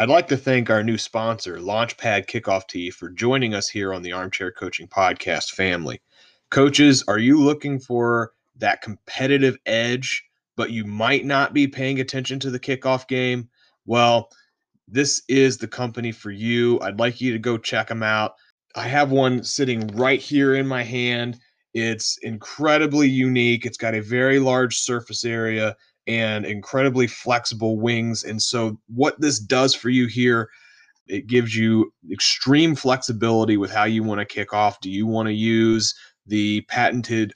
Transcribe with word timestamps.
I'd 0.00 0.08
like 0.08 0.28
to 0.28 0.36
thank 0.38 0.70
our 0.70 0.82
new 0.82 0.96
sponsor, 0.96 1.58
Launchpad 1.58 2.24
Kickoff 2.24 2.66
Tee, 2.66 2.90
for 2.90 3.10
joining 3.10 3.52
us 3.52 3.68
here 3.68 3.92
on 3.92 4.00
the 4.00 4.12
Armchair 4.12 4.50
Coaching 4.50 4.88
Podcast 4.88 5.50
family. 5.50 6.00
Coaches, 6.50 7.04
are 7.06 7.18
you 7.18 7.38
looking 7.38 7.78
for 7.78 8.32
that 8.56 8.80
competitive 8.80 9.58
edge, 9.66 10.24
but 10.56 10.70
you 10.70 10.86
might 10.86 11.26
not 11.26 11.52
be 11.52 11.68
paying 11.68 12.00
attention 12.00 12.40
to 12.40 12.50
the 12.50 12.58
kickoff 12.58 13.08
game? 13.08 13.50
Well, 13.84 14.30
this 14.88 15.20
is 15.28 15.58
the 15.58 15.68
company 15.68 16.12
for 16.12 16.30
you. 16.30 16.80
I'd 16.80 16.98
like 16.98 17.20
you 17.20 17.34
to 17.34 17.38
go 17.38 17.58
check 17.58 17.88
them 17.88 18.02
out. 18.02 18.36
I 18.76 18.88
have 18.88 19.10
one 19.10 19.44
sitting 19.44 19.86
right 19.88 20.18
here 20.18 20.54
in 20.54 20.66
my 20.66 20.82
hand. 20.82 21.38
It's 21.74 22.16
incredibly 22.22 23.06
unique. 23.06 23.66
It's 23.66 23.76
got 23.76 23.94
a 23.94 24.00
very 24.00 24.38
large 24.38 24.78
surface 24.78 25.26
area 25.26 25.76
and 26.06 26.44
incredibly 26.44 27.06
flexible 27.06 27.78
wings. 27.78 28.24
And 28.24 28.40
so, 28.40 28.78
what 28.88 29.20
this 29.20 29.38
does 29.38 29.74
for 29.74 29.90
you 29.90 30.06
here, 30.06 30.48
it 31.06 31.26
gives 31.26 31.56
you 31.56 31.92
extreme 32.10 32.74
flexibility 32.74 33.56
with 33.56 33.70
how 33.70 33.84
you 33.84 34.02
want 34.02 34.20
to 34.20 34.24
kick 34.24 34.52
off. 34.52 34.80
Do 34.80 34.90
you 34.90 35.06
want 35.06 35.26
to 35.26 35.34
use 35.34 35.94
the 36.26 36.62
patented 36.62 37.32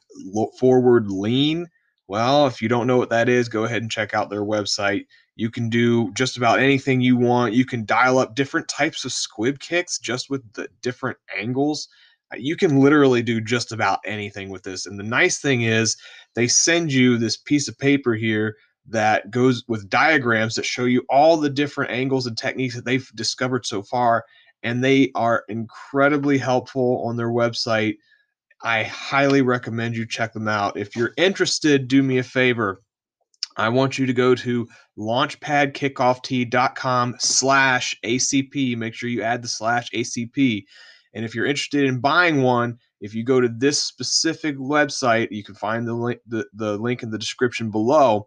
forward 0.58 1.10
lean? 1.10 1.68
Well, 2.06 2.46
if 2.46 2.60
you 2.60 2.68
don't 2.68 2.86
know 2.86 2.98
what 2.98 3.10
that 3.10 3.28
is, 3.28 3.48
go 3.48 3.64
ahead 3.64 3.82
and 3.82 3.90
check 3.90 4.14
out 4.14 4.30
their 4.30 4.44
website. 4.44 5.06
You 5.36 5.50
can 5.50 5.68
do 5.68 6.12
just 6.12 6.36
about 6.36 6.60
anything 6.60 7.00
you 7.00 7.16
want. 7.16 7.54
You 7.54 7.64
can 7.64 7.84
dial 7.84 8.18
up 8.18 8.34
different 8.34 8.68
types 8.68 9.04
of 9.04 9.12
squib 9.12 9.58
kicks 9.58 9.98
just 9.98 10.30
with 10.30 10.52
the 10.52 10.68
different 10.82 11.18
angles. 11.36 11.88
You 12.40 12.56
can 12.56 12.80
literally 12.80 13.22
do 13.22 13.40
just 13.40 13.72
about 13.72 14.00
anything 14.04 14.50
with 14.50 14.62
this. 14.62 14.86
And 14.86 14.98
the 14.98 15.04
nice 15.04 15.38
thing 15.38 15.62
is, 15.62 15.96
they 16.34 16.48
send 16.48 16.92
you 16.92 17.18
this 17.18 17.36
piece 17.36 17.68
of 17.68 17.78
paper 17.78 18.14
here 18.14 18.56
that 18.88 19.30
goes 19.30 19.64
with 19.66 19.88
diagrams 19.88 20.54
that 20.54 20.66
show 20.66 20.84
you 20.84 21.04
all 21.08 21.36
the 21.36 21.50
different 21.50 21.90
angles 21.90 22.26
and 22.26 22.36
techniques 22.36 22.74
that 22.74 22.84
they've 22.84 23.10
discovered 23.14 23.64
so 23.64 23.82
far. 23.82 24.24
And 24.62 24.82
they 24.82 25.10
are 25.14 25.44
incredibly 25.48 26.38
helpful 26.38 27.02
on 27.06 27.16
their 27.16 27.30
website. 27.30 27.96
I 28.62 28.84
highly 28.84 29.42
recommend 29.42 29.96
you 29.96 30.06
check 30.06 30.32
them 30.32 30.48
out. 30.48 30.76
If 30.76 30.96
you're 30.96 31.12
interested, 31.16 31.88
do 31.88 32.02
me 32.02 32.18
a 32.18 32.22
favor 32.22 32.80
I 33.56 33.68
want 33.68 33.98
you 33.98 34.06
to 34.06 34.12
go 34.12 34.34
to 34.34 34.68
launchpadkickoff.com 34.98 37.14
slash 37.18 37.96
ACP. 38.04 38.76
Make 38.76 38.94
sure 38.94 39.08
you 39.08 39.22
add 39.22 39.42
the 39.42 39.48
slash 39.48 39.90
ACP. 39.92 40.64
And 41.14 41.24
if 41.24 41.34
you're 41.34 41.46
interested 41.46 41.84
in 41.84 42.00
buying 42.00 42.42
one, 42.42 42.78
if 43.00 43.14
you 43.14 43.24
go 43.24 43.40
to 43.40 43.48
this 43.48 43.82
specific 43.82 44.56
website, 44.56 45.28
you 45.30 45.44
can 45.44 45.54
find 45.54 45.86
the 45.86 45.94
link, 45.94 46.20
the, 46.26 46.46
the 46.52 46.76
link 46.76 47.02
in 47.02 47.10
the 47.10 47.18
description 47.18 47.70
below. 47.70 48.26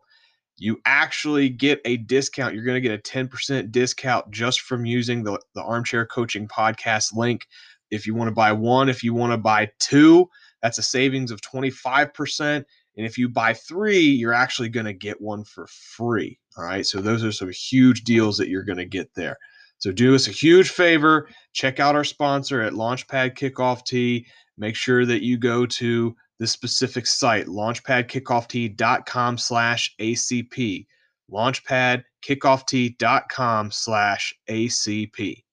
You 0.58 0.80
actually 0.86 1.50
get 1.50 1.82
a 1.86 1.98
discount. 1.98 2.56
You're 2.56 2.64
going 2.64 2.82
to 2.82 2.90
get 2.90 2.98
a 2.98 3.02
10% 3.02 3.72
discount 3.72 4.32
just 4.32 4.62
from 4.62 4.86
using 4.86 5.24
the, 5.24 5.40
the 5.54 5.62
Armchair 5.62 6.06
Coaching 6.06 6.48
Podcast 6.48 7.14
link. 7.14 7.46
If 7.92 8.08
you 8.08 8.16
want 8.16 8.30
to 8.30 8.34
buy 8.34 8.52
one, 8.54 8.90
if 8.90 9.04
you 9.04 9.14
want 9.14 9.34
to 9.34 9.38
buy 9.38 9.70
two, 9.80 10.28
that's 10.62 10.78
a 10.78 10.84
savings 10.84 11.32
of 11.32 11.42
25%. 11.42 12.64
And 12.98 13.06
if 13.06 13.18
you 13.18 13.30
buy 13.30 13.54
three, 13.54 14.00
you're 14.00 14.34
actually 14.34 14.70
going 14.70 14.88
to 14.88 14.94
get 14.94 15.22
one 15.22 15.44
for 15.44 15.68
free. 15.68 16.40
All 16.58 16.64
right. 16.64 16.86
So 16.86 17.02
those 17.02 17.24
are 17.24 17.32
some 17.32 17.52
huge 17.52 18.04
deals 18.04 18.38
that 18.38 18.50
you're 18.50 18.64
going 18.64 18.80
to 18.80 18.86
get 18.86 19.14
there. 19.14 19.38
So 19.80 19.92
do 19.92 20.16
us 20.16 20.28
a 20.28 20.32
huge 20.32 20.70
favor. 20.70 21.30
Check 21.54 21.80
out 21.80 21.94
our 21.96 22.04
sponsor 22.04 22.62
at 22.62 22.74
Launchpad 22.74 23.38
Kickoff 23.38 23.86
Tee. 23.86 24.26
Make 24.58 24.76
sure 24.76 25.06
that 25.06 25.24
you 25.24 25.38
go 25.38 25.66
to 25.66 26.14
the 26.40 26.48
specific 26.48 27.06
site, 27.06 27.46
launchpadkickoff.com 27.48 29.38
slash 29.38 29.94
ACP. 30.00 30.88
Launchpadkickoff.com 31.32 33.72
slash 33.72 34.34
ACP. 34.50 35.44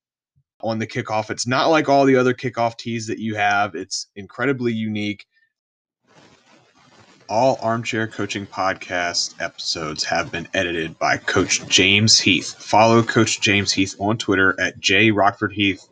On 0.61 0.79
the 0.79 0.87
kickoff, 0.87 1.31
it's 1.31 1.47
not 1.47 1.67
like 1.67 1.91
all 1.91 2.07
the 2.07 2.17
other 2.17 2.33
kickoff 2.33 2.79
tees 2.79 3.07
that 3.07 3.19
you 3.19 3.35
have. 3.35 3.75
It's 3.75 4.07
incredibly 4.17 4.73
unique 4.73 5.27
all 7.29 7.59
Armchair 7.63 8.07
Coaching 8.07 8.47
Podcast 8.47 9.41
episodes 9.41 10.05
have 10.05 10.31
been 10.31 10.49
edited 10.55 10.99
by 10.99 11.17
Coach 11.17 11.67
James 11.69 12.19
Heath. 12.19 12.55
Follow 12.59 13.03
Coach 13.03 13.41
James 13.41 13.73
Heath 13.73 13.95
on 13.99 14.19
Twitter 14.19 14.55
at 14.61 14.79
J 14.79 15.11
Rockford 15.11 15.53
Heath. 15.53 15.87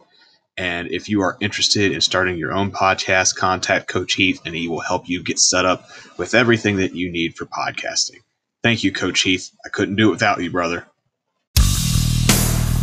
And 0.57 0.91
if 0.91 1.09
you 1.09 1.23
are 1.23 1.39
interested 1.41 1.93
in 1.93 2.01
starting 2.01 2.37
your 2.37 2.53
own 2.53 2.71
podcast, 2.73 3.37
contact 3.37 3.89
Coach 3.89 4.15
Heath 4.15 4.41
and 4.45 4.55
he 4.55 4.69
will 4.69 4.81
help 4.81 5.09
you 5.09 5.23
get 5.23 5.39
set 5.39 5.65
up 5.65 5.89
with 6.19 6.35
everything 6.35 6.77
that 6.77 6.95
you 6.95 7.11
need 7.11 7.35
for 7.37 7.47
podcasting. 7.47 8.19
Thank 8.63 8.85
you, 8.85 8.93
Coach 8.93 9.23
Heath. 9.23 9.51
I 9.65 9.71
couldn't 9.71 9.97
do 9.97 10.09
it 10.09 10.13
without 10.13 10.43
you, 10.43 10.51
brother. 10.51 10.87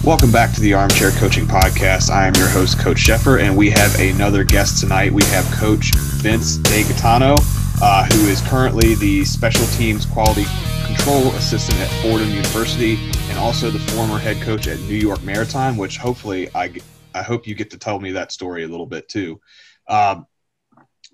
Welcome 0.04 0.32
back 0.32 0.54
to 0.56 0.62
the 0.62 0.74
Armchair 0.74 1.12
Coaching 1.12 1.46
Podcast. 1.46 2.10
I 2.10 2.26
am 2.26 2.34
your 2.36 2.48
host, 2.48 2.80
Coach 2.80 2.98
Sheffer, 2.98 3.42
and 3.42 3.56
we 3.56 3.70
have 3.70 4.00
another 4.00 4.44
guest 4.44 4.80
tonight. 4.80 5.12
We 5.12 5.24
have 5.26 5.46
Coach 5.52 5.94
Vince 5.94 6.58
DiGaetano 6.60 7.59
uh, 7.82 8.06
who 8.06 8.28
is 8.28 8.42
currently 8.42 8.96
the 8.96 9.24
special 9.24 9.66
teams 9.68 10.06
quality 10.06 10.46
control 10.86 11.28
assistant 11.34 11.80
at 11.80 11.88
Fordham 12.02 12.30
University 12.30 12.98
and 13.30 13.38
also 13.38 13.70
the 13.70 13.80
former 13.80 14.18
head 14.18 14.42
coach 14.42 14.68
at 14.68 14.80
New 14.82 14.96
York 14.96 15.24
Maritime, 15.24 15.78
which 15.78 15.98
hopefully 15.98 16.50
I, 16.54 16.74
I 17.14 17.22
hope 17.22 17.48
you 17.48 17.56
get 17.56 17.70
to 17.72 17.78
tell 17.78 18.00
me 18.00 18.12
that 18.12 18.32
story 18.32 18.64
a 18.64 18.68
little 18.68 18.86
bit 18.86 19.08
too. 19.08 19.40
Um, 19.88 20.28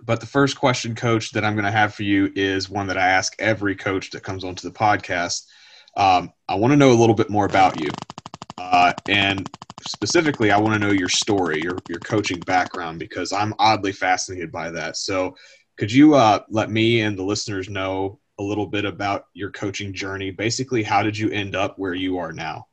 but 0.03 0.19
the 0.19 0.25
first 0.25 0.57
question, 0.59 0.95
coach, 0.95 1.31
that 1.31 1.45
I'm 1.45 1.53
going 1.53 1.65
to 1.65 1.71
have 1.71 1.93
for 1.93 2.03
you 2.03 2.31
is 2.35 2.69
one 2.69 2.87
that 2.87 2.97
I 2.97 3.07
ask 3.07 3.35
every 3.39 3.75
coach 3.75 4.11
that 4.11 4.23
comes 4.23 4.43
onto 4.43 4.67
the 4.67 4.73
podcast. 4.73 5.45
Um, 5.95 6.33
I 6.49 6.55
want 6.55 6.71
to 6.71 6.77
know 6.77 6.91
a 6.91 6.93
little 6.99 7.15
bit 7.15 7.29
more 7.29 7.45
about 7.45 7.79
you. 7.79 7.89
Uh, 8.57 8.93
and 9.07 9.49
specifically, 9.81 10.51
I 10.51 10.57
want 10.57 10.73
to 10.73 10.79
know 10.79 10.91
your 10.91 11.09
story, 11.09 11.61
your, 11.61 11.77
your 11.87 11.99
coaching 11.99 12.39
background, 12.41 12.99
because 12.99 13.31
I'm 13.31 13.53
oddly 13.59 13.91
fascinated 13.91 14.51
by 14.51 14.71
that. 14.71 14.97
So, 14.97 15.35
could 15.77 15.91
you 15.91 16.15
uh, 16.15 16.39
let 16.49 16.69
me 16.69 17.01
and 17.01 17.17
the 17.17 17.23
listeners 17.23 17.69
know 17.69 18.19
a 18.39 18.43
little 18.43 18.67
bit 18.67 18.85
about 18.85 19.27
your 19.33 19.51
coaching 19.51 19.93
journey? 19.93 20.31
Basically, 20.31 20.83
how 20.83 21.03
did 21.03 21.17
you 21.17 21.29
end 21.29 21.55
up 21.55 21.77
where 21.77 21.93
you 21.93 22.17
are 22.17 22.31
now? 22.31 22.67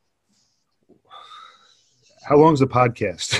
How 2.24 2.36
long 2.36 2.52
is 2.54 2.60
the 2.60 2.66
podcast? 2.66 3.38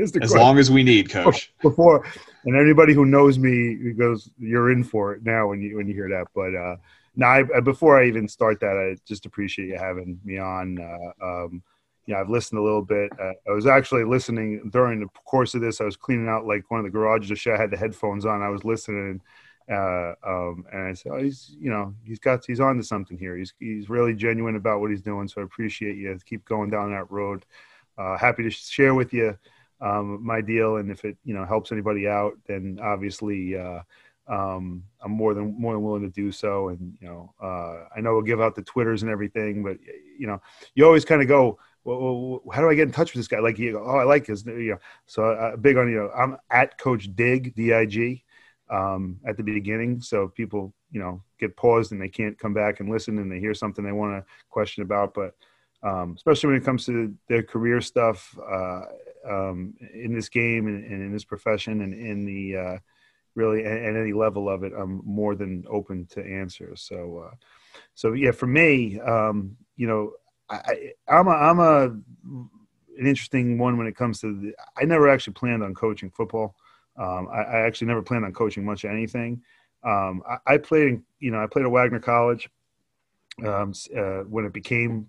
as 0.00 0.12
question. 0.12 0.38
long 0.38 0.58
as 0.58 0.70
we 0.70 0.82
need, 0.82 1.10
Coach. 1.10 1.52
Before, 1.62 2.04
and 2.44 2.56
anybody 2.56 2.94
who 2.94 3.04
knows 3.04 3.38
me 3.38 3.92
goes, 3.92 4.30
"You're 4.38 4.70
in 4.70 4.84
for 4.84 5.14
it 5.14 5.24
now." 5.24 5.48
When 5.48 5.60
you 5.60 5.76
when 5.76 5.88
you 5.88 5.94
hear 5.94 6.08
that, 6.08 6.26
but 6.34 6.54
uh, 6.54 6.76
now 7.16 7.30
I, 7.56 7.60
before 7.60 8.00
I 8.00 8.06
even 8.06 8.28
start 8.28 8.60
that, 8.60 8.76
I 8.76 8.96
just 9.06 9.26
appreciate 9.26 9.68
you 9.68 9.76
having 9.76 10.20
me 10.24 10.38
on. 10.38 10.78
Uh, 10.80 11.24
um, 11.24 11.62
yeah, 12.08 12.18
I've 12.18 12.30
listened 12.30 12.58
a 12.58 12.62
little 12.62 12.82
bit. 12.82 13.12
Uh, 13.20 13.32
I 13.46 13.52
was 13.52 13.66
actually 13.66 14.04
listening 14.04 14.70
during 14.72 15.00
the 15.00 15.08
course 15.26 15.54
of 15.54 15.60
this. 15.60 15.78
I 15.82 15.84
was 15.84 15.94
cleaning 15.94 16.26
out 16.26 16.46
like 16.46 16.70
one 16.70 16.80
of 16.80 16.84
the 16.84 16.90
garages. 16.90 17.38
Show 17.38 17.52
I 17.52 17.58
had 17.58 17.70
the 17.70 17.76
headphones 17.76 18.24
on. 18.24 18.40
I 18.40 18.48
was 18.48 18.64
listening, 18.64 19.20
uh, 19.70 20.14
um, 20.26 20.64
and 20.72 20.88
I 20.88 20.94
said, 20.94 21.12
"Oh, 21.12 21.22
he's 21.22 21.54
you 21.60 21.68
know 21.68 21.94
he's 22.02 22.18
got 22.18 22.46
he's 22.46 22.60
on 22.60 22.78
to 22.78 22.82
something 22.82 23.18
here. 23.18 23.36
He's 23.36 23.52
he's 23.60 23.90
really 23.90 24.14
genuine 24.14 24.56
about 24.56 24.80
what 24.80 24.90
he's 24.90 25.02
doing. 25.02 25.28
So 25.28 25.42
I 25.42 25.44
appreciate 25.44 25.98
you. 25.98 26.18
Keep 26.24 26.46
going 26.46 26.70
down 26.70 26.92
that 26.92 27.10
road. 27.10 27.44
Uh, 27.98 28.16
happy 28.16 28.42
to 28.42 28.50
share 28.50 28.94
with 28.94 29.12
you 29.12 29.36
um, 29.82 30.24
my 30.24 30.40
deal, 30.40 30.76
and 30.76 30.90
if 30.90 31.04
it 31.04 31.18
you 31.26 31.34
know 31.34 31.44
helps 31.44 31.72
anybody 31.72 32.08
out, 32.08 32.38
then 32.48 32.80
obviously." 32.82 33.54
Uh, 33.54 33.80
um, 34.28 34.84
I'm 35.00 35.12
more 35.12 35.32
than 35.32 35.58
more 35.58 35.72
than 35.72 35.82
willing 35.82 36.02
to 36.02 36.10
do 36.10 36.30
so. 36.30 36.68
And 36.68 36.98
you 37.00 37.08
know, 37.08 37.32
uh, 37.42 37.88
I 37.96 38.02
know 38.02 38.12
we'll 38.12 38.20
give 38.20 38.42
out 38.42 38.54
the 38.54 38.62
twitters 38.62 39.02
and 39.02 39.10
everything, 39.10 39.62
but 39.62 39.78
you 40.18 40.26
know, 40.26 40.42
you 40.74 40.84
always 40.84 41.06
kind 41.06 41.22
of 41.22 41.28
go, 41.28 41.58
well, 41.96 42.42
how 42.52 42.60
do 42.60 42.68
I 42.68 42.74
get 42.74 42.88
in 42.88 42.92
touch 42.92 43.12
with 43.12 43.20
this 43.20 43.28
guy? 43.28 43.38
Like, 43.40 43.58
you 43.58 43.72
go, 43.72 43.84
oh, 43.84 43.98
I 43.98 44.04
like 44.04 44.26
his, 44.26 44.44
you 44.44 44.72
know, 44.72 44.78
so 45.06 45.24
uh, 45.24 45.56
big 45.56 45.76
on, 45.76 45.90
you 45.90 45.96
know, 45.96 46.10
I'm 46.10 46.36
at 46.50 46.78
Coach 46.78 47.14
Dig, 47.14 47.54
D 47.54 47.72
I 47.72 47.86
G, 47.86 48.24
um, 48.70 49.18
at 49.26 49.36
the 49.36 49.42
beginning. 49.42 50.00
So 50.00 50.28
people, 50.28 50.74
you 50.90 51.00
know, 51.00 51.22
get 51.38 51.56
paused 51.56 51.92
and 51.92 52.00
they 52.00 52.08
can't 52.08 52.38
come 52.38 52.54
back 52.54 52.80
and 52.80 52.90
listen 52.90 53.18
and 53.18 53.30
they 53.30 53.40
hear 53.40 53.54
something 53.54 53.84
they 53.84 53.92
want 53.92 54.18
to 54.18 54.30
question 54.50 54.82
about. 54.82 55.14
But 55.14 55.34
um, 55.82 56.14
especially 56.16 56.48
when 56.48 56.60
it 56.60 56.64
comes 56.64 56.84
to 56.86 57.14
their 57.28 57.42
career 57.42 57.80
stuff 57.80 58.36
uh, 58.38 58.82
um, 59.28 59.74
in 59.94 60.12
this 60.14 60.28
game 60.28 60.66
and, 60.66 60.84
and, 60.84 61.02
in 61.02 61.12
this 61.12 61.24
profession 61.24 61.82
and 61.82 61.94
in 61.94 62.24
the 62.24 62.56
uh, 62.56 62.78
really 63.34 63.64
at, 63.64 63.94
any 63.96 64.12
level 64.12 64.48
of 64.48 64.64
it, 64.64 64.72
I'm 64.76 65.00
more 65.04 65.34
than 65.36 65.64
open 65.70 66.06
to 66.10 66.24
answer. 66.24 66.74
So, 66.74 67.28
uh, 67.28 67.34
so 67.94 68.12
yeah, 68.12 68.32
for 68.32 68.46
me, 68.46 68.98
um, 69.00 69.56
you 69.76 69.86
know, 69.86 70.12
I, 70.50 70.92
I'm 71.08 71.28
a 71.28 71.30
I'm 71.30 71.60
a 71.60 71.82
an 72.98 73.06
interesting 73.06 73.58
one 73.58 73.78
when 73.78 73.86
it 73.86 73.96
comes 73.96 74.20
to 74.20 74.34
the, 74.34 74.52
I 74.76 74.84
never 74.84 75.08
actually 75.08 75.34
planned 75.34 75.62
on 75.62 75.74
coaching 75.74 76.10
football. 76.10 76.56
Um, 76.96 77.28
I, 77.32 77.42
I, 77.42 77.60
actually 77.60 77.86
never 77.86 78.02
planned 78.02 78.24
on 78.24 78.32
coaching 78.32 78.64
much 78.64 78.84
anything. 78.84 79.40
Um, 79.84 80.20
I, 80.28 80.54
I, 80.54 80.58
played, 80.58 81.00
you 81.20 81.30
know, 81.30 81.40
I 81.40 81.46
played 81.46 81.64
at 81.64 81.70
Wagner 81.70 82.00
College 82.00 82.50
um, 83.46 83.72
uh, 83.96 84.22
when 84.22 84.44
it 84.44 84.52
became 84.52 85.06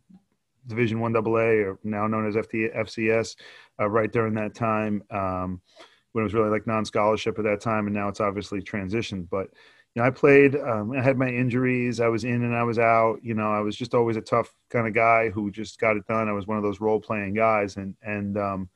Division 0.68 1.00
One 1.00 1.16
AA, 1.16 1.66
or 1.66 1.80
now 1.84 2.06
known 2.06 2.28
as 2.28 2.36
FT, 2.36 2.76
FCS. 2.78 3.36
Uh, 3.80 3.90
right 3.90 4.12
during 4.12 4.36
that 4.36 4.54
time, 4.54 5.02
um, 5.10 5.62
when 6.12 6.22
it 6.22 6.26
was 6.26 6.34
really 6.34 6.50
like 6.50 6.68
non-scholarship 6.68 7.40
at 7.40 7.46
that 7.46 7.62
time, 7.62 7.88
and 7.88 7.96
now 7.96 8.08
it's 8.08 8.20
obviously 8.20 8.62
transitioned. 8.62 9.28
But 9.30 9.50
you 9.96 10.02
know, 10.02 10.08
I 10.08 10.12
played. 10.12 10.56
Um, 10.56 10.92
I 10.92 11.02
had 11.02 11.18
my 11.18 11.30
injuries. 11.30 12.00
I 12.00 12.08
was 12.08 12.24
in 12.24 12.44
and 12.44 12.56
I 12.56 12.64
was 12.64 12.78
out. 12.78 13.20
You 13.24 13.34
know, 13.34 13.52
I 13.52 13.60
was 13.60 13.76
just 13.76 13.94
always 13.94 14.18
a 14.18 14.22
tough 14.22 14.54
kind 14.70 14.88
of 14.88 14.94
guy 14.94 15.30
who 15.30 15.50
just 15.50 15.80
got 15.80 15.98
it 15.98 16.06
done. 16.08 16.30
I 16.30 16.34
was 16.34 16.48
one 16.48 16.58
of 16.58 16.64
those 16.64 16.80
role 16.80 17.00
playing 17.00 17.34
guys, 17.34 17.78
and 17.78 17.96
and 18.04 18.38
um, 18.38 18.70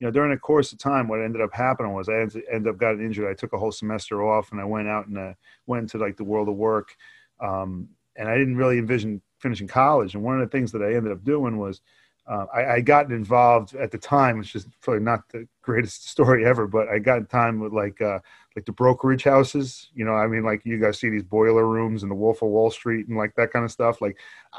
you 0.00 0.06
know, 0.06 0.10
during 0.10 0.30
the 0.30 0.38
course 0.38 0.72
of 0.72 0.78
time, 0.78 1.06
what 1.06 1.20
ended 1.20 1.42
up 1.42 1.52
happening 1.52 1.92
was 1.92 2.08
I 2.08 2.14
ended 2.14 2.68
up 2.68 2.78
got 2.78 3.00
injured. 3.00 3.30
I 3.30 3.34
took 3.34 3.52
a 3.52 3.58
whole 3.58 3.72
semester 3.72 4.22
off, 4.22 4.52
and 4.52 4.60
I 4.60 4.64
went 4.64 4.88
out 4.88 5.06
and 5.06 5.18
uh, 5.18 5.34
went 5.66 5.90
to 5.90 5.98
like 5.98 6.16
the 6.16 6.24
world 6.24 6.48
of 6.48 6.56
work. 6.56 6.96
Um, 7.40 7.88
and 8.16 8.28
I 8.28 8.38
didn't 8.38 8.56
really 8.56 8.78
envision 8.78 9.20
finishing 9.38 9.68
college. 9.68 10.14
And 10.14 10.22
one 10.22 10.40
of 10.40 10.40
the 10.40 10.56
things 10.56 10.72
that 10.72 10.82
I 10.82 10.94
ended 10.94 11.12
up 11.12 11.24
doing 11.24 11.58
was 11.58 11.80
uh, 12.26 12.46
I, 12.54 12.74
I 12.74 12.80
got 12.80 13.10
involved 13.12 13.74
at 13.74 13.90
the 13.90 13.98
time, 13.98 14.38
which 14.38 14.54
is 14.54 14.66
probably 14.80 15.02
not 15.02 15.28
the 15.28 15.46
greatest 15.62 16.08
story 16.10 16.46
ever, 16.46 16.66
but 16.66 16.88
I 16.88 16.98
got 16.98 17.18
in 17.18 17.26
time 17.26 17.60
with 17.60 17.72
like 17.72 18.00
uh, 18.00 18.20
like 18.56 18.66
the 18.66 18.72
brokerage 18.72 19.24
houses. 19.24 19.90
You 19.94 20.04
know, 20.04 20.12
I 20.12 20.26
mean, 20.26 20.44
like 20.44 20.62
you 20.64 20.78
guys 20.80 20.98
see 20.98 21.10
these 21.10 21.22
boiler 21.22 21.66
rooms 21.66 22.02
and 22.02 22.10
the 22.10 22.16
Wolf 22.16 22.42
of 22.42 22.48
Wall 22.48 22.70
Street 22.70 23.08
and 23.08 23.16
like 23.16 23.34
that 23.36 23.52
kind 23.52 23.64
of 23.64 23.70
stuff. 23.70 24.00
Like, 24.00 24.18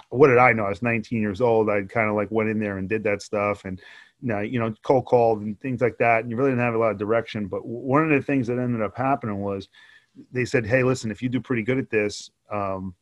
what 0.10 0.28
did 0.28 0.38
I 0.38 0.54
know? 0.54 0.66
I 0.66 0.70
was 0.70 0.82
19 0.82 1.22
years 1.22 1.42
old. 1.42 1.70
I 1.70 1.84
kind 1.84 2.10
of 2.10 2.16
like 2.16 2.30
went 2.32 2.50
in 2.50 2.60
there 2.60 2.78
and 2.78 2.90
did 2.90 3.04
that 3.04 3.22
stuff, 3.22 3.66
and 3.66 3.80
you 4.22 4.30
know, 4.30 4.40
you 4.42 4.60
know, 4.60 4.74
cold 4.84 5.06
called 5.06 5.42
and 5.42 5.60
things 5.62 5.82
like 5.82 5.98
that. 6.00 6.22
And 6.22 6.30
you 6.30 6.38
really 6.38 6.52
didn't 6.52 6.64
have 6.64 6.76
a 6.76 6.80
lot 6.80 6.92
of 6.92 6.98
direction. 6.98 7.48
But 7.48 7.66
one 7.66 8.04
of 8.04 8.10
the 8.10 8.26
things 8.26 8.48
that 8.48 8.60
ended 8.60 8.82
up 8.82 8.98
happening 8.98 9.42
was 9.42 9.70
they 10.32 10.46
said, 10.46 10.66
"Hey, 10.66 10.84
listen, 10.84 11.12
if 11.12 11.22
you 11.22 11.30
do 11.30 11.40
pretty 11.40 11.64
good 11.64 11.78
at 11.78 11.90
this, 11.90 12.32
um, 12.52 12.96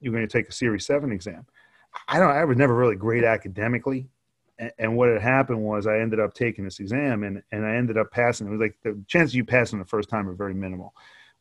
you're 0.00 0.12
going 0.12 0.26
to 0.26 0.32
take 0.32 0.48
a 0.48 0.52
Series 0.52 0.86
Seven 0.86 1.12
exam." 1.12 1.46
I 2.08 2.18
don't. 2.18 2.30
I 2.30 2.44
was 2.44 2.56
never 2.56 2.74
really 2.74 2.96
great 2.96 3.24
academically, 3.24 4.08
and, 4.78 4.96
what 4.96 5.08
had 5.08 5.20
happened 5.20 5.62
was 5.62 5.86
I 5.86 5.98
ended 5.98 6.20
up 6.20 6.34
taking 6.34 6.64
this 6.64 6.80
exam, 6.80 7.24
and 7.24 7.42
and 7.52 7.66
I 7.66 7.76
ended 7.76 7.98
up 7.98 8.10
passing. 8.10 8.46
It 8.46 8.50
was 8.50 8.60
like 8.60 8.76
the 8.82 9.02
chances 9.06 9.34
you 9.34 9.44
passing 9.44 9.78
the 9.78 9.84
first 9.84 10.08
time 10.08 10.28
are 10.28 10.34
very 10.34 10.54
minimal, 10.54 10.94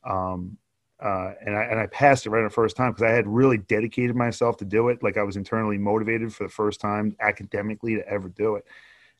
um, 0.03 0.57
uh, 0.99 1.33
and 1.45 1.55
I 1.55 1.63
and 1.63 1.79
I 1.79 1.87
passed 1.87 2.25
it 2.25 2.29
right 2.29 2.43
the 2.43 2.49
first 2.49 2.75
time 2.75 2.91
because 2.91 3.03
I 3.03 3.11
had 3.11 3.27
really 3.27 3.57
dedicated 3.57 4.15
myself 4.15 4.57
to 4.57 4.65
do 4.65 4.89
it. 4.89 5.01
Like 5.03 5.17
I 5.17 5.23
was 5.23 5.37
internally 5.37 5.77
motivated 5.77 6.33
for 6.33 6.43
the 6.43 6.49
first 6.49 6.81
time 6.81 7.15
academically 7.19 7.95
to 7.95 8.07
ever 8.07 8.29
do 8.29 8.55
it, 8.55 8.65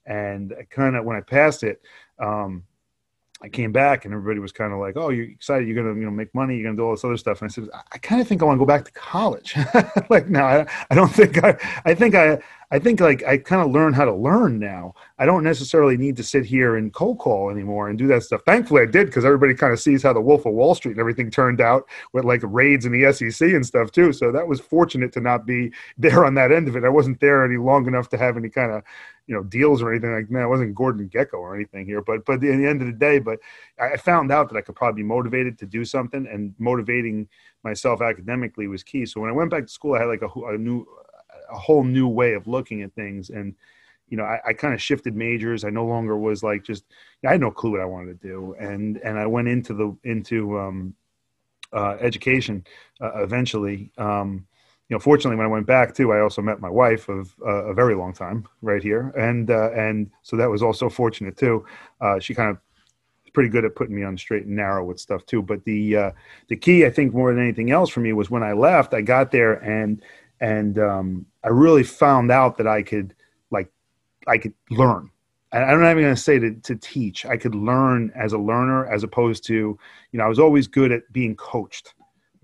and 0.06 0.54
I 0.60 0.64
kind 0.64 0.96
of 0.96 1.06
when 1.06 1.18
I 1.18 1.22
passed 1.22 1.64
it. 1.64 1.82
Um, 2.20 2.64
I 3.46 3.50
came 3.50 3.72
back 3.72 4.06
and 4.06 4.14
everybody 4.14 4.40
was 4.40 4.52
kind 4.52 4.74
of 4.74 4.80
like, 4.80 4.98
"Oh, 4.98 5.10
you're 5.10 5.26
excited? 5.26 5.68
You're 5.68 5.76
gonna, 5.76 5.98
you 6.00 6.04
know, 6.04 6.10
make 6.12 6.34
money. 6.34 6.56
You're 6.56 6.64
gonna 6.64 6.78
do 6.78 6.84
all 6.84 6.96
this 6.96 7.04
other 7.04 7.16
stuff." 7.16 7.44
And 7.44 7.50
I 7.50 7.54
said, 7.54 7.70
"I 7.94 8.00
kind 8.00 8.20
of 8.20 8.28
think 8.28 8.42
I 8.42 8.46
want 8.46 8.58
to 8.58 8.60
go 8.60 8.66
back 8.66 8.86
to 8.86 8.92
college." 8.94 9.56
like, 10.10 10.28
now, 10.30 10.48
I, 10.48 10.66
I 10.90 10.96
don't 10.96 11.14
think 11.14 11.44
I. 11.44 11.56
I 11.86 11.94
think 11.94 12.16
I. 12.16 12.40
I 12.72 12.80
think 12.80 13.00
like 13.00 13.24
I 13.24 13.38
kind 13.38 13.62
of 13.62 13.70
learn 13.72 13.94
how 13.94 14.06
to 14.06 14.14
learn 14.14 14.58
now. 14.58 14.96
I 15.20 15.28
don't 15.28 15.44
necessarily 15.44 15.96
need 15.98 16.18
to 16.18 16.24
sit 16.24 16.46
here 16.46 16.76
and 16.76 16.92
cold 16.92 17.20
call 17.20 17.52
anymore 17.52 17.90
and 17.90 17.98
do 17.98 18.08
that 18.08 18.24
stuff. 18.24 18.42
Thankfully, 18.44 18.82
I 18.82 18.86
did 18.86 19.06
because 19.06 19.24
everybody 19.24 19.54
kind 19.54 19.72
of 19.72 19.80
sees 19.80 20.02
how 20.02 20.14
the 20.14 20.20
Wolf 20.20 20.48
of 20.48 20.54
Wall 20.54 20.74
Street 20.74 20.94
and 20.94 21.00
everything 21.00 21.30
turned 21.30 21.62
out 21.62 21.88
with 22.14 22.26
like 22.26 22.42
raids 22.44 22.88
in 22.88 22.92
the 22.92 23.14
SEC 23.14 23.50
and 23.50 23.64
stuff 23.64 23.92
too. 23.92 24.12
So 24.12 24.32
that 24.32 24.48
was 24.48 24.60
fortunate 24.60 25.14
to 25.14 25.22
not 25.22 25.46
be 25.46 25.72
there 26.00 26.26
on 26.26 26.34
that 26.34 26.52
end 26.52 26.68
of 26.68 26.76
it. 26.76 26.84
I 26.84 26.90
wasn't 26.90 27.20
there 27.20 27.46
any 27.46 27.58
long 27.58 27.88
enough 27.88 28.10
to 28.10 28.18
have 28.18 28.36
any 28.36 28.50
kind 28.50 28.72
of 28.72 28.84
you 29.28 29.36
know 29.36 29.44
deals 29.44 29.82
or 29.82 29.92
anything 29.92 30.14
like 30.14 30.30
that. 30.30 30.42
I 30.42 30.46
wasn't 30.46 30.76
Gordon 30.76 31.10
Gekko 31.10 31.34
or 31.34 31.56
anything 31.56 31.86
here, 31.86 32.02
but 32.02 32.26
but 32.26 32.36
at 32.36 32.42
the 32.42 32.52
end 32.52 32.82
of 32.82 32.88
the 32.88 32.94
day, 32.94 33.20
but 33.20 33.40
I 33.80 33.98
found 33.98 34.32
out 34.32 34.50
that 34.50 34.58
I 34.58 34.62
could 34.62 34.76
probably 34.76 35.02
be 35.02 35.08
motivated 35.08 35.58
to 35.60 35.66
do 35.66 35.86
something, 35.86 36.28
and 36.28 36.54
motivating 36.60 37.28
myself 37.64 38.02
academically 38.02 38.68
was 38.68 38.84
key. 38.84 39.06
So 39.06 39.22
when 39.22 39.30
I 39.30 39.34
went 39.34 39.50
back 39.50 39.64
to 39.64 39.72
school, 39.72 39.96
I 39.96 40.00
had 40.00 40.08
like 40.08 40.22
a, 40.22 40.40
a 40.46 40.58
new 40.58 40.86
a 41.50 41.58
whole 41.58 41.84
new 41.84 42.08
way 42.08 42.34
of 42.34 42.48
looking 42.48 42.82
at 42.82 42.94
things 42.94 43.30
and 43.30 43.56
you 44.10 44.18
know 44.18 44.24
i, 44.24 44.40
I 44.48 44.54
kind 44.54 44.74
of 44.74 44.82
shifted 44.82 45.16
majors 45.16 45.64
i 45.64 45.70
no 45.70 45.86
longer 45.86 46.18
was 46.18 46.44
like 46.44 46.64
just 46.64 46.86
i 47.26 47.32
had 47.32 47.42
no 47.42 47.52
clue 47.52 47.72
what 47.72 47.82
i 47.82 47.86
wanted 47.86 48.20
to 48.20 48.28
do 48.28 48.56
and 48.60 48.98
and 48.98 49.18
i 49.18 49.26
went 49.26 49.48
into 49.48 49.74
the 49.74 49.96
into 50.04 50.60
um, 50.60 50.96
uh, 51.74 51.98
education 52.00 52.66
uh, 53.02 53.24
eventually 53.24 53.92
um, 53.98 54.46
you 54.90 54.96
know 54.96 55.00
fortunately 55.00 55.36
when 55.36 55.46
i 55.46 55.50
went 55.50 55.66
back 55.66 55.94
too 55.94 56.14
i 56.14 56.20
also 56.20 56.42
met 56.42 56.60
my 56.60 56.70
wife 56.70 57.10
of 57.10 57.34
uh, 57.46 57.66
a 57.66 57.74
very 57.74 57.96
long 57.96 58.14
time 58.14 58.48
right 58.62 58.84
here 58.84 59.10
and 59.18 59.50
uh, 59.50 59.72
and 59.72 60.10
so 60.22 60.36
that 60.36 60.50
was 60.50 60.62
also 60.62 60.90
fortunate 60.90 61.38
too 61.38 61.66
uh, 62.02 62.20
she 62.20 62.34
kind 62.34 62.50
of 62.50 62.58
pretty 63.34 63.50
good 63.50 63.66
at 63.66 63.76
putting 63.76 63.94
me 63.94 64.04
on 64.04 64.18
straight 64.18 64.46
and 64.46 64.56
narrow 64.56 64.86
with 64.86 65.00
stuff 65.00 65.26
too 65.26 65.42
but 65.42 65.64
the 65.66 65.98
uh, 65.98 66.12
the 66.48 66.56
key 66.56 66.86
i 66.86 66.90
think 66.90 67.14
more 67.14 67.34
than 67.34 67.44
anything 67.44 67.72
else 67.72 67.90
for 67.90 68.00
me 68.00 68.14
was 68.14 68.30
when 68.30 68.44
i 68.44 68.54
left 68.54 68.94
i 68.94 69.02
got 69.02 69.32
there 69.32 69.56
and 69.56 70.02
and 70.42 70.80
um, 70.80 71.26
I 71.44 71.50
really 71.50 71.84
found 71.84 72.32
out 72.32 72.58
that 72.58 72.68
I 72.68 72.82
could 72.84 73.16
like 73.52 73.72
I 74.28 74.38
could 74.38 74.54
learn. 74.70 75.10
I'm 75.52 75.80
not 75.80 75.92
even 75.92 76.04
going 76.04 76.16
to 76.16 76.22
say 76.22 76.38
to, 76.38 76.54
to 76.54 76.76
teach. 76.76 77.26
I 77.26 77.38
could 77.38 77.56
learn 77.56 78.12
as 78.14 78.34
a 78.34 78.38
learner 78.38 78.88
as 78.88 79.04
opposed 79.04 79.46
to, 79.46 79.54
you 79.54 79.80
know, 80.12 80.26
I 80.26 80.28
was 80.28 80.40
always 80.40 80.68
good 80.68 80.92
at 80.92 81.10
being 81.14 81.34
coached, 81.38 81.94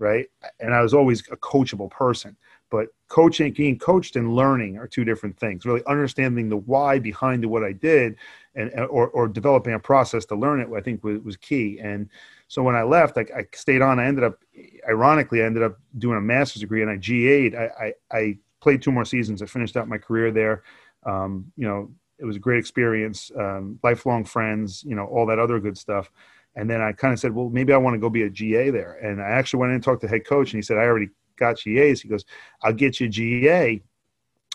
right? 0.02 0.26
And 0.58 0.74
I 0.74 0.82
was 0.82 0.92
always 0.92 1.20
a 1.30 1.36
coachable 1.36 1.88
person. 1.88 2.36
But 2.70 2.88
coaching, 3.08 3.52
being 3.52 3.78
coached 3.78 4.16
and 4.16 4.34
learning 4.34 4.78
are 4.78 4.88
two 4.88 5.04
different 5.04 5.38
things. 5.38 5.64
Really 5.64 5.82
understanding 5.86 6.48
the 6.48 6.56
why 6.56 6.98
behind 6.98 7.44
what 7.44 7.62
I 7.62 7.72
did 7.72 8.16
and 8.54 8.72
or, 8.80 9.08
or 9.08 9.28
developing 9.28 9.74
a 9.74 9.78
process 9.78 10.24
to 10.26 10.34
learn 10.34 10.60
it, 10.60 10.68
I 10.74 10.80
think 10.80 11.04
was, 11.04 11.20
was 11.20 11.36
key. 11.36 11.78
And 11.80 12.08
so 12.48 12.62
when 12.62 12.74
I 12.74 12.82
left, 12.82 13.16
I, 13.16 13.26
I, 13.36 13.46
stayed 13.54 13.80
on. 13.80 14.00
I 14.00 14.06
ended 14.06 14.24
up, 14.24 14.42
ironically, 14.88 15.42
I 15.42 15.46
ended 15.46 15.62
up 15.62 15.78
doing 15.98 16.18
a 16.18 16.20
master's 16.20 16.60
degree, 16.60 16.82
and 16.82 16.90
I 16.90 16.96
GA'd. 16.96 17.54
I, 17.54 17.70
I, 17.80 17.92
I 18.10 18.38
played 18.60 18.82
two 18.82 18.92
more 18.92 19.04
seasons. 19.04 19.40
I 19.40 19.46
finished 19.46 19.76
out 19.76 19.86
my 19.86 19.98
career 19.98 20.32
there. 20.32 20.62
Um, 21.04 21.52
you 21.56 21.66
know, 21.68 21.90
it 22.18 22.24
was 22.24 22.36
a 22.36 22.40
great 22.40 22.58
experience. 22.58 23.30
Um, 23.38 23.78
lifelong 23.82 24.24
friends. 24.24 24.82
You 24.84 24.96
know, 24.96 25.04
all 25.04 25.26
that 25.26 25.38
other 25.38 25.60
good 25.60 25.78
stuff. 25.78 26.10
And 26.54 26.68
then 26.68 26.80
I 26.80 26.92
kind 26.92 27.12
of 27.12 27.18
said, 27.18 27.34
well, 27.34 27.48
maybe 27.48 27.72
I 27.72 27.78
want 27.78 27.94
to 27.94 27.98
go 27.98 28.10
be 28.10 28.22
a 28.22 28.30
GA 28.30 28.70
there. 28.70 28.94
And 29.02 29.22
I 29.22 29.30
actually 29.30 29.60
went 29.60 29.70
in 29.70 29.76
and 29.76 29.84
talked 29.84 30.02
to 30.02 30.06
the 30.06 30.10
head 30.10 30.26
coach, 30.26 30.52
and 30.52 30.58
he 30.58 30.62
said, 30.62 30.76
I 30.76 30.82
already 30.82 31.08
got 31.36 31.56
GAs. 31.62 32.00
He 32.00 32.08
goes, 32.08 32.24
I'll 32.62 32.72
get 32.72 33.00
you 33.00 33.08
GA 33.08 33.82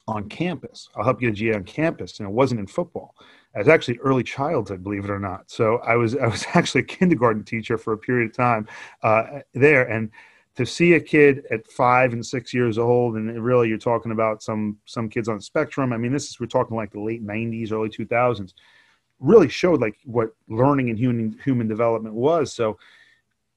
on 0.07 0.29
campus. 0.29 0.89
I'll 0.95 1.03
help 1.03 1.21
you 1.21 1.29
get 1.29 1.33
a 1.33 1.39
GA 1.39 1.55
on 1.55 1.63
campus. 1.63 2.19
And 2.19 2.29
it 2.29 2.31
wasn't 2.31 2.59
in 2.59 2.67
football. 2.67 3.15
I 3.55 3.59
was 3.59 3.67
actually 3.67 3.97
early 3.99 4.23
childhood, 4.23 4.83
believe 4.83 5.03
it 5.03 5.09
or 5.09 5.19
not. 5.19 5.49
So 5.49 5.77
I 5.77 5.95
was 5.95 6.15
I 6.15 6.27
was 6.27 6.45
actually 6.53 6.81
a 6.81 6.85
kindergarten 6.85 7.43
teacher 7.43 7.77
for 7.77 7.93
a 7.93 7.97
period 7.97 8.29
of 8.29 8.37
time 8.37 8.67
uh, 9.01 9.39
there, 9.53 9.83
and 9.83 10.11
to 10.55 10.65
see 10.65 10.93
a 10.93 10.99
kid 10.99 11.43
at 11.51 11.65
five 11.67 12.13
and 12.13 12.25
six 12.25 12.53
years 12.53 12.77
old, 12.77 13.15
and 13.15 13.43
really 13.43 13.67
you're 13.67 13.77
talking 13.77 14.11
about 14.11 14.43
some 14.43 14.77
some 14.85 15.09
kids 15.09 15.27
on 15.27 15.37
the 15.37 15.41
spectrum. 15.41 15.91
I 15.91 15.97
mean, 15.97 16.11
this 16.11 16.29
is 16.29 16.39
we're 16.39 16.47
talking 16.47 16.77
like 16.77 16.91
the 16.91 17.01
late 17.01 17.25
'90s, 17.25 17.71
early 17.71 17.89
2000s. 17.89 18.53
Really 19.19 19.49
showed 19.49 19.81
like 19.81 19.97
what 20.05 20.35
learning 20.47 20.89
and 20.89 20.97
human 20.97 21.39
human 21.43 21.67
development 21.67 22.15
was. 22.15 22.53
So 22.53 22.77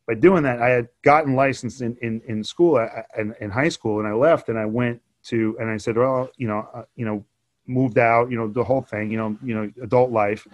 by 0.06 0.14
doing 0.14 0.42
that, 0.42 0.60
I 0.60 0.70
had 0.70 0.88
gotten 1.02 1.34
licensed 1.34 1.82
in 1.82 1.96
in, 2.02 2.20
in 2.26 2.42
school 2.42 2.78
and 2.78 2.90
in, 3.16 3.34
in 3.40 3.50
high 3.50 3.68
school, 3.68 3.98
and 4.00 4.08
I 4.08 4.12
left 4.12 4.48
and 4.48 4.58
I 4.58 4.66
went 4.66 5.00
to 5.24 5.56
and 5.60 5.70
I 5.70 5.76
said, 5.76 5.96
well, 5.96 6.30
you 6.36 6.48
know, 6.48 6.68
uh, 6.74 6.82
you 6.96 7.04
know, 7.04 7.24
moved 7.66 7.98
out, 7.98 8.30
you 8.30 8.36
know, 8.36 8.48
the 8.48 8.64
whole 8.64 8.82
thing, 8.82 9.10
you 9.10 9.16
know, 9.16 9.36
you 9.42 9.54
know, 9.54 9.70
adult 9.82 10.10
life, 10.10 10.46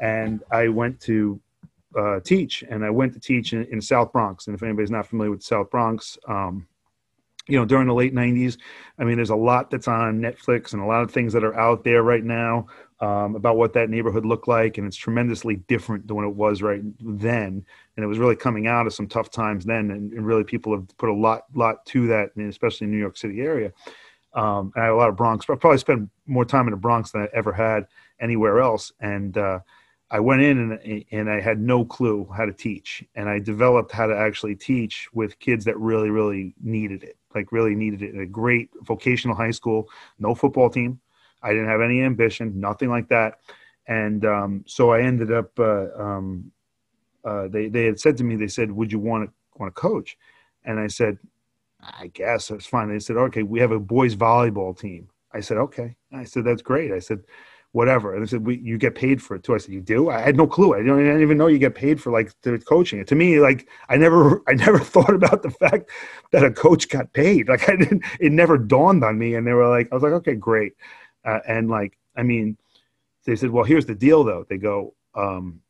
and 0.00 0.42
I 0.50 0.68
went 0.68 1.00
to 1.02 1.40
uh, 1.96 2.20
teach, 2.20 2.64
and 2.68 2.84
I 2.84 2.90
went 2.90 3.12
to 3.14 3.20
teach 3.20 3.52
in, 3.52 3.64
in, 3.66 3.80
South 3.80 4.12
Bronx. 4.12 4.46
And 4.46 4.56
if 4.56 4.62
anybody's 4.62 4.90
not 4.90 5.06
familiar 5.06 5.30
with 5.30 5.42
South 5.42 5.70
Bronx, 5.70 6.18
um, 6.26 6.66
you 7.46 7.58
know, 7.58 7.64
during 7.64 7.86
the 7.86 7.94
late 7.94 8.14
'90s, 8.14 8.58
I 8.98 9.04
mean, 9.04 9.16
there's 9.16 9.30
a 9.30 9.36
lot 9.36 9.70
that's 9.70 9.86
on 9.86 10.20
Netflix 10.20 10.72
and 10.72 10.82
a 10.82 10.86
lot 10.86 11.02
of 11.02 11.12
things 11.12 11.32
that 11.34 11.44
are 11.44 11.54
out 11.54 11.84
there 11.84 12.02
right 12.02 12.24
now 12.24 12.66
um, 13.00 13.34
about 13.34 13.56
what 13.56 13.72
that 13.72 13.90
neighborhood 13.90 14.24
looked 14.24 14.48
like, 14.48 14.78
and 14.78 14.86
it's 14.86 14.96
tremendously 14.96 15.56
different 15.56 16.06
than 16.06 16.16
what 16.16 16.24
it 16.24 16.34
was 16.34 16.62
right 16.62 16.82
then. 17.00 17.64
And 17.96 18.04
it 18.04 18.06
was 18.06 18.18
really 18.18 18.36
coming 18.36 18.66
out 18.66 18.86
of 18.86 18.94
some 18.94 19.08
tough 19.08 19.30
times 19.30 19.64
then, 19.64 19.90
and, 19.90 20.12
and 20.12 20.26
really 20.26 20.44
people 20.44 20.74
have 20.74 20.86
put 20.96 21.08
a 21.08 21.14
lot, 21.14 21.44
lot 21.54 21.84
to 21.86 22.06
that, 22.08 22.30
especially 22.36 22.86
in 22.86 22.92
New 22.92 22.98
York 22.98 23.16
City 23.16 23.40
area. 23.40 23.72
Um, 24.34 24.72
and 24.74 24.82
I 24.82 24.86
had 24.86 24.94
a 24.94 24.96
lot 24.96 25.08
of 25.08 25.16
Bronx. 25.16 25.46
I 25.48 25.54
probably 25.54 25.78
spent 25.78 26.08
more 26.26 26.44
time 26.44 26.66
in 26.66 26.72
the 26.72 26.76
Bronx 26.76 27.12
than 27.12 27.22
I 27.22 27.28
ever 27.32 27.52
had 27.52 27.86
anywhere 28.20 28.60
else. 28.60 28.92
And 29.00 29.36
uh, 29.38 29.60
I 30.10 30.20
went 30.20 30.42
in 30.42 30.72
and, 30.72 31.04
and 31.12 31.30
I 31.30 31.40
had 31.40 31.60
no 31.60 31.84
clue 31.84 32.28
how 32.36 32.44
to 32.44 32.52
teach. 32.52 33.04
And 33.14 33.28
I 33.28 33.38
developed 33.38 33.92
how 33.92 34.06
to 34.06 34.16
actually 34.16 34.56
teach 34.56 35.08
with 35.12 35.38
kids 35.38 35.64
that 35.66 35.78
really, 35.78 36.10
really 36.10 36.54
needed 36.62 37.04
it. 37.04 37.16
Like 37.34 37.52
really 37.52 37.74
needed 37.74 38.02
it. 38.02 38.18
A 38.20 38.26
great 38.26 38.70
vocational 38.82 39.36
high 39.36 39.50
school, 39.50 39.88
no 40.18 40.34
football 40.34 40.70
team. 40.70 41.00
I 41.44 41.50
didn't 41.50 41.68
have 41.68 41.80
any 41.80 42.02
ambition, 42.02 42.58
nothing 42.58 42.90
like 42.90 43.08
that. 43.08 43.38
And 43.86 44.24
um, 44.24 44.64
so 44.66 44.90
I 44.90 45.02
ended 45.02 45.30
up. 45.32 45.58
Uh, 45.58 45.86
um, 45.96 46.50
uh, 47.24 47.48
they 47.48 47.68
they 47.68 47.84
had 47.84 48.00
said 48.00 48.16
to 48.18 48.24
me, 48.24 48.36
they 48.36 48.48
said, 48.48 48.72
"Would 48.72 48.90
you 48.90 48.98
want 48.98 49.28
to 49.28 49.32
want 49.56 49.74
to 49.74 49.80
coach?" 49.80 50.16
And 50.64 50.80
I 50.80 50.88
said, 50.88 51.18
I 51.98 52.08
guess 52.08 52.50
it's 52.50 52.66
fine. 52.66 52.88
They 52.88 52.98
said, 52.98 53.16
okay, 53.16 53.42
we 53.42 53.60
have 53.60 53.72
a 53.72 53.78
boys 53.78 54.16
volleyball 54.16 54.78
team. 54.78 55.08
I 55.32 55.40
said, 55.40 55.58
okay. 55.58 55.96
I 56.12 56.24
said, 56.24 56.44
that's 56.44 56.62
great. 56.62 56.92
I 56.92 56.98
said, 56.98 57.20
whatever. 57.72 58.14
And 58.14 58.22
they 58.22 58.28
said, 58.28 58.46
you 58.46 58.78
get 58.78 58.94
paid 58.94 59.20
for 59.20 59.34
it 59.34 59.42
too. 59.42 59.54
I 59.54 59.58
said, 59.58 59.74
you 59.74 59.80
do? 59.80 60.08
I 60.08 60.20
had 60.20 60.36
no 60.36 60.46
clue. 60.46 60.74
I 60.74 60.78
didn't, 60.78 60.94
I 60.94 61.02
didn't 61.02 61.22
even 61.22 61.36
know 61.36 61.48
you 61.48 61.58
get 61.58 61.74
paid 61.74 62.00
for 62.00 62.12
like 62.12 62.32
the 62.42 62.58
coaching. 62.58 63.04
To 63.04 63.14
me, 63.14 63.40
like 63.40 63.68
I 63.88 63.96
never, 63.96 64.42
I 64.48 64.54
never 64.54 64.78
thought 64.80 65.14
about 65.14 65.42
the 65.42 65.50
fact 65.50 65.90
that 66.30 66.44
a 66.44 66.50
coach 66.50 66.88
got 66.88 67.12
paid. 67.12 67.48
Like 67.48 67.68
I 67.68 67.76
didn't, 67.76 68.04
it 68.20 68.32
never 68.32 68.56
dawned 68.56 69.04
on 69.04 69.18
me. 69.18 69.34
And 69.34 69.46
they 69.46 69.52
were 69.52 69.68
like, 69.68 69.88
I 69.90 69.94
was 69.94 70.02
like, 70.02 70.12
okay, 70.12 70.34
great. 70.34 70.74
Uh, 71.24 71.40
and 71.46 71.68
like, 71.68 71.98
I 72.16 72.22
mean, 72.22 72.56
they 73.24 73.36
said, 73.36 73.50
well, 73.50 73.64
here's 73.64 73.86
the 73.86 73.94
deal 73.94 74.24
though. 74.24 74.44
They 74.48 74.58
go, 74.58 74.94
um, 75.14 75.60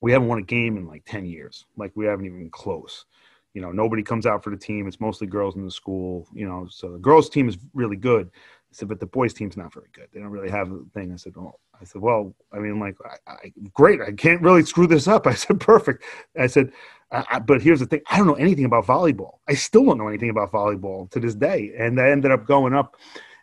we 0.00 0.12
haven't 0.12 0.28
won 0.28 0.38
a 0.38 0.42
game 0.42 0.76
in 0.76 0.86
like 0.86 1.04
10 1.06 1.24
years. 1.26 1.64
Like 1.76 1.92
we 1.94 2.06
haven't 2.06 2.26
even 2.26 2.50
close 2.50 3.06
you 3.54 3.60
know, 3.60 3.70
nobody 3.70 4.02
comes 4.02 4.26
out 4.26 4.42
for 4.42 4.50
the 4.50 4.56
team. 4.56 4.86
It's 4.86 5.00
mostly 5.00 5.26
girls 5.26 5.56
in 5.56 5.64
the 5.64 5.70
school, 5.70 6.26
you 6.32 6.48
know. 6.48 6.66
So 6.70 6.92
the 6.92 6.98
girls' 6.98 7.28
team 7.28 7.48
is 7.48 7.58
really 7.74 7.96
good. 7.96 8.30
I 8.34 8.74
said, 8.74 8.88
but 8.88 9.00
the 9.00 9.06
boys' 9.06 9.34
team's 9.34 9.56
not 9.56 9.72
very 9.74 9.88
good. 9.92 10.08
They 10.12 10.20
don't 10.20 10.30
really 10.30 10.50
have 10.50 10.72
a 10.72 10.80
thing. 10.94 11.12
I 11.12 11.16
said, 11.16 11.34
oh, 11.36 11.58
I 11.78 11.84
said, 11.84 12.00
well, 12.00 12.34
I 12.52 12.58
mean, 12.58 12.80
like, 12.80 12.96
I, 13.04 13.30
I, 13.30 13.52
great. 13.74 14.00
I 14.00 14.12
can't 14.12 14.40
really 14.40 14.64
screw 14.64 14.86
this 14.86 15.06
up. 15.06 15.26
I 15.26 15.34
said, 15.34 15.60
perfect. 15.60 16.04
I 16.38 16.46
said, 16.46 16.72
I, 17.10 17.40
but 17.40 17.60
here's 17.60 17.80
the 17.80 17.86
thing. 17.86 18.00
I 18.10 18.16
don't 18.16 18.26
know 18.26 18.34
anything 18.34 18.64
about 18.64 18.86
volleyball. 18.86 19.38
I 19.46 19.54
still 19.54 19.84
don't 19.84 19.98
know 19.98 20.08
anything 20.08 20.30
about 20.30 20.50
volleyball 20.50 21.10
to 21.10 21.20
this 21.20 21.34
day. 21.34 21.72
And 21.76 22.00
I 22.00 22.08
ended 22.08 22.30
up 22.30 22.46
going 22.46 22.72
up, 22.72 22.96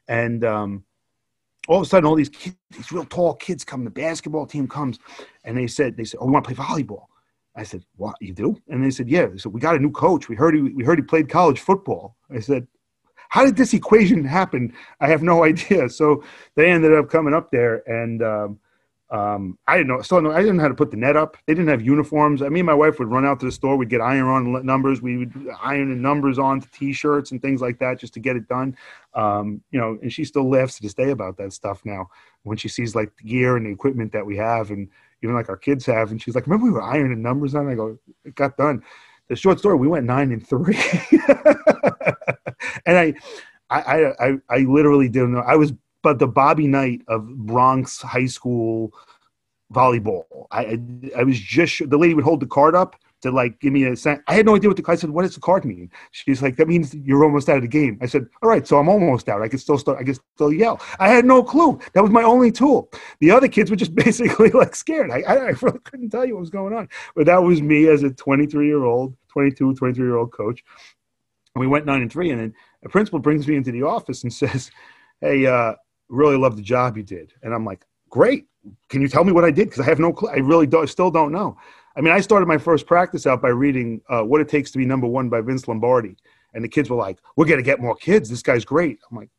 and 0.07 0.43
um, 0.43 0.83
all 1.69 1.77
of 1.77 1.83
a 1.83 1.85
sudden, 1.85 2.07
all 2.07 2.15
these 2.15 2.29
kids, 2.29 2.55
these 2.71 2.91
real 2.91 3.05
tall 3.05 3.35
kids 3.35 3.63
come. 3.63 3.83
The 3.83 3.91
basketball 3.91 4.47
team 4.47 4.67
comes, 4.67 4.97
and 5.43 5.55
they 5.55 5.67
said, 5.67 5.95
they 5.95 6.03
said, 6.03 6.17
oh, 6.19 6.25
we 6.25 6.31
want 6.33 6.45
to 6.45 6.55
play 6.55 6.65
volleyball. 6.65 7.05
I 7.55 7.63
said, 7.63 7.83
"What 7.97 8.15
you 8.21 8.33
do?" 8.33 8.55
And 8.69 8.83
they 8.83 8.91
said, 8.91 9.09
"Yeah." 9.09 9.25
They 9.25 9.37
said, 9.37 9.51
"We 9.51 9.59
got 9.59 9.75
a 9.75 9.79
new 9.79 9.91
coach. 9.91 10.29
We 10.29 10.35
heard 10.35 10.55
he 10.55 10.61
we 10.61 10.83
heard 10.83 10.97
he 10.97 11.03
played 11.03 11.29
college 11.29 11.59
football." 11.59 12.15
I 12.33 12.39
said, 12.39 12.67
"How 13.29 13.43
did 13.43 13.57
this 13.57 13.73
equation 13.73 14.23
happen?" 14.23 14.71
I 15.01 15.07
have 15.07 15.23
no 15.23 15.43
idea. 15.51 15.89
So 15.89 16.23
they 16.55 16.69
ended 16.69 16.93
up 16.93 17.09
coming 17.09 17.33
up 17.33 17.51
there, 17.51 17.83
and 17.89 18.23
um, 18.23 18.59
um, 19.11 19.57
I 19.67 19.77
didn't 19.77 19.87
know. 19.87 20.01
Still, 20.01 20.31
I 20.31 20.39
didn't 20.39 20.57
know 20.57 20.63
how 20.63 20.69
to 20.69 20.75
put 20.75 20.91
the 20.91 20.97
net 20.97 21.15
up. 21.15 21.35
They 21.47 21.53
didn't 21.55 21.69
have 21.69 21.81
uniforms. 21.81 22.43
I 22.43 22.49
mean, 22.49 22.65
my 22.65 22.75
wife 22.75 22.99
would 22.99 23.07
run 23.07 23.25
out 23.25 23.39
to 23.39 23.45
the 23.47 23.51
store. 23.51 23.75
We'd 23.75 23.89
get 23.89 24.01
iron 24.01 24.27
on 24.27 24.65
numbers. 24.65 25.01
We 25.01 25.17
would 25.17 25.33
iron 25.61 25.89
the 25.89 25.95
numbers 25.95 26.37
onto 26.37 26.67
t-shirts 26.71 27.31
and 27.31 27.41
things 27.41 27.59
like 27.59 27.79
that 27.79 27.99
just 27.99 28.13
to 28.13 28.19
get 28.19 28.35
it 28.35 28.47
done. 28.47 28.77
Um, 29.15 29.63
you 29.71 29.79
know, 29.79 29.97
and 30.01 30.13
she 30.13 30.25
still 30.25 30.47
laughs 30.47 30.75
to 30.75 30.83
this 30.83 30.93
day 30.93 31.09
about 31.09 31.37
that 31.37 31.53
stuff 31.53 31.81
now 31.85 32.09
when 32.43 32.57
she 32.57 32.69
sees 32.69 32.93
like 32.93 33.11
the 33.17 33.23
gear 33.23 33.57
and 33.57 33.65
the 33.65 33.71
equipment 33.71 34.11
that 34.11 34.25
we 34.25 34.37
have 34.37 34.69
and 34.69 34.87
even 35.23 35.35
like 35.35 35.49
our 35.49 35.57
kids 35.57 35.87
have. 35.87 36.11
And 36.11 36.21
she's 36.21 36.35
like, 36.35 36.45
remember 36.45 36.65
we 36.65 36.71
were 36.71 36.83
ironing 36.83 37.21
numbers 37.21 37.55
on? 37.55 37.67
I 37.67 37.73
go, 37.73 37.97
it 38.23 38.35
got 38.35 38.57
done. 38.57 38.83
The 39.27 39.35
short 39.35 39.59
story, 39.59 39.75
we 39.75 39.87
went 39.87 40.05
nine 40.05 40.31
and 40.31 40.47
three. 40.47 40.79
and 42.85 42.97
I, 42.97 43.13
I, 43.71 44.13
I, 44.19 44.33
I 44.49 44.57
literally 44.59 45.09
didn't 45.09 45.33
know. 45.33 45.41
I 45.41 45.55
was, 45.55 45.73
but 46.01 46.19
the 46.19 46.27
Bobby 46.27 46.67
Knight 46.67 47.01
of 47.07 47.27
Bronx 47.27 48.01
high 48.01 48.25
school 48.25 48.93
volleyball. 49.73 50.47
I, 50.51 50.79
I 51.15 51.23
was 51.23 51.39
just, 51.39 51.89
the 51.89 51.97
lady 51.97 52.13
would 52.13 52.23
hold 52.23 52.39
the 52.39 52.47
card 52.47 52.75
up 52.75 52.95
to 53.21 53.31
like 53.31 53.59
give 53.59 53.73
me 53.73 53.83
a 53.85 53.95
sign. 53.95 54.23
I 54.27 54.33
had 54.33 54.45
no 54.45 54.55
idea 54.55 54.69
what 54.69 54.77
the 54.77 54.83
card 54.83 54.99
said. 54.99 55.09
What 55.09 55.23
does 55.23 55.35
the 55.35 55.41
card 55.41 55.65
mean? 55.65 55.91
She's 56.11 56.41
like, 56.41 56.55
that 56.55 56.67
means 56.67 56.95
you're 56.95 57.23
almost 57.23 57.49
out 57.49 57.57
of 57.57 57.63
the 57.63 57.67
game. 57.67 57.99
I 58.01 58.05
said, 58.05 58.27
all 58.41 58.49
right, 58.49 58.65
so 58.65 58.77
I'm 58.77 58.87
almost 58.87 59.27
out. 59.27 59.41
I 59.41 59.47
can 59.47 59.59
still 59.59 59.77
start. 59.77 59.99
I 59.99 60.03
can 60.03 60.15
still 60.35 60.53
yell. 60.53 60.81
I 60.99 61.09
had 61.09 61.25
no 61.25 61.43
clue. 61.43 61.79
That 61.93 62.01
was 62.01 62.11
my 62.11 62.23
only 62.23 62.51
tool. 62.51 62.89
The 63.19 63.31
other 63.31 63.47
kids 63.47 63.69
were 63.69 63.75
just 63.75 63.93
basically 64.05 64.49
like 64.51 64.75
scared. 64.75 65.11
I, 65.11 65.21
I, 65.21 65.35
I 65.35 65.53
really 65.61 65.79
couldn't 65.83 66.09
tell 66.09 66.25
you 66.25 66.35
what 66.35 66.41
was 66.41 66.49
going 66.49 66.73
on. 66.73 66.87
But 67.15 67.25
that 67.25 67.43
was 67.43 67.61
me 67.61 67.87
as 67.87 68.03
a 68.03 68.11
23 68.11 68.65
year 68.65 68.83
old, 68.83 69.15
22, 69.29 69.75
23 69.75 70.05
year 70.05 70.17
old 70.17 70.31
coach. 70.31 70.63
And 71.55 71.59
we 71.59 71.67
went 71.67 71.85
nine 71.85 72.01
and 72.01 72.11
three. 72.11 72.31
And 72.31 72.39
then 72.39 72.53
a 72.85 72.89
principal 72.89 73.19
brings 73.19 73.47
me 73.47 73.55
into 73.55 73.71
the 73.71 73.83
office 73.83 74.23
and 74.23 74.33
says, 74.33 74.71
hey, 75.19 75.45
uh, 75.45 75.73
really 76.09 76.37
love 76.37 76.55
the 76.55 76.61
job 76.61 76.97
you 76.97 77.03
did. 77.03 77.33
And 77.43 77.53
I'm 77.53 77.65
like, 77.65 77.85
great. 78.09 78.47
Can 78.89 79.01
you 79.01 79.07
tell 79.07 79.23
me 79.23 79.31
what 79.31 79.45
I 79.45 79.51
did? 79.51 79.69
Because 79.69 79.79
I 79.79 79.85
have 79.85 79.99
no 79.99 80.11
clue. 80.11 80.29
I 80.29 80.37
really 80.37 80.67
don't, 80.67 80.87
still 80.87 81.11
don't 81.11 81.31
know. 81.31 81.57
I 81.95 82.01
mean, 82.01 82.13
I 82.13 82.19
started 82.19 82.47
my 82.47 82.57
first 82.57 82.85
practice 82.85 83.25
out 83.25 83.41
by 83.41 83.49
reading 83.49 84.01
uh, 84.09 84.21
"What 84.21 84.41
It 84.41 84.47
Takes 84.47 84.71
to 84.71 84.77
Be 84.77 84.85
Number 84.85 85.07
One" 85.07 85.27
by 85.27 85.41
Vince 85.41 85.67
Lombardi, 85.67 86.15
and 86.53 86.63
the 86.63 86.69
kids 86.69 86.89
were 86.89 86.95
like, 86.95 87.19
"We're 87.35 87.45
gonna 87.45 87.61
get 87.61 87.81
more 87.81 87.95
kids. 87.95 88.29
This 88.29 88.41
guy's 88.41 88.63
great." 88.63 88.99
I'm 89.09 89.17
like, 89.17 89.29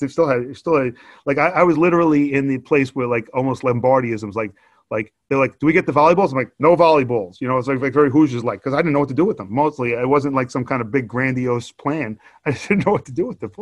they 0.00 0.08
still 0.08 0.26
had, 0.26 0.56
still 0.56 0.82
had, 0.82 0.94
like, 1.26 1.38
I, 1.38 1.48
I 1.48 1.62
was 1.62 1.78
literally 1.78 2.32
in 2.32 2.48
the 2.48 2.58
place 2.58 2.94
where 2.94 3.06
like 3.06 3.28
almost 3.34 3.62
Lombardiisms, 3.62 4.34
like, 4.34 4.52
like 4.90 5.12
they're 5.28 5.38
like, 5.38 5.58
"Do 5.58 5.66
we 5.66 5.72
get 5.72 5.86
the 5.86 5.92
volleyballs?" 5.92 6.30
I'm 6.30 6.38
like, 6.38 6.52
"No 6.58 6.76
volleyballs." 6.76 7.40
You 7.40 7.48
know, 7.48 7.58
it's 7.58 7.68
like, 7.68 7.80
like 7.80 7.92
very 7.92 8.10
Hoosiers 8.10 8.42
like 8.42 8.60
because 8.60 8.74
I 8.74 8.78
didn't 8.78 8.94
know 8.94 9.00
what 9.00 9.08
to 9.08 9.14
do 9.14 9.24
with 9.24 9.36
them. 9.36 9.52
Mostly, 9.52 9.92
it 9.92 10.08
wasn't 10.08 10.34
like 10.34 10.50
some 10.50 10.64
kind 10.64 10.82
of 10.82 10.90
big 10.90 11.06
grandiose 11.06 11.72
plan. 11.72 12.18
I 12.46 12.52
didn't 12.52 12.86
know 12.86 12.92
what 12.92 13.06
to 13.06 13.12
do 13.12 13.26
with 13.26 13.38
them. 13.38 13.52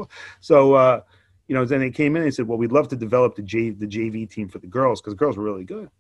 So, 0.41 0.75
uh, 0.75 1.01
you 1.51 1.57
know, 1.57 1.65
then 1.65 1.81
they 1.81 1.91
came 1.91 2.15
in 2.15 2.23
and 2.23 2.33
said, 2.33 2.47
"Well, 2.47 2.59
we'd 2.59 2.71
love 2.71 2.87
to 2.91 2.97
develop 2.97 3.35
the 3.35 3.43
J 3.43 3.71
the 3.71 3.89
JV 3.89 4.31
team 4.31 4.49
for 4.49 4.61
the 4.61 4.69
girls 4.69 5.01
because 5.01 5.15
girls 5.15 5.37
were 5.37 5.43
really 5.43 5.65
good." 5.65 5.91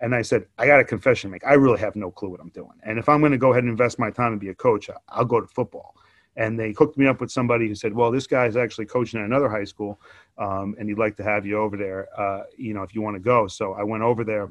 And 0.00 0.14
I 0.14 0.22
said, 0.22 0.46
I 0.56 0.66
got 0.66 0.80
a 0.80 0.84
confession 0.84 1.28
to 1.28 1.32
make. 1.32 1.46
I 1.46 1.52
really 1.52 1.78
have 1.78 1.94
no 1.94 2.10
clue 2.10 2.30
what 2.30 2.40
I'm 2.40 2.48
doing. 2.48 2.72
And 2.84 2.98
if 2.98 3.06
I'm 3.06 3.20
going 3.20 3.32
to 3.32 3.38
go 3.38 3.52
ahead 3.52 3.64
and 3.64 3.70
invest 3.70 3.98
my 3.98 4.10
time 4.10 4.32
and 4.32 4.40
be 4.40 4.48
a 4.48 4.54
coach, 4.54 4.88
I'll 5.10 5.26
go 5.26 5.42
to 5.42 5.46
football. 5.46 5.94
And 6.36 6.58
they 6.58 6.72
hooked 6.72 6.96
me 6.96 7.06
up 7.06 7.20
with 7.20 7.30
somebody 7.30 7.68
who 7.68 7.74
said, 7.74 7.92
well, 7.92 8.10
this 8.10 8.26
guy's 8.26 8.56
actually 8.56 8.86
coaching 8.86 9.20
at 9.20 9.26
another 9.26 9.48
high 9.48 9.64
school, 9.64 10.00
um, 10.38 10.74
and 10.78 10.88
he'd 10.88 10.98
like 10.98 11.16
to 11.18 11.22
have 11.22 11.44
you 11.44 11.58
over 11.58 11.76
there, 11.76 12.08
uh, 12.18 12.44
you 12.56 12.72
know, 12.72 12.82
if 12.82 12.94
you 12.94 13.02
want 13.02 13.14
to 13.14 13.20
go. 13.20 13.46
So 13.46 13.74
I 13.74 13.82
went 13.82 14.02
over 14.02 14.24
there, 14.24 14.50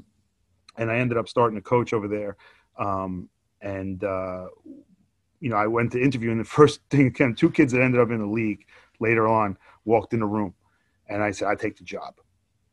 and 0.77 0.91
I 0.91 0.98
ended 0.98 1.17
up 1.17 1.27
starting 1.27 1.57
to 1.57 1.63
coach 1.63 1.93
over 1.93 2.07
there. 2.07 2.38
Um, 2.77 3.27
and, 3.60 4.03
uh, 4.03 4.50
you 5.39 5.50
know, 5.50 5.57
I 5.57 5.65
went 5.65 5.91
to 5.93 6.01
interview, 6.01 6.29
and 6.29 6.39
the 6.39 6.45
first 6.62 6.79
thing, 6.91 7.07
again, 7.07 7.33
two 7.33 7.50
kids 7.50 7.74
that 7.74 7.81
ended 7.81 8.00
up 8.00 8.12
in 8.12 8.19
the 8.19 8.27
league 8.27 8.65
later 9.00 9.27
on 9.27 9.57
walked 9.86 10.13
in 10.13 10.20
the 10.20 10.25
room. 10.25 10.54
And 11.08 11.22
I 11.22 11.32
said, 11.32 11.48
I 11.48 11.56
take 11.56 11.78
the 11.78 11.84
job. 11.84 12.16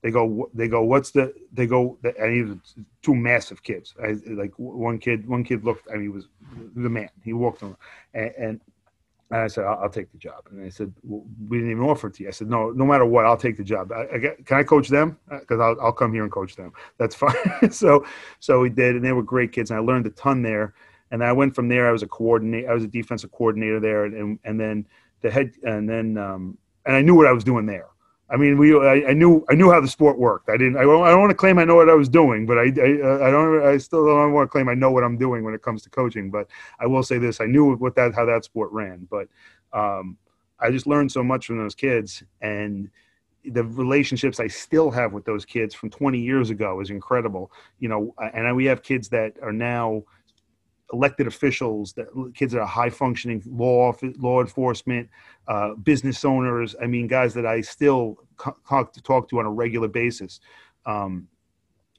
They 0.03 0.11
go, 0.11 0.51
they 0.55 0.69
go. 0.69 0.83
What's 0.83 1.11
the? 1.11 1.35
They 1.53 1.67
go. 1.67 1.99
I 2.23 2.29
need 2.29 2.59
two 3.03 3.15
massive 3.15 3.63
kids. 3.63 3.95
I, 4.03 4.17
like 4.29 4.53
one 4.57 4.99
kid, 4.99 5.29
one 5.29 5.45
kid 5.45 5.63
looked. 5.63 5.89
I 5.91 5.95
mean, 5.95 6.03
he 6.03 6.09
was 6.09 6.29
the 6.75 6.89
man. 6.89 7.11
He 7.23 7.35
walked 7.35 7.63
around, 7.63 7.77
and, 8.15 8.33
and 8.39 8.61
I 9.31 9.47
said, 9.47 9.65
I'll, 9.65 9.79
I'll, 9.83 9.91
take 9.91 10.11
the 10.11 10.19
job. 10.19 10.47
And 10.51 10.65
they 10.65 10.71
said, 10.71 10.93
well, 11.03 11.25
we 11.49 11.59
didn't 11.59 11.71
even 11.71 11.85
offer 11.85 12.09
it 12.09 12.15
to 12.15 12.25
you. 12.25 12.29
I 12.29 12.33
said, 12.33 12.49
no, 12.49 12.71
no 12.71 12.85
matter 12.85 13.05
what, 13.05 13.27
I'll 13.27 13.37
take 13.37 13.57
the 13.57 13.65
job. 13.65 13.93
I, 13.93 14.07
I 14.15 14.19
get, 14.19 14.47
can 14.47 14.59
I 14.59 14.65
coach 14.65 14.89
them? 14.89 15.19
Because 15.29 15.61
uh, 15.61 15.65
I'll, 15.65 15.81
I'll 15.81 15.93
come 15.93 16.13
here 16.13 16.25
and 16.25 16.33
coach 16.33 16.57
them. 16.57 16.73
That's 16.99 17.15
fine. 17.17 17.71
so, 17.71 18.05
so 18.41 18.61
we 18.61 18.71
did, 18.71 18.97
and 18.97 19.05
they 19.05 19.13
were 19.13 19.23
great 19.23 19.53
kids, 19.53 19.71
and 19.71 19.79
I 19.79 19.83
learned 19.83 20.07
a 20.07 20.11
ton 20.11 20.43
there. 20.43 20.75
And 21.13 21.23
I 21.23 21.33
went 21.33 21.55
from 21.55 21.69
there. 21.69 21.89
I 21.89 21.93
was 21.93 22.03
a 22.03 22.09
coordinator. 22.09 22.71
I 22.71 22.75
was 22.75 22.85
a 22.85 22.89
defensive 22.89 23.33
coordinator 23.33 23.81
there, 23.81 24.05
and 24.05 24.39
and 24.45 24.61
then 24.61 24.87
the 25.23 25.31
head, 25.31 25.53
and 25.65 25.89
then 25.89 26.17
um, 26.17 26.57
and 26.87 26.97
I 26.97 27.03
knew 27.03 27.15
what 27.15 27.27
I 27.27 27.33
was 27.33 27.45
doing 27.45 27.67
there. 27.67 27.87
I 28.31 28.37
mean, 28.37 28.59
we 28.59 28.77
I, 28.77 29.09
I, 29.09 29.13
knew 29.13 29.45
I 29.51 29.55
knew 29.55 29.73
how 29.73 29.81
the 29.81 29.89
sport 29.89 30.17
worked. 30.17 30.49
I 30.49 30.57
didn't. 30.57 30.77
I, 30.77 30.83
I 30.83 30.85
don't 30.85 31.21
want 31.21 31.31
to 31.31 31.37
claim 31.37 31.59
I 31.59 31.65
know 31.65 31.75
what 31.75 31.89
I 31.89 31.95
was 31.95 32.09
doing, 32.09 32.47
but 32.47 32.59
I, 32.59 32.63
I 32.63 33.27
I 33.27 33.31
don't. 33.31 33.67
I 33.67 33.77
still 33.79 34.07
don't 34.07 34.33
want 34.33 34.47
to 34.47 34.51
claim 34.51 34.69
I 34.69 34.75
know 34.75 34.93
what 34.93 35.03
I'm 35.03 35.19
doing 35.19 35.43
when 35.43 35.53
it 35.53 35.63
comes 35.63 35.83
to 35.83 35.91
coaching. 35.91 36.31
But 36.31 36.47
I 36.79 36.87
will 36.87 37.03
say 37.03 37.19
this: 37.19 37.41
I 37.41 37.47
knew 37.47 37.75
what 37.75 37.97
that 37.97 38.15
how 38.15 38.25
that 38.27 38.45
sport 38.45 38.71
ran. 38.71 39.09
But 39.11 39.27
um, 39.73 40.17
I 40.61 40.71
just 40.71 40.87
learned 40.87 41.11
so 41.11 41.25
much 41.25 41.47
from 41.47 41.59
those 41.59 41.75
kids, 41.75 42.23
and 42.41 42.89
the 43.45 43.65
relationships 43.65 44.39
I 44.39 44.47
still 44.47 44.93
have 44.93 45.13
with 45.13 45.25
those 45.25 45.45
kids 45.45 45.75
from 45.75 45.91
20 45.91 46.21
years 46.21 46.51
ago 46.51 46.81
is 46.81 46.91
incredible. 46.91 47.51
You 47.81 47.89
know, 47.89 48.15
and 48.33 48.55
we 48.55 48.67
have 48.67 48.85
kids 48.85 49.09
that 49.09 49.33
are 49.43 49.53
now 49.53 50.05
elected 50.93 51.27
officials, 51.27 51.93
that 51.95 52.07
kids 52.35 52.53
that 52.53 52.61
are 52.61 52.67
high 52.67 52.91
functioning 52.91 53.43
law 53.47 53.95
law 54.19 54.41
enforcement, 54.41 55.09
uh, 55.49 55.75
business 55.75 56.25
owners. 56.25 56.75
I 56.83 56.87
mean, 56.87 57.07
guys 57.07 57.35
that 57.35 57.47
I 57.47 57.61
still 57.61 58.17
talk 58.69 58.93
to 58.93 59.03
talk 59.03 59.29
to 59.31 59.39
on 59.39 59.47
a 59.47 59.51
regular 59.51 59.89
basis. 59.89 60.41
Um, 60.87 61.29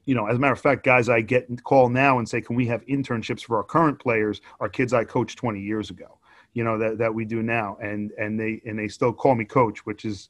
you 0.04 0.14
know, 0.14 0.26
as 0.26 0.36
a 0.36 0.38
matter 0.38 0.52
of 0.52 0.60
fact, 0.60 0.84
guys 0.84 1.08
I 1.08 1.20
get 1.20 1.48
call 1.62 1.88
now 1.88 2.18
and 2.18 2.28
say, 2.28 2.40
"Can 2.40 2.56
we 2.56 2.66
have 2.66 2.84
internships 2.86 3.42
for 3.42 3.56
our 3.56 3.64
current 3.64 3.98
players?" 3.98 4.40
our 4.60 4.68
kids 4.68 4.92
I 4.92 5.04
coached 5.04 5.38
20 5.38 5.60
years 5.60 5.90
ago. 5.90 6.18
You 6.54 6.64
know 6.64 6.76
that 6.78 6.98
that 6.98 7.14
we 7.14 7.24
do 7.24 7.42
now, 7.42 7.78
and 7.80 8.10
and 8.18 8.38
they 8.38 8.60
and 8.66 8.78
they 8.78 8.88
still 8.88 9.12
call 9.12 9.34
me 9.34 9.44
coach, 9.44 9.86
which 9.86 10.04
is 10.04 10.28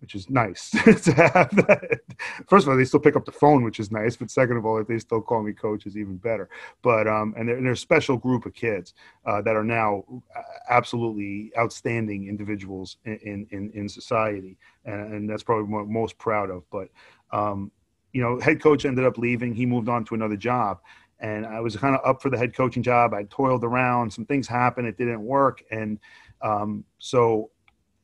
which 0.00 0.14
is 0.14 0.28
nice 0.28 0.70
to 0.70 1.12
have 1.12 1.54
that. 1.66 2.00
First 2.48 2.66
of 2.66 2.70
all, 2.70 2.76
they 2.76 2.84
still 2.84 3.00
pick 3.00 3.16
up 3.16 3.24
the 3.24 3.32
phone, 3.32 3.64
which 3.64 3.80
is 3.80 3.90
nice. 3.90 4.16
But 4.16 4.30
second 4.30 4.56
of 4.56 4.66
all, 4.66 4.78
if 4.78 4.86
they 4.86 4.98
still 4.98 5.20
call 5.20 5.42
me 5.42 5.52
coach, 5.52 5.86
is 5.86 5.96
even 5.96 6.16
better. 6.16 6.48
But 6.82 7.08
um, 7.08 7.34
and 7.36 7.48
they're, 7.48 7.60
they're 7.60 7.72
a 7.72 7.76
special 7.76 8.16
group 8.16 8.46
of 8.46 8.54
kids 8.54 8.94
uh, 9.24 9.42
that 9.42 9.56
are 9.56 9.64
now 9.64 10.04
uh, 10.36 10.42
absolutely 10.68 11.52
outstanding 11.58 12.28
individuals 12.28 12.98
in 13.04 13.46
in, 13.50 13.70
in 13.74 13.88
society, 13.88 14.58
and, 14.84 15.12
and 15.12 15.30
that's 15.30 15.42
probably 15.42 15.64
what 15.64 15.80
I'm 15.80 15.92
most 15.92 16.18
proud 16.18 16.50
of. 16.50 16.62
But 16.70 16.88
um, 17.32 17.70
you 18.12 18.22
know, 18.22 18.40
head 18.40 18.62
coach 18.62 18.84
ended 18.84 19.04
up 19.04 19.18
leaving. 19.18 19.54
He 19.54 19.66
moved 19.66 19.88
on 19.88 20.04
to 20.06 20.14
another 20.14 20.36
job. 20.36 20.80
And 21.18 21.46
I 21.46 21.60
was 21.60 21.76
kind 21.76 21.94
of 21.94 22.00
up 22.04 22.20
for 22.20 22.30
the 22.30 22.36
head 22.36 22.54
coaching 22.54 22.82
job. 22.82 23.14
I 23.14 23.24
toiled 23.24 23.64
around. 23.64 24.12
Some 24.12 24.26
things 24.26 24.46
happened. 24.46 24.86
It 24.86 24.98
didn't 24.98 25.22
work. 25.22 25.62
And 25.70 25.98
um, 26.42 26.84
so 26.98 27.50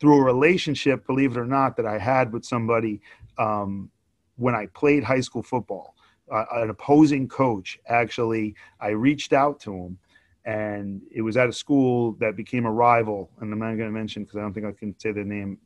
through 0.03 0.19
a 0.19 0.25
relationship, 0.25 1.07
believe 1.07 1.37
it 1.37 1.39
or 1.39 1.47
not, 1.47 1.77
that 1.77 1.87
I 1.87 1.97
had 1.97 2.33
with 2.33 2.45
somebody 2.45 3.01
um, 3.39 3.89
when 4.35 4.53
I 4.53 4.67
played 4.67 5.05
high 5.05 5.21
school 5.21 5.45
football. 5.45 5.95
Uh, 6.29 6.45
an 6.55 6.71
opposing 6.71 7.29
coach 7.29 7.79
actually, 7.87 8.57
I 8.81 8.89
reached 8.89 9.33
out 9.33 9.61
to 9.61 9.73
him, 9.73 9.99
and 10.45 11.03
it 11.15 11.23
was 11.23 11.37
at 11.37 11.49
a 11.49 11.53
school 11.53 12.17
that 12.19 12.35
became 12.35 12.67
a 12.67 12.73
rival. 12.73 13.31
And 13.39 13.53
I'm 13.53 13.61
not 13.61 13.77
going 13.77 13.79
to 13.79 13.91
mention 13.93 14.25
because 14.25 14.39
I 14.39 14.41
don't 14.41 14.53
think 14.53 14.67
I 14.67 14.73
can 14.73 14.99
say 14.99 15.13
the 15.13 15.23
name 15.23 15.59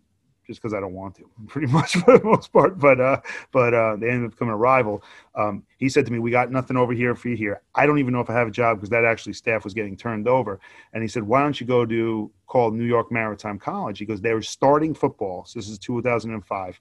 just 0.46 0.62
because 0.62 0.74
I 0.74 0.80
don't 0.80 0.92
want 0.92 1.16
to, 1.16 1.28
pretty 1.46 1.72
much 1.72 1.92
for 1.92 2.18
the 2.18 2.24
most 2.24 2.52
part. 2.52 2.78
But 2.78 3.00
uh, 3.00 3.20
but 3.52 3.74
uh, 3.74 3.96
they 3.96 4.08
ended 4.08 4.26
up 4.26 4.30
becoming 4.32 4.54
a 4.54 4.56
rival. 4.56 5.02
Um, 5.34 5.64
he 5.78 5.88
said 5.88 6.06
to 6.06 6.12
me, 6.12 6.18
"We 6.18 6.30
got 6.30 6.50
nothing 6.50 6.76
over 6.76 6.92
here 6.92 7.14
for 7.14 7.28
you 7.28 7.36
here. 7.36 7.62
I 7.74 7.86
don't 7.86 7.98
even 7.98 8.12
know 8.12 8.20
if 8.20 8.30
I 8.30 8.34
have 8.34 8.48
a 8.48 8.52
job 8.52 8.78
because 8.78 8.90
that 8.90 9.04
actually 9.04 9.32
staff 9.32 9.64
was 9.64 9.74
getting 9.74 9.96
turned 9.96 10.28
over." 10.28 10.60
And 10.92 11.02
he 11.02 11.08
said, 11.08 11.22
"Why 11.22 11.42
don't 11.42 11.60
you 11.60 11.66
go 11.66 11.84
to 11.84 12.30
called 12.46 12.74
New 12.74 12.84
York 12.84 13.10
Maritime 13.10 13.58
College?" 13.58 13.98
He 13.98 14.04
goes, 14.04 14.20
"They 14.20 14.34
were 14.34 14.42
starting 14.42 14.94
football. 14.94 15.44
So 15.44 15.58
this 15.58 15.68
is 15.68 15.78
2005, 15.78 16.80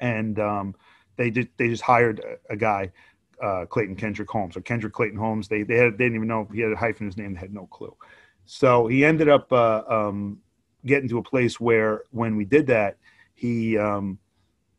and 0.00 0.38
um, 0.38 0.74
they 1.16 1.30
did 1.30 1.48
they 1.56 1.68
just 1.68 1.82
hired 1.82 2.20
a, 2.20 2.52
a 2.52 2.56
guy." 2.56 2.92
Uh, 3.42 3.66
Clayton 3.66 3.96
Kendrick 3.96 4.30
Holmes 4.30 4.56
or 4.56 4.62
Kendrick 4.62 4.94
Clayton 4.94 5.18
Holmes. 5.18 5.46
They 5.46 5.62
they, 5.62 5.76
had, 5.76 5.98
they 5.98 6.06
didn't 6.06 6.16
even 6.16 6.28
know 6.28 6.48
he 6.54 6.62
had 6.62 6.72
a 6.72 6.76
hyphen 6.76 7.02
in 7.02 7.08
his 7.08 7.18
name. 7.18 7.34
They 7.34 7.40
had 7.40 7.52
no 7.52 7.66
clue. 7.66 7.94
So 8.46 8.86
he 8.86 9.04
ended 9.04 9.28
up 9.28 9.52
uh, 9.52 9.82
um, 9.88 10.40
getting 10.86 11.08
to 11.10 11.18
a 11.18 11.22
place 11.22 11.60
where 11.60 12.02
when 12.10 12.36
we 12.36 12.44
did 12.44 12.66
that, 12.68 12.96
he, 13.34 13.76
um, 13.76 14.18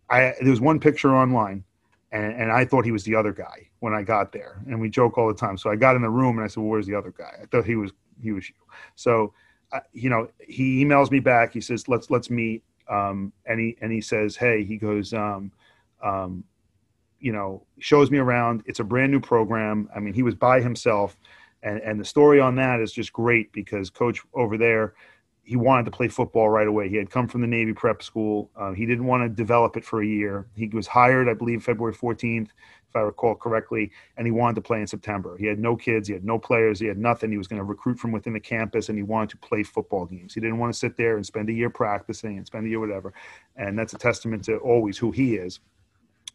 I 0.10 0.34
there 0.42 0.50
was 0.50 0.62
one 0.62 0.80
picture 0.80 1.16
online, 1.16 1.64
and, 2.12 2.34
and 2.34 2.52
I 2.52 2.66
thought 2.66 2.86
he 2.86 2.92
was 2.92 3.04
the 3.04 3.16
other 3.16 3.34
guy 3.34 3.70
when 3.80 3.94
I 3.94 4.02
got 4.02 4.32
there, 4.32 4.62
and 4.68 4.80
we 4.80 4.90
joke 4.90 5.18
all 5.18 5.28
the 5.28 5.34
time. 5.34 5.58
So 5.58 5.70
I 5.70 5.76
got 5.76 5.96
in 5.96 6.02
the 6.02 6.10
room 6.10 6.38
and 6.38 6.46
I 6.46 6.48
said, 6.48 6.62
"Well, 6.62 6.70
where's 6.70 6.88
the 6.88 6.96
other 6.96 7.14
guy?" 7.16 7.32
I 7.42 7.46
thought 7.46 7.66
he 7.66 7.76
was 7.76 7.92
he 8.22 8.32
was 8.32 8.48
you. 8.50 8.56
So, 8.96 9.34
uh, 9.72 9.82
you 9.94 10.10
know, 10.10 10.30
he 10.40 10.84
emails 10.84 11.12
me 11.12 11.20
back. 11.20 11.54
He 11.54 11.62
says, 11.62 11.88
"Let's 11.88 12.10
let's 12.10 12.30
meet." 12.30 12.64
Um, 12.90 13.34
and 13.46 13.60
he 13.60 13.78
and 13.82 13.92
he 13.92 14.02
says, 14.02 14.36
"Hey," 14.36 14.64
he 14.64 14.78
goes, 14.78 15.14
um, 15.14 15.52
um, 16.02 16.44
you 17.20 17.34
know, 17.34 17.64
shows 17.80 18.10
me 18.10 18.18
around. 18.18 18.64
It's 18.66 18.80
a 18.80 18.84
brand 18.84 19.12
new 19.12 19.20
program. 19.20 19.90
I 19.96 20.00
mean, 20.00 20.14
he 20.14 20.24
was 20.24 20.36
by 20.36 20.62
himself, 20.62 21.18
and 21.64 21.80
and 21.82 22.00
the 22.00 22.06
story 22.06 22.40
on 22.40 22.56
that 22.56 22.80
is 22.80 22.92
just 22.94 23.12
great 23.12 23.52
because 23.52 23.90
coach 23.90 24.22
over 24.34 24.58
there 24.58 24.94
he 25.48 25.56
wanted 25.56 25.86
to 25.86 25.92
play 25.92 26.10
football 26.10 26.50
right 26.50 26.68
away. 26.68 26.90
He 26.90 26.98
had 26.98 27.10
come 27.10 27.26
from 27.26 27.40
the 27.40 27.48
Navy 27.48 27.72
prep 27.72 28.04
school. 28.04 28.52
Uh, 28.58 28.74
he 28.74 28.86
didn't 28.86 29.06
want 29.06 29.24
to 29.24 29.30
develop 29.30 29.78
it 29.78 29.86
for 29.86 30.02
a 30.02 30.06
year. 30.06 30.46
He 30.56 30.68
was 30.68 30.88
hired, 30.88 31.30
I 31.30 31.36
believe, 31.36 31.64
February 31.64 31.96
14th, 31.96 32.50
if 32.90 32.96
I 32.96 33.00
recall 33.00 33.34
correctly, 33.34 33.90
and 34.18 34.28
he 34.28 34.32
wanted 34.32 34.56
to 34.56 34.62
play 34.62 34.82
in 34.82 34.88
September. 34.88 35.38
He 35.38 35.46
had 35.46 35.58
no 35.58 35.78
kids, 35.78 36.10
he 36.10 36.14
had 36.14 36.26
no 36.26 36.38
players, 36.38 36.82
he 36.82 36.86
had 36.86 36.98
nothing. 36.98 37.32
He 37.32 37.38
was 37.38 37.48
going 37.48 37.60
to 37.60 37.64
recruit 37.64 37.98
from 37.98 38.12
within 38.12 38.34
the 38.34 38.42
campus, 38.42 38.90
and 38.90 38.98
he 38.98 39.04
wanted 39.04 39.30
to 39.30 39.38
play 39.38 39.64
football 39.64 40.06
games. 40.06 40.34
He 40.34 40.42
didn't 40.42 40.58
want 40.58 40.74
to 40.74 40.78
sit 40.78 40.98
there 40.98 41.16
and 41.16 41.26
spend 41.26 41.50
a 41.50 41.54
year 41.54 41.70
practicing 41.70 42.36
and 42.36 42.46
spend 42.46 42.66
a 42.66 42.70
year 42.70 42.82
whatever. 42.82 43.14
And 43.56 43.80
that's 43.80 43.94
a 43.94 43.98
testament 43.98 44.44
to 44.46 44.58
always 44.58 44.98
who 44.98 45.12
he 45.12 45.36
is, 45.36 45.62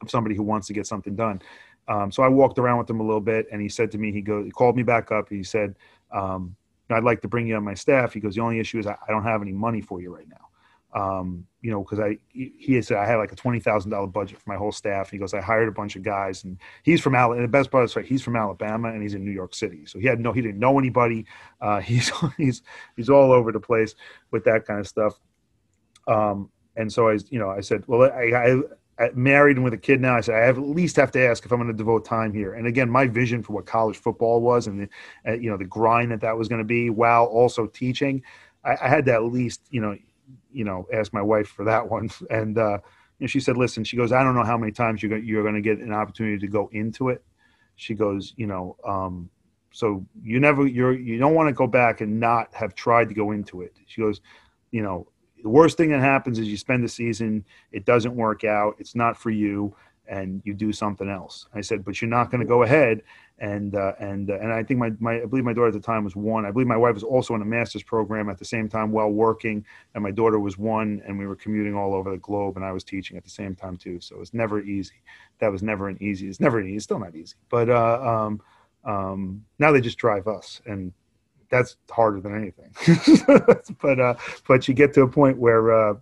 of 0.01 0.09
somebody 0.11 0.35
who 0.35 0.43
wants 0.43 0.67
to 0.69 0.73
get 0.73 0.87
something 0.87 1.15
done. 1.15 1.43
Um, 1.87 2.11
so 2.11 2.23
I 2.23 2.29
walked 2.29 2.59
around 2.59 2.79
with 2.79 2.89
him 2.89 3.01
a 3.01 3.05
little 3.05 3.21
bit, 3.21 3.47
and 3.53 3.61
he 3.61 3.69
said 3.69 3.91
to 3.91 3.99
me, 3.99 4.11
he 4.11 4.23
goes, 4.23 4.47
he 4.47 4.51
called 4.51 4.75
me 4.75 4.83
back 4.83 5.13
up. 5.13 5.29
He 5.29 5.43
said, 5.43 5.77
um, 6.13 6.57
I'd 6.91 7.05
like 7.05 7.23
to 7.23 7.29
bring 7.29 7.47
you 7.47 7.57
on 7.57 7.65
my 7.65 7.75
staff. 7.75 8.13
He 8.13 8.21
goes, 8.21 8.35
the 8.35 8.43
only 8.43 8.61
issue 8.61 8.79
is 8.79 8.87
I, 8.87 8.97
I 9.07 9.11
don't 9.11 9.23
have 9.25 9.43
any 9.43 9.53
money 9.53 9.81
for 9.81 10.01
you 10.01 10.15
right 10.15 10.29
now. 10.29 10.49
Um, 10.95 11.47
you 11.63 11.71
know, 11.71 11.83
because 11.83 12.01
I 12.01 12.19
he 12.29 12.83
said 12.83 12.99
I 12.99 13.07
had 13.07 13.17
like 13.17 13.33
a 13.33 13.37
twenty 13.37 13.61
thousand 13.61 13.93
dollar 13.93 14.09
budget 14.09 14.39
for 14.39 14.51
my 14.51 14.57
whole 14.57 14.73
staff. 14.73 15.11
He 15.11 15.17
goes, 15.17 15.33
I 15.33 15.41
hired 15.41 15.69
a 15.69 15.73
bunch 15.73 15.97
of 15.97 16.03
guys, 16.03 16.45
and 16.45 16.59
he's 16.83 17.01
from 17.01 17.15
Alabama. 17.15 17.41
The 17.41 17.49
best 17.49 17.71
part 17.71 17.85
is 17.85 17.97
right, 17.97 18.05
he's 18.05 18.21
from 18.21 18.37
Alabama, 18.37 18.89
and 18.89 19.01
he's 19.01 19.15
in 19.15 19.25
New 19.25 19.31
York 19.31 19.55
City, 19.55 19.87
so 19.87 19.99
he 19.99 20.07
had 20.07 20.21
no, 20.21 20.33
he 20.33 20.43
didn't 20.43 20.59
know 20.59 20.79
anybody. 20.79 21.25
Uh, 21.63 21.81
he's 21.81 22.13
he's 22.37 22.63
he's 22.95 23.09
all 23.09 23.33
over 23.33 23.53
the 23.53 23.61
place 23.61 23.95
with 24.31 24.45
that 24.45 24.67
kind 24.67 24.81
of 24.81 24.87
stuff. 24.87 25.19
Um, 26.07 26.51
and 26.77 26.93
so 26.93 27.09
I, 27.09 27.19
you 27.31 27.39
know, 27.39 27.49
I 27.49 27.61
said, 27.61 27.85
well, 27.87 28.11
I, 28.11 28.33
I 28.35 28.63
married 29.15 29.57
and 29.57 29.65
with 29.65 29.73
a 29.73 29.79
kid 29.79 30.01
now, 30.01 30.17
I 30.17 30.21
said 30.21 30.35
I 30.35 30.47
have 30.47 30.59
at 30.59 30.65
least 30.65 30.97
have 30.97 31.11
to 31.13 31.25
ask 31.25 31.45
if 31.45 31.53
I'm 31.53 31.59
going 31.59 31.71
to 31.71 31.77
devote 31.77 32.05
time 32.05 32.33
here. 32.33 32.55
And 32.55 32.67
again, 32.67 32.91
my 32.91 33.07
vision 33.07 33.43
for 33.43 33.53
what 33.53 33.67
college 33.67 33.97
football 33.97 34.41
was, 34.41 34.67
and 34.67 34.83
the, 34.83 35.31
uh, 35.31 35.35
you 35.35 35.51
know 35.51 35.57
the 35.57 35.65
grind 35.65 36.11
that 36.13 36.21
that 36.21 36.37
was 36.37 36.49
going 36.49 36.61
to 36.61 36.65
be, 36.65 36.91
while 36.91 37.25
also 37.25 37.67
teaching, 37.67 38.23
I, 38.65 38.77
I, 38.83 38.89
had 38.89 39.05
to 39.07 39.15
at 39.15 39.25
least 39.25 39.63
you 39.71 39.81
know, 39.81 39.97
you 40.53 40.65
know, 40.65 40.87
ask 40.93 41.13
my 41.13 41.23
wife 41.23 41.49
for 41.49 41.65
that 41.65 41.89
one. 41.89 42.11
And 42.31 42.59
uh, 42.59 42.79
she 43.27 43.41
said, 43.41 43.57
"Listen," 43.57 43.85
she 43.85 43.97
goes, 43.97 44.13
"I 44.13 44.23
don't 44.23 44.35
know 44.35 44.45
how 44.45 44.59
many 44.59 44.73
times 44.73 45.03
you're 45.03 45.17
you're 45.19 45.43
going 45.43 45.55
to 45.55 45.61
get 45.61 45.79
an 45.79 45.93
opportunity 45.93 46.39
to 46.39 46.49
go 46.49 46.69
into 46.73 47.09
it." 47.09 47.25
She 47.77 47.95
goes, 47.95 48.35
"You 48.37 48.47
know, 48.47 48.77
um, 48.87 49.31
so 49.73 50.05
you 50.23 50.41
never 50.41 50.67
you're 50.67 50.93
you 50.93 51.19
don't 51.19 51.35
want 51.35 51.49
to 51.49 51.55
go 51.55 51.67
back 51.67 52.01
and 52.01 52.19
not 52.21 52.53
have 52.55 52.75
tried 52.75 53.09
to 53.09 53.15
go 53.15 53.31
into 53.33 53.63
it." 53.63 53.77
She 53.87 54.01
goes, 54.01 54.21
"You 54.71 54.83
know, 54.83 55.07
the 55.43 55.49
worst 55.49 55.77
thing 55.77 55.91
that 55.91 56.01
happens 56.01 56.39
is 56.39 56.49
you 56.49 56.57
spend 56.57 56.85
the 56.85 56.89
season, 56.89 57.45
it 57.73 57.85
doesn't 57.85 58.15
work 58.15 58.45
out, 58.45 58.77
it's 58.79 58.95
not 58.95 59.17
for 59.17 59.31
you, 59.31 59.75
and 60.09 60.43
you 60.45 60.55
do 60.55 60.73
something 60.73 61.09
else. 61.09 61.47
I 61.55 61.61
said, 61.61 61.85
but 61.85 62.01
you're 62.01 62.11
not 62.11 62.31
going 62.31 62.41
to 62.41 62.47
go 62.47 62.63
ahead 62.63 63.03
and 63.39 63.75
uh, 63.75 63.93
and 63.99 64.31
uh, 64.31 64.39
and 64.39 64.53
I 64.53 64.63
think 64.63 64.79
my, 64.79 64.93
my 65.01 65.23
I 65.23 65.25
believe 65.27 65.45
my 65.45 65.53
daughter 65.53 65.69
at 65.69 65.73
the 65.73 65.81
time 65.81 66.05
was 66.05 66.15
one. 66.15 66.47
I 66.47 66.53
believe 66.53 66.69
my 66.69 66.77
wife 66.77 66.95
was 66.95 67.03
also 67.03 67.35
in 67.35 67.43
a 67.43 67.45
master's 67.45 67.83
program 67.83 68.29
at 68.29 68.39
the 68.39 68.45
same 68.45 68.69
time 68.69 68.93
while 68.93 69.11
working, 69.11 69.65
and 69.95 70.03
my 70.03 70.13
daughter 70.13 70.39
was 70.39 70.59
one, 70.59 71.03
and 71.07 71.19
we 71.19 71.27
were 71.27 71.35
commuting 71.35 71.75
all 71.75 71.93
over 71.95 72.11
the 72.11 72.19
globe, 72.19 72.57
and 72.57 72.65
I 72.65 72.71
was 72.71 72.85
teaching 72.85 73.17
at 73.17 73.25
the 73.25 73.31
same 73.31 73.57
time 73.57 73.77
too. 73.77 74.01
So 74.01 74.15
it 74.15 74.19
was 74.19 74.33
never 74.33 74.61
easy. 74.61 75.03
That 75.41 75.51
was 75.51 75.63
never 75.63 75.89
an 75.89 75.99
easy. 76.01 76.29
It's 76.29 76.41
never 76.41 76.61
easy. 76.61 76.77
It's 76.77 76.85
still 76.85 77.01
not 77.01 77.17
easy. 77.17 77.35
But 77.49 77.69
uh, 77.69 78.01
um, 78.03 78.41
um, 78.85 79.45
now 79.59 79.73
they 79.73 79.81
just 79.81 79.99
drive 79.99 80.29
us, 80.29 80.61
and 80.67 80.93
that's 81.53 81.77
harder 81.91 82.21
than 82.21 82.35
anything. 82.35 82.75
but 83.83 84.01
uh, 84.01 84.15
but 84.49 84.67
you 84.67 84.75
get 84.75 84.95
to 84.95 85.03
a 85.03 85.09
point 85.09 85.37
where 85.37 85.91
uh, 85.91 85.95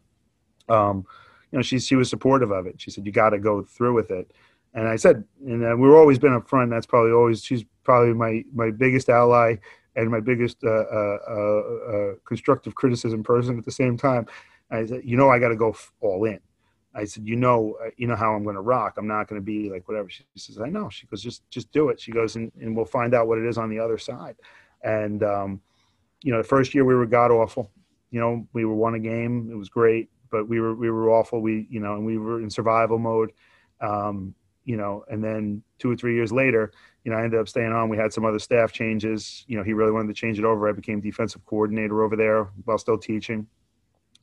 um, 0.68 1.04
you 1.50 1.58
know 1.58 1.62
she 1.62 1.78
she 1.80 1.96
was 1.96 2.08
supportive 2.08 2.52
of 2.52 2.66
it. 2.66 2.80
She 2.80 2.90
said 2.90 3.04
you 3.04 3.12
got 3.12 3.30
to 3.30 3.38
go 3.38 3.62
through 3.62 3.92
with 3.94 4.10
it. 4.12 4.30
And 4.72 4.86
I 4.86 4.94
said, 4.94 5.24
and 5.44 5.64
uh, 5.64 5.76
we've 5.76 5.92
always 5.92 6.20
been 6.20 6.32
up 6.32 6.48
front. 6.48 6.70
That's 6.70 6.86
probably 6.86 7.10
always 7.10 7.42
she's 7.42 7.64
probably 7.82 8.14
my 8.14 8.44
my 8.54 8.70
biggest 8.70 9.10
ally 9.10 9.56
and 9.96 10.08
my 10.08 10.20
biggest 10.20 10.58
uh, 10.62 10.68
uh, 10.68 11.18
uh, 11.28 12.14
constructive 12.24 12.76
criticism 12.76 13.24
person 13.24 13.58
at 13.58 13.64
the 13.64 13.72
same 13.72 13.98
time. 13.98 14.26
I 14.70 14.86
said, 14.86 15.00
you 15.04 15.16
know, 15.16 15.28
I 15.28 15.40
got 15.40 15.48
to 15.48 15.56
go 15.56 15.74
all 16.00 16.24
in. 16.24 16.38
I 16.94 17.04
said, 17.04 17.26
you 17.26 17.34
know, 17.34 17.76
you 17.96 18.06
know 18.06 18.14
how 18.14 18.34
I'm 18.34 18.44
going 18.44 18.54
to 18.54 18.62
rock. 18.62 18.94
I'm 18.98 19.08
not 19.08 19.26
going 19.26 19.40
to 19.40 19.44
be 19.44 19.68
like 19.68 19.88
whatever. 19.88 20.08
She 20.08 20.24
says, 20.36 20.60
I 20.60 20.68
know. 20.68 20.88
She 20.90 21.06
goes, 21.06 21.22
just 21.22 21.42
just 21.50 21.72
do 21.72 21.88
it. 21.88 22.00
She 22.00 22.12
goes, 22.12 22.36
and, 22.36 22.52
and 22.60 22.76
we'll 22.76 22.84
find 22.84 23.14
out 23.14 23.26
what 23.26 23.38
it 23.38 23.46
is 23.46 23.58
on 23.58 23.68
the 23.68 23.80
other 23.80 23.98
side. 23.98 24.36
And 24.82 25.22
um, 25.22 25.60
you 26.22 26.32
know, 26.32 26.38
the 26.38 26.48
first 26.48 26.74
year 26.74 26.84
we 26.84 26.94
were 26.94 27.06
god 27.06 27.30
awful. 27.30 27.70
You 28.10 28.20
know, 28.20 28.46
we 28.52 28.64
were 28.64 28.74
won 28.74 28.94
a 28.94 28.98
game. 28.98 29.48
It 29.50 29.56
was 29.56 29.68
great, 29.68 30.10
but 30.30 30.48
we 30.48 30.60
were 30.60 30.74
we 30.74 30.90
were 30.90 31.10
awful. 31.10 31.40
We 31.40 31.66
you 31.70 31.80
know, 31.80 31.94
and 31.94 32.04
we 32.04 32.18
were 32.18 32.40
in 32.40 32.50
survival 32.50 32.98
mode. 32.98 33.32
Um, 33.80 34.34
you 34.64 34.76
know, 34.76 35.04
and 35.08 35.24
then 35.24 35.62
two 35.78 35.90
or 35.90 35.96
three 35.96 36.14
years 36.14 36.32
later, 36.32 36.70
you 37.04 37.10
know, 37.10 37.16
I 37.16 37.24
ended 37.24 37.40
up 37.40 37.48
staying 37.48 37.72
on. 37.72 37.88
We 37.88 37.96
had 37.96 38.12
some 38.12 38.24
other 38.24 38.38
staff 38.38 38.72
changes. 38.72 39.44
You 39.48 39.56
know, 39.56 39.64
he 39.64 39.72
really 39.72 39.90
wanted 39.90 40.08
to 40.08 40.14
change 40.14 40.38
it 40.38 40.44
over. 40.44 40.68
I 40.68 40.72
became 40.72 41.00
defensive 41.00 41.44
coordinator 41.46 42.02
over 42.02 42.14
there 42.14 42.50
while 42.64 42.78
still 42.78 42.98
teaching. 42.98 43.46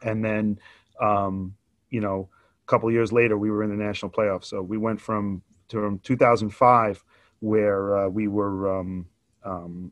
And 0.03 0.23
then, 0.23 0.59
um, 1.01 1.55
you 1.89 2.01
know, 2.01 2.29
a 2.31 2.67
couple 2.67 2.91
years 2.91 3.11
later, 3.11 3.37
we 3.37 3.49
were 3.49 3.63
in 3.63 3.69
the 3.71 3.83
national 3.83 4.11
playoffs. 4.11 4.45
So 4.45 4.61
we 4.61 4.77
went 4.77 5.01
from 5.01 5.41
from 5.69 5.99
2005, 5.99 7.03
where 7.39 7.97
uh, 7.97 8.07
we 8.07 8.27
were 8.27 8.79
um, 8.79 9.05
um, 9.43 9.91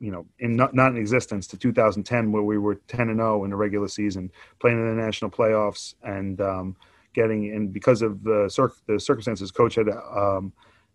you 0.00 0.10
know, 0.10 0.26
in 0.38 0.56
not, 0.56 0.74
not 0.74 0.92
in 0.92 0.96
existence 0.96 1.46
to 1.48 1.56
2010, 1.56 2.32
where 2.32 2.42
we 2.42 2.58
were 2.58 2.76
10 2.88 3.08
and 3.08 3.18
0 3.18 3.44
in 3.44 3.50
the 3.50 3.56
regular 3.56 3.88
season, 3.88 4.30
playing 4.60 4.78
in 4.78 4.96
the 4.96 5.02
national 5.02 5.30
playoffs, 5.30 5.94
and 6.02 6.40
um, 6.40 6.76
getting 7.14 7.52
and 7.52 7.72
because 7.72 8.02
of 8.02 8.22
the, 8.22 8.48
the 8.86 9.00
circumstances, 9.00 9.50
coach 9.50 9.74
had 9.74 9.88
um, 9.88 10.52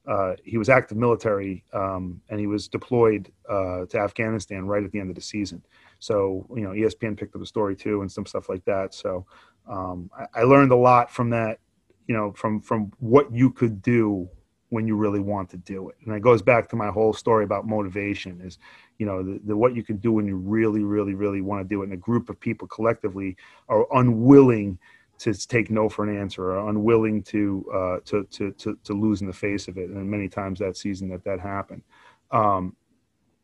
uh, 0.08 0.34
he 0.44 0.58
was 0.58 0.70
active 0.70 0.98
military 0.98 1.64
um, 1.74 2.22
and 2.30 2.40
he 2.40 2.48
was 2.48 2.68
deployed 2.68 3.32
uh, 3.50 3.86
to 3.86 3.98
Afghanistan 3.98 4.66
right 4.66 4.84
at 4.84 4.92
the 4.92 5.00
end 5.00 5.10
of 5.10 5.16
the 5.16 5.22
season. 5.22 5.64
So 6.00 6.46
you 6.56 6.62
know, 6.62 6.72
ESPN 6.72 7.18
picked 7.18 7.36
up 7.36 7.42
the 7.42 7.48
story 7.48 7.76
too 7.76 8.02
and 8.02 8.12
some 8.12 8.26
stuff 8.26 8.50
like 8.50 8.66
that. 8.66 8.94
So 8.94 9.26
um, 9.68 10.10
I, 10.18 10.42
I 10.42 10.44
learned 10.44 10.72
a 10.72 10.78
lot 10.78 11.12
from 11.12 11.30
that. 11.32 11.60
You 12.08 12.16
know, 12.16 12.34
from 12.34 12.60
from 12.60 12.92
what 13.00 13.32
you 13.34 13.50
could 13.50 13.82
do 13.82 14.30
when 14.74 14.88
you 14.88 14.96
really 14.96 15.20
want 15.20 15.50
to 15.52 15.58
do 15.58 15.88
it. 15.90 15.96
And 16.04 16.16
it 16.16 16.22
goes 16.22 16.42
back 16.42 16.68
to 16.68 16.76
my 16.76 16.88
whole 16.88 17.14
story 17.14 17.46
about 17.46 17.68
motivation 17.68 18.42
is, 18.42 18.58
you 18.98 19.06
know, 19.06 19.24
the, 19.24 19.40
the, 19.46 19.58
what 19.58 19.76
you 19.76 19.84
can 19.84 19.98
do 19.98 20.12
when 20.14 20.28
you 20.28 20.38
really, 20.38 20.84
really, 20.84 21.14
really 21.14 21.42
want 21.42 21.64
to 21.64 21.68
do 21.68 21.82
it. 21.82 21.86
And 21.86 21.94
a 21.94 21.98
group 21.98 22.30
of 22.30 22.40
people 22.40 22.68
collectively 22.68 23.36
are 23.70 23.86
unwilling 23.96 24.78
to 25.20 25.34
take 25.34 25.70
no 25.70 25.90
for 25.90 26.08
an 26.08 26.18
answer 26.18 26.52
or 26.52 26.70
unwilling 26.70 27.24
to, 27.24 27.66
uh, 27.74 27.98
to, 28.06 28.24
to, 28.32 28.52
to, 28.54 28.78
to, 28.84 28.94
lose 28.94 29.22
in 29.22 29.28
the 29.28 29.34
face 29.34 29.68
of 29.68 29.78
it. 29.78 29.90
And 29.90 30.10
many 30.10 30.28
times 30.28 30.60
that 30.60 30.76
season 30.76 31.10
that 31.10 31.24
that 31.24 31.40
happened. 31.40 31.84
Um, 32.32 32.76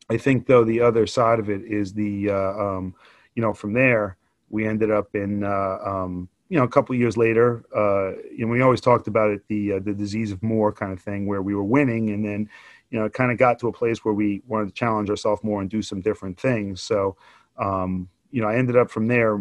I 0.10 0.18
think 0.18 0.48
though, 0.48 0.64
the 0.64 0.82
other 0.82 1.06
side 1.06 1.40
of 1.40 1.50
it 1.50 1.64
is 1.64 1.94
the, 1.94 2.32
uh, 2.32 2.54
um, 2.54 2.96
you 3.36 3.42
know, 3.42 3.54
from 3.54 3.74
there, 3.74 4.18
we 4.50 4.66
ended 4.66 4.92
up 4.92 5.14
in, 5.14 5.44
uh, 5.44 5.78
um, 5.86 6.28
you 6.50 6.58
know, 6.58 6.64
a 6.64 6.68
couple 6.68 6.96
years 6.96 7.16
later, 7.16 7.64
uh, 7.76 8.20
you 8.36 8.46
know, 8.46 8.48
we 8.48 8.62
always 8.62 8.82
talked 8.82 9.08
about 9.08 9.30
it, 9.30 9.42
the 9.48 9.74
uh, 9.74 9.80
the 9.80 9.94
disease 9.94 10.32
of 10.32 10.42
more 10.42 10.74
kind 10.74 10.92
of 10.92 11.00
thing, 11.00 11.28
where 11.28 11.44
we 11.44 11.54
were 11.54 11.64
winning, 11.64 12.10
and 12.10 12.26
then, 12.26 12.50
you 12.90 13.00
know, 13.00 13.06
it 13.06 13.14
kind 13.14 13.32
of 13.32 13.38
got 13.38 13.60
to 13.60 13.68
a 13.68 13.74
place 13.74 14.04
where 14.04 14.14
we 14.14 14.42
wanted 14.48 14.68
to 14.68 14.74
challenge 14.74 15.10
ourselves 15.10 15.44
more 15.44 15.62
and 15.62 15.70
do 15.70 15.82
some 15.82 16.02
different 16.02 16.40
things. 16.40 16.82
So, 16.82 17.16
um, 17.58 18.10
you 18.32 18.42
know, 18.42 18.48
I 18.48 18.56
ended 18.56 18.78
up 18.78 18.90
from 18.90 19.08
there, 19.08 19.36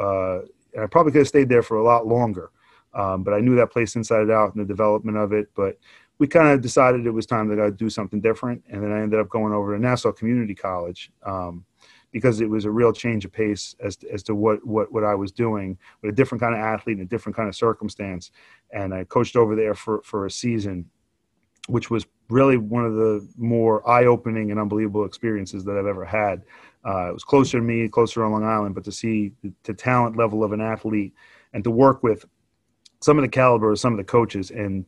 uh, 0.00 0.40
and 0.72 0.82
I 0.82 0.86
probably 0.86 1.12
could 1.12 1.20
have 1.20 1.28
stayed 1.28 1.48
there 1.48 1.62
for 1.62 1.76
a 1.76 1.84
lot 1.84 2.06
longer, 2.06 2.50
um, 2.94 3.22
but 3.22 3.34
I 3.34 3.40
knew 3.40 3.56
that 3.56 3.72
place 3.72 3.96
inside 3.96 4.30
out 4.30 4.54
and 4.54 4.62
the 4.62 4.68
development 4.68 5.16
of 5.16 5.32
it. 5.32 5.48
But 5.54 5.78
we 6.18 6.26
kind 6.26 6.48
of 6.48 6.60
decided 6.60 7.06
it 7.06 7.10
was 7.10 7.26
time 7.26 7.48
to 7.48 7.70
do 7.70 7.90
something 7.90 8.20
different, 8.20 8.62
and 8.68 8.82
then 8.82 8.92
I 8.92 9.00
ended 9.00 9.18
up 9.18 9.28
going 9.28 9.52
over 9.52 9.74
to 9.74 9.82
Nassau 9.82 10.12
Community 10.12 10.54
College. 10.54 11.10
Um, 11.24 11.64
because 12.14 12.40
it 12.40 12.48
was 12.48 12.64
a 12.64 12.70
real 12.70 12.92
change 12.92 13.24
of 13.24 13.32
pace 13.32 13.74
as 13.82 13.96
to, 13.96 14.08
as 14.12 14.22
to 14.22 14.36
what, 14.36 14.64
what, 14.64 14.92
what 14.92 15.02
I 15.02 15.16
was 15.16 15.32
doing 15.32 15.76
with 16.00 16.12
a 16.12 16.14
different 16.14 16.40
kind 16.40 16.54
of 16.54 16.60
athlete 16.60 16.98
and 16.98 17.04
a 17.04 17.08
different 17.08 17.34
kind 17.34 17.48
of 17.48 17.56
circumstance. 17.56 18.30
And 18.72 18.94
I 18.94 19.02
coached 19.02 19.34
over 19.34 19.56
there 19.56 19.74
for, 19.74 20.00
for 20.04 20.24
a 20.24 20.30
season, 20.30 20.88
which 21.68 21.90
was 21.90 22.06
really 22.28 22.56
one 22.56 22.84
of 22.84 22.94
the 22.94 23.26
more 23.36 23.88
eye-opening 23.88 24.50
and 24.50 24.60
unbelievable 24.60 25.04
experiences 25.04 25.64
that 25.64 25.76
I've 25.76 25.86
ever 25.86 26.04
had. 26.04 26.42
Uh, 26.86 27.08
it 27.08 27.12
was 27.12 27.24
closer 27.24 27.58
to 27.58 27.64
me, 27.64 27.88
closer 27.88 28.24
on 28.24 28.32
Long 28.32 28.44
Island, 28.44 28.74
but 28.74 28.84
to 28.84 28.92
see 28.92 29.32
the, 29.42 29.52
the 29.62 29.74
talent 29.74 30.16
level 30.16 30.44
of 30.44 30.52
an 30.52 30.60
athlete 30.60 31.14
and 31.52 31.64
to 31.64 31.70
work 31.70 32.02
with 32.02 32.26
some 33.00 33.18
of 33.18 33.22
the 33.22 33.28
caliber 33.28 33.72
of 33.72 33.78
some 33.78 33.92
of 33.92 33.98
the 33.98 34.04
coaches 34.04 34.50
and 34.50 34.84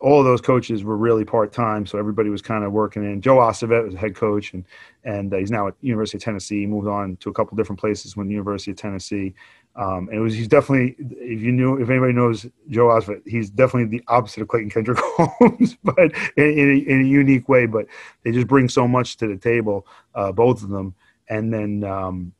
all 0.00 0.18
of 0.18 0.24
those 0.24 0.40
coaches 0.40 0.82
were 0.82 0.96
really 0.96 1.24
part 1.24 1.52
time, 1.52 1.84
so 1.84 1.98
everybody 1.98 2.30
was 2.30 2.40
kind 2.40 2.64
of 2.64 2.72
working 2.72 3.04
in. 3.04 3.20
Joe 3.20 3.36
Osovet 3.36 3.84
was 3.84 3.94
head 3.94 4.16
coach, 4.16 4.54
and 4.54 4.64
and 5.04 5.32
uh, 5.32 5.36
he's 5.36 5.50
now 5.50 5.68
at 5.68 5.74
University 5.82 6.16
of 6.16 6.24
Tennessee. 6.24 6.60
He 6.60 6.66
moved 6.66 6.88
on 6.88 7.16
to 7.16 7.28
a 7.28 7.32
couple 7.32 7.56
different 7.56 7.78
places 7.78 8.16
when 8.16 8.30
University 8.30 8.70
of 8.70 8.78
Tennessee. 8.78 9.34
Um, 9.76 10.08
and 10.08 10.18
it 10.18 10.20
was 10.20 10.34
he's 10.34 10.48
definitely 10.48 10.96
if 10.98 11.40
you 11.40 11.52
knew 11.52 11.80
if 11.80 11.88
anybody 11.88 12.12
knows 12.12 12.44
Joe 12.68 12.88
Osovet, 12.88 13.22
he's 13.26 13.50
definitely 13.50 13.98
the 13.98 14.04
opposite 14.08 14.42
of 14.42 14.48
Clayton 14.48 14.70
Kendrick 14.70 14.98
Holmes, 15.00 15.76
but 15.84 16.12
in, 16.36 16.44
in, 16.44 16.70
a, 16.70 16.90
in, 16.90 17.00
a, 17.02 17.04
unique 17.04 17.48
way. 17.48 17.66
But 17.66 17.86
they 18.22 18.32
just 18.32 18.48
bring 18.48 18.68
so 18.68 18.88
much 18.88 19.16
to 19.18 19.28
the 19.28 19.36
table, 19.36 19.86
uh, 20.14 20.32
both 20.32 20.62
of 20.62 20.70
them. 20.70 20.94
And 21.28 21.54
then 21.54 21.84
um, 21.84 22.32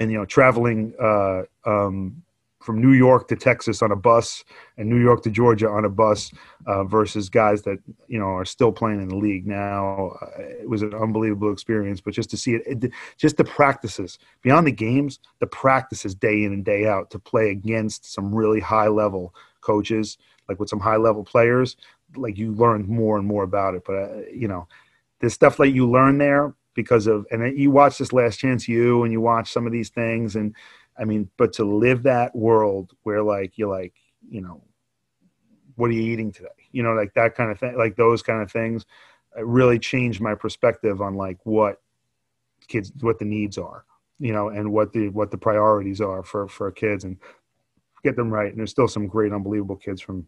and 0.00 0.10
you 0.10 0.18
know 0.18 0.24
traveling 0.24 0.94
uh, 1.00 1.42
um, 1.64 2.22
from 2.64 2.80
New 2.80 2.92
York 2.92 3.28
to 3.28 3.36
Texas 3.36 3.82
on 3.82 3.92
a 3.92 3.96
bus 3.96 4.42
and 4.78 4.88
New 4.88 4.98
York 4.98 5.22
to 5.22 5.30
Georgia 5.30 5.68
on 5.68 5.84
a 5.84 5.90
bus 5.90 6.32
uh, 6.66 6.82
versus 6.84 7.28
guys 7.28 7.62
that 7.62 7.78
you 8.08 8.18
know 8.18 8.24
are 8.24 8.46
still 8.46 8.72
playing 8.72 9.02
in 9.02 9.08
the 9.08 9.16
league 9.16 9.46
now. 9.46 10.12
Uh, 10.22 10.40
it 10.62 10.68
was 10.68 10.80
an 10.80 10.94
unbelievable 10.94 11.52
experience, 11.52 12.00
but 12.00 12.14
just 12.14 12.30
to 12.30 12.38
see 12.38 12.54
it, 12.54 12.62
it, 12.84 12.90
just 13.18 13.36
the 13.36 13.44
practices 13.44 14.18
beyond 14.40 14.66
the 14.66 14.72
games, 14.72 15.18
the 15.40 15.46
practices 15.46 16.14
day 16.14 16.42
in 16.42 16.54
and 16.54 16.64
day 16.64 16.86
out 16.86 17.10
to 17.10 17.18
play 17.18 17.50
against 17.50 18.10
some 18.10 18.34
really 18.34 18.60
high 18.60 18.88
level 18.88 19.34
coaches, 19.60 20.16
like 20.48 20.58
with 20.58 20.70
some 20.70 20.80
high 20.80 20.96
level 20.96 21.22
players, 21.22 21.76
like 22.16 22.38
you 22.38 22.52
learn 22.52 22.86
more 22.88 23.18
and 23.18 23.26
more 23.26 23.44
about 23.44 23.74
it. 23.74 23.82
But 23.84 23.94
uh, 23.94 24.20
you 24.32 24.48
know, 24.48 24.66
there's 25.20 25.34
stuff 25.34 25.58
that 25.58 25.70
you 25.70 25.88
learn 25.90 26.16
there 26.16 26.54
because 26.72 27.06
of, 27.06 27.26
and 27.30 27.58
you 27.58 27.70
watch 27.70 27.98
this 27.98 28.12
Last 28.12 28.38
Chance 28.38 28.66
U, 28.68 29.04
and 29.04 29.12
you 29.12 29.20
watch 29.20 29.52
some 29.52 29.66
of 29.66 29.72
these 29.72 29.90
things 29.90 30.34
and 30.34 30.54
I 30.98 31.04
mean, 31.04 31.28
but 31.36 31.52
to 31.54 31.64
live 31.64 32.04
that 32.04 32.34
world 32.34 32.92
where 33.02 33.22
like 33.22 33.58
you're 33.58 33.68
like, 33.68 33.94
you 34.28 34.40
know, 34.40 34.62
what 35.76 35.90
are 35.90 35.94
you 35.94 36.12
eating 36.12 36.30
today? 36.32 36.48
You 36.72 36.82
know, 36.82 36.92
like 36.92 37.14
that 37.14 37.34
kind 37.34 37.50
of 37.50 37.58
thing, 37.58 37.76
like 37.76 37.96
those 37.96 38.22
kind 38.22 38.42
of 38.42 38.50
things, 38.50 38.86
It 39.36 39.44
really 39.44 39.78
changed 39.78 40.20
my 40.20 40.34
perspective 40.34 41.00
on 41.00 41.16
like 41.16 41.38
what 41.44 41.82
kids, 42.68 42.92
what 43.00 43.18
the 43.18 43.24
needs 43.24 43.58
are, 43.58 43.84
you 44.20 44.32
know, 44.32 44.48
and 44.48 44.72
what 44.72 44.92
the 44.92 45.08
what 45.08 45.30
the 45.30 45.38
priorities 45.38 46.00
are 46.00 46.22
for 46.22 46.46
for 46.48 46.70
kids 46.70 47.04
and 47.04 47.16
get 48.04 48.14
them 48.16 48.30
right. 48.30 48.50
And 48.50 48.58
there's 48.58 48.70
still 48.70 48.88
some 48.88 49.08
great, 49.08 49.32
unbelievable 49.32 49.76
kids 49.76 50.00
from 50.00 50.26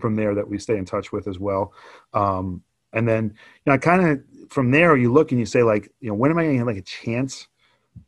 from 0.00 0.16
there 0.16 0.34
that 0.34 0.48
we 0.48 0.58
stay 0.58 0.76
in 0.76 0.84
touch 0.84 1.12
with 1.12 1.28
as 1.28 1.38
well. 1.38 1.72
Um, 2.12 2.62
and 2.92 3.06
then, 3.08 3.34
you 3.64 3.72
know, 3.72 3.78
kind 3.78 4.06
of 4.08 4.50
from 4.50 4.70
there, 4.70 4.96
you 4.96 5.12
look 5.12 5.30
and 5.30 5.40
you 5.40 5.46
say 5.46 5.62
like, 5.62 5.90
you 6.00 6.08
know, 6.08 6.14
when 6.14 6.30
am 6.30 6.38
I 6.38 6.42
going 6.44 6.54
to 6.54 6.58
have 6.58 6.66
like 6.66 6.76
a 6.76 6.82
chance 6.82 7.48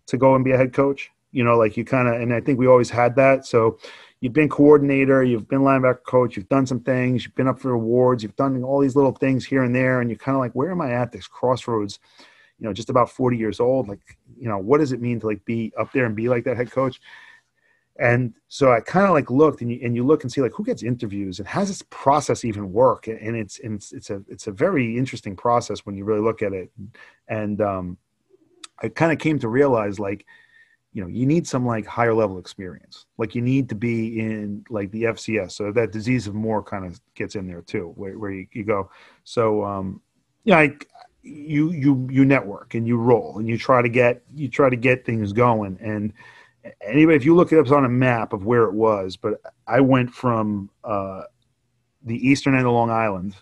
to 0.07 0.17
go 0.17 0.35
and 0.35 0.45
be 0.45 0.53
a 0.53 0.57
head 0.57 0.73
coach? 0.73 1.11
You 1.33 1.45
know, 1.45 1.57
like 1.57 1.77
you 1.77 1.85
kind 1.85 2.09
of, 2.09 2.21
and 2.21 2.33
I 2.33 2.41
think 2.41 2.59
we 2.59 2.67
always 2.67 2.91
had 2.91 3.17
that. 3.17 3.47
So 3.47 3.79
you've 4.21 4.33
been 4.33 4.49
coordinator, 4.49 5.23
you've 5.23 5.49
been 5.49 5.61
linebacker 5.61 6.03
coach, 6.05 6.37
you've 6.37 6.49
done 6.49 6.67
some 6.67 6.81
things, 6.81 7.25
you've 7.25 7.35
been 7.35 7.49
up 7.49 7.61
for 7.61 7.73
awards, 7.73 8.23
you've 8.23 8.37
done 8.37 8.62
all 8.64 8.81
these 8.81 8.97
little 8.97 9.12
things 9.12 9.45
here 9.45 9.62
and 9.62 9.75
there, 9.75 10.01
and 10.01 10.11
you're 10.11 10.19
kind 10.19 10.35
of 10.37 10.41
like, 10.41 10.53
where 10.53 10.71
am 10.71 10.81
I 10.81 10.93
at 10.93 11.12
this 11.12 11.27
crossroads? 11.27 11.99
You 12.59 12.67
know, 12.67 12.73
just 12.73 12.91
about 12.91 13.11
40 13.11 13.37
years 13.37 13.61
old. 13.61 13.88
Like, 13.88 14.01
you 14.37 14.49
know, 14.49 14.59
what 14.59 14.79
does 14.79 14.93
it 14.93 15.01
mean 15.01 15.21
to 15.21 15.27
like 15.27 15.45
be 15.45 15.73
up 15.79 15.93
there 15.93 16.07
and 16.07 16.17
be 16.17 16.29
like 16.29 16.45
that 16.45 16.57
head 16.57 16.71
coach? 16.71 17.01
And 18.01 18.35
so 18.47 18.73
I 18.73 18.81
kind 18.81 19.07
of 19.07 19.12
like 19.12 19.31
looked 19.31 19.61
and 19.61 19.71
you, 19.71 19.81
and 19.83 19.95
you 19.95 20.05
look 20.05 20.23
and 20.23 20.33
see 20.33 20.41
like 20.41 20.53
who 20.53 20.64
gets 20.64 20.85
interviews 20.85 21.41
and 21.41 21.49
how 21.49 21.61
does 21.61 21.69
this 21.69 21.83
process 21.91 22.45
even 22.45 22.73
work? 22.73 23.09
And 23.09 23.37
it's, 23.37 23.59
and 23.59 23.75
it's, 23.75 23.93
it's 23.93 24.11
a, 24.11 24.23
it's 24.29 24.47
a 24.47 24.53
very 24.53 24.97
interesting 24.97 25.35
process 25.35 25.81
when 25.81 25.97
you 25.97 26.05
really 26.05 26.21
look 26.21 26.41
at 26.43 26.53
it. 26.53 26.71
And 27.27 27.61
um, 27.61 27.99
I 28.81 28.88
kind 28.88 29.12
of 29.12 29.19
came 29.19 29.41
to 29.41 29.49
realize 29.49 29.99
like, 29.99 30.27
you 30.92 31.03
know 31.03 31.09
you 31.09 31.27
need 31.27 31.46
some 31.46 31.66
like 31.66 31.87
higher 31.87 32.14
level 32.14 32.38
experience. 32.38 33.07
Like 33.18 33.35
you 33.35 33.42
need 33.42 33.68
to 33.68 33.74
be 33.74 34.20
in 34.20 34.64
like 34.70 34.90
the 34.90 35.05
fcs 35.05 35.53
so 35.53 35.72
that 35.72 35.92
disease 35.92 36.27
of 36.27 36.35
more 36.35 36.62
kind 36.62 36.85
of 36.85 37.01
gets 37.14 37.35
in 37.35 37.46
there 37.46 37.62
too 37.62 37.92
where, 37.96 38.18
where 38.18 38.31
you, 38.31 38.46
you 38.53 38.64
go. 38.64 38.90
So 39.24 39.64
um 39.64 40.01
yeah 40.44 40.57
like 40.57 40.88
you 41.22 41.72
you 41.72 42.09
you 42.11 42.24
network 42.24 42.74
and 42.74 42.87
you 42.87 42.96
roll 42.96 43.38
and 43.38 43.48
you 43.48 43.59
try 43.59 43.83
to 43.83 43.88
get 43.88 44.22
you 44.35 44.48
try 44.48 44.70
to 44.70 44.77
get 44.77 45.05
things 45.05 45.33
going. 45.33 45.79
And 45.81 46.12
anyway 46.81 47.16
if 47.16 47.24
you 47.24 47.35
look 47.35 47.53
it 47.53 47.59
up 47.59 47.70
on 47.70 47.85
a 47.85 47.88
map 47.88 48.33
of 48.33 48.44
where 48.44 48.64
it 48.64 48.74
was 48.74 49.16
but 49.16 49.40
i 49.66 49.81
went 49.81 50.12
from 50.12 50.68
uh 50.85 51.22
the 52.05 52.16
eastern 52.29 52.55
end 52.55 52.66
of 52.66 52.72
long 52.72 52.90
island 52.90 53.35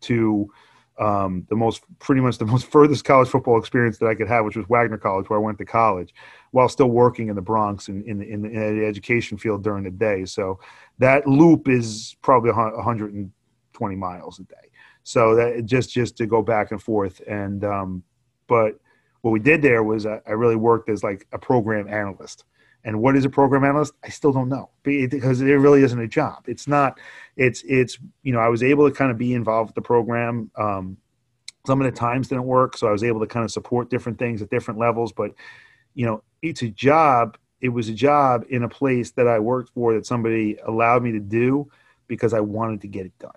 to 0.00 0.50
um, 0.98 1.46
the 1.50 1.56
most 1.56 1.82
pretty 1.98 2.20
much 2.20 2.38
the 2.38 2.46
most 2.46 2.66
furthest 2.70 3.04
college 3.04 3.28
football 3.28 3.58
experience 3.58 3.98
that 3.98 4.06
I 4.06 4.14
could 4.14 4.28
have, 4.28 4.44
which 4.44 4.56
was 4.56 4.66
Wagner 4.68 4.96
College, 4.96 5.28
where 5.28 5.38
I 5.38 5.42
went 5.42 5.58
to 5.58 5.64
college, 5.64 6.14
while 6.50 6.68
still 6.68 6.88
working 6.88 7.28
in 7.28 7.36
the 7.36 7.42
Bronx 7.42 7.88
and 7.88 8.04
in, 8.04 8.22
in, 8.22 8.44
in, 8.44 8.56
in, 8.56 8.78
the 8.80 8.86
education 8.86 9.36
field 9.38 9.62
during 9.62 9.84
the 9.84 9.90
day. 9.90 10.24
So 10.24 10.58
that 10.98 11.26
loop 11.26 11.68
is 11.68 12.16
probably 12.22 12.50
120 12.50 13.96
miles 13.96 14.38
a 14.38 14.44
day. 14.44 14.54
So 15.02 15.34
that 15.36 15.64
just 15.66 15.92
just 15.92 16.16
to 16.16 16.26
go 16.26 16.42
back 16.42 16.72
and 16.72 16.82
forth, 16.82 17.20
and 17.28 17.64
um, 17.64 18.02
but 18.48 18.80
what 19.20 19.30
we 19.30 19.38
did 19.38 19.62
there 19.62 19.82
was 19.82 20.04
I, 20.04 20.20
I 20.26 20.32
really 20.32 20.56
worked 20.56 20.88
as 20.88 21.04
like 21.04 21.26
a 21.32 21.38
program 21.38 21.88
analyst. 21.88 22.44
And 22.84 23.00
what 23.00 23.16
is 23.16 23.24
a 23.24 23.28
program 23.28 23.64
analyst? 23.64 23.92
I 24.04 24.08
still 24.08 24.32
don't 24.32 24.48
know 24.48 24.70
because 24.84 25.40
it 25.40 25.46
really 25.46 25.82
isn't 25.82 25.98
a 25.98 26.06
job. 26.06 26.44
It's 26.46 26.68
not. 26.68 27.00
It's 27.36 27.62
it's 27.66 27.98
you 28.22 28.32
know 28.32 28.38
I 28.38 28.48
was 28.48 28.62
able 28.62 28.88
to 28.88 28.94
kind 28.94 29.10
of 29.10 29.18
be 29.18 29.34
involved 29.34 29.70
with 29.70 29.74
the 29.74 29.82
program. 29.82 30.50
Um, 30.56 30.96
some 31.66 31.80
of 31.80 31.84
the 31.84 31.98
times 31.98 32.28
didn't 32.28 32.44
work, 32.44 32.76
so 32.76 32.86
I 32.86 32.92
was 32.92 33.02
able 33.02 33.18
to 33.20 33.26
kind 33.26 33.44
of 33.44 33.50
support 33.50 33.90
different 33.90 34.18
things 34.20 34.40
at 34.40 34.50
different 34.50 34.78
levels. 34.78 35.12
But 35.12 35.32
you 35.94 36.06
know, 36.06 36.22
it's 36.42 36.62
a 36.62 36.68
job. 36.68 37.36
It 37.60 37.70
was 37.70 37.88
a 37.88 37.94
job 37.94 38.44
in 38.48 38.62
a 38.62 38.68
place 38.68 39.10
that 39.12 39.26
I 39.26 39.38
worked 39.38 39.72
for 39.74 39.94
that 39.94 40.06
somebody 40.06 40.58
allowed 40.64 41.02
me 41.02 41.12
to 41.12 41.20
do 41.20 41.70
because 42.06 42.32
I 42.32 42.40
wanted 42.40 42.82
to 42.82 42.88
get 42.88 43.06
it 43.06 43.18
done. 43.18 43.32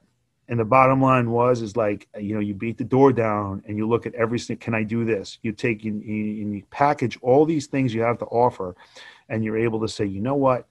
And 0.47 0.59
the 0.59 0.65
bottom 0.65 0.99
line 0.99 1.29
was, 1.29 1.61
is 1.61 1.77
like, 1.77 2.07
you 2.19 2.33
know, 2.33 2.39
you 2.39 2.55
beat 2.55 2.77
the 2.79 2.83
door 2.83 3.13
down 3.13 3.63
and 3.67 3.77
you 3.77 3.87
look 3.87 4.07
at 4.07 4.15
everything. 4.15 4.57
Can 4.57 4.73
I 4.73 4.81
do 4.81 5.05
this? 5.05 5.37
You 5.43 5.51
take 5.51 5.85
and 5.85 6.03
you, 6.03 6.63
package 6.71 7.19
all 7.21 7.45
these 7.45 7.67
things 7.67 7.93
you 7.93 8.01
have 8.01 8.17
to 8.17 8.25
offer 8.25 8.75
and 9.29 9.43
you're 9.43 9.57
able 9.57 9.79
to 9.81 9.87
say, 9.87 10.05
you 10.05 10.19
know 10.19 10.33
what, 10.33 10.67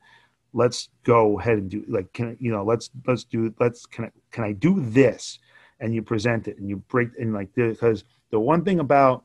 let's 0.53 0.88
go 1.05 1.38
ahead 1.38 1.59
and 1.59 1.71
do 1.71 1.85
like, 1.88 2.12
can 2.12 2.37
you 2.41 2.51
know, 2.51 2.64
let's 2.64 2.91
let's 3.07 3.23
do 3.23 3.55
let's 3.61 3.87
can 3.87 4.07
I 4.07 4.11
can 4.33 4.45
I 4.45 4.53
do 4.53 4.81
this? 4.81 5.38
And 5.81 5.95
you 5.95 6.03
present 6.03 6.49
it 6.49 6.59
and 6.59 6.69
you 6.69 6.79
break 6.88 7.11
and 7.21 7.33
like 7.33 7.55
this, 7.55 7.77
because 7.77 8.03
the 8.31 8.41
one 8.41 8.64
thing 8.64 8.81
about 8.81 9.25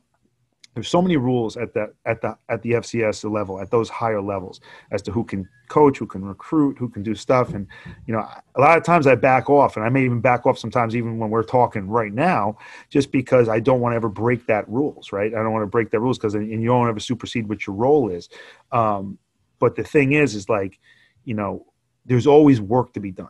there's 0.74 0.88
so 0.88 1.00
many 1.00 1.16
rules 1.16 1.56
at 1.56 1.72
the 1.72 1.92
at 2.04 2.20
the 2.20 2.36
at 2.48 2.60
the 2.62 2.72
FCS 2.72 3.30
level 3.30 3.60
at 3.60 3.70
those 3.70 3.88
higher 3.88 4.20
levels 4.20 4.60
as 4.90 5.00
to 5.02 5.12
who 5.12 5.24
can 5.24 5.48
coach, 5.68 5.98
who 5.98 6.06
can 6.06 6.24
recruit, 6.24 6.76
who 6.78 6.88
can 6.88 7.02
do 7.02 7.14
stuff, 7.14 7.54
and 7.54 7.66
you 8.06 8.12
know 8.12 8.26
a 8.56 8.60
lot 8.60 8.76
of 8.76 8.84
times 8.84 9.06
I 9.06 9.14
back 9.14 9.48
off, 9.48 9.76
and 9.76 9.84
I 9.84 9.88
may 9.88 10.04
even 10.04 10.20
back 10.20 10.46
off 10.46 10.58
sometimes 10.58 10.96
even 10.96 11.18
when 11.18 11.30
we're 11.30 11.44
talking 11.44 11.88
right 11.88 12.12
now, 12.12 12.58
just 12.90 13.12
because 13.12 13.48
I 13.48 13.60
don't 13.60 13.80
want 13.80 13.92
to 13.92 13.96
ever 13.96 14.08
break 14.08 14.46
that 14.46 14.68
rules, 14.68 15.12
right? 15.12 15.32
I 15.32 15.42
don't 15.42 15.52
want 15.52 15.62
to 15.62 15.68
break 15.68 15.90
that 15.90 16.00
rules 16.00 16.18
because 16.18 16.34
and 16.34 16.50
you 16.50 16.66
don't 16.66 16.88
ever 16.88 17.00
supersede 17.00 17.48
what 17.48 17.66
your 17.66 17.76
role 17.76 18.10
is. 18.10 18.28
Um, 18.72 19.18
but 19.60 19.76
the 19.76 19.84
thing 19.84 20.12
is, 20.12 20.34
is 20.34 20.48
like 20.48 20.80
you 21.24 21.34
know 21.34 21.66
there's 22.04 22.26
always 22.26 22.60
work 22.60 22.92
to 22.94 23.00
be 23.00 23.10
done 23.10 23.28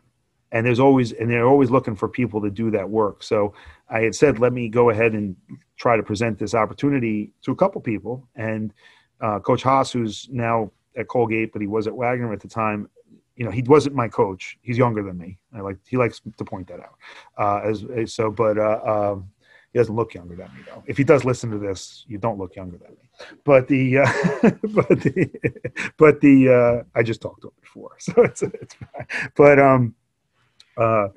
and 0.54 0.64
there's 0.64 0.80
always 0.80 1.12
and 1.12 1.30
they're 1.30 1.46
always 1.46 1.70
looking 1.70 1.94
for 1.94 2.08
people 2.08 2.40
to 2.40 2.50
do 2.50 2.70
that 2.70 2.88
work 2.88 3.22
so 3.22 3.52
i 3.90 4.00
had 4.00 4.14
said 4.14 4.38
let 4.38 4.52
me 4.52 4.68
go 4.68 4.90
ahead 4.90 5.12
and 5.12 5.36
try 5.76 5.96
to 5.96 6.02
present 6.02 6.38
this 6.38 6.54
opportunity 6.54 7.30
to 7.42 7.52
a 7.52 7.56
couple 7.56 7.80
people. 7.80 8.26
And 8.36 8.72
uh, 9.20 9.40
coach 9.40 9.62
haas 9.62 9.92
who's 9.92 10.28
now 10.30 10.70
at 10.96 11.08
colgate 11.08 11.52
but 11.52 11.60
he 11.60 11.66
was 11.66 11.86
at 11.86 11.94
wagner 11.94 12.32
at 12.32 12.40
the 12.40 12.48
time 12.48 12.88
you 13.36 13.44
know 13.44 13.50
he 13.50 13.62
wasn't 13.62 13.94
my 13.94 14.08
coach. 14.08 14.58
He's 14.62 14.78
younger 14.78 15.02
than 15.02 15.18
me. 15.18 15.38
I 15.54 15.60
like 15.60 15.78
he 15.86 15.96
likes 15.96 16.20
to 16.38 16.44
point 16.44 16.68
that 16.68 16.80
out. 16.80 16.96
Uh, 17.36 17.68
as, 17.68 17.84
as, 17.96 18.14
so 18.14 18.30
but 18.30 18.58
uh, 18.58 18.80
um, 18.84 19.30
he 19.72 19.78
doesn't 19.78 19.94
look 19.94 20.14
younger 20.14 20.36
than 20.36 20.46
me 20.54 20.60
though. 20.66 20.84
If 20.86 20.96
he 20.96 21.04
does 21.04 21.24
listen 21.24 21.50
to 21.50 21.58
this 21.58 22.04
you 22.06 22.18
don't 22.18 22.38
look 22.38 22.54
younger 22.54 22.78
than 22.78 22.90
me. 22.90 23.36
But 23.44 23.68
the 23.68 23.98
uh, 23.98 24.12
but 24.62 25.00
the 25.00 25.30
but 25.96 26.20
the 26.20 26.48
uh, 26.48 26.98
i 26.98 27.02
just 27.02 27.20
talked 27.20 27.42
to 27.42 27.48
him 27.48 27.54
before. 27.60 27.92
So 27.98 28.22
it's, 28.22 28.42
it's 28.42 28.74
fine. 28.74 29.30
but 29.36 29.58
um 29.58 29.94
uh, 30.76 31.08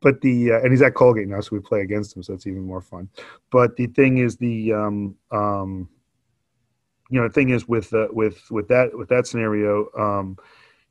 but 0.00 0.20
the 0.20 0.52
uh, 0.52 0.60
and 0.60 0.70
he's 0.70 0.82
at 0.82 0.94
Colgate 0.94 1.28
now, 1.28 1.40
so 1.40 1.50
we 1.52 1.60
play 1.60 1.80
against 1.80 2.16
him, 2.16 2.22
so 2.22 2.34
it's 2.34 2.46
even 2.46 2.62
more 2.62 2.80
fun. 2.80 3.08
But 3.50 3.76
the 3.76 3.86
thing 3.86 4.18
is, 4.18 4.36
the 4.36 4.72
um, 4.72 5.16
um, 5.30 5.88
you 7.10 7.20
know, 7.20 7.28
the 7.28 7.32
thing 7.32 7.50
is 7.50 7.68
with 7.68 7.92
uh, 7.94 8.08
with 8.10 8.40
with 8.50 8.68
that 8.68 8.96
with 8.96 9.08
that 9.08 9.26
scenario, 9.26 9.88
um, 9.98 10.36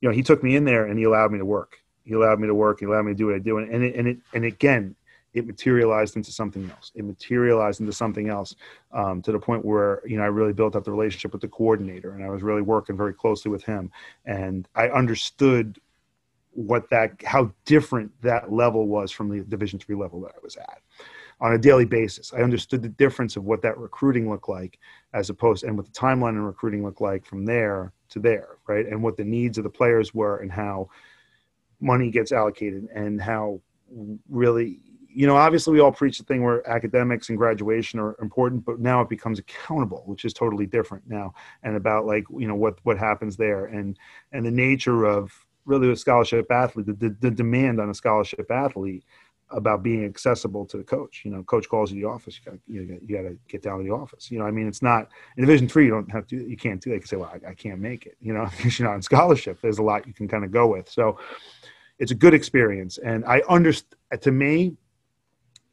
you 0.02 0.10
know, 0.10 0.16
he 0.16 0.24
took 0.24 0.44
me 0.44 0.56
in 0.56 0.66
there 0.66 0.86
and 0.86 0.98
he 0.98 1.06
allowed 1.06 1.32
me 1.32 1.40
to 1.40 1.46
work. 1.46 1.78
He 2.04 2.14
allowed 2.14 2.40
me 2.40 2.48
to 2.48 2.56
work. 2.56 2.80
He 2.80 2.86
allowed 2.86 3.04
me 3.04 3.12
to 3.12 3.18
do 3.18 3.26
what 3.26 3.36
I 3.36 3.40
do, 3.40 3.58
and, 3.58 3.74
and 3.74 3.84
it 3.84 3.96
and 3.96 4.08
it 4.08 4.18
and 4.34 4.46
again, 4.46 4.96
it 5.34 5.46
materialized 5.46 6.16
into 6.16 6.32
something 6.32 6.70
else. 6.70 6.92
It 6.96 7.04
materialized 7.04 7.82
into 7.82 7.92
something 7.92 8.30
else 8.30 8.56
um, 8.94 9.22
to 9.24 9.32
the 9.32 9.40
point 9.40 9.66
where 9.66 10.02
you 10.06 10.18
know 10.18 10.24
I 10.24 10.28
really 10.28 10.54
built 10.54 10.76
up 10.76 10.84
the 10.84 10.92
relationship 10.92 11.32
with 11.32 11.42
the 11.42 11.48
coordinator, 11.48 12.12
and 12.12 12.24
I 12.24 12.30
was 12.30 12.44
really 12.44 12.62
working 12.62 12.96
very 12.96 13.14
closely 13.14 13.52
with 13.52 13.64
him, 13.64 13.92
and 14.26 14.68
I 14.76 14.90
understood 14.90 15.80
what 16.56 16.90
that 16.90 17.12
how 17.24 17.52
different 17.66 18.12
that 18.22 18.52
level 18.52 18.88
was 18.88 19.12
from 19.12 19.30
the 19.30 19.44
division 19.46 19.78
three 19.78 19.96
level 19.96 20.22
that 20.22 20.32
i 20.36 20.40
was 20.42 20.56
at 20.56 20.82
on 21.42 21.54
a 21.54 21.58
daily 21.58 21.86
basis. 21.86 22.34
I 22.34 22.38
understood 22.38 22.82
the 22.82 22.90
difference 22.90 23.36
of 23.36 23.44
what 23.44 23.62
that 23.62 23.78
recruiting 23.78 24.30
looked 24.30 24.48
like 24.48 24.80
as 25.14 25.30
opposed 25.30 25.64
and 25.64 25.76
what 25.76 25.86
the 25.86 25.92
timeline 25.92 26.30
and 26.30 26.46
recruiting 26.46 26.84
looked 26.84 27.02
like 27.02 27.26
from 27.26 27.46
there 27.46 27.92
to 28.10 28.20
there 28.20 28.56
right? 28.68 28.86
And 28.86 29.04
what 29.04 29.18
the 29.18 29.24
needs 29.24 29.58
of 29.58 29.64
the 29.64 29.70
players 29.70 30.14
were 30.14 30.38
and 30.38 30.52
how 30.52 30.90
money 31.80 32.10
gets 32.10 32.32
allocated 32.32 32.88
and 32.94 33.22
how 33.22 33.62
really 34.30 34.80
you 35.08 35.26
know, 35.26 35.38
obviously 35.38 35.72
we 35.72 35.80
all 35.80 35.94
preach 35.94 36.18
the 36.18 36.26
thing 36.26 36.44
where 36.44 36.70
academics 36.70 37.30
and 37.30 37.38
graduation 37.38 38.02
are 38.02 38.18
important, 38.22 38.66
but 38.66 38.82
now 38.82 39.00
it 39.00 39.08
becomes 39.08 39.40
accountable, 39.40 40.04
which 40.08 40.26
is 40.26 40.34
totally 40.34 40.66
different 40.66 41.08
now, 41.08 41.34
and 41.64 41.78
about 41.78 42.06
like 42.06 42.26
you 42.38 42.50
know 42.50 42.56
what 42.56 42.80
what 42.84 42.98
happens 42.98 43.38
there, 43.38 43.68
and 43.68 43.98
and 44.34 44.46
the 44.46 44.52
nature 44.52 45.06
of 45.06 45.45
really 45.66 45.92
a 45.92 45.96
scholarship 45.96 46.52
athlete, 46.52 46.86
the, 46.88 47.16
the, 47.20 47.32
demand 47.32 47.80
on 47.80 47.90
a 47.90 47.94
scholarship 47.94 48.50
athlete 48.52 49.04
about 49.50 49.84
being 49.84 50.06
accessible 50.06 50.66
to 50.66 50.78
the 50.78 50.84
coach. 50.84 51.22
You 51.26 51.32
know, 51.32 51.44
coach 51.44 51.68
calls 51.70 51.92
you 51.92 52.02
the 52.02 52.08
office. 52.08 52.40
You 52.40 52.52
got 52.52 52.60
you, 52.68 53.00
you 53.06 53.16
got 53.16 53.24
to 53.24 53.38
get 53.48 53.62
down 53.62 53.80
to 53.80 53.84
the 53.84 53.92
office. 53.92 54.32
You 54.32 54.40
know, 54.40 54.46
I 54.46 54.52
mean, 54.52 54.68
it's 54.68 54.82
not 54.82 55.10
in 55.38 55.44
Division 55.44 55.68
three. 55.68 55.86
You 55.86 55.92
don't 55.92 56.12
have 56.12 56.28
to. 56.28 56.36
You 56.36 56.58
can't 56.58 56.82
do 56.82 56.90
that. 56.90 56.96
You 56.96 57.02
can 57.02 57.08
say, 57.08 57.18
well, 57.18 57.32
I, 57.34 57.50
I 57.50 57.54
can't 57.54 57.80
make 57.80 58.06
it. 58.06 58.18
You 58.22 58.34
know, 58.34 58.48
because 58.58 58.80
you're 58.80 58.88
not 58.88 58.96
in 58.96 59.02
scholarship. 59.02 59.60
There's 59.62 59.80
a 59.80 59.84
lot 59.84 60.08
you 60.08 60.14
can 60.14 60.28
kind 60.28 60.44
of 60.44 60.52
go 60.52 60.68
with. 60.68 60.90
So, 60.90 61.20
it's 62.00 62.12
a 62.12 62.16
good 62.16 62.34
experience, 62.34 62.98
and 62.98 63.26
I 63.26 63.42
understand. 63.50 63.92
To 64.22 64.32
me, 64.32 64.78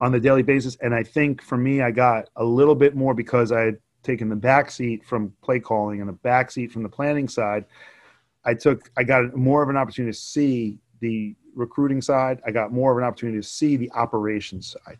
on 0.02 0.10
the 0.10 0.20
daily 0.20 0.42
basis. 0.42 0.76
And 0.82 0.92
I 0.94 1.04
think 1.04 1.40
for 1.40 1.56
me, 1.56 1.80
I 1.80 1.92
got 1.92 2.28
a 2.36 2.44
little 2.44 2.74
bit 2.74 2.96
more 2.96 3.14
because 3.14 3.52
I 3.52 3.60
had 3.60 3.78
taken 4.02 4.28
the 4.28 4.36
back 4.36 4.70
seat 4.70 5.04
from 5.04 5.32
play 5.42 5.60
calling 5.60 6.00
and 6.00 6.08
the 6.08 6.14
back 6.14 6.50
seat 6.50 6.72
from 6.72 6.82
the 6.82 6.88
planning 6.88 7.28
side. 7.28 7.64
I 8.44 8.54
took, 8.54 8.90
I 8.96 9.04
got 9.04 9.36
more 9.36 9.62
of 9.62 9.68
an 9.68 9.76
opportunity 9.76 10.12
to 10.12 10.18
see 10.18 10.78
the 11.00 11.34
recruiting 11.54 12.00
side. 12.00 12.40
I 12.46 12.50
got 12.50 12.72
more 12.72 12.92
of 12.92 12.98
an 12.98 13.04
opportunity 13.04 13.38
to 13.38 13.46
see 13.46 13.76
the 13.76 13.90
operations 13.92 14.74
side. 14.84 14.98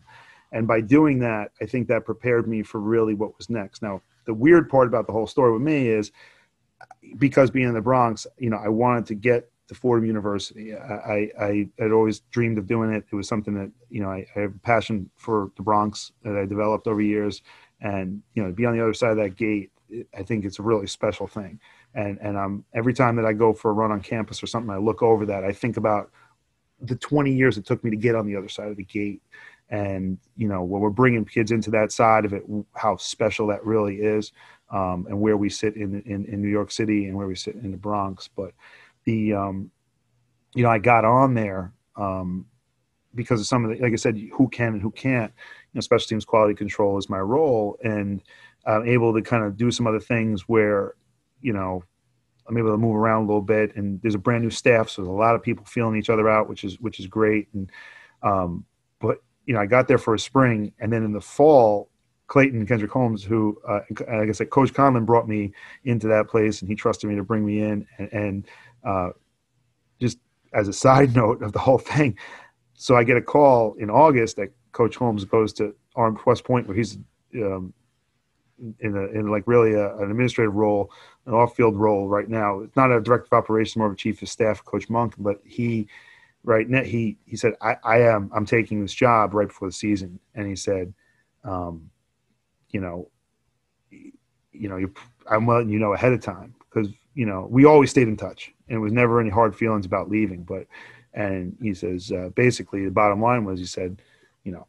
And 0.52 0.66
by 0.66 0.80
doing 0.80 1.18
that, 1.20 1.52
I 1.60 1.66
think 1.66 1.88
that 1.88 2.04
prepared 2.04 2.46
me 2.46 2.62
for 2.62 2.80
really 2.80 3.14
what 3.14 3.36
was 3.38 3.48
next. 3.48 3.82
Now, 3.82 4.02
the 4.26 4.34
weird 4.34 4.68
part 4.68 4.86
about 4.86 5.06
the 5.06 5.12
whole 5.12 5.26
story 5.26 5.52
with 5.52 5.62
me 5.62 5.88
is 5.88 6.12
because 7.18 7.50
being 7.50 7.68
in 7.68 7.74
the 7.74 7.80
Bronx, 7.80 8.26
you 8.38 8.50
know, 8.50 8.58
I 8.58 8.68
wanted 8.68 9.06
to 9.06 9.14
get 9.14 9.50
to 9.68 9.74
Fordham 9.74 10.06
University. 10.06 10.74
I, 10.74 11.30
I 11.40 11.68
had 11.78 11.92
always 11.92 12.20
dreamed 12.30 12.58
of 12.58 12.66
doing 12.66 12.92
it. 12.92 13.04
It 13.10 13.14
was 13.14 13.28
something 13.28 13.54
that 13.54 13.70
you 13.90 14.02
know 14.02 14.10
I, 14.10 14.26
I, 14.36 14.40
have 14.40 14.54
a 14.54 14.58
passion 14.58 15.08
for 15.16 15.50
the 15.56 15.62
Bronx 15.62 16.12
that 16.24 16.36
I 16.36 16.44
developed 16.44 16.86
over 16.86 17.00
years, 17.00 17.42
and 17.80 18.22
you 18.34 18.42
know 18.42 18.50
to 18.50 18.54
be 18.54 18.66
on 18.66 18.76
the 18.76 18.82
other 18.82 18.94
side 18.94 19.12
of 19.12 19.16
that 19.18 19.36
gate, 19.36 19.70
I 20.16 20.22
think 20.22 20.44
it's 20.44 20.58
a 20.58 20.62
really 20.62 20.86
special 20.86 21.26
thing. 21.26 21.58
And 21.94 22.18
and 22.20 22.36
um, 22.36 22.64
every 22.74 22.94
time 22.94 23.16
that 23.16 23.26
I 23.26 23.32
go 23.32 23.52
for 23.52 23.70
a 23.70 23.74
run 23.74 23.92
on 23.92 24.00
campus 24.00 24.42
or 24.42 24.46
something, 24.46 24.70
I 24.70 24.78
look 24.78 25.02
over 25.02 25.26
that. 25.26 25.44
I 25.44 25.52
think 25.52 25.76
about 25.76 26.10
the 26.80 26.96
20 26.96 27.32
years 27.32 27.58
it 27.58 27.64
took 27.64 27.84
me 27.84 27.90
to 27.90 27.96
get 27.96 28.14
on 28.14 28.26
the 28.26 28.36
other 28.36 28.48
side 28.48 28.68
of 28.68 28.76
the 28.76 28.84
gate, 28.84 29.22
and 29.68 30.18
you 30.36 30.48
know 30.48 30.62
when 30.62 30.80
we're 30.80 30.90
bringing 30.90 31.24
kids 31.24 31.50
into 31.50 31.70
that 31.70 31.92
side 31.92 32.24
of 32.24 32.32
it, 32.32 32.44
how 32.74 32.96
special 32.96 33.46
that 33.48 33.64
really 33.64 33.96
is, 33.96 34.32
um, 34.70 35.06
and 35.08 35.20
where 35.20 35.36
we 35.36 35.50
sit 35.50 35.76
in, 35.76 36.00
in 36.02 36.24
in 36.26 36.40
New 36.40 36.48
York 36.48 36.70
City 36.70 37.06
and 37.06 37.16
where 37.16 37.26
we 37.26 37.36
sit 37.36 37.56
in 37.56 37.70
the 37.70 37.76
Bronx, 37.76 38.28
but 38.34 38.52
the 39.04 39.34
um, 39.34 39.70
you 40.54 40.62
know 40.62 40.70
I 40.70 40.78
got 40.78 41.04
on 41.04 41.34
there 41.34 41.72
um, 41.96 42.46
because 43.14 43.40
of 43.40 43.46
some 43.46 43.64
of 43.64 43.70
the 43.70 43.82
like 43.82 43.92
I 43.92 43.96
said 43.96 44.18
who 44.32 44.48
can 44.48 44.68
and 44.74 44.82
who 44.82 44.90
can't 44.90 45.32
you 45.72 45.78
know 45.78 45.80
special 45.82 46.08
teams 46.08 46.24
quality 46.24 46.54
control 46.54 46.98
is 46.98 47.10
my 47.10 47.20
role 47.20 47.78
and 47.84 48.22
I'm 48.66 48.86
able 48.86 49.12
to 49.14 49.22
kind 49.22 49.44
of 49.44 49.56
do 49.56 49.70
some 49.70 49.86
other 49.86 50.00
things 50.00 50.42
where 50.48 50.94
you 51.42 51.52
know 51.52 51.84
I'm 52.48 52.56
able 52.56 52.70
to 52.72 52.78
move 52.78 52.96
around 52.96 53.24
a 53.24 53.26
little 53.26 53.42
bit 53.42 53.76
and 53.76 54.00
there's 54.02 54.14
a 54.14 54.18
brand 54.18 54.42
new 54.42 54.50
staff 54.50 54.88
so 54.88 55.02
there's 55.02 55.08
a 55.08 55.12
lot 55.12 55.34
of 55.34 55.42
people 55.42 55.64
feeling 55.64 55.96
each 55.96 56.10
other 56.10 56.28
out 56.28 56.48
which 56.48 56.64
is 56.64 56.80
which 56.80 56.98
is 56.98 57.06
great 57.06 57.48
and 57.54 57.70
um, 58.22 58.64
but 59.00 59.18
you 59.46 59.54
know 59.54 59.60
I 59.60 59.66
got 59.66 59.88
there 59.88 59.98
for 59.98 60.14
a 60.14 60.18
spring 60.18 60.72
and 60.80 60.92
then 60.92 61.04
in 61.04 61.12
the 61.12 61.20
fall 61.20 61.88
Clayton 62.32 62.66
Kendrick 62.66 62.90
Holmes, 62.90 63.22
who, 63.22 63.60
uh, 63.68 63.80
like 63.90 64.08
I 64.08 64.32
said, 64.32 64.48
Coach 64.48 64.72
Conlin 64.72 65.04
brought 65.04 65.28
me 65.28 65.52
into 65.84 66.08
that 66.08 66.28
place, 66.28 66.62
and 66.62 66.68
he 66.70 66.74
trusted 66.74 67.10
me 67.10 67.16
to 67.16 67.22
bring 67.22 67.44
me 67.44 67.60
in. 67.60 67.86
And, 67.98 68.12
and 68.12 68.46
uh, 68.84 69.10
just 70.00 70.16
as 70.54 70.66
a 70.66 70.72
side 70.72 71.14
note 71.16 71.42
of 71.42 71.52
the 71.52 71.58
whole 71.58 71.76
thing, 71.76 72.16
so 72.72 72.96
I 72.96 73.04
get 73.04 73.18
a 73.18 73.20
call 73.20 73.74
in 73.74 73.90
August 73.90 74.36
that 74.36 74.48
Coach 74.72 74.96
Holmes 74.96 75.26
goes 75.26 75.52
to 75.54 75.74
Army 75.94 76.18
West 76.24 76.44
Point, 76.44 76.66
where 76.66 76.74
he's 76.74 76.96
um, 77.36 77.74
in 78.80 78.96
a 78.96 79.04
in 79.18 79.28
like 79.28 79.44
really 79.46 79.74
a, 79.74 79.96
an 79.96 80.10
administrative 80.10 80.54
role, 80.54 80.90
an 81.26 81.34
off-field 81.34 81.76
role 81.76 82.08
right 82.08 82.28
now. 82.28 82.60
It's 82.60 82.76
not 82.76 82.92
a 82.92 83.00
director 83.00 83.28
of 83.32 83.38
operations, 83.38 83.76
more 83.76 83.88
of 83.88 83.92
a 83.94 83.96
chief 83.96 84.22
of 84.22 84.28
staff, 84.28 84.64
Coach 84.64 84.88
Monk. 84.88 85.14
But 85.18 85.40
he, 85.44 85.88
right 86.44 86.68
now, 86.68 86.82
he 86.82 87.18
he 87.26 87.36
said, 87.36 87.54
I, 87.60 87.76
I 87.84 88.00
am 88.02 88.30
I'm 88.34 88.46
taking 88.46 88.80
this 88.80 88.94
job 88.94 89.34
right 89.34 89.48
before 89.48 89.68
the 89.68 89.72
season, 89.72 90.18
and 90.34 90.46
he 90.46 90.56
said, 90.56 90.92
um, 91.44 91.90
you 92.70 92.80
know, 92.80 93.08
you 93.90 94.68
know, 94.68 94.88
I'm 95.30 95.46
letting 95.46 95.70
you 95.70 95.78
know 95.78 95.94
ahead 95.94 96.12
of 96.12 96.20
time 96.20 96.54
because 96.68 96.88
you 97.14 97.26
know 97.26 97.46
we 97.50 97.64
always 97.64 97.90
stayed 97.90 98.08
in 98.08 98.16
touch 98.16 98.52
and 98.68 98.76
it 98.76 98.80
was 98.80 98.92
never 98.92 99.20
any 99.20 99.30
hard 99.30 99.54
feelings 99.54 99.86
about 99.86 100.08
leaving. 100.08 100.42
But 100.44 100.66
and 101.14 101.56
he 101.60 101.74
says 101.74 102.10
uh, 102.10 102.30
basically 102.34 102.84
the 102.84 102.90
bottom 102.90 103.20
line 103.20 103.44
was 103.44 103.60
he 103.60 103.66
said, 103.66 104.00
you 104.44 104.52
know, 104.52 104.66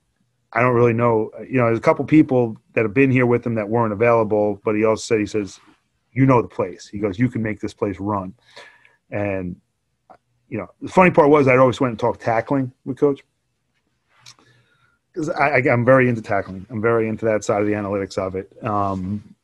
I 0.53 0.61
don't 0.61 0.75
really 0.75 0.93
know. 0.93 1.31
You 1.39 1.57
know, 1.57 1.65
there's 1.65 1.79
a 1.79 1.81
couple 1.81 2.05
people 2.05 2.57
that 2.73 2.83
have 2.83 2.93
been 2.93 3.11
here 3.11 3.25
with 3.25 3.45
him 3.45 3.55
that 3.55 3.67
weren't 3.67 3.93
available, 3.93 4.61
but 4.63 4.75
he 4.75 4.85
also 4.85 5.01
said 5.01 5.19
he 5.19 5.25
says, 5.25 5.59
you 6.11 6.25
know 6.25 6.41
the 6.41 6.47
place. 6.47 6.87
He 6.87 6.99
goes, 6.99 7.17
you 7.17 7.27
can 7.27 7.41
make 7.41 7.59
this 7.59 7.73
place 7.73 7.99
run. 7.99 8.33
And 9.09 9.55
you 10.47 10.59
know, 10.59 10.67
the 10.81 10.89
funny 10.89 11.11
part 11.11 11.29
was 11.29 11.47
I 11.47 11.57
always 11.57 11.81
went 11.81 11.91
and 11.91 11.99
talked 11.99 12.21
tackling 12.21 12.71
with 12.85 12.97
coach 12.97 13.23
because 15.11 15.29
I, 15.29 15.59
am 15.59 15.85
very 15.85 16.07
into 16.07 16.21
tackling. 16.21 16.65
I'm 16.69 16.81
very 16.81 17.07
into 17.07 17.25
that 17.25 17.43
side 17.43 17.61
of 17.61 17.67
the 17.67 17.73
analytics 17.73 18.17
of 18.17 18.35
it. 18.35 18.51
Um, 18.63 19.35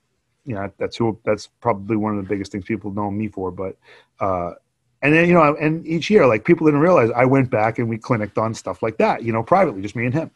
you 0.46 0.56
know 0.56 0.72
that's 0.78 0.98
who 0.98 1.20
that's 1.26 1.48
probably 1.62 1.96
one 1.96 2.18
of 2.18 2.24
the 2.24 2.28
biggest 2.28 2.52
things 2.52 2.66
people 2.66 2.92
know 2.92 3.12
me 3.12 3.28
for. 3.28 3.52
But 3.52 3.78
uh, 4.20 4.54
and 5.02 5.14
then 5.14 5.28
you 5.28 5.34
know, 5.34 5.56
and 5.56 5.86
each 5.86 6.10
year, 6.10 6.26
like 6.26 6.44
people 6.44 6.66
didn't 6.66 6.80
realize 6.80 7.12
I 7.16 7.26
went 7.26 7.50
back 7.50 7.78
and 7.78 7.88
we 7.88 7.98
clinicked 7.98 8.38
on 8.38 8.54
stuff 8.54 8.82
like 8.82 8.98
that, 8.98 9.24
you 9.24 9.32
know, 9.32 9.44
privately, 9.44 9.82
just 9.82 9.96
me 9.96 10.06
and 10.06 10.14
him. 10.14 10.32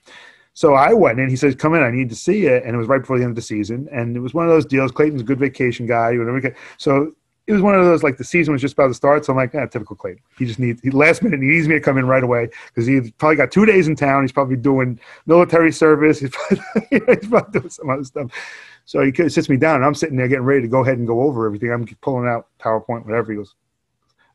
So 0.53 0.75
I 0.75 0.93
went 0.93 1.19
and 1.19 1.29
he 1.29 1.35
says, 1.35 1.55
"Come 1.55 1.73
in, 1.73 1.83
I 1.83 1.91
need 1.91 2.09
to 2.09 2.15
see 2.15 2.45
it." 2.45 2.63
And 2.63 2.75
it 2.75 2.77
was 2.77 2.87
right 2.87 3.01
before 3.01 3.17
the 3.17 3.23
end 3.23 3.31
of 3.31 3.35
the 3.35 3.41
season, 3.41 3.87
and 3.91 4.15
it 4.15 4.19
was 4.19 4.33
one 4.33 4.45
of 4.45 4.51
those 4.51 4.65
deals. 4.65 4.91
Clayton's 4.91 5.21
a 5.21 5.25
good 5.25 5.39
vacation 5.39 5.87
guy, 5.87 6.17
whatever. 6.17 6.55
So 6.77 7.13
it 7.45 7.51
was 7.51 7.61
one 7.61 7.75
of 7.75 7.83
those 7.83 8.03
like 8.03 8.17
the 8.17 8.23
season 8.23 8.53
was 8.53 8.61
just 8.61 8.73
about 8.73 8.87
to 8.87 8.93
start, 8.93 9.25
so 9.25 9.33
I'm 9.33 9.37
like, 9.37 9.53
yeah, 9.53 9.65
typical 9.65 9.95
Clayton. 9.95 10.21
He 10.37 10.45
just 10.45 10.59
needs 10.59 10.81
he, 10.81 10.91
last 10.91 11.21
minute. 11.21 11.41
He 11.41 11.47
needs 11.47 11.67
me 11.67 11.75
to 11.75 11.81
come 11.81 11.97
in 11.97 12.07
right 12.07 12.23
away 12.23 12.49
because 12.67 12.85
he's 12.85 13.11
probably 13.13 13.35
got 13.35 13.51
two 13.51 13.65
days 13.65 13.87
in 13.87 13.95
town. 13.95 14.23
He's 14.23 14.31
probably 14.31 14.55
doing 14.55 14.99
military 15.25 15.71
service. 15.71 16.19
He's 16.21 16.29
probably, 16.29 16.63
he's 16.89 17.27
probably 17.27 17.59
doing 17.59 17.69
some 17.69 17.89
other 17.89 18.03
stuff. 18.03 18.31
So 18.85 19.01
he 19.01 19.29
sits 19.29 19.49
me 19.49 19.57
down, 19.57 19.77
and 19.77 19.85
I'm 19.85 19.95
sitting 19.95 20.17
there 20.17 20.27
getting 20.27 20.45
ready 20.45 20.61
to 20.61 20.67
go 20.67 20.81
ahead 20.81 20.97
and 20.97 21.07
go 21.07 21.21
over 21.21 21.45
everything. 21.45 21.71
I'm 21.71 21.85
pulling 22.01 22.27
out 22.27 22.47
PowerPoint, 22.59 23.05
whatever. 23.05 23.31
He 23.31 23.37
goes, 23.37 23.55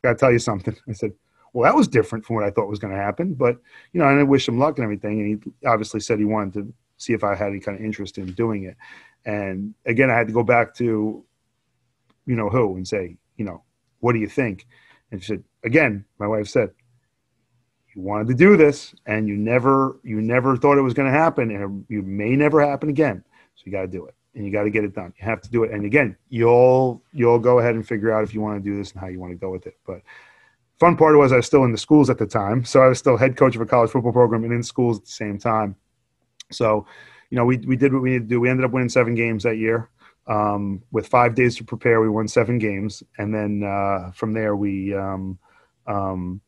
I 0.04 0.08
"Got 0.08 0.12
to 0.12 0.18
tell 0.18 0.32
you 0.32 0.38
something." 0.38 0.76
I 0.88 0.92
said, 0.92 1.12
"Well, 1.58 1.70
that 1.70 1.76
was 1.76 1.88
different 1.88 2.24
from 2.24 2.36
what 2.36 2.44
I 2.44 2.50
thought 2.50 2.68
was 2.68 2.78
going 2.78 2.94
to 2.94 3.00
happen, 3.00 3.34
but 3.34 3.58
you 3.92 4.00
know, 4.00 4.08
and 4.08 4.20
I 4.20 4.22
wish 4.22 4.48
him 4.48 4.58
luck 4.58 4.78
and 4.78 4.84
everything." 4.84 5.20
And 5.20 5.28
he 5.44 5.68
obviously 5.68 6.00
said 6.00 6.18
he 6.18 6.24
wanted 6.24 6.54
to 6.54 6.72
see 6.98 7.12
if 7.12 7.24
I 7.24 7.34
had 7.34 7.48
any 7.48 7.60
kind 7.60 7.78
of 7.78 7.84
interest 7.84 8.18
in 8.18 8.32
doing 8.32 8.64
it. 8.64 8.76
And 9.24 9.74
again, 9.86 10.10
I 10.10 10.16
had 10.16 10.26
to 10.26 10.32
go 10.32 10.42
back 10.42 10.74
to, 10.76 11.24
you 12.26 12.36
know, 12.36 12.48
who 12.48 12.76
and 12.76 12.86
say, 12.86 13.16
you 13.36 13.44
know, 13.44 13.62
what 14.00 14.12
do 14.12 14.18
you 14.18 14.28
think? 14.28 14.66
And 15.10 15.22
she 15.22 15.28
said, 15.28 15.44
again, 15.64 16.04
my 16.18 16.26
wife 16.26 16.48
said, 16.48 16.70
you 17.94 18.02
wanted 18.02 18.28
to 18.28 18.34
do 18.34 18.56
this 18.56 18.94
and 19.06 19.26
you 19.26 19.36
never, 19.36 19.98
you 20.02 20.20
never 20.20 20.56
thought 20.56 20.78
it 20.78 20.82
was 20.82 20.94
going 20.94 21.10
to 21.10 21.18
happen 21.18 21.50
and 21.50 21.84
you 21.88 22.02
may 22.02 22.36
never 22.36 22.60
happen 22.60 22.88
again. 22.90 23.24
So 23.54 23.62
you 23.64 23.72
got 23.72 23.82
to 23.82 23.88
do 23.88 24.06
it 24.06 24.14
and 24.34 24.44
you 24.44 24.52
got 24.52 24.64
to 24.64 24.70
get 24.70 24.84
it 24.84 24.94
done. 24.94 25.12
You 25.18 25.24
have 25.24 25.40
to 25.40 25.50
do 25.50 25.64
it. 25.64 25.72
And 25.72 25.84
again, 25.84 26.16
you'll 26.28 27.02
you'll 27.12 27.38
go 27.38 27.58
ahead 27.58 27.74
and 27.74 27.86
figure 27.86 28.12
out 28.12 28.24
if 28.24 28.34
you 28.34 28.40
want 28.40 28.62
to 28.62 28.70
do 28.70 28.76
this 28.76 28.92
and 28.92 29.00
how 29.00 29.08
you 29.08 29.18
want 29.18 29.32
to 29.32 29.36
go 29.36 29.50
with 29.50 29.66
it. 29.66 29.76
But 29.86 30.02
fun 30.78 30.96
part 30.96 31.16
was 31.16 31.32
I 31.32 31.36
was 31.36 31.46
still 31.46 31.64
in 31.64 31.72
the 31.72 31.78
schools 31.78 32.10
at 32.10 32.18
the 32.18 32.26
time, 32.26 32.64
so 32.64 32.80
I 32.82 32.88
was 32.88 32.98
still 32.98 33.16
head 33.16 33.36
coach 33.36 33.54
of 33.56 33.60
a 33.60 33.66
college 33.66 33.90
football 33.90 34.12
program 34.12 34.44
and 34.44 34.52
in 34.52 34.62
schools 34.62 34.98
at 34.98 35.04
the 35.04 35.10
same 35.10 35.38
time. 35.38 35.76
So, 36.50 36.86
you 37.30 37.36
know, 37.36 37.44
we 37.44 37.58
we 37.58 37.76
did 37.76 37.92
what 37.92 38.02
we 38.02 38.10
needed 38.10 38.28
to 38.28 38.34
do. 38.34 38.40
We 38.40 38.48
ended 38.48 38.64
up 38.64 38.72
winning 38.72 38.88
seven 38.88 39.14
games 39.14 39.42
that 39.42 39.58
year. 39.58 39.90
Um, 40.26 40.82
with 40.90 41.08
five 41.08 41.34
days 41.34 41.56
to 41.56 41.64
prepare, 41.64 42.02
we 42.02 42.08
won 42.08 42.28
seven 42.28 42.58
games, 42.58 43.02
and 43.16 43.34
then 43.34 43.62
uh, 43.62 44.10
from 44.12 44.32
there 44.32 44.56
we. 44.56 44.94
Um, 44.94 45.38
um, 45.86 46.40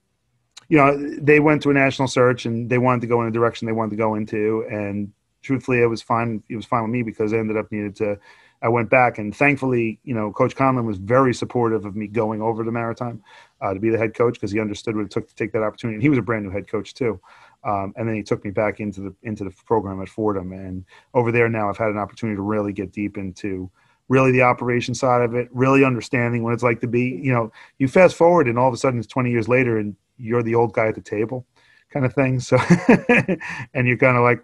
you 0.69 0.77
know, 0.77 0.97
they 1.21 1.41
went 1.41 1.63
to 1.63 1.71
a 1.71 1.75
national 1.75 2.07
search 2.07 2.47
and 2.47 2.71
they 2.71 2.79
wanted 2.79 3.01
to 3.01 3.09
go 3.09 3.21
in 3.23 3.27
a 3.27 3.33
direction 3.33 3.67
they 3.67 3.73
wanted 3.73 3.91
to 3.91 3.97
go 3.97 4.15
into, 4.15 4.65
and 4.71 5.13
truthfully, 5.43 5.81
it 5.81 5.87
was 5.87 6.03
fine. 6.03 6.43
It 6.49 6.57
was 6.57 6.67
fine 6.67 6.83
with 6.83 6.93
me 6.93 7.03
because 7.03 7.33
I 7.33 7.39
ended 7.39 7.57
up 7.57 7.73
needed 7.73 7.97
to. 7.97 8.19
I 8.63 8.69
went 8.69 8.91
back, 8.91 9.19
and 9.19 9.35
thankfully, 9.35 9.99
you 10.05 10.15
know, 10.15 10.31
Coach 10.33 10.55
Conlin 10.55 10.85
was 10.85 10.99
very 10.99 11.33
supportive 11.33 11.87
of 11.87 11.97
me 11.97 12.07
going 12.07 12.43
over 12.43 12.63
to 12.63 12.71
Maritime 12.71 13.23
uh, 13.61 13.73
to 13.73 13.81
be 13.81 13.89
the 13.89 13.97
head 13.97 14.15
coach 14.15 14.35
because 14.35 14.51
he 14.51 14.61
understood 14.61 14.97
what 14.97 15.07
it 15.07 15.11
took 15.11 15.29
to 15.29 15.35
take 15.35 15.53
that 15.53 15.63
opportunity. 15.63 15.95
And 15.95 16.03
he 16.03 16.11
was 16.11 16.19
a 16.19 16.23
brand 16.23 16.45
new 16.45 16.51
head 16.51 16.69
coach 16.69 16.95
too, 16.95 17.21
um, 17.65 17.95
and 17.97 18.07
then 18.07 18.15
he 18.15 18.23
took 18.23 18.45
me 18.45 18.51
back 18.51 18.81
into 18.81 19.01
the 19.01 19.15
into 19.23 19.45
the 19.45 19.51
program 19.65 20.03
at 20.03 20.09
Fordham. 20.09 20.53
And 20.53 20.85
over 21.15 21.33
there 21.33 21.49
now, 21.49 21.71
I've 21.71 21.79
had 21.79 21.91
an 21.91 21.99
opportunity 21.99 22.37
to 22.37 22.43
really 22.43 22.73
get 22.73 22.93
deep 22.93 23.17
into 23.17 23.71
really 24.09 24.33
the 24.33 24.43
operation 24.43 24.95
side 24.95 25.23
of 25.23 25.35
it, 25.35 25.49
really 25.53 25.85
understanding 25.85 26.43
what 26.43 26.53
it's 26.53 26.63
like 26.63 26.81
to 26.81 26.89
be. 26.89 27.21
You 27.23 27.33
know, 27.33 27.53
you 27.79 27.89
fast 27.89 28.17
forward, 28.17 28.47
and 28.47 28.59
all 28.59 28.69
of 28.69 28.75
a 28.75 28.77
sudden, 28.77 28.99
it's 28.99 29.09
20 29.09 29.31
years 29.31 29.49
later, 29.49 29.79
and 29.79 29.97
you're 30.19 30.43
the 30.43 30.55
old 30.55 30.75
guy 30.75 30.89
at 30.89 30.95
the 30.95 31.01
table 31.01 31.47
kind 31.91 32.07
of 32.07 32.15
thing. 32.15 32.41
So, 32.41 32.57
and 33.75 33.87
you're 33.87 33.97
kind 33.97 34.17
of 34.17 34.23
like, 34.23 34.43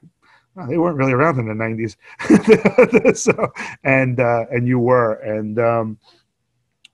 they 0.69 0.79
weren't 0.79 0.97
really 0.97 1.13
around 1.13 1.39
in 1.39 1.47
the 1.47 1.55
'90s, 1.55 3.17
so 3.17 3.53
and 3.85 4.19
uh, 4.21 4.47
and 4.51 4.67
you 4.67 4.79
were, 4.79 5.15
and 5.15 5.59
um, 5.59 5.99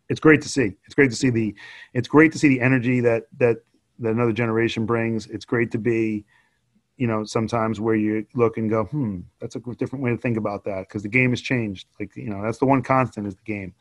it's 0.09 0.21
great 0.21 0.43
to 0.43 0.49
see. 0.49 0.73
It's 0.85 0.95
great 0.95 1.11
to 1.11 1.17
see 1.17 1.31
the, 1.31 1.55
it's 1.95 2.09
great 2.09 2.33
to 2.33 2.39
see 2.39 2.49
the 2.49 2.61
energy 2.61 3.01
that 3.01 3.25
that 3.39 3.59
that 4.01 4.11
another 4.11 4.33
generation 4.33 4.85
brings. 4.85 5.27
It's 5.29 5.45
great 5.45 5.71
to 5.73 5.79
be, 5.79 6.25
you 6.97 7.07
know, 7.07 7.25
sometimes 7.25 7.81
where 7.81 7.95
you 7.95 8.27
look 8.35 8.57
and 8.57 8.69
go, 8.69 8.85
hmm, 8.85 9.21
that's 9.41 9.57
a 9.57 9.61
different 9.79 10.05
way 10.05 10.11
to 10.11 10.17
think 10.17 10.37
about 10.37 10.65
that 10.65 10.89
because 10.89 11.03
the 11.03 11.09
game 11.09 11.31
has 11.31 11.41
changed. 11.41 11.87
Like, 12.01 12.17
you 12.17 12.31
know, 12.31 12.43
that's 12.43 12.59
the 12.59 12.67
one 12.67 12.83
constant 12.83 13.27
is 13.27 13.37
the 13.37 13.43
game, 13.45 13.75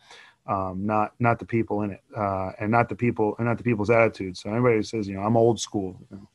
um, 0.48 0.86
not 0.86 1.14
not 1.20 1.40
the 1.40 1.46
people 1.46 1.82
in 1.82 1.92
it, 1.92 2.02
uh, 2.16 2.52
and 2.60 2.72
not 2.72 2.88
the 2.88 2.96
people 2.96 3.36
and 3.38 3.48
not 3.48 3.58
the 3.58 3.64
people's 3.64 3.90
attitudes. 3.90 4.42
So 4.42 4.52
anybody 4.52 4.76
who 4.76 4.84
says, 4.84 5.08
you 5.08 5.16
know, 5.16 5.24
I'm 5.24 5.36
old 5.36 5.60
school. 5.60 5.98
You 6.12 6.18
know, 6.18 6.30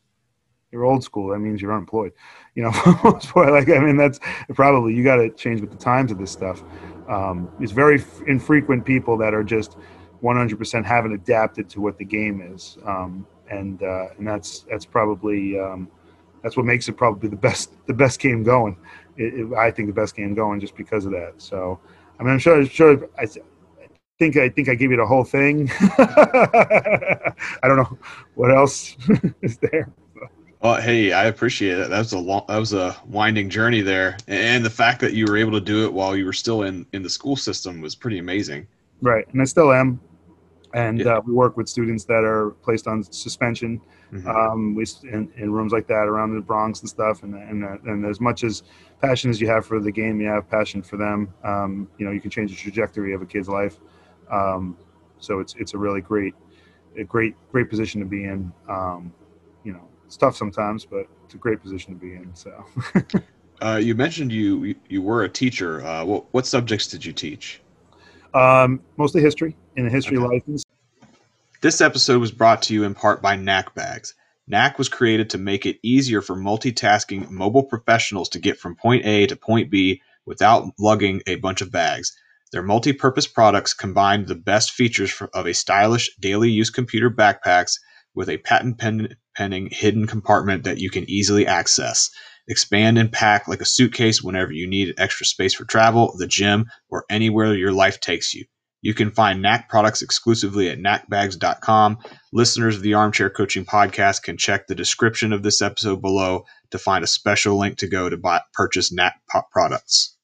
you're 0.76 0.84
old 0.84 1.02
school. 1.02 1.30
That 1.30 1.38
means 1.38 1.62
you're 1.62 1.72
unemployed. 1.72 2.12
You 2.54 2.64
know, 2.64 2.70
like 3.36 3.68
I 3.70 3.78
mean, 3.78 3.96
that's 3.96 4.20
probably 4.54 4.94
you 4.94 5.02
got 5.02 5.16
to 5.16 5.30
change 5.30 5.60
with 5.60 5.70
the 5.70 5.76
times 5.76 6.12
of 6.12 6.18
this 6.18 6.30
stuff. 6.30 6.62
Um, 7.08 7.50
it's 7.60 7.72
very 7.72 8.02
infrequent 8.26 8.84
people 8.84 9.16
that 9.18 9.32
are 9.32 9.44
just 9.44 9.78
100% 10.22 10.84
haven't 10.84 11.12
adapted 11.12 11.68
to 11.70 11.80
what 11.80 11.96
the 11.98 12.04
game 12.04 12.42
is, 12.54 12.76
um, 12.84 13.26
and 13.50 13.82
uh, 13.82 14.08
and 14.18 14.26
that's 14.26 14.66
that's 14.70 14.84
probably 14.84 15.58
um, 15.58 15.88
that's 16.42 16.56
what 16.56 16.66
makes 16.66 16.88
it 16.88 16.92
probably 16.92 17.28
the 17.28 17.36
best 17.36 17.72
the 17.86 17.94
best 17.94 18.20
game 18.20 18.42
going. 18.42 18.76
It, 19.16 19.34
it, 19.34 19.54
I 19.54 19.70
think 19.70 19.88
the 19.88 19.94
best 19.94 20.14
game 20.14 20.34
going 20.34 20.60
just 20.60 20.76
because 20.76 21.06
of 21.06 21.12
that. 21.12 21.34
So, 21.38 21.80
I 22.20 22.22
mean, 22.22 22.32
I'm 22.32 22.38
sure 22.38 22.66
sure 22.66 23.08
I 23.18 23.26
think 24.18 24.36
I 24.36 24.48
think 24.50 24.68
I 24.68 24.74
gave 24.74 24.90
you 24.90 24.96
the 24.96 25.06
whole 25.06 25.24
thing. 25.24 25.70
I 25.98 27.32
don't 27.62 27.76
know 27.76 27.98
what 28.34 28.50
else 28.50 28.96
is 29.42 29.58
there. 29.58 29.90
Well, 30.62 30.80
hey, 30.80 31.12
I 31.12 31.26
appreciate 31.26 31.78
it. 31.78 31.90
That 31.90 31.98
was 31.98 32.12
a 32.12 32.18
long, 32.18 32.44
that 32.48 32.56
was 32.58 32.72
a 32.72 32.96
winding 33.06 33.50
journey 33.50 33.82
there, 33.82 34.16
and 34.26 34.64
the 34.64 34.70
fact 34.70 35.00
that 35.02 35.12
you 35.12 35.26
were 35.26 35.36
able 35.36 35.52
to 35.52 35.60
do 35.60 35.84
it 35.84 35.92
while 35.92 36.16
you 36.16 36.24
were 36.24 36.32
still 36.32 36.62
in 36.62 36.86
in 36.92 37.02
the 37.02 37.10
school 37.10 37.36
system 37.36 37.80
was 37.80 37.94
pretty 37.94 38.18
amazing. 38.18 38.66
Right, 39.02 39.26
and 39.32 39.42
I 39.42 39.44
still 39.44 39.72
am. 39.72 40.00
And 40.74 41.00
yeah. 41.00 41.16
uh, 41.16 41.20
we 41.24 41.32
work 41.32 41.56
with 41.56 41.68
students 41.68 42.04
that 42.04 42.24
are 42.24 42.50
placed 42.62 42.86
on 42.86 43.02
suspension, 43.02 43.80
mm-hmm. 44.12 44.28
um, 44.28 44.74
we 44.74 44.84
in, 45.04 45.32
in, 45.36 45.50
rooms 45.50 45.72
like 45.72 45.86
that 45.86 46.06
around 46.06 46.34
the 46.34 46.40
Bronx 46.40 46.80
and 46.80 46.88
stuff. 46.88 47.22
And 47.22 47.34
and 47.34 47.64
uh, 47.64 47.76
and 47.84 48.04
as 48.04 48.20
much 48.20 48.44
as 48.44 48.62
passion 49.00 49.30
as 49.30 49.40
you 49.40 49.46
have 49.46 49.64
for 49.64 49.80
the 49.80 49.92
game, 49.92 50.20
you 50.20 50.28
have 50.28 50.50
passion 50.50 50.82
for 50.82 50.96
them. 50.96 51.32
Um, 51.44 51.88
you 51.98 52.04
know, 52.04 52.12
you 52.12 52.20
can 52.20 52.30
change 52.30 52.50
the 52.50 52.56
trajectory 52.56 53.14
of 53.14 53.22
a 53.22 53.26
kid's 53.26 53.48
life. 53.48 53.78
Um, 54.30 54.76
so 55.18 55.40
it's 55.40 55.54
it's 55.58 55.74
a 55.74 55.78
really 55.78 56.00
great, 56.00 56.34
a 56.98 57.04
great 57.04 57.34
great 57.52 57.70
position 57.70 58.00
to 58.00 58.06
be 58.06 58.24
in. 58.24 58.52
Um, 58.68 59.12
it's 60.06 60.16
tough 60.16 60.36
sometimes, 60.36 60.84
but 60.84 61.06
it's 61.24 61.34
a 61.34 61.38
great 61.38 61.60
position 61.60 61.92
to 61.92 62.00
be 62.00 62.14
in. 62.14 62.34
So. 62.34 62.64
uh, 63.60 63.80
you 63.82 63.94
mentioned 63.94 64.32
you 64.32 64.74
you 64.88 65.02
were 65.02 65.24
a 65.24 65.28
teacher. 65.28 65.84
Uh, 65.84 66.04
what 66.04 66.24
what 66.32 66.46
subjects 66.46 66.86
did 66.86 67.04
you 67.04 67.12
teach? 67.12 67.60
Um, 68.32 68.80
mostly 68.96 69.20
history 69.20 69.56
and 69.76 69.86
a 69.86 69.90
history 69.90 70.16
okay. 70.18 70.26
license. 70.26 70.64
This 71.62 71.80
episode 71.80 72.20
was 72.20 72.30
brought 72.30 72.62
to 72.62 72.74
you 72.74 72.84
in 72.84 72.94
part 72.94 73.22
by 73.22 73.34
Knack 73.34 73.74
Bags. 73.74 74.14
Knack 74.46 74.78
was 74.78 74.88
created 74.88 75.30
to 75.30 75.38
make 75.38 75.66
it 75.66 75.78
easier 75.82 76.22
for 76.22 76.36
multitasking 76.36 77.28
mobile 77.30 77.64
professionals 77.64 78.28
to 78.28 78.38
get 78.38 78.58
from 78.58 78.76
point 78.76 79.04
A 79.04 79.26
to 79.26 79.34
point 79.34 79.70
B 79.70 80.00
without 80.24 80.70
lugging 80.78 81.22
a 81.26 81.36
bunch 81.36 81.60
of 81.60 81.72
bags. 81.72 82.16
Their 82.52 82.62
multi 82.62 82.92
purpose 82.92 83.26
products 83.26 83.74
combine 83.74 84.26
the 84.26 84.36
best 84.36 84.70
features 84.70 85.12
of 85.34 85.46
a 85.46 85.54
stylish 85.54 86.14
daily 86.20 86.50
use 86.50 86.70
computer 86.70 87.10
backpacks 87.10 87.80
with 88.14 88.28
a 88.28 88.38
patent 88.38 88.78
pending 88.78 89.16
hidden 89.38 90.06
compartment 90.06 90.64
that 90.64 90.78
you 90.78 90.90
can 90.90 91.08
easily 91.08 91.46
access. 91.46 92.10
Expand 92.48 92.98
and 92.98 93.10
pack 93.10 93.48
like 93.48 93.60
a 93.60 93.64
suitcase 93.64 94.22
whenever 94.22 94.52
you 94.52 94.66
need 94.68 94.94
extra 94.98 95.26
space 95.26 95.54
for 95.54 95.64
travel, 95.64 96.14
the 96.16 96.26
gym, 96.26 96.66
or 96.88 97.04
anywhere 97.10 97.54
your 97.54 97.72
life 97.72 98.00
takes 98.00 98.34
you. 98.34 98.44
You 98.82 98.94
can 98.94 99.10
find 99.10 99.42
Knack 99.42 99.68
products 99.68 100.00
exclusively 100.00 100.68
at 100.68 100.78
knackbags.com. 100.78 101.98
Listeners 102.32 102.76
of 102.76 102.82
the 102.82 102.94
Armchair 102.94 103.30
Coaching 103.30 103.64
Podcast 103.64 104.22
can 104.22 104.36
check 104.36 104.66
the 104.66 104.76
description 104.76 105.32
of 105.32 105.42
this 105.42 105.60
episode 105.60 106.00
below 106.00 106.44
to 106.70 106.78
find 106.78 107.02
a 107.02 107.08
special 107.08 107.58
link 107.58 107.78
to 107.78 107.88
go 107.88 108.08
to 108.08 108.16
buy, 108.16 108.42
purchase 108.52 108.92
Knack 108.92 109.20
products. 109.50 110.16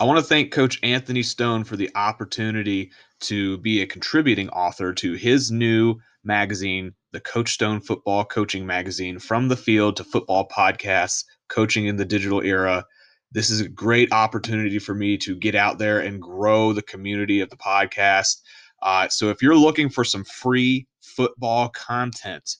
I 0.00 0.04
want 0.04 0.18
to 0.18 0.24
thank 0.24 0.52
Coach 0.52 0.80
Anthony 0.82 1.22
Stone 1.22 1.64
for 1.64 1.76
the 1.76 1.90
opportunity 1.94 2.92
to 3.20 3.58
be 3.58 3.82
a 3.82 3.86
contributing 3.86 4.48
author 4.48 4.92
to 4.94 5.12
his 5.12 5.50
new 5.50 5.96
magazine, 6.24 6.94
the 7.14 7.20
Coach 7.20 7.52
Stone 7.52 7.80
Football 7.80 8.24
Coaching 8.24 8.66
Magazine, 8.66 9.20
From 9.20 9.46
the 9.46 9.56
Field 9.56 9.96
to 9.96 10.04
Football 10.04 10.48
Podcasts, 10.48 11.24
Coaching 11.48 11.86
in 11.86 11.94
the 11.94 12.04
Digital 12.04 12.42
Era. 12.42 12.84
This 13.30 13.50
is 13.50 13.60
a 13.60 13.68
great 13.68 14.12
opportunity 14.12 14.80
for 14.80 14.96
me 14.96 15.16
to 15.18 15.36
get 15.36 15.54
out 15.54 15.78
there 15.78 16.00
and 16.00 16.20
grow 16.20 16.72
the 16.72 16.82
community 16.82 17.40
of 17.40 17.50
the 17.50 17.56
podcast. 17.56 18.40
Uh, 18.82 19.08
so 19.08 19.30
if 19.30 19.40
you're 19.40 19.56
looking 19.56 19.88
for 19.88 20.02
some 20.02 20.24
free 20.24 20.88
football 21.02 21.68
content, 21.68 22.56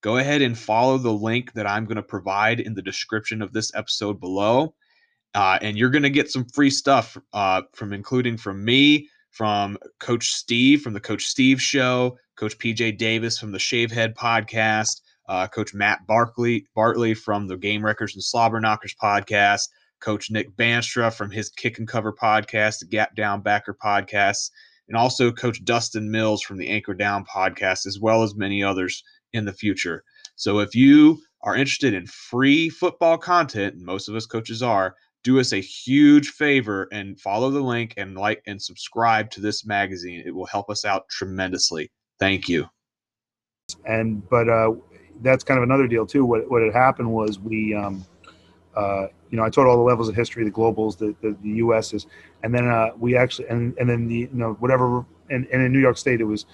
go 0.00 0.16
ahead 0.16 0.40
and 0.40 0.58
follow 0.58 0.96
the 0.96 1.12
link 1.12 1.52
that 1.52 1.66
I'm 1.66 1.84
going 1.84 1.96
to 1.96 2.02
provide 2.02 2.60
in 2.60 2.72
the 2.72 2.82
description 2.82 3.42
of 3.42 3.52
this 3.52 3.70
episode 3.74 4.20
below. 4.20 4.74
Uh, 5.34 5.58
and 5.60 5.76
you're 5.76 5.90
going 5.90 6.02
to 6.02 6.08
get 6.08 6.30
some 6.30 6.46
free 6.46 6.70
stuff 6.70 7.18
uh, 7.34 7.60
from 7.74 7.92
including 7.92 8.38
from 8.38 8.64
me, 8.64 9.10
from 9.38 9.78
Coach 10.00 10.32
Steve 10.32 10.82
from 10.82 10.94
the 10.94 11.00
Coach 11.00 11.26
Steve 11.26 11.62
Show, 11.62 12.18
Coach 12.36 12.58
PJ 12.58 12.98
Davis 12.98 13.38
from 13.38 13.52
the 13.52 13.58
Shavehead 13.58 14.14
Podcast, 14.14 15.00
uh, 15.28 15.46
Coach 15.46 15.72
Matt 15.72 16.00
Barkley 16.08 16.66
Bartley 16.74 17.14
from 17.14 17.46
the 17.46 17.56
Game 17.56 17.84
Records 17.84 18.16
and 18.16 18.24
Slobber 18.24 18.58
Knockers 18.58 18.96
Podcast, 19.00 19.68
Coach 20.00 20.28
Nick 20.28 20.56
Banstra 20.56 21.14
from 21.14 21.30
his 21.30 21.50
Kick 21.50 21.78
and 21.78 21.86
Cover 21.86 22.12
Podcast, 22.12 22.80
the 22.80 22.86
Gap 22.86 23.14
Down 23.14 23.40
Backer 23.40 23.76
Podcast, 23.80 24.50
and 24.88 24.96
also 24.96 25.30
Coach 25.30 25.64
Dustin 25.64 26.10
Mills 26.10 26.42
from 26.42 26.58
the 26.58 26.68
Anchor 26.68 26.94
Down 26.94 27.24
Podcast, 27.24 27.86
as 27.86 28.00
well 28.00 28.24
as 28.24 28.34
many 28.34 28.64
others 28.64 29.04
in 29.32 29.44
the 29.44 29.52
future. 29.52 30.02
So 30.34 30.58
if 30.58 30.74
you 30.74 31.20
are 31.42 31.54
interested 31.54 31.94
in 31.94 32.06
free 32.06 32.70
football 32.70 33.18
content, 33.18 33.76
most 33.78 34.08
of 34.08 34.16
us 34.16 34.26
coaches 34.26 34.64
are, 34.64 34.96
do 35.28 35.38
us 35.38 35.52
a 35.52 35.60
huge 35.60 36.30
favor 36.30 36.88
and 36.90 37.20
follow 37.20 37.50
the 37.50 37.60
link 37.60 37.92
and 37.98 38.16
like 38.16 38.42
and 38.46 38.60
subscribe 38.60 39.30
to 39.30 39.42
this 39.42 39.66
magazine. 39.66 40.22
It 40.24 40.34
will 40.34 40.46
help 40.46 40.70
us 40.70 40.86
out 40.86 41.06
tremendously. 41.10 41.92
Thank 42.18 42.48
you. 42.48 42.66
And 43.84 44.26
but 44.30 44.48
uh, 44.48 44.72
that's 45.20 45.44
kind 45.44 45.58
of 45.58 45.64
another 45.64 45.86
deal 45.86 46.06
too. 46.06 46.24
What 46.24 46.50
what 46.50 46.62
had 46.62 46.72
happened 46.72 47.12
was 47.12 47.38
we, 47.38 47.74
um, 47.74 48.06
uh, 48.74 49.08
you 49.28 49.36
know, 49.36 49.44
I 49.44 49.50
taught 49.50 49.66
all 49.66 49.76
the 49.76 49.82
levels 49.82 50.08
of 50.08 50.16
history, 50.16 50.44
the 50.44 50.50
globals, 50.50 50.96
the 50.96 51.14
the, 51.20 51.36
the 51.42 51.50
U.S.'s, 51.64 52.06
and 52.42 52.54
then 52.54 52.66
uh, 52.66 52.92
we 52.98 53.14
actually 53.14 53.48
and 53.48 53.76
and 53.76 53.86
then 53.86 54.08
the 54.08 54.20
you 54.20 54.30
know 54.32 54.54
whatever 54.60 55.04
and, 55.28 55.46
and 55.52 55.62
in 55.62 55.70
New 55.74 55.80
York 55.80 55.98
State 55.98 56.22
it 56.22 56.24
was 56.24 56.46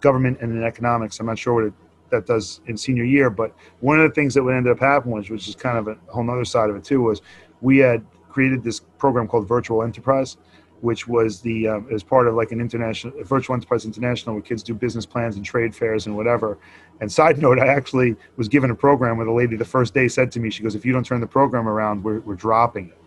government 0.00 0.38
and 0.40 0.52
in 0.52 0.64
economics. 0.64 1.20
I'm 1.20 1.26
not 1.26 1.38
sure 1.38 1.52
what 1.52 1.64
it 1.64 1.74
that 2.10 2.26
does 2.26 2.60
in 2.66 2.76
senior 2.76 3.04
year. 3.04 3.30
But 3.30 3.54
one 3.80 4.00
of 4.00 4.08
the 4.08 4.14
things 4.14 4.34
that 4.34 4.42
would 4.42 4.54
ended 4.54 4.72
up 4.72 4.80
happening 4.80 5.14
which 5.14 5.30
was, 5.30 5.42
which 5.42 5.48
is 5.48 5.56
kind 5.56 5.78
of 5.78 5.88
a 5.88 5.96
whole 6.08 6.28
other 6.30 6.44
side 6.44 6.70
of 6.70 6.76
it 6.76 6.84
too, 6.84 7.02
was 7.02 7.22
we 7.60 7.78
had 7.78 8.04
created 8.28 8.62
this 8.62 8.80
program 8.98 9.26
called 9.26 9.48
Virtual 9.48 9.82
Enterprise, 9.82 10.36
which 10.80 11.08
was 11.08 11.40
the 11.40 11.68
um, 11.68 11.88
as 11.90 12.02
part 12.02 12.28
of 12.28 12.34
like 12.34 12.52
an 12.52 12.60
international 12.60 13.12
Virtual 13.24 13.54
Enterprise 13.54 13.84
International, 13.84 14.34
where 14.34 14.42
kids 14.42 14.62
do 14.62 14.74
business 14.74 15.06
plans 15.06 15.36
and 15.36 15.44
trade 15.44 15.74
fairs 15.74 16.06
and 16.06 16.16
whatever. 16.16 16.58
And 17.00 17.10
side 17.10 17.38
note, 17.42 17.58
I 17.58 17.66
actually 17.66 18.16
was 18.36 18.48
given 18.48 18.70
a 18.70 18.74
program 18.74 19.16
where 19.16 19.26
the 19.26 19.32
lady 19.32 19.56
the 19.56 19.64
first 19.64 19.94
day 19.94 20.08
said 20.08 20.30
to 20.32 20.40
me, 20.40 20.50
she 20.50 20.62
goes, 20.62 20.74
"If 20.74 20.84
you 20.84 20.92
don't 20.92 21.04
turn 21.04 21.20
the 21.20 21.26
program 21.26 21.68
around, 21.68 22.04
we're 22.04 22.20
we're 22.20 22.34
dropping 22.34 22.88
it." 22.88 22.98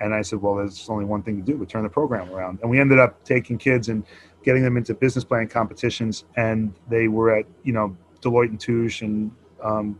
And 0.00 0.14
I 0.14 0.22
said, 0.22 0.40
"Well, 0.40 0.56
there's 0.56 0.88
only 0.88 1.04
one 1.04 1.22
thing 1.22 1.36
to 1.36 1.42
do: 1.42 1.58
we 1.58 1.66
turn 1.66 1.82
the 1.82 1.90
program 1.90 2.30
around." 2.30 2.60
And 2.62 2.70
we 2.70 2.80
ended 2.80 2.98
up 2.98 3.22
taking 3.24 3.58
kids 3.58 3.88
and 3.90 4.04
getting 4.42 4.62
them 4.62 4.76
into 4.78 4.94
business 4.94 5.24
plan 5.24 5.46
competitions, 5.48 6.24
and 6.36 6.74
they 6.88 7.08
were 7.08 7.36
at 7.36 7.44
you 7.64 7.72
know 7.72 7.96
Deloitte 8.22 8.48
and 8.48 8.60
Touche 8.60 9.02
and 9.02 9.30
um, 9.62 9.98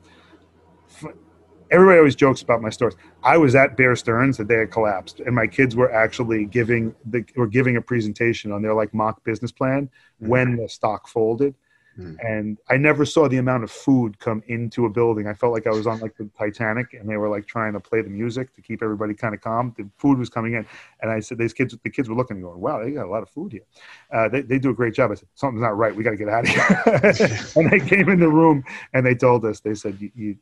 everybody 1.71 1.99
always 1.99 2.17
jokes 2.17 2.43
about 2.43 2.63
my 2.63 2.71
stores. 2.71 2.95
I 3.23 3.37
was 3.37 3.55
at 3.55 3.77
Bear 3.77 3.97
Stearns 3.97 4.37
the 4.37 4.45
day 4.45 4.63
it 4.63 4.71
collapsed, 4.73 5.21
and 5.21 5.35
my 5.35 5.47
kids 5.47 5.77
were 5.77 5.93
actually 5.93 6.45
giving 6.47 6.95
the 7.07 7.25
were 7.37 7.47
giving 7.47 7.77
a 7.77 7.83
presentation 7.83 8.53
on 8.53 8.63
their 8.63 8.75
like 8.75 8.93
mock 8.95 9.23
business 9.25 9.53
plan 9.53 9.87
mm-hmm. 9.87 10.29
when 10.29 10.57
the 10.57 10.69
stock 10.69 11.09
folded. 11.09 11.55
Mm-hmm. 11.99 12.25
And 12.25 12.59
I 12.71 12.77
never 12.77 13.05
saw 13.05 13.29
the 13.29 13.39
amount 13.39 13.65
of 13.65 13.71
food 13.71 14.19
come 14.21 14.43
into 14.47 14.87
a 14.87 14.89
building. 14.89 15.27
I 15.27 15.35
felt 15.35 15.53
like 15.53 15.67
I 15.67 15.71
was 15.71 15.87
on 15.87 15.99
like 15.99 16.17
the 16.17 16.31
Titanic, 16.39 16.95
and 16.95 17.09
they 17.09 17.17
were 17.17 17.29
like 17.29 17.47
trying 17.47 17.73
to 17.73 17.81
play 17.81 18.01
the 18.01 18.09
music 18.09 18.55
to 18.55 18.63
keep 18.63 18.83
everybody 18.83 19.13
kind 19.13 19.35
of 19.35 19.41
calm. 19.41 19.75
The 19.77 19.89
food 19.99 20.19
was 20.19 20.31
coming 20.31 20.55
in, 20.55 20.65
and 21.03 21.11
I 21.11 21.21
said, 21.21 21.39
"These 21.39 21.53
kids, 21.53 21.77
the 21.83 21.91
kids 21.91 22.09
were 22.09 22.15
looking 22.15 22.37
and 22.37 22.45
going, 22.45 22.61
wow, 22.61 22.83
they 22.83 22.93
got 22.93 23.07
a 23.07 23.11
lot 23.11 23.23
of 23.23 23.29
food 23.29 23.53
here. 23.53 23.65
Uh, 24.13 24.29
they 24.29 24.43
they 24.43 24.59
do 24.59 24.71
a 24.71 24.75
great 24.75 24.95
job." 24.95 25.11
I 25.11 25.15
said, 25.15 25.29
"Something's 25.35 25.63
not 25.63 25.77
right. 25.77 25.95
We 25.95 26.05
got 26.05 26.11
to 26.11 26.17
get 26.17 26.29
out 26.29 26.45
of 26.45 26.51
here." 26.51 27.39
and 27.57 27.71
they 27.71 27.81
came 27.81 28.09
in 28.09 28.21
the 28.21 28.29
room 28.29 28.63
and 28.93 29.05
they 29.05 29.15
told 29.15 29.45
us, 29.45 29.61
they 29.61 29.75
said, 29.75 30.01
you, 30.01 30.11
you 30.15 30.37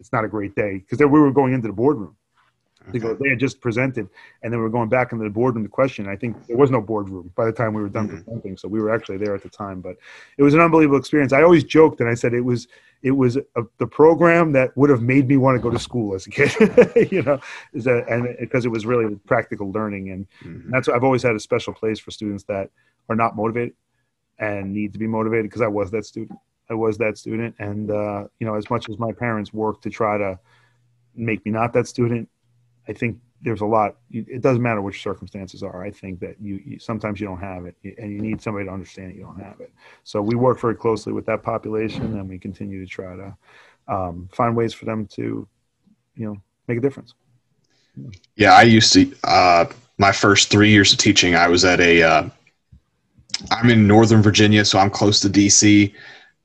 it's 0.00 0.12
not 0.12 0.24
a 0.24 0.28
great 0.28 0.56
day 0.56 0.78
because 0.78 0.98
we 0.98 1.20
were 1.20 1.30
going 1.30 1.52
into 1.52 1.68
the 1.68 1.74
boardroom. 1.74 2.16
Okay. 2.88 3.12
they 3.20 3.28
had 3.28 3.38
just 3.38 3.60
presented, 3.60 4.08
and 4.42 4.52
then 4.52 4.58
we 4.58 4.64
were 4.64 4.70
going 4.70 4.88
back 4.88 5.12
into 5.12 5.22
the 5.22 5.30
boardroom 5.30 5.64
to 5.64 5.70
question. 5.70 6.08
I 6.08 6.16
think 6.16 6.46
there 6.46 6.56
was 6.56 6.70
no 6.70 6.80
boardroom 6.80 7.30
by 7.36 7.44
the 7.44 7.52
time 7.52 7.74
we 7.74 7.82
were 7.82 7.90
done 7.90 8.08
mm-hmm. 8.08 8.16
presenting, 8.22 8.56
so 8.56 8.68
we 8.68 8.80
were 8.80 8.92
actually 8.92 9.18
there 9.18 9.34
at 9.34 9.42
the 9.42 9.50
time. 9.50 9.80
But 9.80 9.96
it 10.38 10.42
was 10.42 10.54
an 10.54 10.60
unbelievable 10.60 10.98
experience. 10.98 11.32
I 11.32 11.42
always 11.42 11.62
joked 11.62 12.00
and 12.00 12.08
I 12.08 12.14
said 12.14 12.32
it 12.32 12.40
was 12.40 12.68
it 13.02 13.12
was 13.12 13.36
a, 13.36 13.62
the 13.78 13.86
program 13.86 14.52
that 14.52 14.76
would 14.76 14.90
have 14.90 15.02
made 15.02 15.28
me 15.28 15.36
want 15.36 15.56
to 15.56 15.62
go 15.62 15.70
to 15.70 15.78
school 15.78 16.14
as 16.14 16.26
a 16.26 16.30
kid, 16.30 16.50
you 17.12 17.22
know, 17.22 17.38
is 17.72 17.84
that, 17.84 18.08
and 18.08 18.36
because 18.40 18.64
it 18.64 18.70
was 18.70 18.84
really 18.86 19.14
practical 19.26 19.70
learning, 19.70 20.10
and, 20.10 20.26
mm-hmm. 20.42 20.70
that's 20.70 20.88
I've 20.88 21.04
always 21.04 21.22
had 21.22 21.34
a 21.34 21.40
special 21.40 21.74
place 21.74 21.98
for 21.98 22.10
students 22.10 22.44
that 22.44 22.70
are 23.08 23.16
not 23.16 23.36
motivated 23.36 23.74
and 24.38 24.72
need 24.72 24.94
to 24.94 24.98
be 24.98 25.06
motivated 25.06 25.44
because 25.44 25.62
I 25.62 25.68
was 25.68 25.90
that 25.90 26.06
student 26.06 26.38
I 26.70 26.74
was 26.74 26.96
that 26.98 27.18
student, 27.18 27.56
and 27.58 27.90
uh, 27.90 28.24
you 28.38 28.46
know, 28.46 28.54
as 28.54 28.70
much 28.70 28.88
as 28.88 28.98
my 28.98 29.12
parents 29.12 29.52
worked 29.52 29.82
to 29.82 29.90
try 29.90 30.16
to 30.16 30.38
make 31.14 31.44
me 31.44 31.50
not 31.50 31.72
that 31.72 31.88
student, 31.88 32.28
I 32.88 32.92
think 32.92 33.18
there's 33.42 33.60
a 33.60 33.66
lot. 33.66 33.96
It 34.10 34.42
doesn't 34.42 34.62
matter 34.62 34.80
which 34.80 35.02
circumstances 35.02 35.62
are. 35.62 35.82
I 35.82 35.90
think 35.90 36.20
that 36.20 36.36
you, 36.40 36.60
you, 36.64 36.78
sometimes 36.78 37.20
you 37.20 37.26
don't 37.26 37.40
have 37.40 37.64
it, 37.66 37.74
and 37.98 38.12
you 38.12 38.20
need 38.20 38.40
somebody 38.40 38.66
to 38.66 38.72
understand 38.72 39.14
you 39.16 39.22
don't 39.22 39.40
have 39.40 39.60
it. 39.60 39.72
So 40.04 40.22
we 40.22 40.36
work 40.36 40.60
very 40.60 40.76
closely 40.76 41.12
with 41.12 41.26
that 41.26 41.42
population, 41.42 42.02
and 42.02 42.28
we 42.28 42.38
continue 42.38 42.84
to 42.84 42.90
try 42.90 43.16
to 43.16 43.36
um, 43.88 44.28
find 44.32 44.54
ways 44.54 44.72
for 44.72 44.84
them 44.84 45.06
to, 45.06 45.48
you 46.14 46.26
know, 46.26 46.36
make 46.68 46.78
a 46.78 46.80
difference. 46.80 47.14
Yeah, 48.36 48.52
I 48.52 48.62
used 48.62 48.92
to. 48.92 49.12
Uh, 49.24 49.66
my 49.98 50.12
first 50.12 50.50
three 50.50 50.70
years 50.70 50.92
of 50.92 50.98
teaching, 50.98 51.34
I 51.34 51.48
was 51.48 51.64
at 51.64 51.80
a. 51.80 52.02
am 52.02 52.32
uh, 53.50 53.68
in 53.68 53.86
Northern 53.86 54.22
Virginia, 54.22 54.64
so 54.64 54.78
I'm 54.78 54.90
close 54.90 55.18
to 55.20 55.28
DC, 55.28 55.92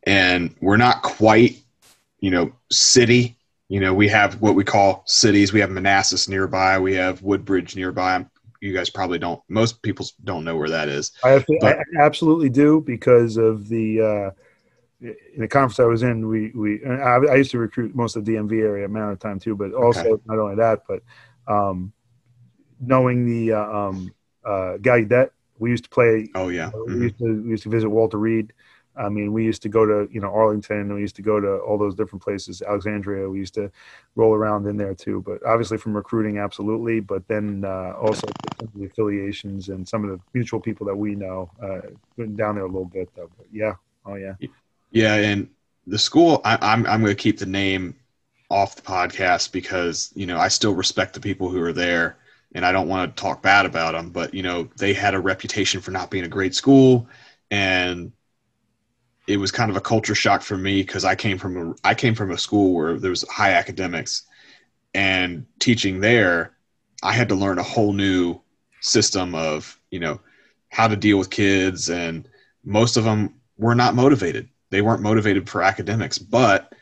and 0.05 0.55
we're 0.61 0.77
not 0.77 1.01
quite, 1.01 1.57
you 2.19 2.31
know, 2.31 2.51
city. 2.71 3.37
You 3.69 3.79
know, 3.79 3.93
we 3.93 4.07
have 4.09 4.41
what 4.41 4.55
we 4.55 4.63
call 4.63 5.03
cities. 5.07 5.51
We 5.51 5.59
have 5.59 5.71
Manassas 5.71 6.29
nearby. 6.29 6.77
We 6.79 6.93
have 6.95 7.21
Woodbridge 7.23 7.75
nearby. 7.75 8.25
You 8.61 8.73
guys 8.73 8.89
probably 8.89 9.19
don't. 9.19 9.41
Most 9.49 9.81
people 9.81 10.05
don't 10.23 10.43
know 10.43 10.55
where 10.55 10.69
that 10.69 10.87
is. 10.87 11.11
I, 11.23 11.39
to, 11.39 11.57
but, 11.61 11.77
I 11.77 12.03
absolutely 12.03 12.49
do 12.49 12.81
because 12.81 13.37
of 13.37 13.67
the. 13.67 14.01
Uh, 14.01 14.41
in 15.01 15.41
the 15.41 15.47
conference 15.47 15.79
I 15.79 15.85
was 15.85 16.03
in, 16.03 16.27
we 16.27 16.51
we 16.51 16.83
I, 16.85 17.17
I, 17.17 17.35
used 17.35 17.51
to 17.51 17.59
recruit 17.59 17.93
most 17.93 18.15
of 18.15 18.25
the 18.25 18.33
DMV 18.33 18.63
area 18.63 18.87
Maritime 18.87 19.39
too, 19.39 19.55
but 19.55 19.73
also 19.73 19.99
okay. 19.99 20.23
not 20.25 20.39
only 20.39 20.55
that, 20.55 20.83
but 20.87 21.03
um, 21.47 21.91
knowing 22.79 23.25
the 23.25 23.53
uh, 23.53 23.61
um, 23.63 24.13
uh, 24.45 24.77
Gallaudet, 24.77 25.31
we 25.59 25.69
used 25.69 25.83
to 25.85 25.89
play. 25.89 26.29
Oh 26.35 26.49
yeah, 26.49 26.71
mm-hmm. 26.71 26.95
we 26.95 27.01
used 27.01 27.17
to 27.19 27.43
we 27.43 27.49
used 27.49 27.63
to 27.63 27.69
visit 27.69 27.89
Walter 27.89 28.17
Reed. 28.17 28.53
I 28.97 29.09
mean, 29.09 29.33
we 29.33 29.43
used 29.43 29.61
to 29.63 29.69
go 29.69 29.85
to 29.85 30.07
you 30.11 30.21
know 30.21 30.33
Arlington. 30.33 30.93
We 30.93 31.01
used 31.01 31.15
to 31.17 31.21
go 31.21 31.39
to 31.39 31.57
all 31.57 31.77
those 31.77 31.95
different 31.95 32.23
places. 32.23 32.61
Alexandria. 32.61 33.29
We 33.29 33.39
used 33.39 33.53
to 33.55 33.71
roll 34.15 34.33
around 34.33 34.67
in 34.67 34.77
there 34.77 34.93
too. 34.93 35.23
But 35.25 35.45
obviously 35.45 35.77
from 35.77 35.95
recruiting, 35.95 36.37
absolutely. 36.37 36.99
But 36.99 37.27
then 37.27 37.63
uh, 37.65 37.93
also 37.99 38.27
the 38.75 38.85
affiliations 38.85 39.69
and 39.69 39.87
some 39.87 40.03
of 40.03 40.11
the 40.11 40.19
mutual 40.33 40.59
people 40.59 40.85
that 40.87 40.95
we 40.95 41.15
know 41.15 41.49
uh, 41.61 41.81
down 42.35 42.55
there 42.55 42.65
a 42.65 42.67
little 42.67 42.85
bit 42.85 43.09
though. 43.15 43.29
But 43.37 43.47
yeah, 43.51 43.73
oh 44.05 44.15
yeah, 44.15 44.35
yeah. 44.91 45.15
And 45.15 45.49
the 45.87 45.99
school, 45.99 46.41
I, 46.45 46.57
I'm 46.61 46.85
I'm 46.85 47.01
going 47.01 47.15
to 47.15 47.21
keep 47.21 47.39
the 47.39 47.45
name 47.45 47.95
off 48.49 48.75
the 48.75 48.81
podcast 48.81 49.51
because 49.51 50.11
you 50.15 50.25
know 50.25 50.37
I 50.37 50.47
still 50.47 50.73
respect 50.73 51.13
the 51.13 51.19
people 51.19 51.49
who 51.49 51.61
are 51.61 51.73
there 51.73 52.17
and 52.55 52.65
I 52.65 52.71
don't 52.71 52.87
want 52.87 53.15
to 53.15 53.21
talk 53.21 53.41
bad 53.41 53.65
about 53.65 53.91
them, 53.91 54.09
but 54.09 54.33
you 54.33 54.41
know 54.41 54.69
they 54.77 54.93
had 54.93 55.13
a 55.13 55.19
reputation 55.19 55.81
for 55.81 55.91
not 55.91 56.09
being 56.09 56.23
a 56.23 56.29
great 56.29 56.55
school, 56.55 57.07
and 57.51 58.11
it 59.27 59.37
was 59.37 59.51
kind 59.51 59.71
of 59.71 59.77
a 59.77 59.81
culture 59.81 60.15
shock 60.15 60.41
for 60.41 60.57
me 60.57 60.81
because 60.81 61.05
I 61.05 61.15
came 61.15 61.37
from 61.37 61.57
a 61.57 61.75
I 61.83 61.93
came 61.95 62.15
from 62.15 62.31
a 62.31 62.37
school 62.37 62.73
where 62.73 62.97
there 62.97 63.09
was 63.09 63.27
high 63.29 63.53
academics, 63.53 64.23
and 64.93 65.45
teaching 65.59 65.99
there, 65.99 66.55
I 67.03 67.13
had 67.13 67.29
to 67.29 67.35
learn 67.35 67.59
a 67.59 67.63
whole 67.63 67.93
new 67.93 68.39
system 68.81 69.33
of 69.35 69.79
you 69.91 69.99
know 69.99 70.19
how 70.69 70.87
to 70.87 70.95
deal 70.95 71.17
with 71.17 71.29
kids, 71.29 71.89
and 71.89 72.27
most 72.63 72.97
of 72.97 73.03
them 73.03 73.33
were 73.57 73.75
not 73.75 73.95
motivated. 73.95 74.49
They 74.69 74.81
weren't 74.81 75.01
motivated 75.01 75.49
for 75.49 75.63
academics, 75.63 76.17
but 76.17 76.73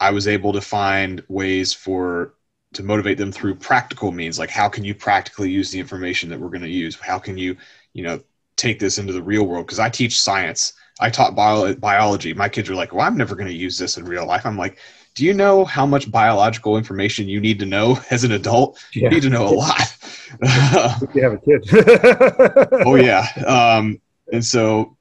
I 0.00 0.10
was 0.10 0.28
able 0.28 0.52
to 0.52 0.60
find 0.60 1.22
ways 1.28 1.72
for 1.72 2.34
to 2.74 2.82
motivate 2.82 3.16
them 3.16 3.32
through 3.32 3.54
practical 3.54 4.12
means 4.12 4.38
like 4.38 4.50
how 4.50 4.68
can 4.68 4.84
you 4.84 4.94
practically 4.94 5.50
use 5.50 5.70
the 5.70 5.80
information 5.80 6.28
that 6.28 6.38
we're 6.38 6.50
going 6.50 6.60
to 6.60 6.68
use 6.68 6.96
how 6.96 7.18
can 7.18 7.38
you 7.38 7.56
you 7.94 8.02
know 8.02 8.20
take 8.56 8.78
this 8.78 8.98
into 8.98 9.12
the 9.14 9.22
real 9.22 9.46
world 9.46 9.64
because 9.64 9.78
i 9.78 9.88
teach 9.88 10.20
science 10.20 10.74
i 11.00 11.10
taught 11.10 11.34
bio- 11.34 11.74
biology. 11.76 12.32
My 12.34 12.48
kids 12.48 12.68
were 12.68 12.76
like 12.76 12.92
well 12.92 13.06
i'm 13.06 13.16
never 13.16 13.34
going 13.34 13.48
to 13.48 13.54
use 13.54 13.78
this 13.78 13.96
in 13.96 14.04
real 14.04 14.26
life. 14.26 14.46
I'm 14.46 14.58
like 14.58 14.78
do 15.14 15.24
you 15.24 15.32
know 15.32 15.64
how 15.64 15.86
much 15.86 16.10
biological 16.10 16.76
information 16.76 17.26
you 17.26 17.40
need 17.40 17.58
to 17.60 17.66
know 17.66 17.98
as 18.10 18.22
an 18.24 18.32
adult? 18.32 18.78
Yeah. 18.92 19.04
you 19.04 19.10
need 19.10 19.22
to 19.22 19.30
know 19.30 19.46
a 19.46 19.54
lot. 19.54 19.96
You 21.14 21.22
have 21.22 21.32
a 21.34 21.38
kid. 21.38 22.68
Oh 22.84 22.96
yeah. 22.96 23.26
Um, 23.46 24.00
and 24.32 24.44
so 24.44 24.96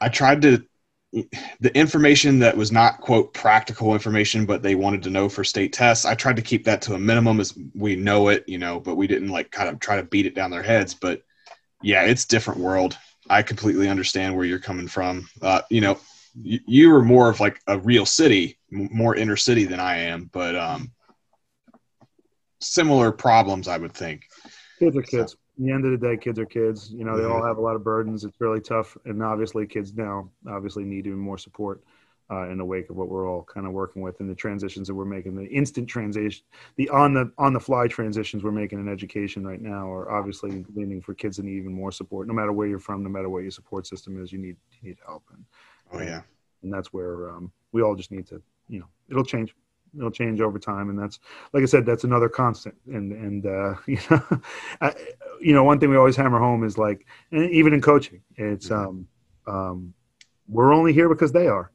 i 0.00 0.08
tried 0.08 0.42
to 0.42 0.64
the 1.60 1.74
information 1.74 2.38
that 2.38 2.56
was 2.56 2.70
not 2.70 3.00
quote 3.00 3.32
practical 3.32 3.94
information 3.94 4.44
but 4.44 4.62
they 4.62 4.74
wanted 4.74 5.02
to 5.02 5.10
know 5.10 5.28
for 5.28 5.42
state 5.42 5.72
tests 5.72 6.04
i 6.04 6.14
tried 6.14 6.36
to 6.36 6.42
keep 6.42 6.64
that 6.64 6.82
to 6.82 6.94
a 6.94 6.98
minimum 6.98 7.40
as 7.40 7.56
we 7.74 7.96
know 7.96 8.28
it 8.28 8.44
you 8.46 8.58
know 8.58 8.78
but 8.78 8.96
we 8.96 9.06
didn't 9.06 9.30
like 9.30 9.50
kind 9.50 9.68
of 9.68 9.80
try 9.80 9.96
to 9.96 10.02
beat 10.02 10.26
it 10.26 10.34
down 10.34 10.50
their 10.50 10.62
heads 10.62 10.92
but 10.94 11.22
yeah 11.82 12.02
it's 12.02 12.26
different 12.26 12.60
world 12.60 12.96
i 13.30 13.42
completely 13.42 13.88
understand 13.88 14.34
where 14.34 14.44
you're 14.44 14.58
coming 14.58 14.88
from. 14.88 15.28
Uh, 15.42 15.62
you 15.70 15.80
know 15.80 15.98
you, 16.40 16.60
you 16.66 16.94
are 16.94 17.02
more 17.02 17.28
of 17.28 17.40
like 17.40 17.60
a 17.66 17.78
real 17.78 18.06
city 18.06 18.58
more 18.70 19.16
inner 19.16 19.36
city 19.36 19.64
than 19.64 19.80
i 19.80 19.96
am 19.96 20.30
but 20.32 20.54
um 20.56 20.90
similar 22.60 23.12
problems 23.12 23.68
i 23.68 23.76
would 23.76 23.92
think. 23.92 24.22
Kids 24.78 24.96
are 24.96 25.02
kids. 25.02 25.32
So. 25.32 25.38
The 25.60 25.72
end 25.72 25.84
of 25.84 25.90
the 25.90 26.06
day, 26.06 26.16
kids 26.16 26.38
are 26.38 26.46
kids. 26.46 26.92
You 26.92 27.04
know, 27.04 27.16
they 27.18 27.24
all 27.24 27.44
have 27.44 27.58
a 27.58 27.60
lot 27.60 27.74
of 27.74 27.82
burdens. 27.82 28.22
It's 28.22 28.40
really 28.40 28.60
tough, 28.60 28.96
and 29.06 29.20
obviously, 29.24 29.66
kids 29.66 29.92
now 29.92 30.30
obviously 30.48 30.84
need 30.84 31.08
even 31.08 31.18
more 31.18 31.36
support 31.36 31.82
uh, 32.30 32.48
in 32.50 32.58
the 32.58 32.64
wake 32.64 32.90
of 32.90 32.96
what 32.96 33.08
we're 33.08 33.28
all 33.28 33.42
kind 33.42 33.66
of 33.66 33.72
working 33.72 34.02
with 34.02 34.20
and 34.20 34.28
the 34.28 34.34
transitions 34.34 34.86
that 34.88 34.94
we're 34.94 35.04
making. 35.04 35.34
The 35.34 35.46
instant 35.46 35.88
transition, 35.88 36.44
the 36.76 36.88
on 36.90 37.14
the 37.14 37.32
on 37.38 37.52
the 37.52 37.60
fly 37.60 37.88
transitions 37.88 38.42
we're 38.42 38.52
making 38.52 38.78
in 38.78 38.88
education 38.88 39.46
right 39.46 39.60
now 39.60 39.90
are 39.90 40.10
obviously 40.10 40.64
leaning 40.74 41.00
for 41.00 41.14
kids 41.14 41.38
that 41.38 41.44
need 41.44 41.56
even 41.56 41.72
more 41.72 41.92
support. 41.92 42.28
No 42.28 42.34
matter 42.34 42.52
where 42.52 42.66
you're 42.66 42.78
from, 42.78 43.02
no 43.02 43.08
matter 43.08 43.28
what 43.28 43.42
your 43.42 43.50
support 43.50 43.86
system 43.86 44.22
is, 44.22 44.32
you 44.32 44.38
need 44.38 44.56
you 44.80 44.88
need 44.90 44.98
help. 45.06 45.24
And 45.32 45.44
oh 45.92 46.02
yeah, 46.02 46.22
and 46.62 46.72
that's 46.72 46.92
where 46.92 47.30
um, 47.30 47.50
we 47.72 47.82
all 47.82 47.94
just 47.94 48.10
need 48.10 48.26
to, 48.28 48.42
you 48.68 48.80
know, 48.80 48.86
it'll 49.08 49.24
change 49.24 49.54
it'll 49.96 50.10
change 50.10 50.42
over 50.42 50.58
time 50.58 50.90
and 50.90 50.98
that's 50.98 51.18
like 51.54 51.62
i 51.62 51.66
said 51.66 51.86
that's 51.86 52.04
another 52.04 52.28
constant 52.28 52.74
and 52.88 53.10
and 53.12 53.46
uh, 53.46 53.74
you 53.86 53.98
know 54.10 54.22
I, 54.82 54.94
you 55.40 55.54
know 55.54 55.64
one 55.64 55.80
thing 55.80 55.88
we 55.88 55.96
always 55.96 56.14
hammer 56.14 56.38
home 56.38 56.62
is 56.62 56.76
like 56.76 57.06
even 57.32 57.72
in 57.72 57.80
coaching 57.80 58.20
it's 58.36 58.70
um 58.70 59.06
um 59.46 59.94
we're 60.46 60.74
only 60.74 60.92
here 60.92 61.08
because 61.08 61.32
they 61.32 61.46
are 61.46 61.70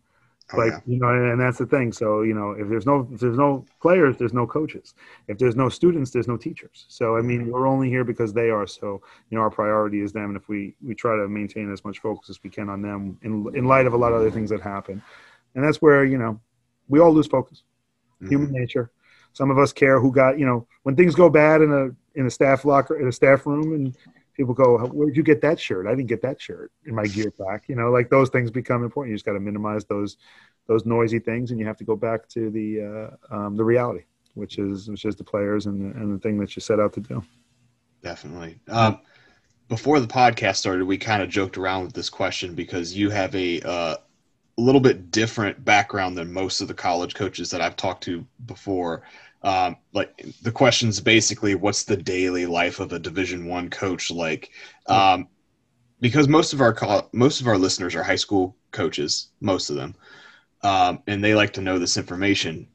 oh, 0.51 0.57
like 0.57 0.71
yeah. 0.71 0.79
you 0.85 0.99
know 0.99 1.09
and 1.09 1.39
that's 1.39 1.57
the 1.57 1.65
thing. 1.65 1.93
So 1.93 2.23
you 2.23 2.33
know 2.33 2.51
if 2.51 2.67
there's 2.67 2.85
no 2.85 3.07
if 3.11 3.19
there's 3.19 3.37
no 3.37 3.65
players 3.81 4.17
there's 4.17 4.33
no 4.33 4.45
coaches. 4.45 4.93
If 5.27 5.37
there's 5.37 5.55
no 5.55 5.69
students 5.69 6.11
there's 6.11 6.27
no 6.27 6.37
teachers. 6.37 6.85
So 6.89 7.17
i 7.17 7.21
mean 7.21 7.51
we're 7.51 7.67
only 7.67 7.89
here 7.89 8.03
because 8.03 8.33
they 8.33 8.49
are. 8.49 8.67
So 8.67 9.01
you 9.29 9.37
know 9.37 9.41
our 9.41 9.51
priority 9.51 10.01
is 10.01 10.11
them. 10.11 10.25
And 10.31 10.37
if 10.37 10.49
we 10.49 10.75
we 10.81 10.95
try 10.95 11.15
to 11.15 11.27
maintain 11.27 11.71
as 11.71 11.85
much 11.85 11.99
focus 11.99 12.29
as 12.29 12.43
we 12.43 12.49
can 12.49 12.69
on 12.69 12.81
them 12.81 13.17
in 13.21 13.45
in 13.55 13.65
light 13.65 13.85
of 13.85 13.93
a 13.93 13.97
lot 13.97 14.11
of 14.11 14.19
other 14.19 14.31
things 14.31 14.49
that 14.49 14.61
happen. 14.61 15.01
And 15.55 15.63
that's 15.63 15.81
where 15.81 16.03
you 16.03 16.17
know 16.17 16.39
we 16.87 16.99
all 16.99 17.13
lose 17.13 17.27
focus. 17.27 17.63
Mm-hmm. 18.23 18.31
human 18.31 18.51
nature. 18.51 18.91
Some 19.33 19.49
of 19.49 19.57
us 19.57 19.73
care 19.73 19.99
who 19.99 20.11
got, 20.11 20.37
you 20.37 20.45
know, 20.45 20.67
when 20.83 20.95
things 20.95 21.15
go 21.15 21.29
bad 21.29 21.61
in 21.61 21.71
a 21.71 21.89
in 22.19 22.27
a 22.27 22.29
staff 22.29 22.63
locker 22.63 22.99
in 22.99 23.07
a 23.07 23.11
staff 23.11 23.45
room 23.45 23.73
and 23.73 23.97
people 24.33 24.53
go, 24.53 24.77
Where'd 24.87 25.15
you 25.15 25.23
get 25.23 25.41
that 25.41 25.59
shirt? 25.59 25.87
I 25.87 25.91
didn't 25.91 26.07
get 26.07 26.21
that 26.21 26.41
shirt 26.41 26.71
in 26.85 26.95
my 26.95 27.05
gear 27.05 27.31
pack. 27.31 27.65
You 27.67 27.75
know, 27.75 27.91
like 27.91 28.09
those 28.09 28.29
things 28.29 28.51
become 28.51 28.83
important. 28.83 29.11
You 29.11 29.15
just 29.15 29.25
gotta 29.25 29.39
minimize 29.39 29.85
those 29.85 30.17
those 30.67 30.85
noisy 30.85 31.19
things 31.19 31.51
and 31.51 31.59
you 31.59 31.65
have 31.65 31.77
to 31.77 31.83
go 31.83 31.95
back 31.95 32.27
to 32.29 32.49
the 32.49 33.17
uh, 33.31 33.35
um, 33.35 33.55
the 33.55 33.63
reality, 33.63 34.05
which 34.33 34.57
is 34.57 34.89
which 34.89 35.05
is 35.05 35.15
the 35.15 35.23
players 35.23 35.65
and 35.65 35.79
the, 35.81 35.99
and 35.99 36.13
the 36.13 36.19
thing 36.19 36.39
that 36.39 36.55
you 36.55 36.61
set 36.61 36.79
out 36.79 36.93
to 36.93 37.01
do. 37.01 37.23
Definitely. 38.01 38.59
Um, 38.67 38.99
before 39.69 39.99
the 39.99 40.07
podcast 40.07 40.57
started, 40.57 40.85
we 40.85 40.97
kind 40.97 41.23
of 41.23 41.29
joked 41.29 41.57
around 41.57 41.83
with 41.83 41.93
this 41.93 42.09
question 42.09 42.53
because 42.53 42.93
you 42.93 43.09
have 43.09 43.33
a 43.35 43.61
uh, 43.61 43.95
a 44.57 44.61
little 44.61 44.81
bit 44.81 45.09
different 45.11 45.63
background 45.65 46.17
than 46.17 46.31
most 46.31 46.61
of 46.61 46.67
the 46.67 46.73
college 46.73 47.15
coaches 47.15 47.49
that 47.51 47.61
I've 47.61 47.75
talked 47.75 48.03
to 48.03 48.25
before. 48.45 49.03
Um, 49.43 49.77
like 49.93 50.25
the 50.41 50.51
question's 50.51 50.99
basically, 50.99 51.55
what's 51.55 51.83
the 51.83 51.97
daily 51.97 52.45
life 52.45 52.79
of 52.79 52.93
a 52.93 52.99
Division 52.99 53.45
One 53.47 53.69
coach 53.69 54.09
like? 54.09 54.51
Um, 54.87 55.27
because 55.99 56.27
most 56.27 56.53
of 56.53 56.61
our 56.61 56.75
most 57.11 57.41
of 57.41 57.47
our 57.47 57.57
listeners 57.57 57.95
are 57.95 58.03
high 58.03 58.15
school 58.15 58.55
coaches, 58.71 59.29
most 59.41 59.69
of 59.69 59.75
them, 59.75 59.95
um, 60.63 61.03
and 61.07 61.23
they 61.23 61.35
like 61.35 61.53
to 61.53 61.61
know 61.61 61.77
this 61.77 61.97
information. 61.97 62.67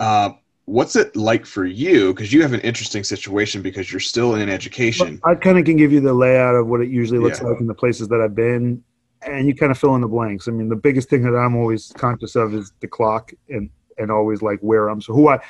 Uh, 0.00 0.30
what's 0.64 0.96
it 0.96 1.14
like 1.14 1.46
for 1.46 1.64
you? 1.64 2.12
Because 2.12 2.32
you 2.32 2.42
have 2.42 2.52
an 2.52 2.60
interesting 2.60 3.04
situation 3.04 3.62
because 3.62 3.90
you're 3.90 4.00
still 4.00 4.34
in 4.34 4.48
education. 4.48 5.20
I 5.24 5.34
kind 5.34 5.58
of 5.58 5.64
can 5.64 5.76
give 5.76 5.92
you 5.92 6.00
the 6.00 6.12
layout 6.12 6.54
of 6.54 6.66
what 6.66 6.80
it 6.80 6.88
usually 6.88 7.18
looks 7.18 7.40
yeah. 7.40 7.48
like 7.48 7.60
in 7.60 7.66
the 7.66 7.74
places 7.74 8.08
that 8.08 8.20
I've 8.20 8.34
been 8.34 8.82
and 9.22 9.46
you 9.46 9.54
kind 9.54 9.72
of 9.72 9.78
fill 9.78 9.94
in 9.94 10.00
the 10.00 10.08
blanks. 10.08 10.48
I 10.48 10.52
mean, 10.52 10.68
the 10.68 10.76
biggest 10.76 11.08
thing 11.08 11.22
that 11.22 11.36
I'm 11.36 11.56
always 11.56 11.92
conscious 11.96 12.36
of 12.36 12.54
is 12.54 12.72
the 12.80 12.88
clock 12.88 13.32
and 13.48 13.70
and 13.98 14.10
always 14.10 14.42
like 14.42 14.58
wear 14.62 14.88
I'm. 14.88 15.00
So 15.00 15.12
who 15.12 15.28
I 15.28 15.40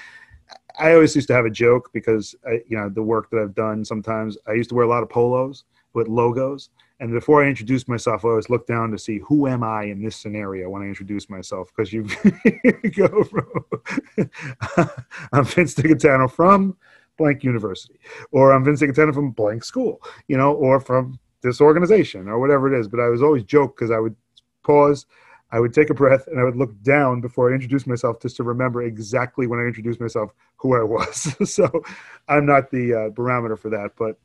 I 0.78 0.92
always 0.92 1.14
used 1.14 1.28
to 1.28 1.34
have 1.34 1.46
a 1.46 1.50
joke 1.50 1.90
because 1.92 2.34
I, 2.46 2.60
you 2.68 2.76
know 2.76 2.88
the 2.88 3.02
work 3.02 3.30
that 3.30 3.40
I've 3.40 3.54
done. 3.54 3.84
Sometimes 3.84 4.36
I 4.46 4.52
used 4.52 4.68
to 4.70 4.74
wear 4.74 4.84
a 4.84 4.88
lot 4.88 5.02
of 5.02 5.08
polos 5.08 5.64
with 5.94 6.08
logos, 6.08 6.70
and 7.00 7.12
before 7.12 7.44
I 7.44 7.48
introduced 7.48 7.88
myself, 7.88 8.24
I 8.24 8.28
always 8.28 8.50
look 8.50 8.66
down 8.66 8.90
to 8.90 8.98
see 8.98 9.18
who 9.18 9.46
am 9.46 9.62
I 9.62 9.84
in 9.84 10.02
this 10.02 10.16
scenario 10.16 10.68
when 10.70 10.82
I 10.82 10.86
introduce 10.86 11.28
myself 11.28 11.70
because 11.74 11.92
you 11.92 12.04
go 12.94 13.24
from 13.24 13.64
I'm 15.32 15.44
Vince 15.44 15.74
DiGaetano 15.74 16.30
from 16.30 16.76
blank 17.16 17.44
university, 17.44 17.98
or 18.30 18.52
I'm 18.52 18.64
Vince 18.64 18.82
DiGaetano 18.82 19.14
from 19.14 19.30
blank 19.30 19.64
school, 19.64 20.00
you 20.28 20.36
know, 20.36 20.52
or 20.52 20.80
from 20.80 21.18
this 21.42 21.60
organization 21.60 22.28
or 22.28 22.38
whatever 22.38 22.72
it 22.72 22.78
is. 22.78 22.88
But 22.88 23.00
I 23.00 23.08
was 23.08 23.22
always 23.22 23.44
joke 23.44 23.76
because 23.76 23.90
I 23.90 23.98
would 23.98 24.16
pause. 24.62 25.06
I 25.50 25.60
would 25.60 25.72
take 25.72 25.90
a 25.90 25.94
breath 25.94 26.26
and 26.26 26.40
I 26.40 26.44
would 26.44 26.56
look 26.56 26.80
down 26.82 27.20
before 27.20 27.50
I 27.50 27.54
introduced 27.54 27.86
myself 27.86 28.20
just 28.20 28.36
to 28.36 28.42
remember 28.42 28.82
exactly 28.82 29.46
when 29.46 29.60
I 29.60 29.64
introduced 29.64 30.00
myself 30.00 30.32
who 30.56 30.76
I 30.76 30.82
was. 30.82 31.36
so 31.52 31.70
I'm 32.28 32.46
not 32.46 32.70
the 32.70 32.94
uh, 32.94 33.08
barometer 33.10 33.56
for 33.56 33.70
that, 33.70 33.92
but 33.96 34.18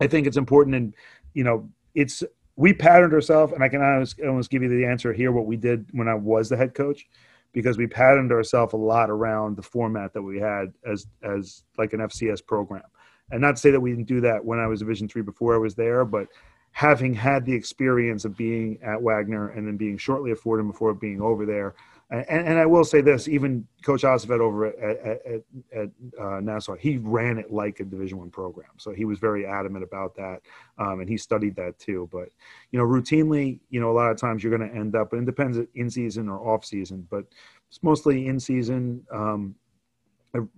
I 0.00 0.06
think 0.06 0.26
it's 0.26 0.36
important. 0.36 0.76
And, 0.76 0.94
you 1.34 1.44
know, 1.44 1.68
it's, 1.94 2.22
we 2.56 2.72
patterned 2.72 3.12
ourselves, 3.12 3.52
and 3.52 3.64
I 3.64 3.68
can 3.68 3.82
almost, 3.82 4.20
almost 4.20 4.50
give 4.50 4.62
you 4.62 4.68
the 4.68 4.84
answer 4.84 5.12
here 5.12 5.32
what 5.32 5.46
we 5.46 5.56
did 5.56 5.86
when 5.92 6.06
I 6.06 6.14
was 6.14 6.48
the 6.48 6.56
head 6.56 6.74
coach 6.74 7.06
because 7.52 7.76
we 7.76 7.86
patterned 7.86 8.32
ourselves 8.32 8.72
a 8.72 8.76
lot 8.76 9.10
around 9.10 9.56
the 9.56 9.62
format 9.62 10.12
that 10.14 10.22
we 10.22 10.38
had 10.38 10.72
as 10.86 11.06
as 11.22 11.64
like 11.78 11.92
an 11.92 12.00
FCS 12.00 12.44
program. 12.46 12.82
And 13.30 13.40
not 13.40 13.56
to 13.56 13.60
say 13.60 13.70
that 13.70 13.80
we 13.80 13.90
didn't 13.90 14.08
do 14.08 14.20
that 14.22 14.44
when 14.44 14.58
I 14.58 14.66
was 14.66 14.80
Division 14.80 15.08
three 15.08 15.22
before 15.22 15.54
I 15.54 15.58
was 15.58 15.74
there, 15.74 16.04
but 16.04 16.28
having 16.72 17.14
had 17.14 17.44
the 17.44 17.52
experience 17.52 18.24
of 18.24 18.36
being 18.36 18.78
at 18.82 19.00
Wagner 19.00 19.50
and 19.50 19.66
then 19.66 19.76
being 19.76 19.98
shortly 19.98 20.30
at 20.32 20.38
Fordham 20.38 20.68
before 20.68 20.94
being 20.94 21.20
over 21.20 21.46
there. 21.46 21.74
And, 22.10 22.46
and 22.46 22.58
I 22.58 22.66
will 22.66 22.84
say 22.84 23.00
this, 23.00 23.28
even 23.28 23.66
Coach 23.82 24.02
Osafet 24.02 24.40
over 24.40 24.66
at, 24.66 24.98
at, 24.98 25.26
at, 25.26 25.42
at 25.74 25.88
uh, 26.20 26.40
Nassau, 26.40 26.74
he 26.74 26.98
ran 26.98 27.38
it 27.38 27.50
like 27.50 27.80
a 27.80 27.84
Division 27.84 28.18
One 28.18 28.30
program. 28.30 28.68
So 28.76 28.92
he 28.92 29.04
was 29.04 29.18
very 29.18 29.46
adamant 29.46 29.82
about 29.82 30.14
that, 30.16 30.40
um, 30.78 31.00
and 31.00 31.08
he 31.08 31.16
studied 31.16 31.56
that 31.56 31.78
too. 31.78 32.08
But 32.12 32.28
you 32.70 32.78
know, 32.78 32.84
routinely, 32.84 33.60
you 33.70 33.80
know, 33.80 33.90
a 33.90 33.96
lot 33.96 34.10
of 34.10 34.18
times 34.18 34.42
you're 34.42 34.56
going 34.56 34.68
to 34.68 34.76
end 34.76 34.94
up, 34.94 35.12
and 35.12 35.22
it 35.22 35.26
depends 35.26 35.58
in 35.74 35.88
season 35.88 36.28
or 36.28 36.38
off 36.46 36.66
season, 36.66 37.06
but 37.10 37.24
it's 37.68 37.82
mostly 37.82 38.26
in 38.26 38.38
season. 38.38 39.06
Um, 39.10 39.54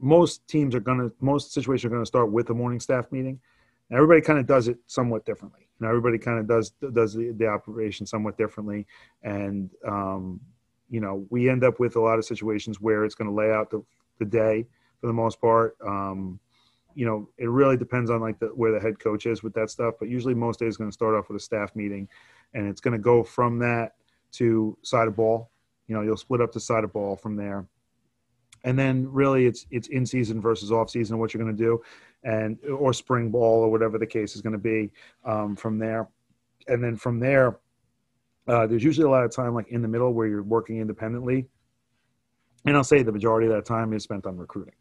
most 0.01 0.47
teams 0.49 0.75
are 0.75 0.81
going 0.81 0.99
to, 0.99 1.13
most 1.21 1.53
situations 1.53 1.85
are 1.85 1.91
going 1.91 2.03
to 2.03 2.07
start 2.07 2.31
with 2.33 2.51
a 2.51 2.55
morning 2.55 2.81
staff 2.81 3.11
meeting. 3.13 3.41
Everybody 3.95 4.21
kind 4.21 4.39
of 4.39 4.47
does 4.47 4.69
it 4.69 4.79
somewhat 4.87 5.25
differently 5.25 5.69
You 5.79 5.87
know, 5.87 5.91
everybody 5.91 6.19
kind 6.19 6.39
of 6.39 6.47
does 6.47 6.71
does 6.93 7.15
the, 7.15 7.33
the, 7.37 7.47
operation 7.47 8.07
somewhat 8.07 8.37
differently, 8.37 8.87
and 9.23 9.71
um, 9.87 10.41
you 10.91 11.01
know, 11.01 11.27
we 11.31 11.49
end 11.49 11.65
up 11.65 11.81
with 11.81 11.97
a 11.97 12.01
lot 12.01 12.19
of 12.19 12.25
situations 12.25 12.81
where 12.81 13.05
it's 13.05 13.15
going 13.15 13.29
to 13.29 13.35
lay 13.35 13.51
out 13.51 13.71
the, 13.71 13.83
the 14.19 14.25
day 14.25 14.67
for 15.01 15.07
the 15.07 15.13
most 15.13 15.41
part. 15.41 15.77
Um, 15.85 16.39
you 16.95 17.07
know, 17.07 17.29
it 17.39 17.49
really 17.49 17.77
depends 17.77 18.11
on 18.11 18.21
like 18.21 18.39
the, 18.39 18.47
where 18.49 18.71
the 18.71 18.79
head 18.79 18.99
coach 19.01 19.27
is 19.27 19.43
with 19.43 19.53
that 19.55 19.71
stuff, 19.71 19.95
but 19.99 20.09
usually 20.09 20.35
most 20.35 20.61
days 20.61 20.77
going 20.77 20.91
to 20.91 20.95
start 20.95 21.15
off 21.15 21.29
with 21.29 21.37
a 21.37 21.45
staff 21.45 21.75
meeting, 21.75 22.09
and 22.53 22.69
it's 22.69 22.81
going 22.81 22.93
to 22.93 23.03
go 23.03 23.25
from 23.25 23.59
that 23.59 23.93
to 24.33 24.77
side 24.83 25.09
of 25.09 25.17
ball. 25.17 25.51
You 25.89 25.95
know, 25.95 26.03
you'll 26.03 26.17
split 26.17 26.41
up 26.41 26.53
the 26.53 26.61
side 26.61 26.85
of 26.85 26.93
ball 26.93 27.17
from 27.17 27.37
there 27.37 27.67
and 28.65 28.79
then 28.79 29.07
really 29.13 29.47
it's 29.47 29.67
it's 29.71 29.89
in 29.89 30.05
season 30.05 30.41
versus 30.41 30.73
off 30.73 30.91
season 30.91 31.19
what 31.19 31.33
you're 31.33 31.43
going 31.43 31.57
to 31.57 31.63
do 31.63 31.81
and 32.25 32.59
or 32.65 32.93
spring 32.93 33.31
ball 33.31 33.61
or 33.61 33.71
whatever 33.71 33.99
the 33.99 34.07
case 34.07 34.35
is 34.35 34.43
going 34.43 34.53
to 34.53 34.59
be 34.59 34.91
um, 35.25 35.55
from 35.55 35.79
there. 35.79 36.09
And 36.67 36.83
then 36.83 36.97
from 36.97 37.21
there 37.21 37.59
uh, 38.47 38.67
there's 38.67 38.85
usually 38.85 39.07
a 39.07 39.11
lot 39.11 39.25
of 39.25 39.35
time 39.35 39.55
like 39.55 39.69
in 39.69 39.83
the 39.83 39.89
middle 39.89 40.13
where 40.13 40.27
you're 40.27 40.43
working 40.43 40.79
independently. 40.79 41.47
And 42.67 42.77
i'll 42.77 42.85
say 42.85 43.03
the 43.03 43.13
majority 43.13 43.47
of 43.47 43.53
that 43.53 43.65
time 43.65 43.93
is 43.93 44.03
spent 44.03 44.27
on 44.27 44.37
recruiting. 44.37 44.75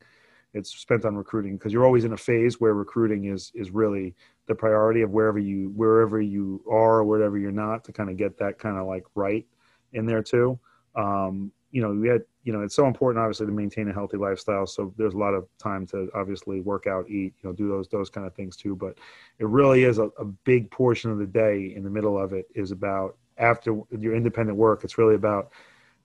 It's 0.54 0.70
spent 0.70 1.06
on 1.06 1.16
recruiting 1.16 1.58
because 1.58 1.74
you're 1.74 1.86
always 1.86 2.06
in 2.06 2.14
a 2.14 2.18
phase 2.18 2.60
where 2.60 2.74
recruiting 2.74 3.26
is 3.26 3.52
is 3.56 3.72
really 3.72 4.16
the 4.48 4.56
priority 4.56 5.02
of 5.02 5.12
wherever 5.12 5.40
you 5.40 5.72
wherever 5.76 6.22
you 6.22 6.64
are 6.70 7.00
or 7.00 7.04
wherever 7.04 7.38
you're 7.38 7.52
not 7.52 7.84
to 7.86 7.92
kind 7.92 8.10
of 8.10 8.18
get 8.18 8.38
that 8.38 8.60
kind 8.60 8.78
of 8.78 8.86
like 8.86 9.04
right 9.16 9.46
in 9.94 10.06
there 10.06 10.24
too. 10.24 10.60
Um, 10.96 11.52
you 11.74 11.82
know, 11.82 11.90
we 11.90 12.08
had, 12.08 12.22
you 12.44 12.54
know, 12.54 12.62
it's 12.62 12.76
so 12.76 12.86
important 12.86 13.20
obviously 13.20 13.48
to 13.48 13.52
maintain 13.52 13.90
a 13.90 13.94
healthy 13.94 14.16
lifestyle. 14.16 14.68
So 14.68 14.94
there's 14.96 15.16
a 15.16 15.18
lot 15.18 15.34
of 15.34 15.48
time 15.58 15.88
to 15.88 16.08
obviously 16.14 16.62
work 16.62 16.86
out, 16.86 17.10
eat, 17.10 17.34
you 17.42 17.50
know, 17.50 17.52
do 17.52 17.68
those 17.68 17.88
those 17.90 18.12
kind 18.12 18.28
of 18.28 18.36
things 18.36 18.56
too. 18.56 18.76
But 18.76 19.00
it 19.40 19.48
really 19.48 19.84
is 19.84 19.98
a, 19.98 20.04
a 20.20 20.26
big 20.26 20.70
portion 20.70 21.10
of 21.10 21.18
the 21.18 21.26
day. 21.26 21.74
In 21.76 21.84
the 21.84 21.90
middle 21.90 22.18
of 22.18 22.32
it 22.32 22.46
is 22.54 22.70
about 22.70 23.18
after 23.40 23.76
your 23.90 24.16
independent 24.16 24.56
work. 24.56 24.84
It's 24.84 25.00
really 25.00 25.16
about 25.16 25.52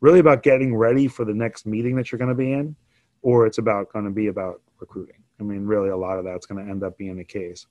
really 0.01 0.21
about 0.21 0.43
getting 0.43 0.75
ready 0.75 1.07
for 1.07 1.27
the 1.27 1.35
next 1.35 1.67
meeting 1.67 1.97
that 1.97 2.11
you're 2.11 2.19
going 2.19 2.31
to 2.31 2.35
be 2.35 2.55
in, 2.55 2.75
or 3.21 3.47
it's 3.47 3.59
about 3.59 3.93
going 3.93 4.07
to 4.07 4.11
be 4.11 4.29
about 4.29 4.63
recruiting. 4.81 5.23
I 5.39 5.43
mean, 5.43 5.67
really, 5.67 5.91
a 5.91 5.97
lot 5.97 6.19
of 6.19 6.25
that's 6.25 6.47
going 6.47 6.65
to 6.65 6.71
end 6.71 6.83
up 6.83 6.97
being 6.97 7.17
the 7.19 7.25
case. 7.25 7.67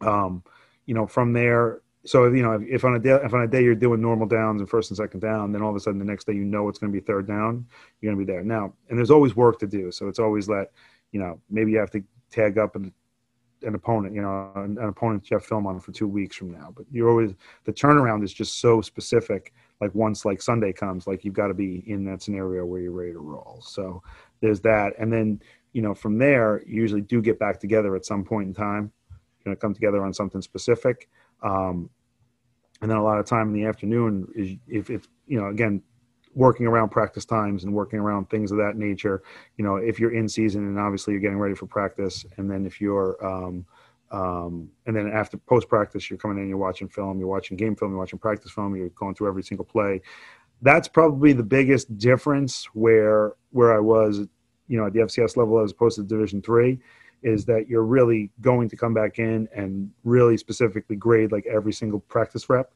Um, 0.00 0.42
you 0.86 0.94
know, 0.94 1.06
from 1.06 1.34
there, 1.34 1.82
so 2.06 2.26
you 2.26 2.42
know 2.42 2.62
if 2.68 2.84
on 2.84 2.94
a 2.94 2.98
day 2.98 3.10
if 3.10 3.32
on 3.32 3.42
a 3.42 3.46
day 3.46 3.62
you're 3.62 3.74
doing 3.74 4.00
normal 4.00 4.26
downs 4.26 4.60
and 4.60 4.68
first 4.68 4.90
and 4.90 4.96
second 4.96 5.20
down 5.20 5.52
then 5.52 5.62
all 5.62 5.70
of 5.70 5.76
a 5.76 5.80
sudden 5.80 5.98
the 5.98 6.04
next 6.04 6.26
day 6.26 6.34
you 6.34 6.44
know 6.44 6.68
it's 6.68 6.78
going 6.78 6.92
to 6.92 6.98
be 6.98 7.04
third 7.04 7.26
down 7.26 7.66
you're 8.00 8.12
going 8.12 8.18
to 8.18 8.26
be 8.26 8.30
there. 8.30 8.44
Now 8.44 8.74
and 8.88 8.98
there's 8.98 9.10
always 9.10 9.34
work 9.34 9.58
to 9.60 9.66
do. 9.66 9.90
So 9.90 10.08
it's 10.08 10.18
always 10.18 10.46
that 10.46 10.70
you 11.12 11.20
know 11.20 11.40
maybe 11.50 11.72
you 11.72 11.78
have 11.78 11.90
to 11.92 12.02
tag 12.30 12.58
up 12.58 12.76
an, 12.76 12.92
an 13.62 13.74
opponent 13.74 14.14
you 14.14 14.22
know 14.22 14.52
an, 14.56 14.76
an 14.78 14.88
opponent 14.88 15.30
you 15.30 15.36
have 15.36 15.44
film 15.44 15.66
on 15.66 15.80
for 15.80 15.92
two 15.92 16.08
weeks 16.08 16.36
from 16.36 16.52
now. 16.52 16.72
But 16.76 16.86
you're 16.92 17.08
always 17.08 17.32
the 17.64 17.72
turnaround 17.72 18.22
is 18.22 18.32
just 18.32 18.60
so 18.60 18.80
specific 18.80 19.54
like 19.80 19.94
once 19.94 20.24
like 20.24 20.40
sunday 20.40 20.72
comes 20.72 21.06
like 21.06 21.24
you've 21.24 21.34
got 21.34 21.48
to 21.48 21.54
be 21.54 21.82
in 21.86 22.04
that 22.04 22.22
scenario 22.22 22.64
where 22.64 22.80
you're 22.80 22.92
ready 22.92 23.12
to 23.12 23.18
roll. 23.18 23.62
So 23.66 24.02
there's 24.40 24.60
that. 24.60 24.92
And 24.98 25.12
then 25.12 25.40
you 25.72 25.80
know 25.80 25.94
from 25.94 26.18
there 26.18 26.62
you 26.66 26.82
usually 26.82 27.00
do 27.00 27.22
get 27.22 27.38
back 27.38 27.58
together 27.58 27.96
at 27.96 28.04
some 28.04 28.24
point 28.24 28.48
in 28.48 28.54
time 28.54 28.92
you 29.44 29.50
know 29.50 29.56
come 29.56 29.74
together 29.74 30.04
on 30.04 30.12
something 30.12 30.42
specific 30.42 31.08
um, 31.44 31.90
and 32.80 32.90
then 32.90 32.98
a 32.98 33.02
lot 33.02 33.18
of 33.18 33.26
time 33.26 33.48
in 33.48 33.54
the 33.54 33.66
afternoon 33.66 34.26
is 34.34 34.56
if 34.66 34.90
it's 34.90 35.08
you 35.26 35.40
know 35.40 35.48
again 35.48 35.82
working 36.34 36.66
around 36.66 36.90
practice 36.90 37.24
times 37.24 37.64
and 37.64 37.72
working 37.72 37.98
around 37.98 38.28
things 38.28 38.50
of 38.50 38.58
that 38.58 38.76
nature. 38.76 39.22
You 39.56 39.64
know, 39.64 39.76
if 39.76 40.00
you're 40.00 40.12
in 40.12 40.28
season 40.28 40.66
and 40.66 40.78
obviously 40.78 41.12
you're 41.12 41.20
getting 41.20 41.38
ready 41.38 41.54
for 41.54 41.66
practice, 41.66 42.24
and 42.36 42.50
then 42.50 42.66
if 42.66 42.80
you're 42.80 43.24
um, 43.24 43.64
um, 44.10 44.68
and 44.86 44.94
then 44.94 45.10
after 45.12 45.36
post 45.36 45.68
practice, 45.68 46.10
you're 46.10 46.18
coming 46.18 46.42
in, 46.42 46.48
you're 46.48 46.58
watching 46.58 46.88
film, 46.88 47.18
you're 47.18 47.28
watching 47.28 47.56
game 47.56 47.74
film, 47.74 47.92
you're 47.92 47.98
watching 47.98 48.18
practice 48.18 48.50
film, 48.50 48.76
you're 48.76 48.90
going 48.90 49.14
through 49.14 49.28
every 49.28 49.42
single 49.42 49.64
play. 49.64 50.00
That's 50.62 50.88
probably 50.88 51.32
the 51.32 51.42
biggest 51.42 51.96
difference 51.98 52.66
where 52.74 53.34
where 53.50 53.74
I 53.74 53.80
was, 53.80 54.26
you 54.68 54.78
know, 54.78 54.86
at 54.86 54.92
the 54.92 55.00
FCS 55.00 55.36
level 55.36 55.62
as 55.62 55.72
opposed 55.72 55.96
to 55.96 56.02
Division 56.02 56.42
three 56.42 56.80
is 57.24 57.44
that 57.46 57.68
you're 57.68 57.84
really 57.84 58.30
going 58.42 58.68
to 58.68 58.76
come 58.76 58.94
back 58.94 59.18
in 59.18 59.48
and 59.56 59.90
really 60.04 60.36
specifically 60.36 60.94
grade 60.94 61.32
like 61.32 61.46
every 61.46 61.72
single 61.72 61.98
practice 62.00 62.48
rep. 62.48 62.70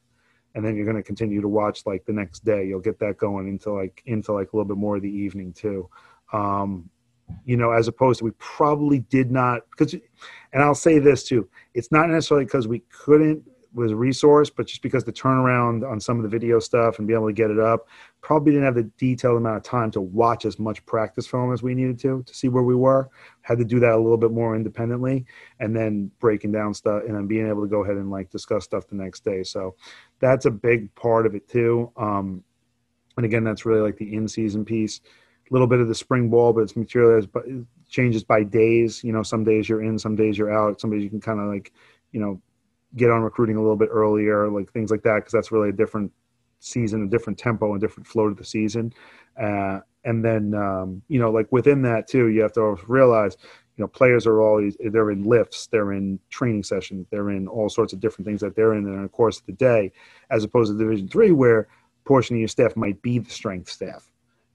And 0.55 0.65
then 0.65 0.75
you're 0.75 0.85
going 0.85 0.97
to 0.97 1.03
continue 1.03 1.39
to 1.39 1.47
watch 1.47 1.85
like 1.85 2.03
the 2.05 2.11
next 2.11 2.43
day. 2.43 2.65
You'll 2.65 2.79
get 2.79 2.99
that 2.99 3.17
going 3.17 3.47
into 3.47 3.71
like 3.71 4.01
into 4.07 4.33
like 4.33 4.51
a 4.51 4.55
little 4.57 4.67
bit 4.67 4.77
more 4.77 4.97
of 4.97 5.03
the 5.03 5.09
evening 5.09 5.53
too. 5.53 5.87
Um 6.33 6.89
you 7.45 7.55
know 7.55 7.71
as 7.71 7.87
opposed 7.87 8.17
to 8.17 8.25
we 8.25 8.31
probably 8.39 9.01
did 9.01 9.29
not 9.29 9.61
because 9.69 9.93
and 9.93 10.63
i'll 10.63 10.73
say 10.73 10.97
this 10.97 11.23
too. 11.23 11.47
It's 11.75 11.91
not 11.91 12.09
necessarily 12.09 12.45
because 12.45 12.67
we 12.67 12.79
couldn't 12.89 13.43
was 13.73 13.91
a 13.91 13.95
resource, 13.95 14.49
but 14.49 14.65
just 14.65 14.81
because 14.81 15.03
the 15.03 15.13
turnaround 15.13 15.89
on 15.89 15.99
some 15.99 16.17
of 16.17 16.23
the 16.23 16.29
video 16.29 16.59
stuff 16.59 16.97
and 16.97 17.07
be 17.07 17.13
able 17.13 17.27
to 17.27 17.33
get 17.33 17.51
it 17.51 17.59
up, 17.59 17.87
probably 18.21 18.51
didn't 18.51 18.65
have 18.65 18.75
the 18.75 18.89
detailed 18.97 19.37
amount 19.37 19.57
of 19.57 19.63
time 19.63 19.91
to 19.91 20.01
watch 20.01 20.45
as 20.45 20.57
much 20.57 20.83
practice 20.85 21.27
film 21.27 21.53
as 21.53 21.61
we 21.61 21.75
needed 21.75 21.99
to 21.99 22.23
to 22.23 22.33
see 22.33 22.49
where 22.49 22.63
we 22.63 22.75
were. 22.75 23.09
Had 23.41 23.59
to 23.59 23.65
do 23.65 23.79
that 23.79 23.91
a 23.91 23.97
little 23.97 24.17
bit 24.17 24.31
more 24.31 24.55
independently, 24.55 25.25
and 25.59 25.75
then 25.75 26.11
breaking 26.19 26.51
down 26.51 26.73
stuff 26.73 27.03
and 27.07 27.15
then 27.15 27.27
being 27.27 27.47
able 27.47 27.61
to 27.61 27.67
go 27.67 27.83
ahead 27.83 27.97
and 27.97 28.09
like 28.09 28.29
discuss 28.29 28.63
stuff 28.63 28.87
the 28.87 28.95
next 28.95 29.23
day. 29.23 29.43
So 29.43 29.75
that's 30.19 30.45
a 30.45 30.51
big 30.51 30.93
part 30.95 31.25
of 31.25 31.35
it 31.35 31.47
too. 31.47 31.91
Um, 31.95 32.43
and 33.17 33.25
again, 33.25 33.43
that's 33.43 33.65
really 33.65 33.81
like 33.81 33.97
the 33.97 34.15
in-season 34.15 34.65
piece. 34.65 35.01
A 35.49 35.53
little 35.53 35.67
bit 35.67 35.79
of 35.79 35.87
the 35.87 35.95
spring 35.95 36.29
ball, 36.29 36.53
but 36.53 36.61
it's 36.61 36.75
materialized, 36.75 37.31
but 37.31 37.43
changes 37.89 38.23
by 38.23 38.43
days. 38.43 39.03
You 39.03 39.11
know, 39.11 39.23
some 39.23 39.43
days 39.43 39.67
you're 39.67 39.83
in, 39.83 39.97
some 39.97 40.15
days 40.15 40.37
you're 40.37 40.53
out. 40.53 40.79
Some 40.79 40.91
days 40.91 41.03
you 41.03 41.09
can 41.09 41.19
kind 41.19 41.39
of 41.39 41.47
like, 41.47 41.73
you 42.11 42.19
know, 42.19 42.41
get 42.95 43.09
on 43.09 43.21
recruiting 43.21 43.55
a 43.55 43.61
little 43.61 43.75
bit 43.75 43.89
earlier, 43.91 44.49
like 44.49 44.71
things 44.71 44.91
like 44.91 45.03
that, 45.03 45.15
because 45.15 45.31
that's 45.31 45.51
really 45.51 45.69
a 45.69 45.73
different 45.73 46.11
season, 46.59 47.03
a 47.03 47.07
different 47.07 47.37
tempo, 47.37 47.71
and 47.71 47.81
different 47.81 48.07
flow 48.07 48.29
to 48.29 48.35
the 48.35 48.43
season. 48.43 48.93
Uh, 49.39 49.79
and 50.03 50.23
then, 50.23 50.53
um, 50.53 51.01
you 51.07 51.19
know, 51.19 51.31
like 51.31 51.47
within 51.51 51.81
that 51.83 52.07
too, 52.07 52.27
you 52.27 52.41
have 52.41 52.53
to 52.53 52.77
realize, 52.87 53.37
you 53.77 53.83
know, 53.83 53.87
players 53.87 54.25
are 54.25 54.41
always 54.41 54.75
they're 54.79 55.11
in 55.11 55.23
lifts, 55.23 55.67
they're 55.67 55.93
in 55.93 56.19
training 56.29 56.63
sessions, 56.63 57.07
they're 57.11 57.29
in 57.29 57.47
all 57.47 57.69
sorts 57.69 57.93
of 57.93 57.99
different 57.99 58.25
things 58.25 58.41
that 58.41 58.55
they're 58.55 58.73
in 58.73 58.85
in 58.87 59.03
the 59.03 59.09
course 59.09 59.39
of 59.39 59.45
the 59.45 59.53
day, 59.53 59.91
as 60.29 60.43
opposed 60.43 60.71
to 60.71 60.77
Division 60.77 61.07
three, 61.07 61.31
where 61.31 61.67
portion 62.05 62.35
of 62.35 62.39
your 62.39 62.47
staff 62.47 62.75
might 62.75 63.01
be 63.01 63.19
the 63.19 63.29
strength 63.29 63.69
staff 63.69 64.09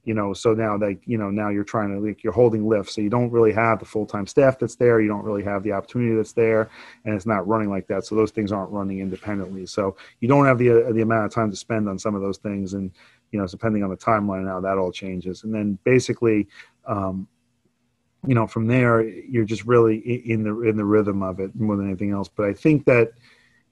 you 0.04 0.14
know 0.14 0.32
so 0.32 0.52
now 0.54 0.76
like 0.76 1.00
you 1.06 1.18
know 1.18 1.30
now 1.30 1.48
you're 1.48 1.64
trying 1.64 1.94
to 1.94 2.00
like 2.00 2.22
you're 2.22 2.32
holding 2.32 2.68
lifts 2.68 2.94
so 2.94 3.00
you 3.00 3.10
don't 3.10 3.30
really 3.30 3.52
have 3.52 3.78
the 3.78 3.84
full-time 3.84 4.26
staff 4.26 4.58
that's 4.58 4.76
there 4.76 5.00
you 5.00 5.08
don't 5.08 5.24
really 5.24 5.42
have 5.42 5.62
the 5.62 5.72
opportunity 5.72 6.14
that's 6.14 6.32
there 6.32 6.68
and 7.04 7.14
it's 7.14 7.26
not 7.26 7.46
running 7.46 7.70
like 7.70 7.86
that 7.86 8.04
so 8.04 8.14
those 8.14 8.30
things 8.30 8.52
aren't 8.52 8.70
running 8.70 9.00
independently. 9.00 9.66
So 9.66 9.96
you 10.20 10.28
don't 10.28 10.46
have 10.46 10.58
the 10.58 10.86
uh, 10.86 10.92
the 10.92 11.02
amount 11.02 11.26
of 11.26 11.32
time 11.32 11.50
to 11.50 11.56
spend 11.56 11.88
on 11.88 11.98
some 11.98 12.14
of 12.14 12.22
those 12.22 12.38
things 12.38 12.74
and 12.74 12.90
you 13.30 13.38
know 13.38 13.46
depending 13.46 13.82
on 13.82 13.90
the 13.90 13.96
timeline 13.96 14.44
now 14.44 14.60
that 14.60 14.78
all 14.78 14.92
changes. 14.92 15.44
And 15.44 15.54
then 15.54 15.78
basically 15.84 16.48
um, 16.86 17.28
you 18.26 18.34
know 18.34 18.46
from 18.46 18.66
there 18.66 19.02
you're 19.02 19.44
just 19.44 19.64
really 19.64 19.98
in 19.98 20.42
the 20.42 20.60
in 20.62 20.76
the 20.76 20.84
rhythm 20.84 21.22
of 21.22 21.40
it 21.40 21.54
more 21.54 21.76
than 21.76 21.86
anything 21.86 22.10
else. 22.10 22.28
But 22.28 22.46
i 22.46 22.52
think 22.52 22.84
that 22.86 23.12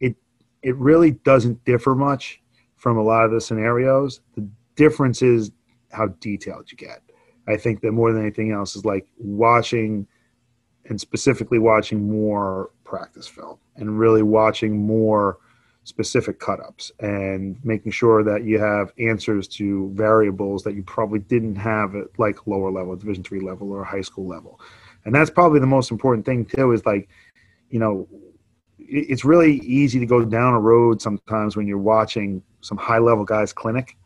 it 0.00 0.16
it 0.62 0.76
really 0.76 1.12
doesn't 1.12 1.64
differ 1.64 1.94
much 1.94 2.40
from 2.76 2.98
a 2.98 3.02
lot 3.02 3.24
of 3.24 3.30
the 3.30 3.40
scenarios. 3.40 4.20
The 4.34 4.46
difference 4.74 5.22
is 5.22 5.52
how 5.92 6.08
detailed 6.20 6.70
you 6.70 6.76
get. 6.76 7.02
I 7.48 7.56
think 7.56 7.80
that 7.80 7.92
more 7.92 8.12
than 8.12 8.22
anything 8.22 8.52
else 8.52 8.76
is 8.76 8.84
like 8.84 9.06
watching 9.18 10.06
and 10.86 11.00
specifically 11.00 11.58
watching 11.58 12.08
more 12.08 12.70
practice 12.84 13.28
film 13.28 13.58
and 13.76 13.98
really 13.98 14.22
watching 14.22 14.84
more 14.84 15.38
specific 15.84 16.38
cut 16.38 16.60
ups 16.60 16.92
and 17.00 17.56
making 17.64 17.90
sure 17.90 18.22
that 18.22 18.44
you 18.44 18.58
have 18.58 18.92
answers 18.98 19.48
to 19.48 19.90
variables 19.94 20.62
that 20.62 20.74
you 20.74 20.82
probably 20.82 21.18
didn't 21.18 21.56
have 21.56 21.96
at 21.96 22.06
like 22.18 22.46
lower 22.46 22.70
level, 22.70 22.94
division 22.94 23.24
three 23.24 23.40
level 23.40 23.72
or 23.72 23.82
high 23.82 24.00
school 24.00 24.26
level. 24.26 24.60
And 25.04 25.14
that's 25.14 25.30
probably 25.30 25.58
the 25.58 25.66
most 25.66 25.90
important 25.90 26.24
thing 26.24 26.44
too, 26.44 26.70
is 26.72 26.86
like, 26.86 27.08
you 27.70 27.80
know, 27.80 28.06
it's 28.78 29.24
really 29.24 29.56
easy 29.60 29.98
to 29.98 30.06
go 30.06 30.24
down 30.24 30.54
a 30.54 30.60
road 30.60 31.02
sometimes 31.02 31.56
when 31.56 31.66
you're 31.66 31.78
watching 31.78 32.42
some 32.60 32.78
high 32.78 32.98
level 32.98 33.24
guys 33.24 33.52
clinic 33.52 33.96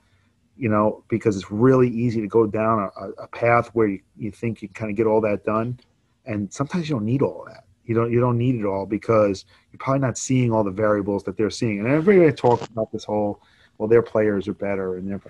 you 0.56 0.68
know, 0.68 1.04
because 1.08 1.36
it's 1.36 1.50
really 1.50 1.88
easy 1.88 2.20
to 2.20 2.26
go 2.26 2.46
down 2.46 2.90
a, 2.96 3.08
a 3.22 3.28
path 3.28 3.68
where 3.74 3.88
you, 3.88 4.00
you 4.16 4.30
think 4.30 4.62
you 4.62 4.68
can 4.68 4.74
kind 4.74 4.90
of 4.90 4.96
get 4.96 5.06
all 5.06 5.20
that 5.20 5.44
done. 5.44 5.78
And 6.24 6.52
sometimes 6.52 6.88
you 6.88 6.96
don't 6.96 7.04
need 7.04 7.22
all 7.22 7.44
that. 7.46 7.64
You 7.84 7.94
don't 7.94 8.10
you 8.10 8.18
don't 8.18 8.36
need 8.36 8.56
it 8.56 8.64
all 8.64 8.84
because 8.84 9.44
you're 9.70 9.78
probably 9.78 10.00
not 10.00 10.18
seeing 10.18 10.52
all 10.52 10.64
the 10.64 10.72
variables 10.72 11.22
that 11.24 11.36
they're 11.36 11.50
seeing. 11.50 11.78
And 11.78 11.88
everybody 11.88 12.32
talks 12.32 12.66
about 12.66 12.90
this 12.90 13.04
whole, 13.04 13.40
well, 13.78 13.88
their 13.88 14.02
players 14.02 14.48
are 14.48 14.54
better 14.54 14.96
and 14.96 15.08
they're 15.08 15.20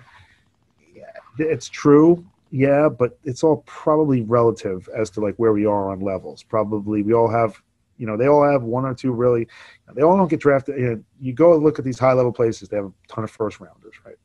yeah, 0.95 1.03
it's 1.37 1.69
true, 1.69 2.25
yeah, 2.49 2.89
but 2.89 3.19
it's 3.23 3.43
all 3.43 3.57
probably 3.67 4.21
relative 4.21 4.89
as 4.95 5.11
to 5.11 5.21
like 5.21 5.35
where 5.35 5.53
we 5.53 5.67
are 5.67 5.91
on 5.91 5.99
levels. 5.99 6.41
Probably 6.41 7.03
we 7.03 7.13
all 7.13 7.29
have 7.29 7.61
you 7.97 8.05
know, 8.05 8.15
they 8.15 8.27
all 8.27 8.47
have 8.49 8.63
one 8.63 8.85
or 8.85 8.93
two 8.93 9.11
really. 9.11 9.47
They 9.93 10.03
all 10.03 10.17
don't 10.17 10.29
get 10.29 10.39
drafted. 10.39 10.79
You, 10.79 10.85
know, 10.87 11.03
you 11.19 11.33
go 11.33 11.55
look 11.57 11.79
at 11.79 11.85
these 11.85 11.99
high 11.99 12.13
level 12.13 12.31
places; 12.31 12.69
they 12.69 12.77
have 12.77 12.85
a 12.85 12.91
ton 13.07 13.23
of 13.23 13.31
first 13.31 13.59
rounders, 13.59 13.95
right? 14.05 14.15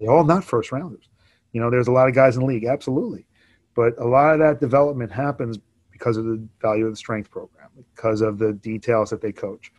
They're 0.00 0.10
all 0.10 0.24
not 0.24 0.44
first 0.44 0.72
rounders. 0.72 1.08
You 1.52 1.60
know, 1.60 1.70
there's 1.70 1.88
a 1.88 1.92
lot 1.92 2.08
of 2.08 2.14
guys 2.14 2.36
in 2.36 2.40
the 2.42 2.46
league, 2.46 2.64
absolutely. 2.64 3.26
But 3.74 3.98
a 3.98 4.04
lot 4.04 4.34
of 4.34 4.40
that 4.40 4.60
development 4.60 5.12
happens 5.12 5.58
because 5.90 6.16
of 6.16 6.24
the 6.24 6.46
value 6.60 6.86
of 6.86 6.92
the 6.92 6.96
strength 6.96 7.30
program, 7.30 7.68
because 7.94 8.20
of 8.20 8.38
the 8.38 8.52
details 8.54 9.10
that 9.10 9.20
they 9.20 9.32
coach, 9.32 9.72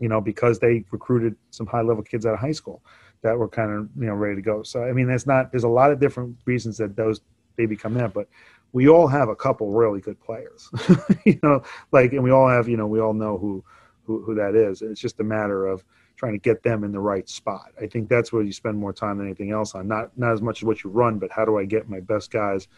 you 0.00 0.08
know, 0.08 0.20
because 0.20 0.58
they 0.58 0.84
recruited 0.90 1.36
some 1.50 1.66
high 1.66 1.82
level 1.82 2.02
kids 2.02 2.26
out 2.26 2.34
of 2.34 2.40
high 2.40 2.52
school 2.52 2.82
that 3.22 3.36
were 3.36 3.48
kind 3.48 3.72
of, 3.72 3.88
you 3.96 4.06
know, 4.06 4.14
ready 4.14 4.36
to 4.36 4.42
go. 4.42 4.62
So, 4.62 4.82
I 4.82 4.92
mean, 4.92 5.06
there's 5.06 5.26
not, 5.26 5.50
there's 5.50 5.64
a 5.64 5.68
lot 5.68 5.92
of 5.92 6.00
different 6.00 6.36
reasons 6.44 6.76
that 6.78 6.96
those, 6.96 7.20
they 7.56 7.66
become 7.66 7.94
that, 7.94 8.12
but 8.12 8.28
we 8.72 8.88
all 8.88 9.06
have 9.06 9.28
a 9.28 9.36
couple 9.36 9.70
really 9.70 10.00
good 10.00 10.20
players, 10.20 10.68
you 11.24 11.38
know, 11.42 11.62
like, 11.92 12.12
and 12.12 12.22
we 12.22 12.30
all 12.30 12.48
have, 12.48 12.68
you 12.68 12.76
know, 12.76 12.86
we 12.86 13.00
all 13.00 13.14
know 13.14 13.38
who, 13.38 13.64
who, 14.04 14.22
who 14.22 14.34
that 14.34 14.54
is. 14.54 14.82
It's 14.82 15.00
just 15.00 15.20
a 15.20 15.24
matter 15.24 15.66
of, 15.66 15.84
trying 16.18 16.32
to 16.32 16.38
get 16.38 16.62
them 16.62 16.84
in 16.84 16.92
the 16.92 17.00
right 17.00 17.28
spot. 17.28 17.70
I 17.80 17.86
think 17.86 18.08
that's 18.08 18.32
where 18.32 18.42
you 18.42 18.52
spend 18.52 18.76
more 18.76 18.92
time 18.92 19.18
than 19.18 19.26
anything 19.26 19.52
else 19.52 19.74
on. 19.74 19.88
Not 19.88 20.16
not 20.18 20.32
as 20.32 20.42
much 20.42 20.60
as 20.60 20.64
what 20.64 20.82
you 20.82 20.90
run, 20.90 21.18
but 21.18 21.30
how 21.30 21.44
do 21.44 21.58
I 21.58 21.64
get 21.64 21.88
my 21.88 22.00
best 22.00 22.30
guys 22.30 22.68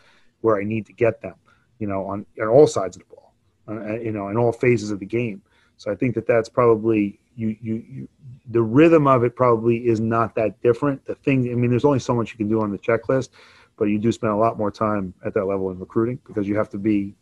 where 0.42 0.58
I 0.60 0.64
need 0.64 0.86
to 0.86 0.92
get 0.92 1.20
them? 1.20 1.34
You 1.78 1.88
know, 1.88 2.04
on 2.06 2.26
on 2.40 2.48
all 2.48 2.66
sides 2.66 2.96
of 2.96 3.02
the 3.02 3.14
ball. 3.14 3.20
Uh, 3.68 4.00
you 4.00 4.10
know, 4.10 4.28
in 4.28 4.36
all 4.36 4.52
phases 4.52 4.90
of 4.90 4.98
the 4.98 5.06
game. 5.06 5.40
So 5.76 5.92
I 5.92 5.94
think 5.94 6.14
that 6.16 6.26
that's 6.26 6.48
probably 6.48 7.20
you, 7.36 7.56
you 7.60 7.84
you 7.88 8.08
the 8.50 8.62
rhythm 8.62 9.06
of 9.06 9.22
it 9.22 9.36
probably 9.36 9.86
is 9.86 10.00
not 10.00 10.34
that 10.34 10.60
different. 10.60 11.04
The 11.04 11.14
thing, 11.14 11.50
I 11.50 11.54
mean, 11.54 11.70
there's 11.70 11.84
only 11.84 12.00
so 12.00 12.14
much 12.14 12.32
you 12.32 12.36
can 12.36 12.48
do 12.48 12.60
on 12.60 12.72
the 12.72 12.78
checklist, 12.78 13.28
but 13.76 13.84
you 13.84 13.98
do 13.98 14.10
spend 14.10 14.32
a 14.32 14.36
lot 14.36 14.58
more 14.58 14.70
time 14.70 15.14
at 15.24 15.34
that 15.34 15.44
level 15.44 15.70
in 15.70 15.78
recruiting 15.78 16.18
because 16.26 16.48
you 16.48 16.56
have 16.56 16.68
to 16.70 16.78
be 16.78 17.14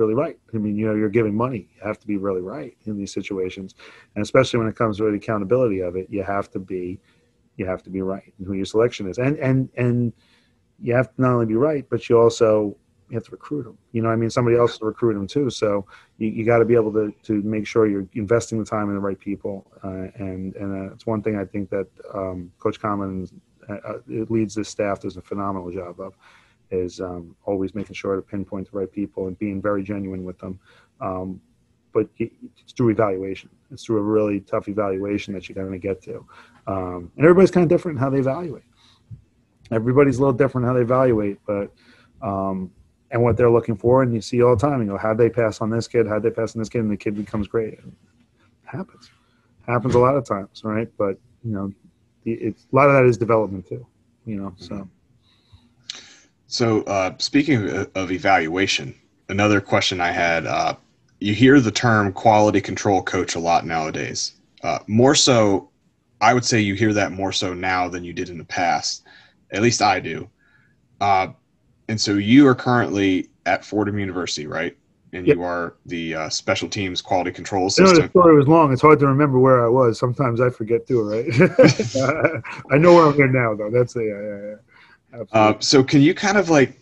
really 0.00 0.14
right. 0.14 0.38
I 0.52 0.56
mean, 0.56 0.76
you 0.76 0.86
know, 0.86 0.94
you're 0.94 1.10
giving 1.10 1.36
money. 1.36 1.68
You 1.76 1.86
have 1.86 2.00
to 2.00 2.06
be 2.06 2.16
really 2.16 2.40
right 2.40 2.76
in 2.86 2.96
these 2.96 3.12
situations, 3.12 3.74
and 4.14 4.22
especially 4.22 4.58
when 4.58 4.68
it 4.68 4.74
comes 4.74 4.96
to 4.96 5.04
the 5.04 5.16
accountability 5.16 5.80
of 5.80 5.94
it, 5.94 6.08
you 6.10 6.24
have 6.24 6.50
to 6.52 6.58
be, 6.58 6.98
you 7.56 7.66
have 7.66 7.82
to 7.84 7.90
be 7.90 8.00
right 8.00 8.32
in 8.38 8.46
who 8.46 8.54
your 8.54 8.64
selection 8.64 9.08
is, 9.08 9.18
and 9.18 9.38
and 9.38 9.68
and 9.76 10.12
you 10.82 10.94
have 10.94 11.14
to 11.14 11.22
not 11.22 11.34
only 11.34 11.46
be 11.46 11.54
right, 11.54 11.86
but 11.90 12.08
you 12.08 12.18
also 12.18 12.76
you 13.10 13.16
have 13.16 13.24
to 13.24 13.32
recruit 13.32 13.64
them. 13.64 13.76
You 13.92 14.02
know, 14.02 14.08
I 14.08 14.16
mean, 14.16 14.30
somebody 14.30 14.56
else 14.56 14.78
to 14.78 14.84
recruit 14.86 15.14
them 15.14 15.26
too. 15.26 15.50
So 15.50 15.84
you, 16.18 16.28
you 16.28 16.44
got 16.46 16.58
to 16.58 16.64
be 16.64 16.74
able 16.74 16.92
to 16.94 17.12
to 17.24 17.42
make 17.42 17.66
sure 17.66 17.86
you're 17.86 18.06
investing 18.14 18.58
the 18.58 18.64
time 18.64 18.88
in 18.88 18.94
the 18.94 19.00
right 19.00 19.18
people, 19.18 19.70
uh, 19.84 20.08
and 20.24 20.54
and 20.56 20.90
uh, 20.90 20.94
it's 20.94 21.06
one 21.06 21.22
thing 21.22 21.36
I 21.36 21.44
think 21.44 21.70
that 21.70 21.86
um, 22.14 22.50
Coach 22.58 22.80
Conlin 22.80 23.28
uh, 23.68 23.74
uh 23.74 23.98
leads 24.06 24.54
this 24.54 24.68
staff 24.68 25.00
does 25.00 25.16
a 25.16 25.22
phenomenal 25.22 25.70
job 25.70 26.00
of 26.00 26.14
is 26.70 27.00
um, 27.00 27.34
always 27.44 27.74
making 27.74 27.94
sure 27.94 28.16
to 28.16 28.22
pinpoint 28.22 28.70
the 28.70 28.78
right 28.78 28.90
people 28.90 29.26
and 29.26 29.38
being 29.38 29.60
very 29.60 29.82
genuine 29.82 30.24
with 30.24 30.38
them. 30.38 30.58
Um, 31.00 31.40
but 31.92 32.08
it's 32.18 32.72
through 32.72 32.90
evaluation. 32.90 33.50
It's 33.70 33.84
through 33.84 33.98
a 33.98 34.02
really 34.02 34.40
tough 34.40 34.68
evaluation 34.68 35.34
that 35.34 35.48
you're 35.48 35.56
going 35.56 35.72
to 35.72 35.78
get 35.78 36.02
to. 36.02 36.24
Um, 36.66 37.10
and 37.16 37.24
everybody's 37.24 37.50
kind 37.50 37.64
of 37.64 37.68
different 37.68 37.98
in 37.98 38.02
how 38.02 38.10
they 38.10 38.18
evaluate. 38.18 38.62
Everybody's 39.70 40.18
a 40.18 40.20
little 40.20 40.32
different 40.32 40.66
how 40.66 40.74
they 40.74 40.82
evaluate, 40.82 41.38
but 41.46 41.72
um, 42.22 42.70
and 43.10 43.22
what 43.22 43.36
they're 43.36 43.50
looking 43.50 43.76
for, 43.76 44.02
and 44.02 44.14
you 44.14 44.20
see 44.20 44.42
all 44.42 44.56
the 44.56 44.60
time. 44.60 44.80
You 44.80 44.86
know, 44.86 44.98
how 44.98 45.14
they 45.14 45.30
pass 45.30 45.60
on 45.60 45.70
this 45.70 45.88
kid, 45.88 46.06
how 46.06 46.18
they 46.18 46.30
pass 46.30 46.54
on 46.54 46.60
this 46.60 46.68
kid, 46.68 46.82
and 46.82 46.90
the 46.90 46.96
kid 46.96 47.16
becomes 47.16 47.48
great. 47.48 47.74
It 47.74 47.84
happens, 48.64 49.10
happens 49.66 49.94
a 49.94 49.98
lot 49.98 50.16
of 50.16 50.24
times, 50.24 50.62
right? 50.64 50.88
But 50.96 51.18
you 51.44 51.52
know, 51.52 51.72
it's 52.24 52.66
a 52.72 52.76
lot 52.76 52.88
of 52.88 52.94
that 52.94 53.04
is 53.04 53.16
development 53.16 53.68
too. 53.68 53.86
You 54.26 54.36
know, 54.36 54.54
so. 54.56 54.88
So, 56.50 56.82
uh, 56.82 57.14
speaking 57.18 57.86
of 57.94 58.10
evaluation, 58.10 58.92
another 59.28 59.60
question 59.60 60.00
I 60.00 60.10
had 60.10 60.46
uh, 60.46 60.74
you 61.20 61.32
hear 61.32 61.60
the 61.60 61.70
term 61.70 62.12
quality 62.12 62.60
control 62.60 63.04
coach 63.04 63.36
a 63.36 63.38
lot 63.38 63.64
nowadays. 63.64 64.32
Uh, 64.64 64.80
more 64.88 65.14
so, 65.14 65.70
I 66.20 66.34
would 66.34 66.44
say 66.44 66.58
you 66.58 66.74
hear 66.74 66.92
that 66.92 67.12
more 67.12 67.30
so 67.30 67.54
now 67.54 67.86
than 67.86 68.02
you 68.02 68.12
did 68.12 68.30
in 68.30 68.36
the 68.36 68.44
past. 68.44 69.04
At 69.52 69.62
least 69.62 69.80
I 69.80 70.00
do. 70.00 70.28
Uh, 71.00 71.28
and 71.88 72.00
so, 72.00 72.14
you 72.14 72.48
are 72.48 72.56
currently 72.56 73.30
at 73.46 73.64
Fordham 73.64 74.00
University, 74.00 74.48
right? 74.48 74.76
And 75.12 75.28
yep. 75.28 75.36
you 75.36 75.44
are 75.44 75.76
the 75.86 76.16
uh, 76.16 76.28
special 76.30 76.68
teams 76.68 77.00
quality 77.00 77.30
control 77.30 77.68
assistant. 77.68 77.90
I 77.90 77.92
know 77.92 78.06
the 78.06 78.10
story 78.10 78.36
was 78.36 78.48
long. 78.48 78.72
It's 78.72 78.82
hard 78.82 78.98
to 78.98 79.06
remember 79.06 79.38
where 79.38 79.64
I 79.64 79.68
was. 79.68 80.00
Sometimes 80.00 80.40
I 80.40 80.50
forget 80.50 80.84
too, 80.84 81.02
right? 81.08 81.26
I 82.72 82.76
know 82.76 82.94
where 82.94 83.06
I'm 83.06 83.14
here 83.14 83.28
now, 83.28 83.54
though. 83.54 83.70
That's 83.70 83.94
a. 83.94 84.58
Uh, 85.32 85.54
so 85.58 85.82
can 85.82 86.00
you 86.00 86.14
kind 86.14 86.38
of 86.38 86.50
like, 86.50 86.78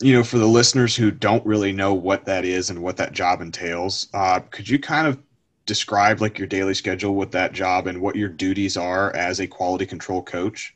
you 0.00 0.12
know, 0.12 0.24
for 0.24 0.38
the 0.38 0.46
listeners 0.46 0.96
who 0.96 1.10
don't 1.10 1.44
really 1.46 1.72
know 1.72 1.94
what 1.94 2.24
that 2.24 2.44
is 2.44 2.70
and 2.70 2.82
what 2.82 2.96
that 2.96 3.12
job 3.12 3.40
entails, 3.40 4.08
uh, 4.14 4.40
could 4.50 4.68
you 4.68 4.78
kind 4.78 5.06
of 5.06 5.18
describe 5.66 6.20
like 6.20 6.38
your 6.38 6.48
daily 6.48 6.74
schedule 6.74 7.14
with 7.14 7.30
that 7.32 7.52
job 7.52 7.86
and 7.86 8.00
what 8.00 8.16
your 8.16 8.28
duties 8.28 8.76
are 8.76 9.14
as 9.14 9.40
a 9.40 9.46
quality 9.46 9.86
control 9.86 10.22
coach? 10.22 10.74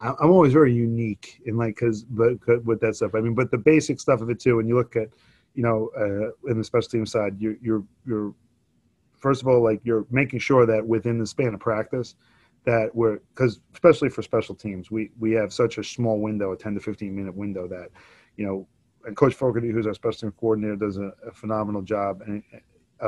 I'm 0.00 0.30
always 0.30 0.52
very 0.52 0.74
unique 0.74 1.40
in 1.46 1.56
like 1.56 1.76
because 1.76 2.02
but 2.02 2.64
with 2.64 2.80
that 2.80 2.96
stuff. 2.96 3.14
I 3.14 3.20
mean, 3.20 3.34
but 3.34 3.50
the 3.50 3.58
basic 3.58 3.98
stuff 3.98 4.20
of 4.20 4.28
it 4.28 4.38
too. 4.38 4.56
When 4.56 4.68
you 4.68 4.76
look 4.76 4.94
at, 4.94 5.08
you 5.54 5.62
know, 5.62 5.90
uh, 5.96 6.50
in 6.50 6.58
the 6.58 6.64
special 6.64 6.90
team 6.90 7.06
side, 7.06 7.36
you're 7.38 7.56
you're 7.62 7.82
you're 8.04 8.34
first 9.16 9.40
of 9.40 9.48
all 9.48 9.62
like 9.62 9.80
you're 9.84 10.04
making 10.10 10.40
sure 10.40 10.66
that 10.66 10.86
within 10.86 11.18
the 11.18 11.26
span 11.26 11.54
of 11.54 11.60
practice 11.60 12.14
that 12.66 12.92
we're 12.94 13.20
because 13.34 13.60
especially 13.72 14.10
for 14.10 14.22
special 14.22 14.54
teams, 14.54 14.90
we 14.90 15.10
we 15.18 15.32
have 15.32 15.52
such 15.52 15.78
a 15.78 15.84
small 15.84 16.20
window, 16.20 16.52
a 16.52 16.56
10 16.56 16.74
to 16.74 16.80
15 16.80 17.14
minute 17.14 17.34
window 17.34 17.66
that, 17.68 17.88
you 18.36 18.44
know, 18.44 18.66
and 19.06 19.16
Coach 19.16 19.34
Fogarty, 19.34 19.70
who's 19.70 19.86
our 19.86 19.94
special 19.94 20.22
team 20.22 20.32
coordinator, 20.38 20.74
does 20.76 20.98
a, 20.98 21.12
a 21.26 21.32
phenomenal 21.32 21.80
job 21.80 22.22
and 22.26 22.42
uh, 22.52 22.58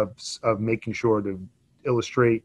of 0.01 0.15
of 0.45 0.61
making 0.61 0.93
sure 0.93 1.21
to 1.21 1.41
illustrate 1.85 2.45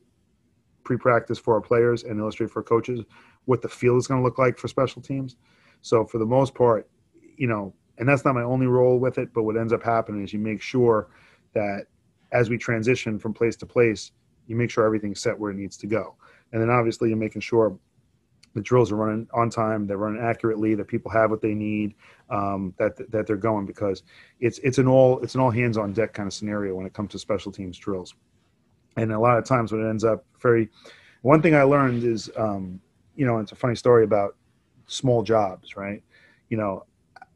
pre-practice 0.83 1.37
for 1.37 1.53
our 1.53 1.61
players 1.61 2.03
and 2.03 2.19
illustrate 2.19 2.49
for 2.49 2.61
coaches 2.61 3.01
what 3.45 3.61
the 3.61 3.69
field 3.69 3.97
is 3.97 4.07
going 4.07 4.19
to 4.19 4.23
look 4.23 4.37
like 4.37 4.57
for 4.57 4.67
special 4.67 5.01
teams. 5.01 5.37
So 5.81 6.05
for 6.05 6.17
the 6.17 6.25
most 6.25 6.55
part, 6.55 6.89
you 7.37 7.47
know, 7.47 7.73
and 7.97 8.09
that's 8.09 8.25
not 8.25 8.35
my 8.35 8.41
only 8.41 8.67
role 8.67 8.99
with 8.99 9.17
it, 9.17 9.33
but 9.33 9.43
what 9.43 9.57
ends 9.57 9.71
up 9.71 9.83
happening 9.83 10.23
is 10.23 10.33
you 10.33 10.39
make 10.39 10.61
sure 10.61 11.09
that 11.53 11.85
as 12.31 12.49
we 12.49 12.57
transition 12.57 13.19
from 13.19 13.33
place 13.33 13.55
to 13.57 13.65
place, 13.65 14.11
you 14.47 14.55
make 14.55 14.69
sure 14.69 14.85
everything's 14.85 15.21
set 15.21 15.37
where 15.37 15.51
it 15.51 15.57
needs 15.57 15.77
to 15.77 15.87
go 15.87 16.15
and 16.53 16.61
then 16.61 16.69
obviously 16.69 17.09
you're 17.09 17.17
making 17.17 17.41
sure 17.41 17.77
the 18.53 18.61
drills 18.61 18.91
are 18.91 18.95
running 18.95 19.27
on 19.33 19.49
time, 19.49 19.87
they're 19.87 19.97
running 19.97 20.21
accurately, 20.21 20.75
that 20.75 20.87
people 20.87 21.09
have 21.11 21.31
what 21.31 21.41
they 21.41 21.55
need, 21.55 21.95
um, 22.29 22.73
that 22.77 22.95
that 23.11 23.27
they're 23.27 23.35
going 23.35 23.65
because 23.65 24.03
it's 24.39 24.59
it's 24.59 24.77
an 24.77 24.87
all 24.87 25.19
it's 25.19 25.35
an 25.35 25.41
all 25.41 25.49
hands 25.49 25.77
on 25.77 25.91
deck 25.91 26.13
kind 26.13 26.27
of 26.27 26.33
scenario 26.33 26.75
when 26.75 26.85
it 26.85 26.93
comes 26.93 27.11
to 27.11 27.19
special 27.19 27.51
teams 27.51 27.77
drills, 27.77 28.13
and 28.95 29.11
a 29.11 29.19
lot 29.19 29.37
of 29.37 29.43
times 29.43 29.71
when 29.71 29.83
it 29.83 29.89
ends 29.89 30.03
up 30.03 30.23
very, 30.39 30.69
one 31.23 31.41
thing 31.41 31.55
I 31.55 31.63
learned 31.63 32.03
is, 32.03 32.29
um, 32.37 32.79
you 33.15 33.25
know, 33.25 33.39
it's 33.39 33.51
a 33.51 33.55
funny 33.55 33.75
story 33.75 34.03
about 34.03 34.35
small 34.85 35.23
jobs, 35.23 35.75
right? 35.75 36.03
You 36.49 36.57
know, 36.57 36.85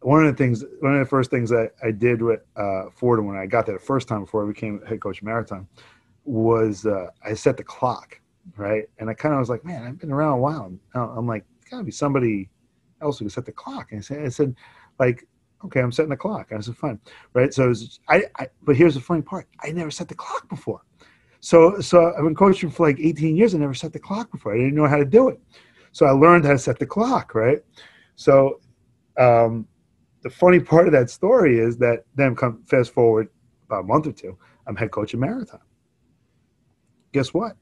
one 0.02 0.24
of 0.24 0.32
the 0.32 0.38
things, 0.38 0.64
one 0.82 0.94
of 0.94 1.00
the 1.00 1.10
first 1.10 1.32
things 1.32 1.50
that 1.50 1.72
I 1.84 1.92
did 1.92 2.22
with 2.22 2.42
uh, 2.56 2.90
Ford 2.92 3.24
when 3.26 3.38
I 3.38 3.48
got 3.48 3.66
there 3.66 3.76
the 3.76 3.84
first 3.84 4.08
time 4.08 4.22
before 4.22 4.44
I 4.44 4.48
became 4.48 4.82
head 4.86 5.02
coach 5.02 5.20
of 5.20 5.24
Maritime 5.24 5.68
was 6.26 6.86
uh, 6.86 7.08
I 7.24 7.34
set 7.34 7.58
the 7.58 7.64
clock 7.64 8.20
right? 8.56 8.86
And 9.00 9.10
I 9.10 9.14
kind 9.14 9.34
of 9.34 9.40
was 9.40 9.50
like, 9.50 9.66
man, 9.66 9.84
I've 9.84 10.00
been 10.00 10.12
around 10.12 10.34
a 10.34 10.42
while. 10.42 10.72
I'm 10.94 11.28
like, 11.28 11.46
gotta 11.70 11.84
be 11.84 11.92
somebody 11.92 12.50
else 13.02 13.20
who 13.20 13.26
can 13.26 13.30
set 13.30 13.46
the 13.46 13.52
clock. 13.52 13.92
And 13.92 14.00
I 14.00 14.02
said, 14.02 14.26
I 14.26 14.30
said, 14.30 14.56
like, 15.00 15.28
okay, 15.66 15.82
I'm 15.82 15.92
setting 15.92 16.10
the 16.10 16.18
clock. 16.18 16.52
I 16.52 16.60
said, 16.60 16.78
fine, 16.78 17.00
right? 17.34 17.54
So 17.54 17.68
was, 17.68 18.00
I, 18.08 18.24
I, 18.38 18.48
but 18.64 18.76
here's 18.76 18.96
the 18.96 19.02
funny 19.02 19.22
part: 19.22 19.48
I 19.62 19.72
never 19.72 19.92
set 19.92 20.08
the 20.08 20.16
clock 20.16 20.48
before. 20.50 20.82
So, 21.40 21.80
so 21.80 22.14
I've 22.18 22.24
been 22.24 22.36
coaching 22.36 22.70
for 22.70 22.88
like 22.88 23.00
18 23.00 23.36
years. 23.36 23.54
I 23.54 23.60
never 23.60 23.74
set 23.74 23.94
the 23.94 24.00
clock 24.00 24.32
before. 24.32 24.54
I 24.54 24.58
didn't 24.58 24.76
know 24.76 24.88
how 24.88 24.98
to 24.98 25.06
do 25.06 25.30
it. 25.30 25.40
So 25.92 26.06
I 26.06 26.12
learned 26.12 26.46
how 26.46 26.52
to 26.52 26.60
set 26.60 26.80
the 26.80 26.86
clock, 26.86 27.36
right? 27.36 27.60
So, 28.16 28.60
um, 29.18 29.68
the 30.24 30.30
funny 30.30 30.60
part 30.60 30.88
of 30.88 30.94
that 30.94 31.10
story 31.10 31.60
is 31.60 31.78
that 31.78 32.04
then 32.16 32.36
come 32.36 32.64
fast 32.66 32.92
forward 32.92 33.30
about 33.68 33.84
a 33.84 33.88
month 33.88 34.08
or 34.08 34.12
two, 34.12 34.38
I'm 34.66 34.76
head 34.76 34.92
coach 34.92 35.14
of 35.14 35.20
Maritime. 35.20 35.62
Guess 37.14 37.34
what? 37.34 37.56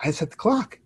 I 0.00 0.10
set 0.10 0.30
the 0.30 0.36
clock, 0.36 0.78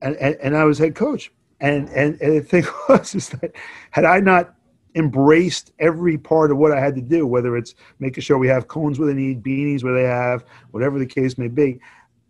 and 0.00 0.16
and, 0.16 0.36
and 0.36 0.56
I 0.56 0.64
was 0.64 0.78
head 0.78 0.94
coach. 0.94 1.32
And, 1.60 1.88
and 1.90 2.20
and 2.20 2.36
the 2.36 2.40
thing 2.40 2.64
was 2.88 3.14
is 3.14 3.28
that 3.30 3.52
had 3.92 4.04
I 4.04 4.20
not 4.20 4.54
embraced 4.94 5.72
every 5.78 6.18
part 6.18 6.50
of 6.50 6.58
what 6.58 6.72
I 6.72 6.80
had 6.80 6.94
to 6.96 7.00
do, 7.00 7.26
whether 7.26 7.56
it's 7.56 7.74
making 7.98 8.22
sure 8.22 8.36
we 8.36 8.48
have 8.48 8.68
cones 8.68 8.98
where 8.98 9.08
they 9.08 9.14
need, 9.14 9.42
beanies 9.42 9.82
where 9.82 9.94
they 9.94 10.02
have, 10.02 10.44
whatever 10.72 10.98
the 10.98 11.06
case 11.06 11.38
may 11.38 11.48
be, 11.48 11.80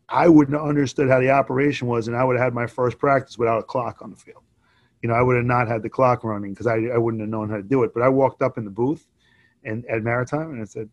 I 0.09 0.29
wouldn't 0.29 0.57
have 0.57 0.69
understood 0.69 1.09
how 1.09 1.19
the 1.19 1.31
operation 1.31 1.89
was, 1.89 2.07
and 2.07 2.17
I 2.17 2.25
would 2.25 2.37
have 2.37 2.45
had 2.45 2.55
my 2.55 2.67
first 2.67 2.99
practice 2.99 3.39
without 3.39 3.59
a 3.59 3.63
clock 3.63 4.03
on 4.03 4.11
the 4.11 4.17
field. 4.17 4.43
You 5.01 5.09
know, 5.09 5.15
I 5.15 5.23
would 5.23 5.37
have 5.37 5.47
not 5.47 5.67
had 5.67 5.83
the 5.83 5.91
clock 5.91 6.23
running 6.23 6.53
because 6.53 6.67
I, 6.67 6.77
I 6.95 6.99
wouldn't 6.99 7.21
have 7.23 7.31
known 7.31 7.49
how 7.49 7.57
to 7.57 7.63
do 7.63 7.83
it. 7.83 7.93
But 7.93 8.03
I 8.03 8.09
walked 8.09 8.43
up 8.43 8.57
in 8.57 8.65
the 8.65 8.71
booth 8.71 9.07
and 9.65 9.85
at 9.87 10.03
Maritime 10.03 10.53
and 10.53 10.61
I 10.61 10.65
said, 10.65 10.89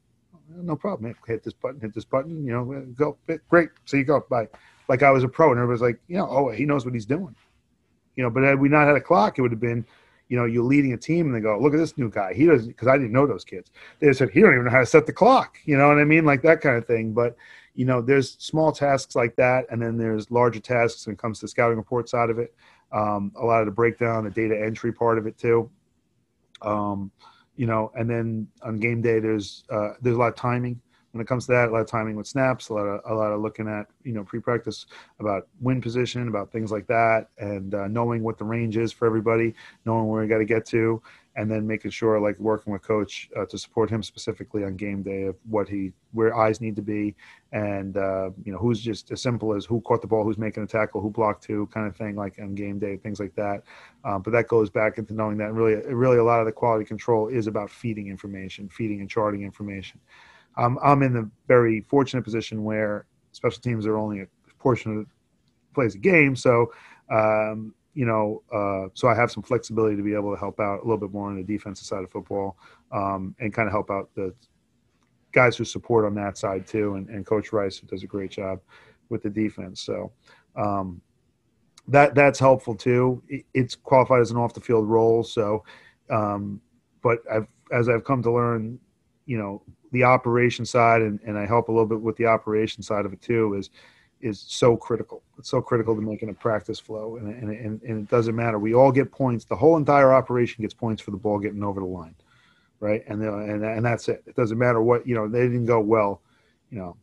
no 0.55 0.75
problem. 0.75 1.13
Hit 1.27 1.43
this 1.43 1.53
button, 1.53 1.79
hit 1.79 1.93
this 1.93 2.05
button, 2.05 2.43
you 2.43 2.51
know, 2.51 2.85
go. 2.95 3.17
Great. 3.49 3.69
So 3.85 3.97
you 3.97 4.03
go. 4.03 4.25
Bye. 4.29 4.47
Like 4.89 5.03
I 5.03 5.11
was 5.11 5.23
a 5.23 5.29
pro 5.29 5.51
and 5.51 5.59
everybody's 5.59 5.81
like, 5.81 5.99
you 6.07 6.17
know, 6.17 6.27
oh, 6.29 6.49
he 6.49 6.65
knows 6.65 6.83
what 6.83 6.93
he's 6.93 7.05
doing. 7.05 7.35
You 8.15 8.23
know, 8.23 8.29
but 8.29 8.43
had 8.43 8.59
we 8.59 8.67
not 8.67 8.87
had 8.87 8.97
a 8.97 9.01
clock, 9.01 9.37
it 9.37 9.41
would 9.43 9.51
have 9.51 9.59
been, 9.59 9.85
you 10.27 10.37
know, 10.37 10.45
you're 10.45 10.63
leading 10.63 10.93
a 10.93 10.97
team 10.97 11.27
and 11.27 11.35
they 11.35 11.39
go, 11.39 11.57
look 11.59 11.73
at 11.73 11.77
this 11.77 11.97
new 11.97 12.09
guy. 12.09 12.33
He 12.33 12.45
doesn't, 12.45 12.67
because 12.67 12.87
I 12.87 12.97
didn't 12.97 13.13
know 13.13 13.25
those 13.25 13.45
kids. 13.45 13.71
They 13.99 14.11
said, 14.13 14.31
he 14.31 14.41
don't 14.41 14.51
even 14.51 14.65
know 14.65 14.71
how 14.71 14.79
to 14.79 14.85
set 14.85 15.05
the 15.05 15.13
clock. 15.13 15.57
You 15.63 15.77
know 15.77 15.87
what 15.87 15.99
I 15.99 16.03
mean? 16.03 16.25
Like 16.25 16.41
that 16.41 16.59
kind 16.59 16.75
of 16.75 16.85
thing. 16.85 17.13
But, 17.13 17.37
you 17.75 17.85
know, 17.85 18.01
there's 18.01 18.35
small 18.39 18.71
tasks 18.71 19.15
like 19.15 19.35
that. 19.37 19.65
And 19.69 19.81
then 19.81 19.95
there's 19.97 20.29
larger 20.31 20.59
tasks 20.59 21.05
when 21.05 21.13
it 21.13 21.19
comes 21.19 21.39
to 21.39 21.47
scouting 21.47 21.77
report 21.77 22.09
side 22.09 22.29
of 22.29 22.39
it. 22.39 22.53
Um, 22.91 23.31
a 23.35 23.45
lot 23.45 23.61
of 23.61 23.67
the 23.67 23.71
breakdown, 23.71 24.23
the 24.23 24.31
data 24.31 24.59
entry 24.59 24.91
part 24.91 25.17
of 25.17 25.27
it 25.27 25.37
too. 25.37 25.69
Um, 26.63 27.11
you 27.55 27.67
know, 27.67 27.91
and 27.95 28.09
then 28.09 28.47
on 28.63 28.77
game 28.77 29.01
day, 29.01 29.19
there's, 29.19 29.63
uh, 29.69 29.93
there's 30.01 30.15
a 30.15 30.19
lot 30.19 30.29
of 30.29 30.35
timing 30.35 30.81
when 31.11 31.21
it 31.21 31.27
comes 31.27 31.45
to 31.47 31.51
that, 31.53 31.69
a 31.69 31.71
lot 31.71 31.81
of 31.81 31.87
timing 31.87 32.15
with 32.15 32.27
snaps, 32.27 32.69
a 32.69 32.73
lot 32.73 32.85
of 32.85 33.01
a 33.09 33.13
lot 33.13 33.31
of 33.31 33.41
looking 33.41 33.67
at 33.67 33.87
you 34.03 34.13
know 34.13 34.23
pre-practice 34.23 34.85
about 35.19 35.47
wind 35.59 35.81
position, 35.81 36.27
about 36.27 36.51
things 36.51 36.71
like 36.71 36.87
that, 36.87 37.29
and 37.39 37.73
uh, 37.73 37.87
knowing 37.87 38.21
what 38.21 38.37
the 38.37 38.43
range 38.43 38.77
is 38.77 38.91
for 38.91 39.05
everybody, 39.05 39.53
knowing 39.85 40.07
where 40.07 40.21
we 40.21 40.27
got 40.27 40.37
to 40.37 40.45
get 40.45 40.65
to, 40.67 41.01
and 41.35 41.49
then 41.49 41.65
making 41.65 41.89
sure 41.89 42.19
like 42.19 42.37
working 42.39 42.71
with 42.73 42.83
coach 42.83 43.29
uh, 43.35 43.45
to 43.45 43.57
support 43.57 43.89
him 43.89 44.03
specifically 44.03 44.63
on 44.63 44.75
game 44.75 45.01
day 45.01 45.23
of 45.23 45.35
what 45.49 45.67
he 45.67 45.91
where 46.11 46.35
eyes 46.35 46.61
need 46.61 46.75
to 46.75 46.81
be, 46.81 47.15
and 47.53 47.97
uh, 47.97 48.29
you 48.43 48.51
know 48.51 48.59
who's 48.59 48.79
just 48.79 49.09
as 49.11 49.21
simple 49.21 49.55
as 49.55 49.65
who 49.65 49.81
caught 49.81 50.01
the 50.01 50.07
ball, 50.07 50.23
who's 50.23 50.37
making 50.37 50.61
a 50.61 50.67
tackle, 50.67 51.01
who 51.01 51.09
blocked 51.09 51.45
who, 51.45 51.65
kind 51.67 51.87
of 51.87 51.95
thing 51.95 52.15
like 52.15 52.37
on 52.39 52.53
game 52.53 52.77
day, 52.77 52.97
things 52.97 53.19
like 53.19 53.33
that. 53.35 53.63
Um, 54.03 54.21
but 54.21 54.31
that 54.31 54.47
goes 54.47 54.69
back 54.69 54.99
into 54.99 55.13
knowing 55.13 55.37
that 55.37 55.53
really, 55.53 55.75
really 55.93 56.17
a 56.17 56.23
lot 56.23 56.39
of 56.39 56.45
the 56.45 56.51
quality 56.51 56.85
control 56.85 57.29
is 57.29 57.47
about 57.47 57.71
feeding 57.71 58.09
information, 58.09 58.69
feeding 58.69 58.99
and 58.99 59.09
charting 59.09 59.41
information. 59.41 59.99
I'm 60.59 60.77
I'm 60.83 61.01
in 61.03 61.13
the 61.13 61.29
very 61.47 61.81
fortunate 61.81 62.23
position 62.23 62.63
where 62.63 63.05
special 63.31 63.61
teams 63.61 63.85
are 63.87 63.97
only 63.97 64.21
a 64.21 64.27
portion 64.59 64.91
of 64.91 64.97
the 65.05 65.05
plays 65.73 65.95
a 65.95 65.97
game, 65.97 66.35
so 66.35 66.71
um, 67.09 67.73
you 67.93 68.05
know, 68.05 68.43
uh, 68.53 68.89
so 68.93 69.07
I 69.07 69.15
have 69.15 69.31
some 69.31 69.43
flexibility 69.43 69.95
to 69.95 70.03
be 70.03 70.13
able 70.13 70.33
to 70.33 70.39
help 70.39 70.59
out 70.59 70.79
a 70.79 70.83
little 70.83 70.97
bit 70.97 71.11
more 71.11 71.29
on 71.29 71.37
the 71.37 71.43
defensive 71.43 71.85
side 71.85 72.03
of 72.03 72.11
football 72.11 72.57
um, 72.91 73.35
and 73.39 73.53
kind 73.53 73.67
of 73.67 73.73
help 73.73 73.89
out 73.89 74.09
the 74.15 74.33
guys 75.31 75.57
who 75.57 75.63
support 75.63 76.05
on 76.05 76.13
that 76.15 76.37
side 76.37 76.67
too, 76.67 76.95
and, 76.95 77.09
and 77.09 77.25
Coach 77.25 77.51
Rice 77.53 77.77
who 77.77 77.87
does 77.87 78.03
a 78.03 78.07
great 78.07 78.31
job 78.31 78.59
with 79.09 79.23
the 79.23 79.29
defense. 79.29 79.81
So 79.81 80.11
um, 80.55 81.01
that 81.87 82.15
that's 82.15 82.39
helpful 82.39 82.75
too. 82.75 83.23
It's 83.53 83.75
qualified 83.75 84.21
as 84.21 84.31
an 84.31 84.37
off 84.37 84.53
the 84.53 84.61
field 84.61 84.87
role, 84.87 85.23
so 85.23 85.63
um, 86.09 86.61
but 87.01 87.19
I've 87.31 87.47
as 87.71 87.87
I've 87.87 88.03
come 88.03 88.21
to 88.23 88.31
learn, 88.31 88.79
you 89.25 89.37
know, 89.37 89.61
the 89.91 90.03
operation 90.03 90.65
side 90.65 91.01
and, 91.01 91.19
and 91.25 91.37
I 91.37 91.45
help 91.45 91.69
a 91.69 91.71
little 91.71 91.87
bit 91.87 92.01
with 92.01 92.17
the 92.17 92.25
operation 92.25 92.83
side 92.83 93.05
of 93.05 93.13
it 93.13 93.21
too 93.21 93.55
is 93.55 93.69
is 94.21 94.43
so 94.47 94.75
critical. 94.75 95.23
It's 95.37 95.49
so 95.49 95.61
critical 95.61 95.95
to 95.95 96.01
making 96.01 96.27
a 96.29 96.33
practice 96.33 96.79
flow 96.79 97.15
and, 97.15 97.33
and, 97.33 97.51
and, 97.51 97.81
and 97.81 98.03
it 98.03 98.09
doesn't 98.09 98.35
matter. 98.35 98.59
We 98.59 98.73
all 98.73 98.91
get 98.91 99.11
points. 99.11 99.45
The 99.45 99.55
whole 99.55 99.77
entire 99.77 100.13
operation 100.13 100.61
gets 100.61 100.73
points 100.73 101.01
for 101.01 101.11
the 101.11 101.17
ball 101.17 101.39
getting 101.39 101.63
over 101.63 101.79
the 101.79 101.85
line. 101.85 102.15
Right. 102.81 103.03
And, 103.07 103.21
and, 103.21 103.63
and 103.63 103.85
that's 103.85 104.07
it. 104.09 104.23
It 104.25 104.35
doesn't 104.35 104.57
matter 104.57 104.81
what, 104.81 105.07
you 105.07 105.15
know, 105.15 105.27
they 105.27 105.43
didn't 105.43 105.65
go 105.65 105.79
well, 105.79 106.21
you 106.69 106.79
know, 106.79 106.97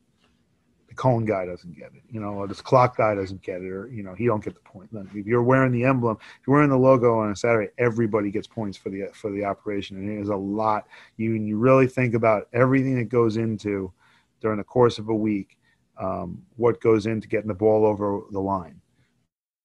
cone 0.97 1.25
guy 1.25 1.47
doesn't 1.47 1.77
get 1.77 1.93
it, 1.95 2.03
you 2.11 2.21
know, 2.21 2.31
or 2.31 2.49
this 2.49 2.61
clock 2.61 2.97
guy 2.97 3.15
doesn't 3.15 3.43
get 3.43 3.63
it, 3.63 3.69
or 3.69 3.89
you 3.89 4.03
know, 4.03 4.15
he 4.15 4.27
don't 4.27 4.45
get 4.45 4.55
the 4.55 4.61
point. 4.61 4.93
Then 4.93 5.09
if 5.15 5.27
you're 5.27 5.43
wearing 5.43 5.73
the 5.73 5.85
emblem, 5.85 6.17
if 6.21 6.47
you're 6.47 6.57
wearing 6.57 6.71
the 6.71 6.77
logo 6.77 7.19
on 7.19 7.31
a 7.31 7.37
Saturday, 7.37 7.71
everybody 7.79 8.31
gets 8.31 8.47
points 8.47 8.77
for 8.77 8.91
the 8.91 9.09
for 9.13 9.31
the 9.31 9.45
operation, 9.45 9.97
and 9.97 10.11
it 10.11 10.21
is 10.21 10.29
a 10.29 10.37
lot. 10.37 10.87
You 11.17 11.33
you 11.35 11.59
really 11.59 11.87
think 11.87 12.15
about 12.15 12.49
everything 12.53 12.97
that 12.97 13.09
goes 13.09 13.37
into 13.37 13.93
during 14.41 14.59
the 14.59 14.65
course 14.65 14.99
of 14.99 15.09
a 15.09 15.15
week, 15.15 15.57
um, 15.99 16.43
what 16.57 16.81
goes 16.81 17.07
into 17.07 17.29
getting 17.29 17.49
the 17.49 17.55
ball 17.55 17.87
over 17.87 18.23
the 18.33 18.41
line. 18.41 18.81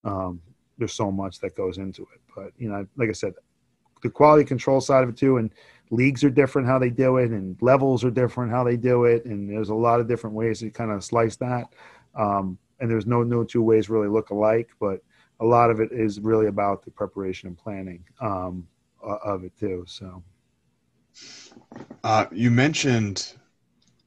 Um, 0.04 0.42
there's 0.78 0.94
so 0.94 1.12
much 1.12 1.40
that 1.40 1.56
goes 1.56 1.78
into 1.78 2.04
it, 2.14 2.22
but 2.36 2.52
you 2.58 2.70
know, 2.70 2.86
like 2.96 3.10
I 3.10 3.14
said, 3.14 3.34
the 4.02 4.10
quality 4.10 4.44
control 4.44 4.82
side 4.82 5.04
of 5.04 5.10
it 5.10 5.18
too, 5.18 5.38
and 5.38 5.52
leagues 5.92 6.24
are 6.24 6.30
different 6.30 6.68
how 6.68 6.80
they 6.80 6.90
do 6.90 7.18
it 7.18 7.32
and 7.32 7.62
levels 7.62 8.04
are 8.04 8.12
different 8.12 8.50
how 8.50 8.64
they 8.64 8.78
do 8.78 9.04
it 9.04 9.26
and 9.26 9.50
there's 9.50 9.70
a 9.70 9.76
lot 9.76 10.00
of 10.00 10.08
different 10.08 10.36
ways 10.36 10.60
to 10.60 10.70
kind 10.70 10.90
of 10.90 11.04
slice 11.04 11.36
that. 11.36 11.68
Um, 12.16 12.58
and 12.80 12.90
there's 12.90 13.06
no 13.06 13.24
no 13.24 13.44
two 13.44 13.62
ways 13.62 13.90
really 13.90 14.08
look 14.08 14.32
alike 14.32 14.70
but 14.80 15.02
a 15.40 15.46
lot 15.46 15.70
of 15.70 15.80
it 15.80 15.92
is 15.92 16.20
really 16.20 16.48
about 16.48 16.84
the 16.84 16.92
preparation 16.92 17.48
and 17.48 17.58
planning 17.58 18.04
um, 18.20 18.68
of 19.04 19.44
it 19.44 19.56
too 19.58 19.84
so. 19.88 20.24
Uh, 22.04 22.26
you 22.32 22.50
mentioned 22.50 23.34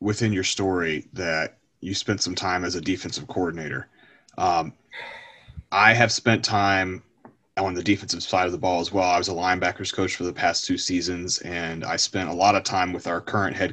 within 0.00 0.32
your 0.32 0.44
story 0.44 1.06
that 1.12 1.58
you 1.80 1.94
spent 1.94 2.22
some 2.22 2.34
time 2.34 2.64
as 2.64 2.74
a 2.74 2.80
defensive 2.80 3.26
coordinator. 3.28 3.88
Um, 4.38 4.72
i 5.70 5.92
have 5.92 6.10
spent 6.12 6.44
time 6.44 7.02
on 7.56 7.74
the 7.74 7.82
defensive 7.82 8.22
side 8.22 8.46
of 8.46 8.52
the 8.52 8.58
ball 8.58 8.80
as 8.80 8.92
well. 8.92 9.08
I 9.08 9.18
was 9.18 9.28
a 9.28 9.32
linebackers 9.32 9.92
coach 9.92 10.16
for 10.16 10.24
the 10.24 10.32
past 10.32 10.64
two 10.64 10.76
seasons, 10.76 11.38
and 11.38 11.84
I 11.84 11.96
spent 11.96 12.28
a 12.28 12.34
lot 12.34 12.56
of 12.56 12.64
time 12.64 12.92
with 12.92 13.06
our 13.06 13.20
current 13.20 13.56
head. 13.56 13.72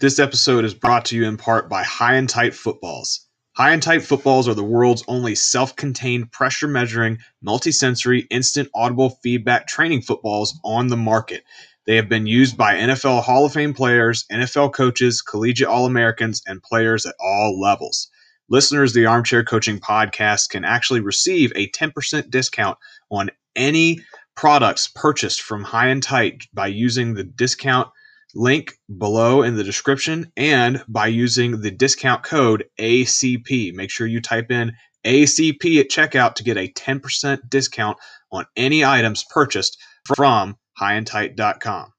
This 0.00 0.18
episode 0.18 0.64
is 0.64 0.74
brought 0.74 1.04
to 1.06 1.16
you 1.16 1.26
in 1.26 1.36
part 1.36 1.68
by 1.68 1.84
High 1.84 2.14
and 2.14 2.28
Tight 2.28 2.54
Footballs. 2.54 3.26
High 3.56 3.72
and 3.72 3.82
Tight 3.82 4.02
Footballs 4.02 4.48
are 4.48 4.54
the 4.54 4.64
world's 4.64 5.04
only 5.06 5.34
self 5.34 5.76
contained 5.76 6.32
pressure 6.32 6.66
measuring, 6.66 7.18
multi-sensory, 7.42 8.26
instant 8.30 8.68
audible 8.74 9.10
feedback 9.22 9.68
training 9.68 10.02
footballs 10.02 10.58
on 10.64 10.88
the 10.88 10.96
market. 10.96 11.44
They 11.86 11.96
have 11.96 12.08
been 12.08 12.26
used 12.26 12.56
by 12.56 12.74
NFL 12.74 13.22
Hall 13.22 13.46
of 13.46 13.52
Fame 13.52 13.74
players, 13.74 14.24
NFL 14.32 14.72
coaches, 14.72 15.22
collegiate 15.22 15.68
All 15.68 15.86
Americans, 15.86 16.42
and 16.46 16.62
players 16.62 17.06
at 17.06 17.14
all 17.20 17.60
levels. 17.60 18.08
Listeners 18.50 18.92
the 18.92 19.06
Armchair 19.06 19.44
Coaching 19.44 19.78
Podcast 19.78 20.50
can 20.50 20.64
actually 20.64 20.98
receive 20.98 21.52
a 21.54 21.70
10% 21.70 22.30
discount 22.30 22.76
on 23.08 23.30
any 23.54 24.00
products 24.34 24.88
purchased 24.88 25.40
from 25.40 25.62
High 25.62 25.86
and 25.86 26.02
Tight 26.02 26.48
by 26.52 26.66
using 26.66 27.14
the 27.14 27.22
discount 27.22 27.88
link 28.34 28.72
below 28.98 29.42
in 29.42 29.54
the 29.54 29.62
description 29.62 30.32
and 30.36 30.82
by 30.88 31.06
using 31.06 31.60
the 31.60 31.70
discount 31.70 32.24
code 32.24 32.64
ACP. 32.80 33.72
Make 33.72 33.90
sure 33.90 34.08
you 34.08 34.20
type 34.20 34.50
in 34.50 34.72
ACP 35.04 35.78
at 35.78 35.88
checkout 35.88 36.34
to 36.34 36.42
get 36.42 36.56
a 36.56 36.72
10% 36.72 37.48
discount 37.48 37.98
on 38.32 38.46
any 38.56 38.84
items 38.84 39.24
purchased 39.30 39.78
from 40.16 40.56
highandtight.com. 40.80 41.92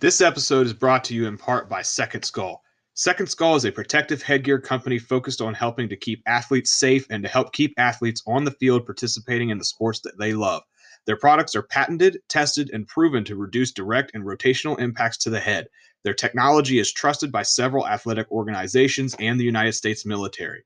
This 0.00 0.20
episode 0.20 0.66
is 0.66 0.74
brought 0.74 1.04
to 1.04 1.14
you 1.14 1.26
in 1.26 1.38
part 1.38 1.70
by 1.70 1.80
Second 1.80 2.24
Skull. 2.24 2.62
Second 3.00 3.28
Skull 3.28 3.56
is 3.56 3.64
a 3.64 3.72
protective 3.72 4.20
headgear 4.20 4.58
company 4.58 4.98
focused 4.98 5.40
on 5.40 5.54
helping 5.54 5.88
to 5.88 5.96
keep 5.96 6.22
athletes 6.26 6.70
safe 6.70 7.06
and 7.08 7.22
to 7.22 7.30
help 7.30 7.54
keep 7.54 7.72
athletes 7.78 8.22
on 8.26 8.44
the 8.44 8.50
field 8.50 8.84
participating 8.84 9.48
in 9.48 9.56
the 9.56 9.64
sports 9.64 10.00
that 10.00 10.18
they 10.18 10.34
love. 10.34 10.62
Their 11.06 11.16
products 11.16 11.56
are 11.56 11.62
patented, 11.62 12.18
tested, 12.28 12.68
and 12.74 12.86
proven 12.86 13.24
to 13.24 13.36
reduce 13.36 13.72
direct 13.72 14.10
and 14.12 14.22
rotational 14.22 14.78
impacts 14.78 15.16
to 15.20 15.30
the 15.30 15.40
head. 15.40 15.68
Their 16.04 16.12
technology 16.12 16.78
is 16.78 16.92
trusted 16.92 17.32
by 17.32 17.42
several 17.42 17.88
athletic 17.88 18.30
organizations 18.30 19.16
and 19.18 19.40
the 19.40 19.44
United 19.44 19.72
States 19.72 20.04
military. 20.04 20.62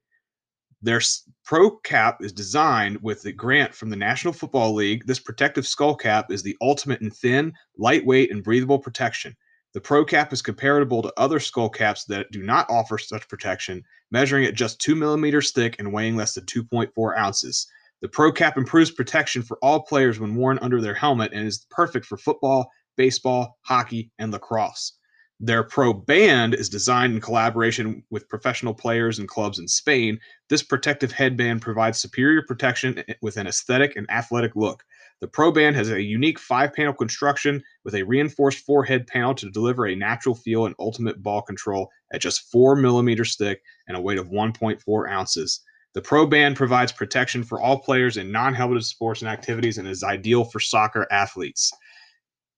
Their 0.82 1.02
Pro 1.44 1.76
Cap 1.84 2.16
is 2.20 2.32
designed 2.32 3.00
with 3.00 3.22
the 3.22 3.30
grant 3.30 3.72
from 3.76 3.90
the 3.90 3.96
National 3.96 4.34
Football 4.34 4.74
League. 4.74 5.06
This 5.06 5.20
protective 5.20 5.68
skull 5.68 5.94
cap 5.94 6.32
is 6.32 6.42
the 6.42 6.56
ultimate 6.60 7.00
in 7.00 7.12
thin, 7.12 7.52
lightweight, 7.78 8.32
and 8.32 8.42
breathable 8.42 8.80
protection. 8.80 9.36
The 9.74 9.80
Pro 9.80 10.04
Cap 10.04 10.32
is 10.32 10.40
comparable 10.40 11.02
to 11.02 11.12
other 11.16 11.40
skull 11.40 11.68
caps 11.68 12.04
that 12.04 12.30
do 12.30 12.44
not 12.44 12.70
offer 12.70 12.96
such 12.96 13.28
protection, 13.28 13.82
measuring 14.12 14.44
at 14.44 14.54
just 14.54 14.80
2 14.80 14.94
millimeters 14.94 15.50
thick 15.50 15.76
and 15.80 15.92
weighing 15.92 16.14
less 16.14 16.34
than 16.34 16.44
2.4 16.46 17.18
ounces. 17.18 17.66
The 18.00 18.08
Pro 18.08 18.30
Cap 18.30 18.56
improves 18.56 18.92
protection 18.92 19.42
for 19.42 19.58
all 19.62 19.82
players 19.82 20.20
when 20.20 20.36
worn 20.36 20.60
under 20.62 20.80
their 20.80 20.94
helmet 20.94 21.32
and 21.32 21.44
is 21.44 21.66
perfect 21.70 22.06
for 22.06 22.16
football, 22.16 22.70
baseball, 22.96 23.58
hockey, 23.62 24.12
and 24.20 24.30
lacrosse. 24.30 24.92
Their 25.40 25.64
Pro 25.64 25.92
Band 25.92 26.54
is 26.54 26.68
designed 26.68 27.14
in 27.14 27.20
collaboration 27.20 28.04
with 28.10 28.28
professional 28.28 28.74
players 28.74 29.18
and 29.18 29.28
clubs 29.28 29.58
in 29.58 29.66
Spain. 29.66 30.20
This 30.48 30.62
protective 30.62 31.10
headband 31.10 31.62
provides 31.62 32.00
superior 32.00 32.42
protection 32.46 33.02
eh, 33.08 33.14
with 33.20 33.36
an 33.36 33.48
aesthetic 33.48 33.96
and 33.96 34.08
athletic 34.08 34.54
look. 34.54 34.84
The 35.20 35.28
Pro 35.28 35.52
Band 35.52 35.76
has 35.76 35.90
a 35.90 36.02
unique 36.02 36.38
five 36.38 36.74
panel 36.74 36.92
construction 36.92 37.62
with 37.84 37.94
a 37.94 38.02
reinforced 38.02 38.58
forehead 38.58 39.06
panel 39.06 39.34
to 39.36 39.50
deliver 39.50 39.86
a 39.86 39.94
natural 39.94 40.34
feel 40.34 40.66
and 40.66 40.74
ultimate 40.78 41.22
ball 41.22 41.40
control 41.40 41.88
at 42.12 42.20
just 42.20 42.50
4 42.50 42.76
millimeters 42.76 43.36
thick 43.36 43.62
and 43.86 43.96
a 43.96 44.00
weight 44.00 44.18
of 44.18 44.28
1.4 44.28 45.10
ounces. 45.10 45.60
The 45.94 46.02
Pro 46.02 46.26
Band 46.26 46.56
provides 46.56 46.90
protection 46.90 47.44
for 47.44 47.60
all 47.60 47.78
players 47.78 48.16
in 48.16 48.32
non 48.32 48.52
helmeted 48.52 48.84
sports 48.84 49.22
and 49.22 49.30
activities 49.30 49.78
and 49.78 49.86
is 49.86 50.02
ideal 50.02 50.44
for 50.44 50.58
soccer 50.58 51.06
athletes. 51.10 51.70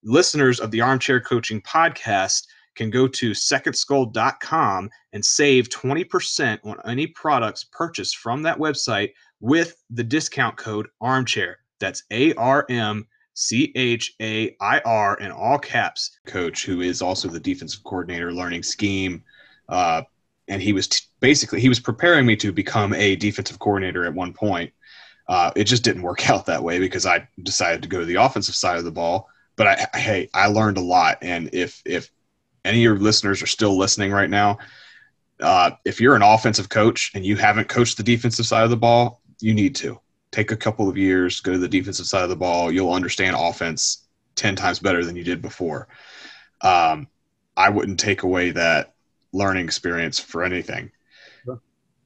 Listeners 0.02 0.58
of 0.58 0.70
the 0.70 0.80
Armchair 0.80 1.20
Coaching 1.20 1.60
Podcast 1.60 2.46
can 2.76 2.90
go 2.90 3.06
to 3.08 3.32
secondskull.com 3.32 4.90
and 5.12 5.24
save 5.24 5.68
20% 5.68 6.58
on 6.64 6.76
any 6.86 7.06
products 7.08 7.64
purchased 7.64 8.16
from 8.16 8.42
that 8.42 8.58
website 8.58 9.10
with 9.40 9.82
the 9.90 10.04
discount 10.04 10.56
code 10.56 10.88
armchair. 11.00 11.58
That's 11.80 12.02
A 12.10 12.34
R 12.34 12.66
M 12.68 13.06
C 13.34 13.72
H 13.74 14.14
A 14.20 14.56
I 14.60 14.80
R 14.80 15.16
in 15.18 15.30
all 15.30 15.58
caps. 15.58 16.18
Coach, 16.26 16.64
who 16.64 16.80
is 16.80 17.02
also 17.02 17.28
the 17.28 17.40
defensive 17.40 17.84
coordinator, 17.84 18.32
learning 18.32 18.62
scheme. 18.62 19.22
Uh, 19.68 20.02
and 20.48 20.62
he 20.62 20.72
was 20.72 20.88
t- 20.88 21.06
basically 21.20 21.60
he 21.60 21.68
was 21.68 21.80
preparing 21.80 22.24
me 22.24 22.36
to 22.36 22.52
become 22.52 22.94
a 22.94 23.16
defensive 23.16 23.58
coordinator 23.58 24.04
at 24.04 24.14
one 24.14 24.32
point. 24.32 24.72
Uh, 25.28 25.50
it 25.56 25.64
just 25.64 25.82
didn't 25.82 26.02
work 26.02 26.28
out 26.30 26.46
that 26.46 26.62
way 26.62 26.78
because 26.78 27.04
I 27.06 27.28
decided 27.42 27.82
to 27.82 27.88
go 27.88 28.00
to 28.00 28.06
the 28.06 28.14
offensive 28.14 28.54
side 28.54 28.78
of 28.78 28.84
the 28.84 28.92
ball. 28.92 29.28
But 29.56 29.66
I, 29.66 29.86
I 29.94 29.98
hey, 29.98 30.30
I 30.34 30.46
learned 30.48 30.76
a 30.76 30.82
lot, 30.82 31.18
and 31.22 31.50
if 31.52 31.82
if 31.84 32.10
any 32.64 32.78
of 32.78 32.82
your 32.82 32.98
listeners 32.98 33.42
are 33.42 33.46
still 33.46 33.76
listening 33.76 34.12
right 34.12 34.30
now, 34.30 34.58
uh, 35.40 35.72
if 35.84 36.00
you're 36.00 36.16
an 36.16 36.22
offensive 36.22 36.68
coach 36.68 37.10
and 37.14 37.24
you 37.24 37.36
haven't 37.36 37.68
coached 37.68 37.96
the 37.96 38.02
defensive 38.02 38.46
side 38.46 38.64
of 38.64 38.70
the 38.70 38.76
ball, 38.76 39.22
you 39.40 39.54
need 39.54 39.74
to 39.76 40.00
take 40.36 40.50
a 40.50 40.56
couple 40.56 40.86
of 40.86 40.98
years, 40.98 41.40
go 41.40 41.52
to 41.52 41.58
the 41.58 41.68
defensive 41.68 42.04
side 42.04 42.22
of 42.22 42.28
the 42.28 42.36
ball. 42.36 42.70
You'll 42.70 42.92
understand 42.92 43.36
offense 43.38 44.06
10 44.34 44.54
times 44.54 44.78
better 44.78 45.02
than 45.02 45.16
you 45.16 45.24
did 45.24 45.40
before. 45.40 45.88
Um, 46.60 47.08
I 47.56 47.70
wouldn't 47.70 47.98
take 47.98 48.22
away 48.22 48.50
that 48.50 48.94
learning 49.32 49.64
experience 49.64 50.18
for 50.18 50.44
anything. 50.44 50.92
Sure. 51.44 51.58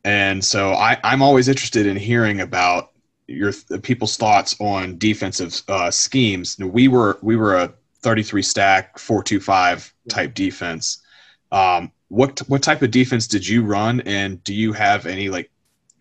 And 0.05 0.45
so 0.45 0.75
I, 0.75 0.99
I'm 1.03 1.23
always 1.23 1.49
interested 1.49 1.87
in 1.87 1.97
hearing 1.97 2.41
about 2.41 2.93
your 3.27 3.53
people's 3.83 4.17
thoughts 4.17 4.55
on 4.61 4.97
defensive 4.97 5.61
uh, 5.67 5.91
schemes. 5.91 6.57
We 6.57 6.87
were 6.87 7.19
we 7.23 7.35
were 7.35 7.57
a 7.57 7.73
33 8.03 8.43
stack 8.43 8.99
425 8.99 9.93
type 10.09 10.35
defense. 10.35 11.03
Um, 11.51 11.91
what 12.09 12.41
what 12.47 12.63
type 12.63 12.83
of 12.83 12.93
defense 12.93 13.27
did 13.27 13.47
you 13.47 13.65
run, 13.65 14.01
and 14.03 14.43
do 14.45 14.55
you 14.55 14.73
have 14.73 15.07
any 15.07 15.29
like 15.29 15.51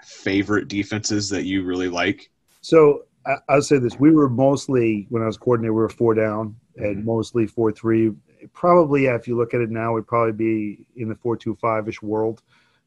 favorite 0.09 0.67
defenses 0.67 1.29
that 1.29 1.45
you 1.45 1.63
really 1.63 1.87
like? 1.87 2.29
So 2.61 3.03
I, 3.25 3.55
will 3.55 3.61
say 3.61 3.77
this: 3.77 3.99
we 3.99 4.11
were 4.11 4.29
mostly 4.29 5.07
when 5.09 5.21
I 5.21 5.27
was 5.27 5.37
coordinator, 5.37 5.73
we 5.73 5.81
were 5.81 5.89
four 5.89 6.13
down 6.13 6.55
and 6.77 6.97
mm-hmm. 6.97 7.05
mostly 7.05 7.47
four 7.47 7.71
three. 7.71 8.11
Probably, 8.53 9.05
if 9.05 9.27
you 9.27 9.37
look 9.37 9.53
at 9.53 9.61
it 9.61 9.69
now, 9.69 9.93
we'd 9.93 10.07
probably 10.07 10.31
be 10.31 10.85
in 10.95 11.09
the 11.09 11.15
four 11.15 11.37
two 11.37 11.55
five 11.55 11.87
ish 11.87 12.01
world. 12.01 12.41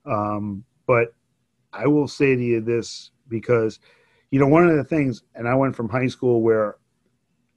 Um, 0.05 0.65
but 0.87 1.15
I 1.73 1.87
will 1.87 2.09
say 2.09 2.35
to 2.35 2.43
you 2.43 2.61
this 2.61 3.11
because 3.29 3.79
you 4.31 4.41
know 4.41 4.49
one 4.49 4.69
of 4.69 4.77
the 4.77 4.85
things, 4.85 5.23
and 5.35 5.47
I 5.47 5.55
went 5.55 5.77
from 5.77 5.89
high 5.89 6.09
school 6.09 6.43
where 6.43 6.77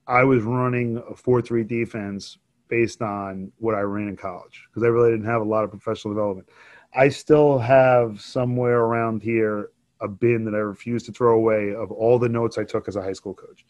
I 0.07 0.23
was 0.23 0.43
running 0.43 1.01
a 1.09 1.15
four 1.15 1.41
three 1.41 1.63
defense 1.63 2.37
based 2.67 3.01
on 3.01 3.51
what 3.57 3.75
I 3.75 3.81
ran 3.81 4.07
in 4.07 4.17
college 4.17 4.65
because 4.69 4.83
I 4.83 4.87
really 4.87 5.11
didn't 5.11 5.27
have 5.27 5.41
a 5.41 5.45
lot 5.45 5.63
of 5.63 5.69
professional 5.69 6.13
development. 6.13 6.49
I 6.95 7.09
still 7.09 7.59
have 7.59 8.21
somewhere 8.21 8.79
around 8.79 9.21
here 9.21 9.69
a 10.01 10.07
bin 10.07 10.45
that 10.45 10.55
I 10.55 10.59
refuse 10.59 11.03
to 11.03 11.11
throw 11.11 11.35
away 11.35 11.73
of 11.73 11.91
all 11.91 12.17
the 12.19 12.29
notes 12.29 12.57
I 12.57 12.63
took 12.63 12.87
as 12.87 12.95
a 12.95 13.01
high 13.01 13.13
school 13.13 13.33
coach. 13.33 13.65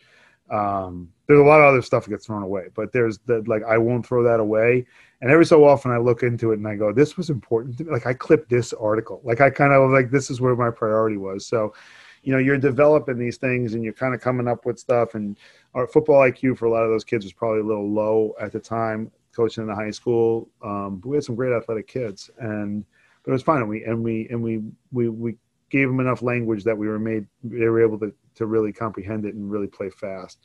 Um, 0.49 1.11
there's 1.27 1.39
a 1.39 1.43
lot 1.43 1.59
of 1.59 1.65
other 1.65 1.81
stuff 1.81 2.03
that 2.03 2.11
gets 2.11 2.27
thrown 2.27 2.43
away, 2.43 2.67
but 2.75 2.91
there's 2.91 3.17
that 3.25 3.47
like 3.47 3.63
I 3.63 3.79
won't 3.79 4.05
throw 4.05 4.23
that 4.23 4.39
away. 4.39 4.85
And 5.21 5.31
every 5.31 5.45
so 5.45 5.65
often 5.65 5.91
I 5.91 5.97
look 5.97 6.21
into 6.21 6.51
it 6.51 6.59
and 6.59 6.67
I 6.67 6.75
go, 6.75 6.93
this 6.93 7.17
was 7.17 7.31
important 7.31 7.77
to 7.79 7.85
me. 7.85 7.91
Like 7.91 8.05
I 8.05 8.13
clipped 8.13 8.49
this 8.49 8.73
article. 8.73 9.21
Like 9.23 9.41
I 9.41 9.49
kind 9.49 9.73
of 9.73 9.89
like 9.89 10.11
this 10.11 10.29
is 10.29 10.39
where 10.39 10.55
my 10.55 10.69
priority 10.69 11.17
was. 11.17 11.47
So, 11.47 11.73
you 12.21 12.31
know, 12.31 12.37
you're 12.37 12.59
developing 12.59 13.17
these 13.17 13.37
things 13.37 13.73
and 13.73 13.83
you're 13.83 13.93
kind 13.93 14.13
of 14.13 14.21
coming 14.21 14.47
up 14.47 14.65
with 14.65 14.77
stuff. 14.77 15.15
And 15.15 15.37
our 15.73 15.87
football 15.87 16.21
IQ 16.21 16.57
for 16.57 16.65
a 16.65 16.71
lot 16.71 16.83
of 16.83 16.91
those 16.91 17.03
kids 17.03 17.25
was 17.25 17.33
probably 17.33 17.61
a 17.61 17.65
little 17.65 17.89
low 17.89 18.35
at 18.39 18.51
the 18.51 18.59
time, 18.59 19.11
coaching 19.35 19.63
in 19.63 19.67
the 19.67 19.75
high 19.75 19.91
school. 19.91 20.47
Um, 20.61 20.97
but 20.97 21.09
we 21.09 21.17
had 21.17 21.23
some 21.23 21.35
great 21.35 21.53
athletic 21.53 21.87
kids 21.87 22.29
and 22.39 22.85
but 23.25 23.31
it 23.31 23.33
was 23.33 23.43
fine. 23.43 23.61
And 23.61 23.69
we 23.69 23.83
and 23.83 24.03
we 24.03 24.27
and 24.29 24.41
we 24.41 24.61
we 24.91 25.09
we 25.09 25.35
gave 25.71 25.87
them 25.87 25.99
enough 25.99 26.21
language 26.21 26.63
that 26.63 26.77
we 26.77 26.87
were 26.87 26.99
made 26.99 27.25
they 27.43 27.65
were 27.65 27.83
able 27.83 27.99
to 27.99 28.13
to 28.35 28.45
really 28.45 28.71
comprehend 28.71 29.25
it 29.25 29.33
and 29.33 29.49
really 29.49 29.67
play 29.67 29.89
fast. 29.89 30.39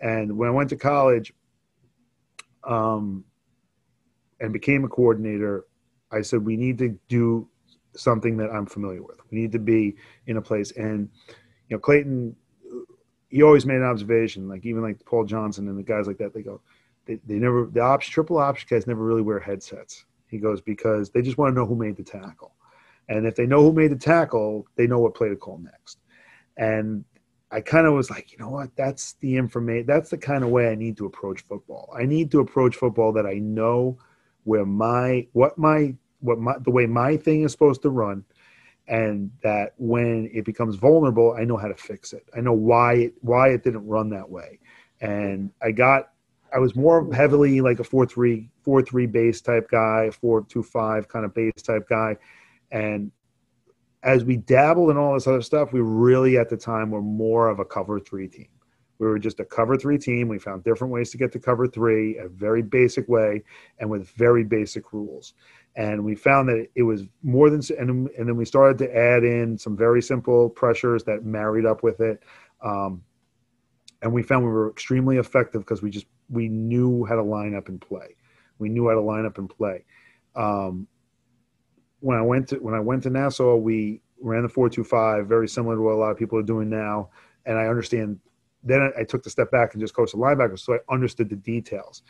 And 0.00 0.36
when 0.36 0.48
I 0.48 0.52
went 0.52 0.70
to 0.70 0.76
college, 0.76 1.32
um, 2.64 3.24
and 4.40 4.52
became 4.52 4.84
a 4.84 4.88
coordinator, 4.88 5.66
I 6.10 6.22
said 6.22 6.44
we 6.44 6.56
need 6.56 6.78
to 6.78 6.98
do 7.08 7.48
something 7.94 8.36
that 8.38 8.50
I'm 8.50 8.66
familiar 8.66 9.02
with. 9.02 9.18
We 9.30 9.38
need 9.38 9.52
to 9.52 9.58
be 9.58 9.96
in 10.26 10.36
a 10.36 10.42
place. 10.42 10.72
And 10.72 11.08
you 11.68 11.76
know, 11.76 11.80
Clayton, 11.80 12.34
he 13.28 13.42
always 13.42 13.66
made 13.66 13.76
an 13.76 13.84
observation. 13.84 14.48
Like 14.48 14.64
even 14.64 14.82
like 14.82 15.04
Paul 15.04 15.24
Johnson 15.24 15.68
and 15.68 15.78
the 15.78 15.82
guys 15.82 16.06
like 16.06 16.18
that, 16.18 16.32
they 16.34 16.42
go, 16.42 16.60
they, 17.06 17.18
they 17.26 17.34
never 17.34 17.66
the 17.66 17.80
ops 17.80 18.08
triple 18.08 18.38
option 18.38 18.66
guys 18.70 18.86
never 18.86 19.04
really 19.04 19.22
wear 19.22 19.38
headsets. 19.38 20.04
He 20.32 20.38
goes, 20.38 20.60
because 20.60 21.10
they 21.10 21.22
just 21.22 21.38
want 21.38 21.54
to 21.54 21.60
know 21.60 21.66
who 21.66 21.76
made 21.76 21.96
the 21.96 22.02
tackle. 22.02 22.56
And 23.08 23.26
if 23.26 23.36
they 23.36 23.46
know 23.46 23.62
who 23.62 23.72
made 23.72 23.92
the 23.92 23.96
tackle, 23.96 24.66
they 24.76 24.86
know 24.86 24.98
what 24.98 25.14
play 25.14 25.28
to 25.28 25.36
call 25.36 25.58
next. 25.58 25.98
And 26.56 27.04
I 27.50 27.60
kind 27.60 27.86
of 27.86 27.92
was 27.92 28.08
like, 28.08 28.32
you 28.32 28.38
know 28.38 28.48
what? 28.48 28.74
That's 28.76 29.12
the 29.20 29.36
information. 29.36 29.86
That's 29.86 30.08
the 30.08 30.16
kind 30.16 30.42
of 30.42 30.48
way 30.48 30.70
I 30.70 30.74
need 30.74 30.96
to 30.96 31.06
approach 31.06 31.42
football. 31.42 31.94
I 31.94 32.06
need 32.06 32.30
to 32.30 32.40
approach 32.40 32.76
football 32.76 33.12
that 33.12 33.26
I 33.26 33.34
know 33.34 33.98
where 34.44 34.64
my 34.64 35.26
what 35.32 35.58
my 35.58 35.94
what 36.20 36.38
my 36.38 36.54
the 36.64 36.70
way 36.70 36.86
my 36.86 37.18
thing 37.18 37.42
is 37.42 37.52
supposed 37.52 37.82
to 37.82 37.90
run, 37.90 38.24
and 38.88 39.30
that 39.42 39.74
when 39.76 40.30
it 40.32 40.46
becomes 40.46 40.76
vulnerable, 40.76 41.36
I 41.38 41.44
know 41.44 41.58
how 41.58 41.68
to 41.68 41.74
fix 41.74 42.14
it. 42.14 42.26
I 42.34 42.40
know 42.40 42.54
why 42.54 42.94
it 42.94 43.14
why 43.20 43.50
it 43.50 43.62
didn't 43.64 43.86
run 43.86 44.08
that 44.10 44.30
way, 44.30 44.58
and 45.02 45.50
I 45.60 45.72
got 45.72 46.12
I 46.54 46.58
was 46.58 46.74
more 46.74 47.12
heavily 47.12 47.60
like 47.60 47.80
a 47.80 47.84
four 47.84 48.06
three 48.06 48.48
four 48.62 48.82
three 48.82 49.06
base 49.06 49.40
type 49.40 49.68
guy, 49.70 50.10
four 50.10 50.44
two 50.44 50.62
five 50.62 51.08
kind 51.08 51.24
of 51.24 51.34
base 51.34 51.62
type 51.62 51.88
guy, 51.88 52.16
and 52.70 53.10
as 54.02 54.24
we 54.24 54.36
dabbled 54.36 54.90
in 54.90 54.96
all 54.96 55.14
this 55.14 55.26
other 55.26 55.42
stuff, 55.42 55.72
we 55.72 55.80
really 55.80 56.36
at 56.36 56.48
the 56.48 56.56
time 56.56 56.90
were 56.90 57.02
more 57.02 57.48
of 57.48 57.60
a 57.60 57.64
cover 57.64 58.00
three 58.00 58.28
team. 58.28 58.48
We 58.98 59.06
were 59.06 59.18
just 59.18 59.40
a 59.40 59.44
cover 59.44 59.76
three 59.76 59.98
team. 59.98 60.28
We 60.28 60.38
found 60.38 60.64
different 60.64 60.92
ways 60.92 61.10
to 61.10 61.18
get 61.18 61.32
to 61.32 61.38
cover 61.38 61.66
three, 61.66 62.18
a 62.18 62.28
very 62.28 62.62
basic 62.62 63.08
way, 63.08 63.42
and 63.78 63.90
with 63.90 64.08
very 64.10 64.44
basic 64.44 64.92
rules. 64.92 65.34
And 65.74 66.04
we 66.04 66.14
found 66.14 66.48
that 66.48 66.66
it 66.74 66.82
was 66.82 67.04
more 67.22 67.48
than, 67.48 67.62
and, 67.78 68.08
and 68.10 68.28
then 68.28 68.36
we 68.36 68.44
started 68.44 68.78
to 68.78 68.96
add 68.96 69.24
in 69.24 69.56
some 69.56 69.76
very 69.76 70.02
simple 70.02 70.50
pressures 70.50 71.02
that 71.04 71.24
married 71.24 71.64
up 71.64 71.82
with 71.82 72.00
it. 72.00 72.22
Um, 72.62 73.02
and 74.02 74.12
we 74.12 74.22
found 74.22 74.44
we 74.44 74.50
were 74.50 74.70
extremely 74.70 75.16
effective 75.16 75.62
because 75.62 75.82
we 75.82 75.90
just 75.90 76.06
we 76.28 76.48
knew 76.48 77.04
how 77.04 77.16
to 77.16 77.22
line 77.22 77.54
up 77.54 77.68
and 77.68 77.80
play. 77.80 78.16
We 78.62 78.68
knew 78.68 78.88
how 78.88 78.94
to 78.94 79.00
line 79.00 79.26
up 79.26 79.36
and 79.38 79.50
play. 79.50 79.84
Um, 80.34 80.86
when 82.00 82.16
I 82.16 82.22
went 82.22 82.48
to 82.48 82.56
when 82.56 82.74
I 82.74 82.80
went 82.80 83.02
to 83.02 83.10
Nassau, 83.10 83.56
we 83.56 84.00
ran 84.20 84.42
the 84.42 84.48
four 84.48 84.70
two 84.70 84.84
five, 84.84 85.26
very 85.26 85.48
similar 85.48 85.76
to 85.76 85.82
what 85.82 85.94
a 85.94 85.96
lot 85.96 86.10
of 86.10 86.16
people 86.16 86.38
are 86.38 86.42
doing 86.44 86.70
now. 86.70 87.10
And 87.44 87.58
I 87.58 87.66
understand. 87.66 88.18
Then 88.64 88.80
I, 88.80 89.00
I 89.00 89.04
took 89.04 89.24
the 89.24 89.30
step 89.30 89.50
back 89.50 89.74
and 89.74 89.80
just 89.80 89.94
coached 89.94 90.12
the 90.12 90.18
linebackers, 90.18 90.60
so 90.60 90.74
I 90.74 90.78
understood 90.92 91.28
the 91.28 91.36
details. 91.36 92.02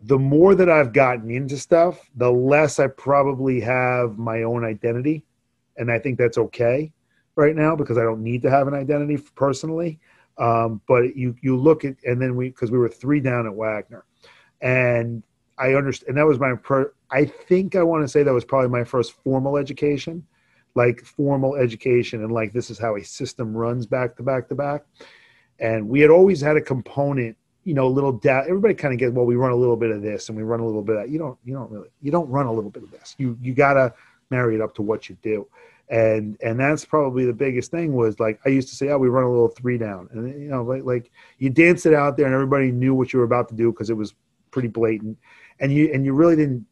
The 0.00 0.18
more 0.18 0.54
that 0.54 0.68
I've 0.68 0.92
gotten 0.92 1.30
into 1.30 1.58
stuff, 1.58 2.10
the 2.16 2.30
less 2.30 2.80
I 2.80 2.88
probably 2.88 3.60
have 3.60 4.18
my 4.18 4.42
own 4.42 4.64
identity, 4.64 5.24
and 5.76 5.92
I 5.92 5.98
think 5.98 6.18
that's 6.18 6.38
okay 6.38 6.92
right 7.36 7.54
now 7.54 7.76
because 7.76 7.98
I 7.98 8.02
don't 8.02 8.22
need 8.22 8.42
to 8.42 8.50
have 8.50 8.66
an 8.66 8.74
identity 8.74 9.22
personally. 9.34 10.00
Um, 10.38 10.80
but 10.88 11.14
you 11.14 11.36
you 11.42 11.56
look 11.56 11.84
at 11.84 11.96
and 12.04 12.20
then 12.20 12.34
we 12.36 12.48
because 12.48 12.70
we 12.70 12.78
were 12.78 12.88
three 12.88 13.20
down 13.20 13.46
at 13.46 13.54
Wagner, 13.54 14.04
and 14.60 15.22
I 15.62 15.74
understand. 15.74 16.10
And 16.10 16.18
that 16.18 16.26
was 16.26 16.38
my 16.38 16.54
per, 16.54 16.92
I 17.10 17.24
think 17.24 17.76
I 17.76 17.82
want 17.82 18.02
to 18.02 18.08
say 18.08 18.22
that 18.22 18.32
was 18.32 18.44
probably 18.44 18.68
my 18.68 18.84
first 18.84 19.12
formal 19.22 19.56
education, 19.56 20.26
like 20.74 21.00
formal 21.04 21.54
education, 21.54 22.22
and 22.24 22.32
like 22.32 22.52
this 22.52 22.70
is 22.70 22.78
how 22.78 22.96
a 22.96 23.04
system 23.04 23.56
runs 23.56 23.86
back 23.86 24.16
to 24.16 24.22
back 24.22 24.48
to 24.48 24.54
back. 24.54 24.84
And 25.60 25.88
we 25.88 26.00
had 26.00 26.10
always 26.10 26.40
had 26.40 26.56
a 26.56 26.60
component, 26.60 27.36
you 27.64 27.74
know, 27.74 27.86
a 27.86 27.88
little 27.88 28.12
doubt. 28.12 28.48
Everybody 28.48 28.74
kind 28.74 28.92
of 28.92 28.98
gets 28.98 29.12
well. 29.12 29.24
We 29.24 29.36
run 29.36 29.52
a 29.52 29.56
little 29.56 29.76
bit 29.76 29.90
of 29.90 30.02
this, 30.02 30.28
and 30.28 30.36
we 30.36 30.42
run 30.42 30.60
a 30.60 30.66
little 30.66 30.82
bit 30.82 30.96
of 30.96 31.02
that. 31.02 31.10
You 31.10 31.18
don't. 31.18 31.38
You 31.44 31.54
don't 31.54 31.70
really. 31.70 31.88
You 32.00 32.10
don't 32.10 32.28
run 32.28 32.46
a 32.46 32.52
little 32.52 32.70
bit 32.70 32.82
of 32.82 32.90
this. 32.90 33.14
You 33.18 33.38
you 33.40 33.54
gotta 33.54 33.94
marry 34.30 34.56
it 34.56 34.60
up 34.60 34.74
to 34.74 34.82
what 34.82 35.08
you 35.08 35.16
do 35.22 35.46
and 35.92 36.38
and 36.42 36.58
that's 36.58 36.86
probably 36.86 37.26
the 37.26 37.34
biggest 37.34 37.70
thing 37.70 37.92
was 37.92 38.18
like 38.18 38.40
I 38.46 38.48
used 38.48 38.68
to 38.70 38.74
say, 38.74 38.88
oh, 38.88 38.98
we 38.98 39.08
run 39.08 39.24
a 39.24 39.30
little 39.30 39.48
three 39.48 39.76
down, 39.76 40.08
and 40.12 40.28
you 40.42 40.48
know, 40.48 40.62
like 40.62 40.84
like 40.84 41.10
you 41.38 41.50
danced 41.50 41.84
it 41.84 41.92
out 41.92 42.16
there, 42.16 42.24
and 42.24 42.34
everybody 42.34 42.72
knew 42.72 42.94
what 42.94 43.12
you 43.12 43.18
were 43.18 43.26
about 43.26 43.48
to 43.50 43.54
do 43.54 43.70
because 43.70 43.90
it 43.90 43.96
was 43.96 44.14
pretty 44.50 44.68
blatant, 44.68 45.18
and 45.60 45.72
you 45.72 45.90
and 45.92 46.04
you 46.04 46.12
really 46.12 46.36
didn't 46.36 46.66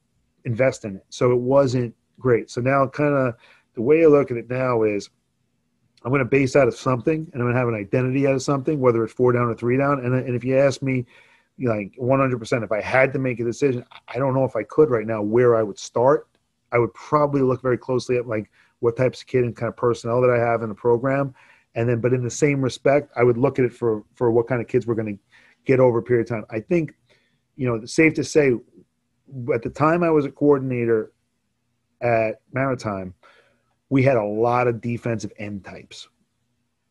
invest 0.45 0.85
in 0.85 0.97
it, 0.97 1.05
so 1.09 1.33
it 1.33 1.39
wasn't 1.39 1.95
great. 2.19 2.51
So 2.51 2.61
now, 2.61 2.87
kind 2.87 3.15
of 3.15 3.35
the 3.75 3.83
way 3.83 4.03
I 4.03 4.07
look 4.07 4.31
at 4.31 4.37
it 4.37 4.49
now 4.51 4.83
is, 4.83 5.11
I'm 6.05 6.11
going 6.11 6.21
to 6.21 6.25
base 6.25 6.57
out 6.57 6.69
of 6.69 6.75
something, 6.75 7.29
and 7.33 7.35
I'm 7.35 7.43
going 7.43 7.55
to 7.55 7.59
have 7.59 7.69
an 7.69 7.75
identity 7.75 8.27
out 8.27 8.35
of 8.35 8.43
something, 8.43 8.81
whether 8.81 9.05
it's 9.05 9.13
four 9.13 9.33
down 9.33 9.49
or 9.49 9.55
three 9.55 9.77
down. 9.77 10.05
And, 10.05 10.15
and 10.15 10.35
if 10.35 10.45
you 10.45 10.59
ask 10.59 10.83
me, 10.83 11.07
like 11.59 11.95
100%, 12.01 12.65
if 12.65 12.73
I 12.73 12.81
had 12.81 13.13
to 13.13 13.19
make 13.19 13.39
a 13.41 13.45
decision, 13.45 13.85
I 14.09 14.19
don't 14.19 14.35
know 14.35 14.45
if 14.45 14.57
I 14.57 14.63
could 14.63 14.91
right 14.91 15.07
now 15.07 15.21
where 15.23 15.57
I 15.57 15.63
would 15.63 15.79
start. 15.79 16.27
I 16.73 16.79
would 16.79 16.95
probably 16.95 17.43
look 17.43 17.61
very 17.61 17.77
closely 17.77 18.17
at 18.17 18.27
like 18.27 18.51
what 18.79 18.97
types 18.97 19.21
of 19.21 19.27
kid 19.27 19.45
and 19.45 19.55
kind 19.55 19.69
of 19.69 19.77
personnel 19.77 20.21
that 20.23 20.31
I 20.31 20.39
have 20.39 20.63
in 20.63 20.69
the 20.69 20.75
program, 20.75 21.35
and 21.75 21.89
then, 21.89 22.01
but 22.01 22.13
in 22.13 22.23
the 22.23 22.31
same 22.31 22.63
respect, 22.63 23.13
I 23.17 23.25
would 23.25 23.37
look 23.37 23.59
at 23.59 23.65
it 23.65 23.73
for 23.73 24.05
for 24.15 24.31
what 24.31 24.49
kind 24.49 24.61
of 24.61 24.69
kids 24.69 24.87
we're 24.87 24.95
going 24.95 25.17
to 25.17 25.23
get 25.65 25.81
over 25.81 25.99
a 25.99 26.03
period 26.03 26.23
of 26.23 26.29
time. 26.29 26.45
I 26.51 26.61
think, 26.61 26.95
you 27.57 27.69
know, 27.69 27.85
safe 27.85 28.15
to 28.15 28.25
say, 28.25 28.53
at 29.55 29.63
the 29.63 29.71
time 29.71 30.03
I 30.03 30.11
was 30.11 30.25
a 30.25 30.31
coordinator 30.31 31.13
at 32.01 32.41
Maritime 32.53 33.15
we 33.91 34.05
had 34.05 34.17
a 34.17 34.25
lot 34.25 34.69
of 34.69 34.81
defensive 34.81 35.33
end 35.39 35.65
types, 35.65 36.09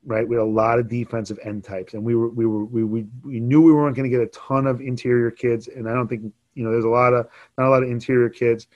right? 0.06 0.28
We 0.28 0.36
had 0.36 0.44
a 0.44 0.46
lot 0.46 0.80
of 0.80 0.90
defensive 0.90 1.40
end 1.44 1.64
types, 1.64 1.94
and 1.94 2.04
we 2.04 2.14
were 2.14 2.30
we 2.30 2.46
were 2.46 2.66
we 2.66 2.84
we, 2.84 3.06
we 3.24 3.40
knew 3.40 3.62
we 3.62 3.74
weren't 3.74 3.96
going 3.96 4.10
to 4.10 4.16
get 4.16 4.22
a 4.22 4.30
ton 4.32 4.68
of 4.68 4.82
interior 4.82 5.32
kids, 5.32 5.70
and 5.70 5.90
I 5.90 5.94
don't 5.94 6.08
think 6.08 6.32
you 6.54 6.64
know 6.64 6.72
there's 6.72 6.86
a 6.86 6.90
lot 6.90 7.14
of 7.14 7.28
not 7.58 7.68
a 7.68 7.72
lot 7.72 7.84
of 7.84 7.90
interior 7.90 8.30
kids, 8.30 8.68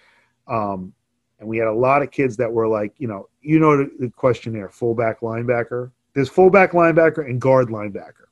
um, 0.47 0.93
and 1.39 1.47
we 1.47 1.57
had 1.57 1.67
a 1.67 1.73
lot 1.73 2.01
of 2.01 2.11
kids 2.11 2.37
that 2.37 2.51
were 2.51 2.67
like 2.67 2.93
you 2.97 3.07
know 3.07 3.27
you 3.41 3.59
know 3.59 3.77
the, 3.77 3.91
the 3.99 4.09
question 4.09 4.53
there 4.53 4.69
fullback 4.69 5.19
linebacker. 5.19 5.91
There's 6.15 6.29
fullback 6.29 6.71
linebacker 6.71 7.25
and 7.25 7.41
guard 7.41 7.67
linebacker, 7.67 8.27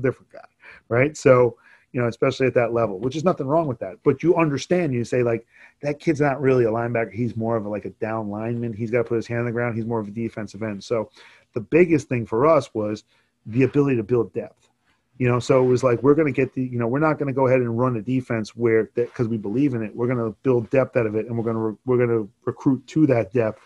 different 0.00 0.32
guy, 0.32 0.48
right? 0.88 1.16
So 1.16 1.58
you 1.92 2.00
know, 2.00 2.08
especially 2.08 2.46
at 2.46 2.54
that 2.54 2.72
level, 2.72 2.98
which 2.98 3.16
is 3.16 3.24
nothing 3.24 3.46
wrong 3.46 3.66
with 3.66 3.78
that. 3.78 3.96
But 4.04 4.22
you 4.22 4.36
understand, 4.36 4.92
you 4.92 5.04
say 5.04 5.22
like 5.22 5.46
that 5.80 6.00
kid's 6.00 6.20
not 6.20 6.40
really 6.40 6.64
a 6.64 6.70
linebacker. 6.70 7.12
He's 7.12 7.36
more 7.36 7.56
of 7.56 7.64
a, 7.64 7.68
like 7.68 7.86
a 7.86 7.90
down 7.90 8.28
lineman. 8.28 8.72
He's 8.72 8.90
got 8.90 8.98
to 8.98 9.04
put 9.04 9.16
his 9.16 9.26
hand 9.26 9.40
on 9.40 9.46
the 9.46 9.52
ground. 9.52 9.74
He's 9.74 9.86
more 9.86 10.00
of 10.00 10.08
a 10.08 10.10
defensive 10.10 10.62
end. 10.62 10.84
So 10.84 11.10
the 11.54 11.60
biggest 11.60 12.08
thing 12.08 12.26
for 12.26 12.46
us 12.46 12.72
was 12.74 13.04
the 13.46 13.62
ability 13.62 13.96
to 13.96 14.02
build 14.02 14.32
depth. 14.34 14.68
You 15.16 15.28
know, 15.28 15.40
so 15.40 15.64
it 15.64 15.66
was 15.66 15.82
like 15.82 16.00
we're 16.02 16.14
going 16.14 16.32
to 16.32 16.36
get 16.36 16.54
the, 16.54 16.62
you 16.62 16.78
know, 16.78 16.86
we're 16.86 17.00
not 17.00 17.18
going 17.18 17.26
to 17.26 17.32
go 17.32 17.48
ahead 17.48 17.60
and 17.60 17.76
run 17.76 17.96
a 17.96 18.02
defense 18.02 18.54
where 18.54 18.84
because 18.94 19.26
we 19.26 19.36
believe 19.36 19.74
in 19.74 19.82
it. 19.82 19.94
We're 19.96 20.06
going 20.06 20.18
to 20.18 20.36
build 20.44 20.70
depth 20.70 20.96
out 20.96 21.06
of 21.06 21.16
it, 21.16 21.26
and 21.26 21.36
we're 21.36 21.42
going 21.42 21.56
to 21.56 21.60
re- 21.60 21.76
we're 21.86 21.96
going 21.96 22.08
to 22.10 22.30
recruit 22.44 22.86
to 22.88 23.06
that 23.08 23.32
depth. 23.32 23.60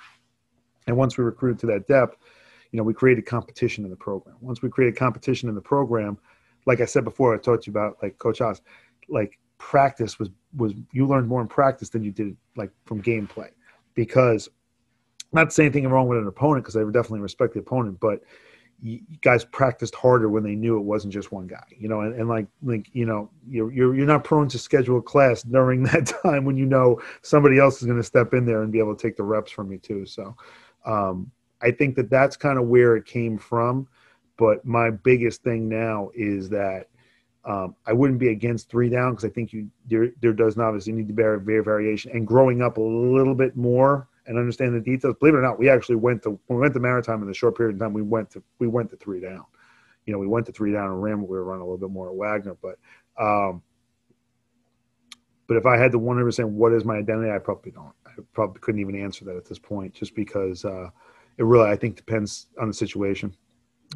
And 0.86 0.96
once 0.96 1.18
we 1.18 1.24
recruit 1.24 1.58
to 1.58 1.66
that 1.66 1.86
depth, 1.86 2.16
you 2.70 2.78
know, 2.78 2.82
we 2.84 2.94
created 2.94 3.26
competition 3.26 3.84
in 3.84 3.90
the 3.90 3.96
program. 3.96 4.36
Once 4.40 4.62
we 4.62 4.70
created 4.70 4.96
competition 4.96 5.50
in 5.50 5.54
the 5.54 5.60
program, 5.60 6.16
like 6.66 6.80
I 6.80 6.84
said 6.84 7.04
before, 7.04 7.34
I 7.34 7.38
talked 7.38 7.64
to 7.64 7.70
you 7.70 7.72
about 7.72 7.96
like 8.02 8.18
Coach 8.18 8.40
Oz, 8.40 8.60
like 9.08 9.38
practice 9.58 10.18
was 10.18 10.30
was 10.56 10.72
you 10.92 11.06
learned 11.06 11.28
more 11.28 11.40
in 11.40 11.48
practice 11.48 11.88
than 11.88 12.02
you 12.02 12.10
did 12.10 12.36
like 12.56 12.70
from 12.84 13.02
gameplay, 13.02 13.50
because 13.94 14.48
not 15.32 15.44
to 15.44 15.50
say 15.50 15.64
anything 15.64 15.88
wrong 15.88 16.08
with 16.08 16.18
an 16.18 16.26
opponent 16.26 16.64
because 16.64 16.76
I 16.76 16.84
definitely 16.84 17.20
respect 17.20 17.54
the 17.54 17.60
opponent, 17.60 17.98
but 18.00 18.22
you 18.82 19.00
guys 19.20 19.44
practiced 19.44 19.94
harder 19.94 20.28
when 20.28 20.42
they 20.42 20.56
knew 20.56 20.76
it 20.76 20.82
wasn't 20.82 21.12
just 21.12 21.30
one 21.30 21.46
guy, 21.46 21.64
you 21.78 21.88
know, 21.88 22.00
and, 22.00 22.14
and 22.14 22.28
like 22.28 22.46
like 22.62 22.88
you 22.92 23.06
know 23.06 23.30
you're 23.48 23.72
you're 23.72 23.94
you're 23.94 24.06
not 24.06 24.24
prone 24.24 24.48
to 24.48 24.58
schedule 24.58 24.98
a 24.98 25.02
class 25.02 25.42
during 25.42 25.82
that 25.84 26.12
time 26.22 26.44
when 26.44 26.56
you 26.56 26.66
know 26.66 27.00
somebody 27.22 27.58
else 27.58 27.80
is 27.80 27.86
going 27.86 27.98
to 27.98 28.02
step 28.02 28.34
in 28.34 28.44
there 28.44 28.62
and 28.62 28.72
be 28.72 28.80
able 28.80 28.94
to 28.94 29.00
take 29.00 29.16
the 29.16 29.22
reps 29.22 29.52
from 29.52 29.70
you 29.70 29.78
too. 29.78 30.04
So 30.04 30.36
um, 30.84 31.30
I 31.62 31.70
think 31.70 31.94
that 31.94 32.10
that's 32.10 32.36
kind 32.36 32.58
of 32.58 32.66
where 32.66 32.96
it 32.96 33.06
came 33.06 33.38
from. 33.38 33.86
But 34.36 34.64
my 34.64 34.90
biggest 34.90 35.42
thing 35.42 35.68
now 35.68 36.10
is 36.14 36.48
that 36.50 36.88
um, 37.44 37.74
I 37.86 37.92
wouldn't 37.92 38.20
be 38.20 38.28
against 38.28 38.68
three 38.70 38.88
down 38.88 39.12
because 39.12 39.24
I 39.24 39.28
think 39.28 39.52
you 39.52 39.68
there 39.88 40.10
there 40.20 40.32
does 40.32 40.56
obviously 40.58 40.92
need 40.92 41.08
to 41.08 41.14
be 41.14 41.22
a 41.22 41.62
variation 41.62 42.12
and 42.12 42.26
growing 42.26 42.62
up 42.62 42.76
a 42.76 42.82
little 42.82 43.34
bit 43.34 43.56
more 43.56 44.08
and 44.26 44.38
understand 44.38 44.74
the 44.74 44.80
details. 44.80 45.16
Believe 45.18 45.34
it 45.34 45.38
or 45.38 45.42
not, 45.42 45.58
we 45.58 45.68
actually 45.68 45.96
went 45.96 46.22
to 46.22 46.38
we 46.48 46.56
went 46.56 46.74
to 46.74 46.80
Maritime 46.80 47.20
in 47.20 47.28
the 47.28 47.34
short 47.34 47.56
period 47.56 47.74
of 47.74 47.80
time. 47.80 47.92
We 47.92 48.02
went 48.02 48.30
to 48.30 48.42
we 48.58 48.68
went 48.68 48.90
to 48.90 48.96
three 48.96 49.20
down. 49.20 49.44
You 50.06 50.12
know, 50.12 50.18
we 50.18 50.26
went 50.26 50.46
to 50.46 50.52
three 50.52 50.72
down 50.72 50.86
and 50.86 51.02
ran. 51.02 51.20
We 51.20 51.28
were 51.28 51.44
running 51.44 51.62
a 51.62 51.64
little 51.64 51.78
bit 51.78 51.90
more 51.90 52.08
at 52.08 52.14
Wagner, 52.14 52.56
but 52.62 52.78
um, 53.18 53.62
but 55.48 55.56
if 55.56 55.66
I 55.66 55.76
had 55.76 55.92
to 55.92 55.98
100 55.98 56.24
percent 56.24 56.48
what 56.48 56.72
is 56.72 56.84
my 56.84 56.96
identity, 56.96 57.30
I 57.30 57.38
probably 57.38 57.72
don't. 57.72 57.92
I 58.06 58.12
probably 58.32 58.60
couldn't 58.60 58.80
even 58.80 58.94
answer 58.94 59.24
that 59.24 59.36
at 59.36 59.44
this 59.44 59.58
point, 59.58 59.94
just 59.94 60.14
because 60.14 60.64
uh, 60.64 60.90
it 61.38 61.44
really 61.44 61.68
I 61.68 61.76
think 61.76 61.96
depends 61.96 62.46
on 62.60 62.68
the 62.68 62.74
situation. 62.74 63.34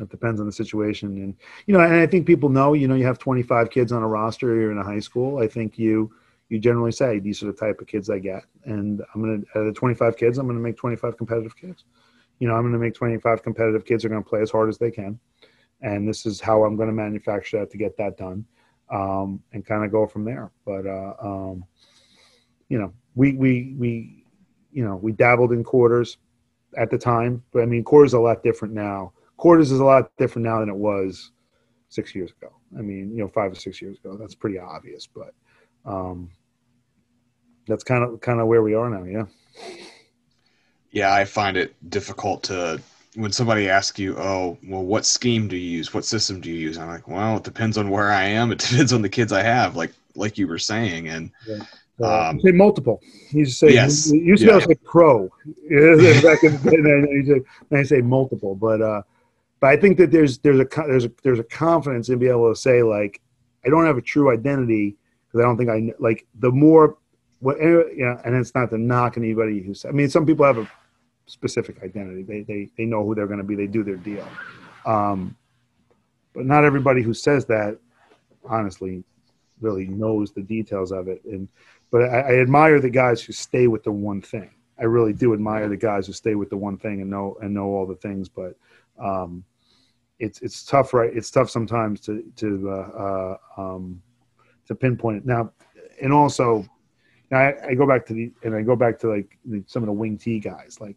It 0.00 0.10
depends 0.10 0.40
on 0.40 0.46
the 0.46 0.52
situation, 0.52 1.08
and 1.22 1.34
you 1.66 1.72
know, 1.74 1.80
and 1.80 1.94
I 1.94 2.06
think 2.06 2.26
people 2.26 2.48
know. 2.48 2.74
You 2.74 2.86
know, 2.88 2.94
you 2.94 3.04
have 3.06 3.18
25 3.18 3.70
kids 3.70 3.92
on 3.92 4.02
a 4.02 4.08
roster. 4.08 4.54
You're 4.54 4.72
in 4.72 4.78
a 4.78 4.84
high 4.84 5.00
school. 5.00 5.38
I 5.38 5.48
think 5.48 5.78
you 5.78 6.12
you 6.48 6.58
generally 6.58 6.92
say 6.92 7.18
these 7.18 7.42
are 7.42 7.46
the 7.46 7.52
type 7.52 7.80
of 7.80 7.86
kids 7.86 8.10
I 8.10 8.18
get, 8.18 8.44
and 8.64 9.02
I'm 9.14 9.20
gonna 9.20 9.42
out 9.54 9.66
of 9.66 9.66
the 9.66 9.72
25 9.72 10.16
kids, 10.16 10.38
I'm 10.38 10.46
gonna 10.46 10.60
make 10.60 10.76
25 10.76 11.16
competitive 11.16 11.56
kids. 11.56 11.84
You 12.38 12.48
know, 12.48 12.54
I'm 12.54 12.62
gonna 12.62 12.78
make 12.78 12.94
25 12.94 13.42
competitive 13.42 13.84
kids 13.84 14.04
are 14.04 14.08
gonna 14.08 14.22
play 14.22 14.42
as 14.42 14.50
hard 14.50 14.68
as 14.68 14.78
they 14.78 14.90
can, 14.90 15.18
and 15.80 16.06
this 16.06 16.26
is 16.26 16.40
how 16.40 16.64
I'm 16.64 16.76
gonna 16.76 16.92
manufacture 16.92 17.60
that 17.60 17.70
to 17.70 17.78
get 17.78 17.96
that 17.96 18.16
done, 18.16 18.44
um, 18.90 19.42
and 19.52 19.64
kind 19.64 19.84
of 19.84 19.90
go 19.90 20.06
from 20.06 20.24
there. 20.24 20.50
But 20.64 20.86
uh, 20.86 21.14
um, 21.20 21.64
you 22.68 22.78
know, 22.78 22.92
we 23.14 23.32
we 23.32 23.74
we 23.78 24.24
you 24.72 24.84
know 24.84 24.96
we 24.96 25.12
dabbled 25.12 25.52
in 25.52 25.64
quarters 25.64 26.18
at 26.76 26.90
the 26.90 26.98
time, 26.98 27.42
but 27.52 27.62
I 27.62 27.66
mean 27.66 27.82
quarters 27.82 28.12
are 28.12 28.20
a 28.20 28.22
lot 28.22 28.42
different 28.42 28.74
now 28.74 29.12
quarters 29.36 29.70
is 29.70 29.80
a 29.80 29.84
lot 29.84 30.10
different 30.16 30.46
now 30.46 30.60
than 30.60 30.68
it 30.68 30.76
was 30.76 31.32
six 31.88 32.14
years 32.14 32.32
ago. 32.32 32.52
I 32.78 32.82
mean, 32.82 33.10
you 33.12 33.18
know, 33.18 33.28
five 33.28 33.52
or 33.52 33.54
six 33.54 33.80
years 33.80 33.98
ago. 33.98 34.16
That's 34.16 34.34
pretty 34.34 34.58
obvious, 34.58 35.06
but 35.06 35.34
um, 35.84 36.30
that's 37.66 37.84
kind 37.84 38.04
of 38.04 38.20
kind 38.20 38.40
of 38.40 38.46
where 38.46 38.62
we 38.62 38.74
are 38.74 38.90
now. 38.90 39.04
Yeah. 39.04 39.24
Yeah, 40.90 41.14
I 41.14 41.24
find 41.24 41.56
it 41.56 41.74
difficult 41.90 42.44
to 42.44 42.80
when 43.14 43.32
somebody 43.32 43.68
asks 43.68 43.98
you, 43.98 44.16
"Oh, 44.18 44.58
well, 44.64 44.84
what 44.84 45.04
scheme 45.04 45.48
do 45.48 45.56
you 45.56 45.78
use? 45.78 45.92
What 45.92 46.04
system 46.04 46.40
do 46.40 46.50
you 46.50 46.56
use?" 46.56 46.78
I'm 46.78 46.88
like, 46.88 47.08
"Well, 47.08 47.36
it 47.36 47.44
depends 47.44 47.76
on 47.76 47.90
where 47.90 48.10
I 48.10 48.24
am. 48.24 48.52
It 48.52 48.58
depends 48.70 48.92
on 48.92 49.02
the 49.02 49.08
kids 49.08 49.32
I 49.32 49.42
have." 49.42 49.76
Like 49.76 49.92
like 50.14 50.38
you 50.38 50.48
were 50.48 50.58
saying, 50.58 51.08
and 51.08 51.30
yeah. 51.46 51.58
Uh, 51.98 52.28
um, 52.28 52.40
say 52.40 52.50
multiple. 52.50 53.00
You 53.30 53.46
say 53.46 53.72
yes. 53.72 54.10
You, 54.12 54.20
you 54.20 54.36
yeah. 54.38 54.58
say 54.58 54.74
pro. 54.84 55.28
Back 55.46 56.44
in 56.44 56.60
the 56.62 57.24
day, 57.26 57.40
and 57.70 57.78
I 57.78 57.82
say 57.82 58.02
multiple, 58.02 58.54
but 58.54 58.82
uh, 58.82 59.02
but 59.66 59.72
I 59.72 59.80
think 59.80 59.98
that 59.98 60.12
there's 60.12 60.38
there's 60.38 60.60
a 60.60 60.66
there's 60.86 61.06
a 61.06 61.12
there's 61.24 61.40
a 61.40 61.44
confidence 61.44 62.08
in 62.08 62.20
being 62.20 62.30
able 62.30 62.54
to 62.54 62.54
say 62.54 62.84
like 62.84 63.20
I 63.64 63.68
don't 63.68 63.84
have 63.84 63.98
a 63.98 64.00
true 64.00 64.30
identity 64.30 64.94
because 65.26 65.40
I 65.40 65.42
don't 65.42 65.56
think 65.56 65.70
I 65.70 65.92
like 65.98 66.24
the 66.36 66.52
more 66.52 66.98
what 67.40 67.58
you 67.58 67.96
know, 67.96 68.16
and 68.24 68.36
it's 68.36 68.54
not 68.54 68.70
to 68.70 68.78
knock 68.78 69.16
anybody 69.16 69.60
who's 69.60 69.84
I 69.84 69.90
mean 69.90 70.08
some 70.08 70.24
people 70.24 70.46
have 70.46 70.58
a 70.58 70.70
specific 71.26 71.82
identity. 71.82 72.22
They 72.22 72.42
they 72.42 72.70
they 72.78 72.84
know 72.84 73.04
who 73.04 73.16
they're 73.16 73.26
going 73.26 73.40
to 73.40 73.44
be. 73.44 73.56
They 73.56 73.66
do 73.66 73.82
their 73.82 73.96
deal, 73.96 74.24
um, 74.84 75.36
but 76.32 76.46
not 76.46 76.64
everybody 76.64 77.02
who 77.02 77.12
says 77.12 77.44
that 77.46 77.76
honestly 78.44 79.02
really 79.60 79.88
knows 79.88 80.30
the 80.30 80.42
details 80.42 80.92
of 80.92 81.08
it. 81.08 81.24
And 81.24 81.48
but 81.90 82.02
I, 82.02 82.20
I 82.20 82.40
admire 82.40 82.78
the 82.78 82.88
guys 82.88 83.20
who 83.20 83.32
stay 83.32 83.66
with 83.66 83.82
the 83.82 83.90
one 83.90 84.22
thing. 84.22 84.52
I 84.78 84.84
really 84.84 85.12
do 85.12 85.34
admire 85.34 85.68
the 85.68 85.76
guys 85.76 86.06
who 86.06 86.12
stay 86.12 86.36
with 86.36 86.50
the 86.50 86.56
one 86.56 86.78
thing 86.78 87.00
and 87.00 87.10
know 87.10 87.36
and 87.42 87.52
know 87.52 87.64
all 87.64 87.84
the 87.84 87.96
things. 87.96 88.28
But 88.28 88.54
um, 88.96 89.44
it's 90.18 90.40
it's 90.40 90.64
tough, 90.64 90.94
right? 90.94 91.10
It's 91.14 91.30
tough 91.30 91.50
sometimes 91.50 92.00
to 92.02 92.22
to 92.36 92.70
uh, 92.70 92.98
uh, 92.98 93.36
um, 93.60 94.02
to 94.66 94.74
pinpoint 94.74 95.18
it. 95.18 95.26
Now, 95.26 95.52
and 96.00 96.12
also, 96.12 96.64
I, 97.32 97.54
I, 97.68 97.74
go 97.74 97.86
back 97.86 98.06
to 98.06 98.14
the 98.14 98.32
and 98.42 98.54
I 98.54 98.62
go 98.62 98.76
back 98.76 98.98
to 99.00 99.08
like 99.08 99.38
the, 99.44 99.62
some 99.66 99.82
of 99.82 99.86
the 99.86 99.92
wing 99.92 100.16
T 100.16 100.38
guys, 100.40 100.78
like 100.80 100.96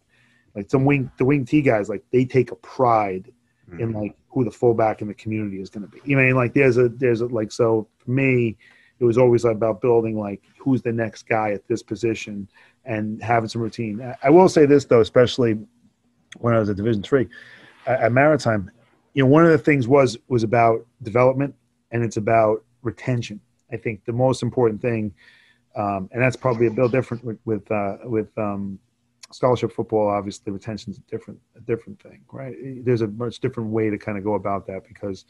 like 0.54 0.70
some 0.70 0.84
wing 0.84 1.10
the 1.18 1.24
wing 1.24 1.44
T 1.44 1.62
guys, 1.62 1.88
like 1.88 2.02
they 2.12 2.24
take 2.24 2.50
a 2.50 2.56
pride 2.56 3.30
mm-hmm. 3.68 3.80
in 3.80 3.92
like 3.92 4.16
who 4.28 4.44
the 4.44 4.50
fullback 4.50 5.02
in 5.02 5.08
the 5.08 5.14
community 5.14 5.60
is 5.60 5.70
going 5.70 5.82
to 5.82 5.88
be. 5.88 6.00
You 6.04 6.16
know, 6.16 6.36
like 6.36 6.54
there's 6.54 6.78
a 6.78 6.88
there's 6.88 7.20
a 7.20 7.26
like 7.26 7.52
so 7.52 7.88
for 7.98 8.10
me, 8.10 8.56
it 8.98 9.04
was 9.04 9.18
always 9.18 9.44
about 9.44 9.80
building 9.80 10.18
like 10.18 10.42
who's 10.58 10.82
the 10.82 10.92
next 10.92 11.24
guy 11.28 11.50
at 11.50 11.66
this 11.68 11.82
position 11.82 12.48
and 12.86 13.22
having 13.22 13.48
some 13.48 13.60
routine. 13.60 14.14
I 14.22 14.30
will 14.30 14.48
say 14.48 14.64
this 14.64 14.86
though, 14.86 15.00
especially 15.00 15.58
when 16.38 16.54
I 16.54 16.58
was 16.58 16.70
at 16.70 16.76
Division 16.76 17.02
three 17.02 17.28
at 17.86 18.12
Maritime, 18.12 18.70
you 19.14 19.22
know, 19.22 19.28
one 19.28 19.44
of 19.44 19.50
the 19.50 19.58
things 19.58 19.88
was 19.88 20.16
was 20.28 20.42
about 20.42 20.86
development 21.02 21.54
and 21.90 22.04
it's 22.04 22.16
about 22.16 22.64
retention. 22.82 23.40
I 23.72 23.76
think 23.76 24.04
the 24.04 24.12
most 24.12 24.42
important 24.42 24.80
thing, 24.80 25.12
um, 25.76 26.08
and 26.12 26.22
that's 26.22 26.36
probably 26.36 26.66
a 26.66 26.70
bit 26.70 26.90
different 26.90 27.24
with 27.24 27.38
with, 27.44 27.70
uh, 27.70 27.98
with 28.04 28.36
um, 28.38 28.78
scholarship 29.32 29.72
football. 29.72 30.08
Obviously, 30.08 30.52
retention 30.52 30.92
is 30.92 30.98
a 30.98 31.02
different 31.02 31.40
a 31.56 31.60
different 31.60 32.00
thing, 32.02 32.20
right? 32.32 32.54
There's 32.84 33.02
a 33.02 33.08
much 33.08 33.40
different 33.40 33.70
way 33.70 33.90
to 33.90 33.98
kind 33.98 34.18
of 34.18 34.24
go 34.24 34.34
about 34.34 34.66
that 34.66 34.86
because 34.86 35.24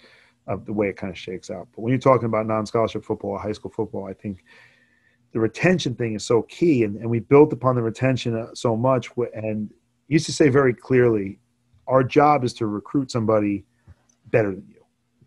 of 0.47 0.65
the 0.67 0.73
way 0.73 0.89
it 0.89 0.97
kind 0.97 1.11
of 1.11 1.19
shakes 1.19 1.51
out. 1.51 1.69
But 1.75 1.83
when 1.83 1.91
you're 1.91 2.01
talking 2.01 2.27
about 2.27 2.47
non-scholarship 2.47 3.05
football 3.05 3.33
or 3.33 3.39
high 3.39 3.53
school 3.53 3.71
football, 3.71 4.07
I 4.07 4.15
think 4.15 4.43
the 5.33 5.39
retention 5.39 5.95
thing 5.95 6.15
is 6.15 6.25
so 6.25 6.43
key, 6.43 6.85
and, 6.85 6.97
and 6.97 7.09
we 7.09 7.21
built 7.21 7.53
upon 7.53 7.77
the 7.77 7.83
retention 7.83 8.37
uh, 8.37 8.55
so 8.55 8.77
much. 8.77 9.11
And 9.35 9.71
used 10.09 10.27
to 10.27 10.33
say 10.33 10.49
very 10.49 10.75
clearly 10.75 11.39
our 11.87 12.03
job 12.03 12.45
is 12.45 12.53
to 12.55 12.67
recruit 12.67 13.11
somebody 13.11 13.65
better 14.31 14.51
than 14.51 14.67
you. 14.69 14.85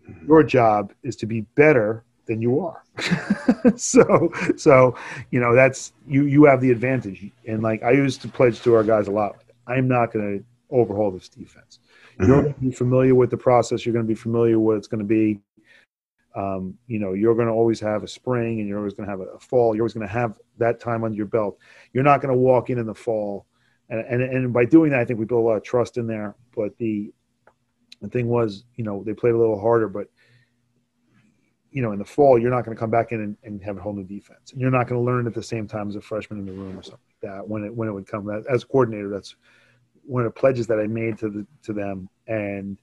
Mm-hmm. 0.09 0.27
Your 0.27 0.43
job 0.43 0.93
is 1.03 1.15
to 1.17 1.25
be 1.25 1.41
better 1.55 2.03
than 2.25 2.41
you 2.41 2.59
are. 2.59 2.83
so, 3.75 4.31
so 4.55 4.95
you 5.31 5.39
know 5.39 5.55
that's 5.55 5.93
you. 6.07 6.25
You 6.25 6.45
have 6.45 6.61
the 6.61 6.71
advantage, 6.71 7.31
and 7.47 7.61
like 7.61 7.83
I 7.83 7.91
used 7.91 8.21
to 8.21 8.27
pledge 8.27 8.61
to 8.61 8.75
our 8.75 8.83
guys 8.83 9.07
a 9.07 9.11
lot. 9.11 9.43
I'm 9.67 9.87
not 9.87 10.11
going 10.11 10.39
to 10.39 10.45
overhaul 10.69 11.11
this 11.11 11.29
defense. 11.29 11.79
Mm-hmm. 12.19 12.25
You're 12.25 12.41
going 12.41 12.53
to 12.53 12.59
be 12.59 12.71
familiar 12.71 13.15
with 13.15 13.29
the 13.29 13.37
process. 13.37 13.85
You're 13.85 13.93
going 13.93 14.05
to 14.05 14.07
be 14.07 14.15
familiar 14.15 14.59
with 14.59 14.65
what 14.65 14.77
it's 14.77 14.87
going 14.87 14.99
to 14.99 15.05
be. 15.05 15.39
Um, 16.35 16.77
you 16.87 16.97
know, 16.97 17.13
you're 17.13 17.35
going 17.35 17.47
to 17.47 17.53
always 17.53 17.79
have 17.79 18.03
a 18.03 18.07
spring 18.07 18.59
and 18.59 18.67
you're 18.67 18.79
always 18.79 18.95
going 18.95 19.07
to 19.07 19.11
have 19.11 19.19
a 19.19 19.39
fall. 19.39 19.75
You're 19.75 19.83
always 19.83 19.93
going 19.93 20.07
to 20.07 20.13
have 20.13 20.39
that 20.57 20.79
time 20.79 21.03
under 21.03 21.15
your 21.15 21.27
belt. 21.27 21.59
You're 21.93 22.03
not 22.03 22.21
going 22.21 22.33
to 22.33 22.39
walk 22.39 22.71
in 22.71 22.79
in 22.79 22.87
the 22.87 22.95
fall. 22.95 23.45
And, 23.89 23.99
and, 24.01 24.21
and 24.23 24.51
by 24.51 24.65
doing 24.65 24.89
that, 24.91 24.99
I 24.99 25.05
think 25.05 25.19
we 25.19 25.25
build 25.25 25.43
a 25.43 25.47
lot 25.47 25.57
of 25.57 25.63
trust 25.63 25.97
in 25.97 26.07
there. 26.07 26.35
But 26.55 26.75
the, 26.77 27.13
the 28.03 28.09
thing 28.09 28.27
was, 28.27 28.65
you 28.75 28.83
know, 28.83 29.03
they 29.03 29.13
played 29.13 29.33
a 29.33 29.37
little 29.37 29.59
harder, 29.59 29.87
but 29.87 30.07
you 31.71 31.81
know, 31.81 31.91
in 31.91 31.97
the 31.97 32.05
fall, 32.05 32.37
you're 32.37 32.51
not 32.51 32.63
going 32.65 32.75
to 32.75 32.79
come 32.79 32.91
back 32.91 33.11
in 33.11 33.21
and, 33.21 33.37
and, 33.43 33.63
have 33.63 33.77
a 33.77 33.81
whole 33.81 33.93
new 33.93 34.03
defense. 34.03 34.51
And 34.51 34.61
you're 34.61 34.69
not 34.69 34.87
going 34.87 35.01
to 35.01 35.03
learn 35.03 35.25
at 35.25 35.33
the 35.33 35.41
same 35.41 35.67
time 35.67 35.89
as 35.89 35.95
a 35.95 36.01
freshman 36.01 36.39
in 36.39 36.45
the 36.45 36.51
room 36.51 36.77
or 36.77 36.83
something 36.83 36.99
like 37.23 37.31
that. 37.31 37.47
When 37.47 37.63
it 37.63 37.73
when 37.73 37.87
it 37.87 37.91
would 37.91 38.05
come 38.05 38.29
as 38.29 38.61
a 38.61 38.67
coordinator, 38.67 39.09
that's 39.09 39.35
one 40.05 40.23
of 40.23 40.31
the 40.31 40.39
pledges 40.39 40.67
that 40.67 40.79
I 40.79 40.85
made 40.85 41.17
to 41.19 41.29
the 41.29 41.47
to 41.63 41.73
them. 41.73 42.09
And 42.27 42.77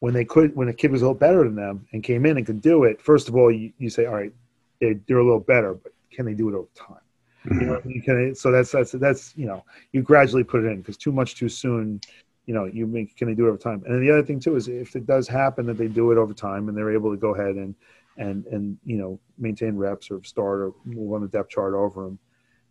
when 0.00 0.12
they 0.12 0.24
could, 0.24 0.56
when 0.56 0.68
a 0.68 0.72
kid 0.72 0.90
was 0.90 1.02
a 1.02 1.04
little 1.04 1.14
better 1.14 1.44
than 1.44 1.54
them 1.54 1.86
and 1.92 2.02
came 2.02 2.26
in 2.26 2.36
and 2.36 2.44
could 2.44 2.60
do 2.60 2.84
it, 2.84 3.00
first 3.00 3.28
of 3.28 3.36
all, 3.36 3.50
you, 3.50 3.72
you 3.78 3.88
say, 3.88 4.06
all 4.06 4.14
right, 4.14 4.32
they're, 4.80 5.00
they're 5.06 5.18
a 5.18 5.24
little 5.24 5.40
better, 5.40 5.74
but 5.74 5.92
can 6.10 6.26
they 6.26 6.34
do 6.34 6.48
it 6.48 6.54
over 6.54 6.68
time? 6.74 6.98
Mm-hmm. 7.46 7.60
You 7.60 7.66
know, 7.66 7.82
you 7.84 8.02
can, 8.02 8.34
so 8.34 8.50
that's 8.50 8.72
that's 8.72 8.90
that's 8.92 9.36
you 9.36 9.46
know, 9.46 9.64
you 9.92 10.02
gradually 10.02 10.42
put 10.42 10.64
it 10.64 10.66
in 10.66 10.78
because 10.80 10.96
too 10.96 11.12
much 11.12 11.36
too 11.36 11.48
soon 11.48 12.00
you 12.46 12.54
know, 12.54 12.64
you 12.64 12.86
make 12.86 13.16
can 13.16 13.28
they 13.28 13.34
do 13.34 13.46
it 13.46 13.48
over 13.48 13.58
time? 13.58 13.82
And 13.86 14.02
the 14.02 14.10
other 14.10 14.22
thing 14.22 14.40
too 14.40 14.56
is 14.56 14.68
if 14.68 14.96
it 14.96 15.06
does 15.06 15.28
happen 15.28 15.66
that 15.66 15.76
they 15.76 15.88
do 15.88 16.12
it 16.12 16.18
over 16.18 16.32
time 16.32 16.68
and 16.68 16.76
they're 16.76 16.92
able 16.92 17.10
to 17.10 17.16
go 17.16 17.34
ahead 17.34 17.56
and 17.56 17.74
and 18.16 18.46
and 18.46 18.78
you 18.84 18.96
know 18.96 19.18
maintain 19.36 19.76
reps 19.76 20.10
or 20.10 20.22
start 20.24 20.60
or 20.60 20.74
move 20.84 21.12
on 21.12 21.22
the 21.22 21.28
depth 21.28 21.50
chart 21.50 21.74
over 21.74 22.04
them. 22.04 22.18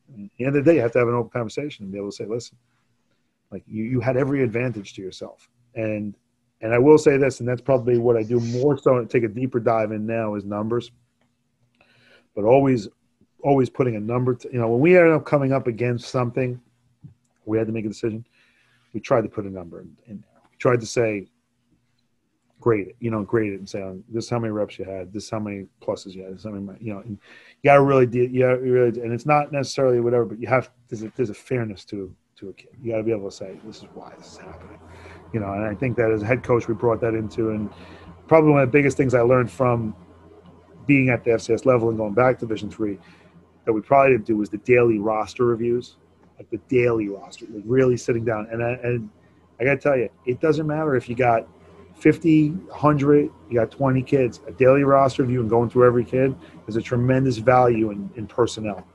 At 0.10 0.30
the 0.38 0.46
end 0.46 0.56
of 0.56 0.64
the 0.66 0.72
day, 0.72 0.76
you 0.76 0.82
have 0.82 0.92
to 0.94 1.00
have 1.00 1.08
an 1.08 1.16
open 1.16 1.32
conversation 1.32 1.86
and 1.86 1.92
be 1.92 1.98
able 1.98 2.12
to 2.12 2.16
say, 2.16 2.26
listen, 2.26 2.58
like 3.52 3.64
you, 3.68 3.84
you 3.84 4.00
had 4.00 4.18
every 4.18 4.44
advantage 4.44 4.94
to 4.94 5.02
yourself. 5.02 5.50
And 5.76 6.16
and 6.62 6.74
I 6.74 6.80
will 6.80 6.98
say 6.98 7.18
this, 7.18 7.42
and 7.42 7.50
that's 7.50 7.62
probably 7.62 7.98
what 7.98 8.16
I 8.16 8.24
do 8.24 8.40
more 8.40 8.78
so 8.78 9.00
to 9.00 9.06
take 9.06 9.24
a 9.24 9.28
deeper 9.28 9.60
dive 9.60 9.92
in 9.92 10.06
now 10.06 10.36
is 10.36 10.46
numbers. 10.46 10.92
But 12.34 12.46
always 12.46 12.88
always 13.44 13.70
putting 13.70 13.96
a 13.96 14.00
number 14.00 14.34
to, 14.34 14.50
you 14.52 14.58
know, 14.58 14.70
when 14.70 14.80
we 14.80 14.98
ended 14.98 15.14
up 15.14 15.26
coming 15.26 15.54
up 15.54 15.68
against 15.68 16.10
something, 16.10 16.60
we 17.46 17.58
had 17.58 17.68
to 17.68 17.74
make 17.74 17.86
a 17.86 17.90
decision. 17.90 18.26
We 18.96 19.02
tried 19.02 19.24
to 19.24 19.30
put 19.30 19.46
a 19.46 19.50
number 19.50 19.82
in, 19.82 19.92
in 20.08 20.22
there. 20.22 20.42
We 20.50 20.58
tried 20.58 20.80
to 20.80 20.86
say, 20.86 21.28
grade 22.62 22.88
it, 22.88 22.96
you 23.02 23.12
know, 23.12 23.24
grade 23.24 23.52
it 23.52 23.60
and 23.60 23.70
say, 23.70 23.80
oh, 23.80 24.02
this 24.08 24.24
is 24.24 24.30
how 24.30 24.40
many 24.40 24.54
reps 24.54 24.80
you 24.80 24.86
had, 24.86 25.12
this 25.12 25.26
is 25.26 25.30
how 25.30 25.38
many 25.38 25.66
pluses 25.82 26.16
you 26.16 26.24
had, 26.24 26.32
this 26.32 26.40
is 26.40 26.46
how 26.46 26.52
many, 26.52 26.80
you 26.80 26.94
know, 26.94 27.04
you 27.06 27.18
got 27.66 27.76
to 27.76 27.82
really, 27.82 28.06
do, 28.06 28.22
yeah, 28.32 28.46
really, 28.46 29.02
and 29.02 29.12
it's 29.12 29.26
not 29.26 29.52
necessarily 29.52 30.00
whatever, 30.00 30.24
but 30.24 30.40
you 30.40 30.48
have, 30.48 30.72
there's 30.88 31.04
a, 31.04 31.12
there's 31.18 31.30
a 31.30 31.34
fairness 31.34 31.84
to, 31.84 32.16
to 32.38 32.50
a 32.50 32.54
kid. 32.54 32.70
You 32.82 32.94
got 32.94 32.98
to 33.00 33.04
be 33.04 33.12
able 33.12 33.30
to 33.30 33.36
say, 33.36 33.60
this 33.66 33.80
is 33.80 33.84
why 33.94 34.14
this 34.18 34.32
is 34.32 34.38
happening, 34.38 34.80
you 35.34 35.42
know, 35.42 35.52
and 35.52 35.66
I 35.66 35.76
think 35.76 35.98
that 35.98 36.10
as 36.10 36.24
a 36.24 36.26
head 36.26 36.42
coach, 36.42 36.70
we 36.70 36.74
brought 36.74 37.02
that 37.02 37.16
into, 37.16 37.50
and 37.50 37.70
probably 38.30 38.52
one 38.52 38.62
of 38.62 38.70
the 38.70 38.72
biggest 38.72 38.96
things 38.96 39.14
I 39.14 39.22
learned 39.22 39.52
from 39.52 39.94
being 40.88 41.10
at 41.10 41.26
the 41.26 41.32
FCS 41.32 41.66
level 41.66 41.90
and 41.90 41.98
going 41.98 42.14
back 42.14 42.40
to 42.40 42.46
Division 42.46 42.72
three 42.72 42.98
that 43.66 43.74
we 43.74 43.82
probably 43.82 44.14
didn't 44.14 44.26
do 44.26 44.38
was 44.38 44.50
the 44.50 44.60
daily 44.60 45.00
roster 45.00 45.44
reviews, 45.44 45.98
like 46.38 46.50
the 46.50 46.58
daily 46.70 47.08
roster, 47.08 47.46
like 47.50 47.64
really 47.66 47.98
sitting 47.98 48.26
down. 48.26 48.48
And 48.52 48.64
I, 48.64 48.72
and 48.84 49.10
I 49.60 49.64
got 49.64 49.76
to 49.76 49.78
tell 49.78 49.98
you, 49.98 50.10
it 50.26 50.40
doesn't 50.42 50.68
matter 50.68 50.96
if 50.96 51.08
you 51.08 51.16
got 51.16 51.48
50, 51.96 52.50
100, 52.50 53.30
you 53.50 53.56
got 53.56 53.72
20 53.72 54.04
kids. 54.04 54.42
A 54.48 54.52
daily 54.52 54.84
roster 54.84 55.24
of 55.24 55.30
you 55.32 55.42
and 55.42 55.50
going 55.50 55.70
through 55.70 55.88
every 55.88 56.04
kid 56.04 56.36
is 56.68 56.76
a 56.76 56.82
tremendous 56.82 57.38
value 57.38 57.92
in, 57.92 58.10
in 58.16 58.28
personnel 58.28 58.86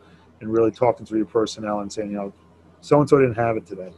and 0.41 0.53
really 0.53 0.71
talking 0.71 1.07
through 1.07 1.19
your 1.19 1.27
personnel 1.27 1.81
and 1.81 1.93
saying, 1.93 2.11
you 2.11 2.17
know, 2.17 2.33
so 2.81 3.01
and 3.01 3.09
so 3.09 3.19
didn't 3.19 3.35
have 3.35 3.57
it 3.57 3.67
today. 3.67 3.93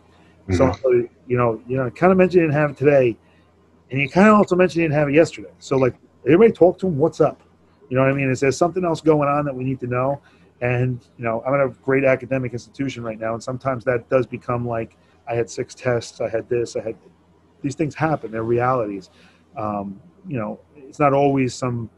Mm-hmm. 0.48 0.54
So, 0.54 1.08
you 1.26 1.36
know, 1.36 1.62
you 1.66 1.76
know, 1.76 1.88
kind 1.90 2.12
of 2.12 2.18
mentioned 2.18 2.42
you 2.42 2.48
didn't 2.48 2.54
have 2.54 2.70
it 2.70 2.76
today, 2.76 3.16
and 3.90 4.00
you 4.00 4.08
kind 4.08 4.28
of 4.28 4.34
also 4.34 4.56
mentioned 4.56 4.82
you 4.82 4.88
didn't 4.88 4.98
have 4.98 5.08
it 5.08 5.14
yesterday. 5.14 5.50
So, 5.60 5.76
like, 5.76 5.94
everybody 6.24 6.52
talk 6.52 6.78
to 6.80 6.86
them. 6.86 6.98
What's 6.98 7.20
up? 7.20 7.40
You 7.88 7.96
know 7.96 8.02
what 8.02 8.10
I 8.10 8.14
mean? 8.14 8.30
Is 8.30 8.40
there 8.40 8.50
something 8.50 8.84
else 8.84 9.00
going 9.00 9.28
on 9.28 9.44
that 9.44 9.54
we 9.54 9.64
need 9.64 9.78
to 9.80 9.86
know? 9.86 10.20
And 10.62 11.04
you 11.18 11.24
know, 11.24 11.42
I'm 11.44 11.52
at 11.54 11.60
a 11.60 11.68
great 11.82 12.04
academic 12.04 12.52
institution 12.52 13.02
right 13.02 13.18
now, 13.18 13.34
and 13.34 13.42
sometimes 13.42 13.84
that 13.84 14.08
does 14.08 14.26
become 14.26 14.66
like 14.66 14.96
I 15.28 15.34
had 15.34 15.50
six 15.50 15.74
tests, 15.74 16.20
I 16.20 16.28
had 16.28 16.48
this, 16.48 16.76
I 16.76 16.82
had 16.82 16.96
these 17.62 17.74
things 17.74 17.96
happen. 17.96 18.30
They're 18.30 18.44
realities. 18.44 19.10
Um, 19.56 20.00
you 20.26 20.38
know, 20.38 20.60
it's 20.76 21.00
not 21.00 21.12
always 21.12 21.52
some 21.52 21.90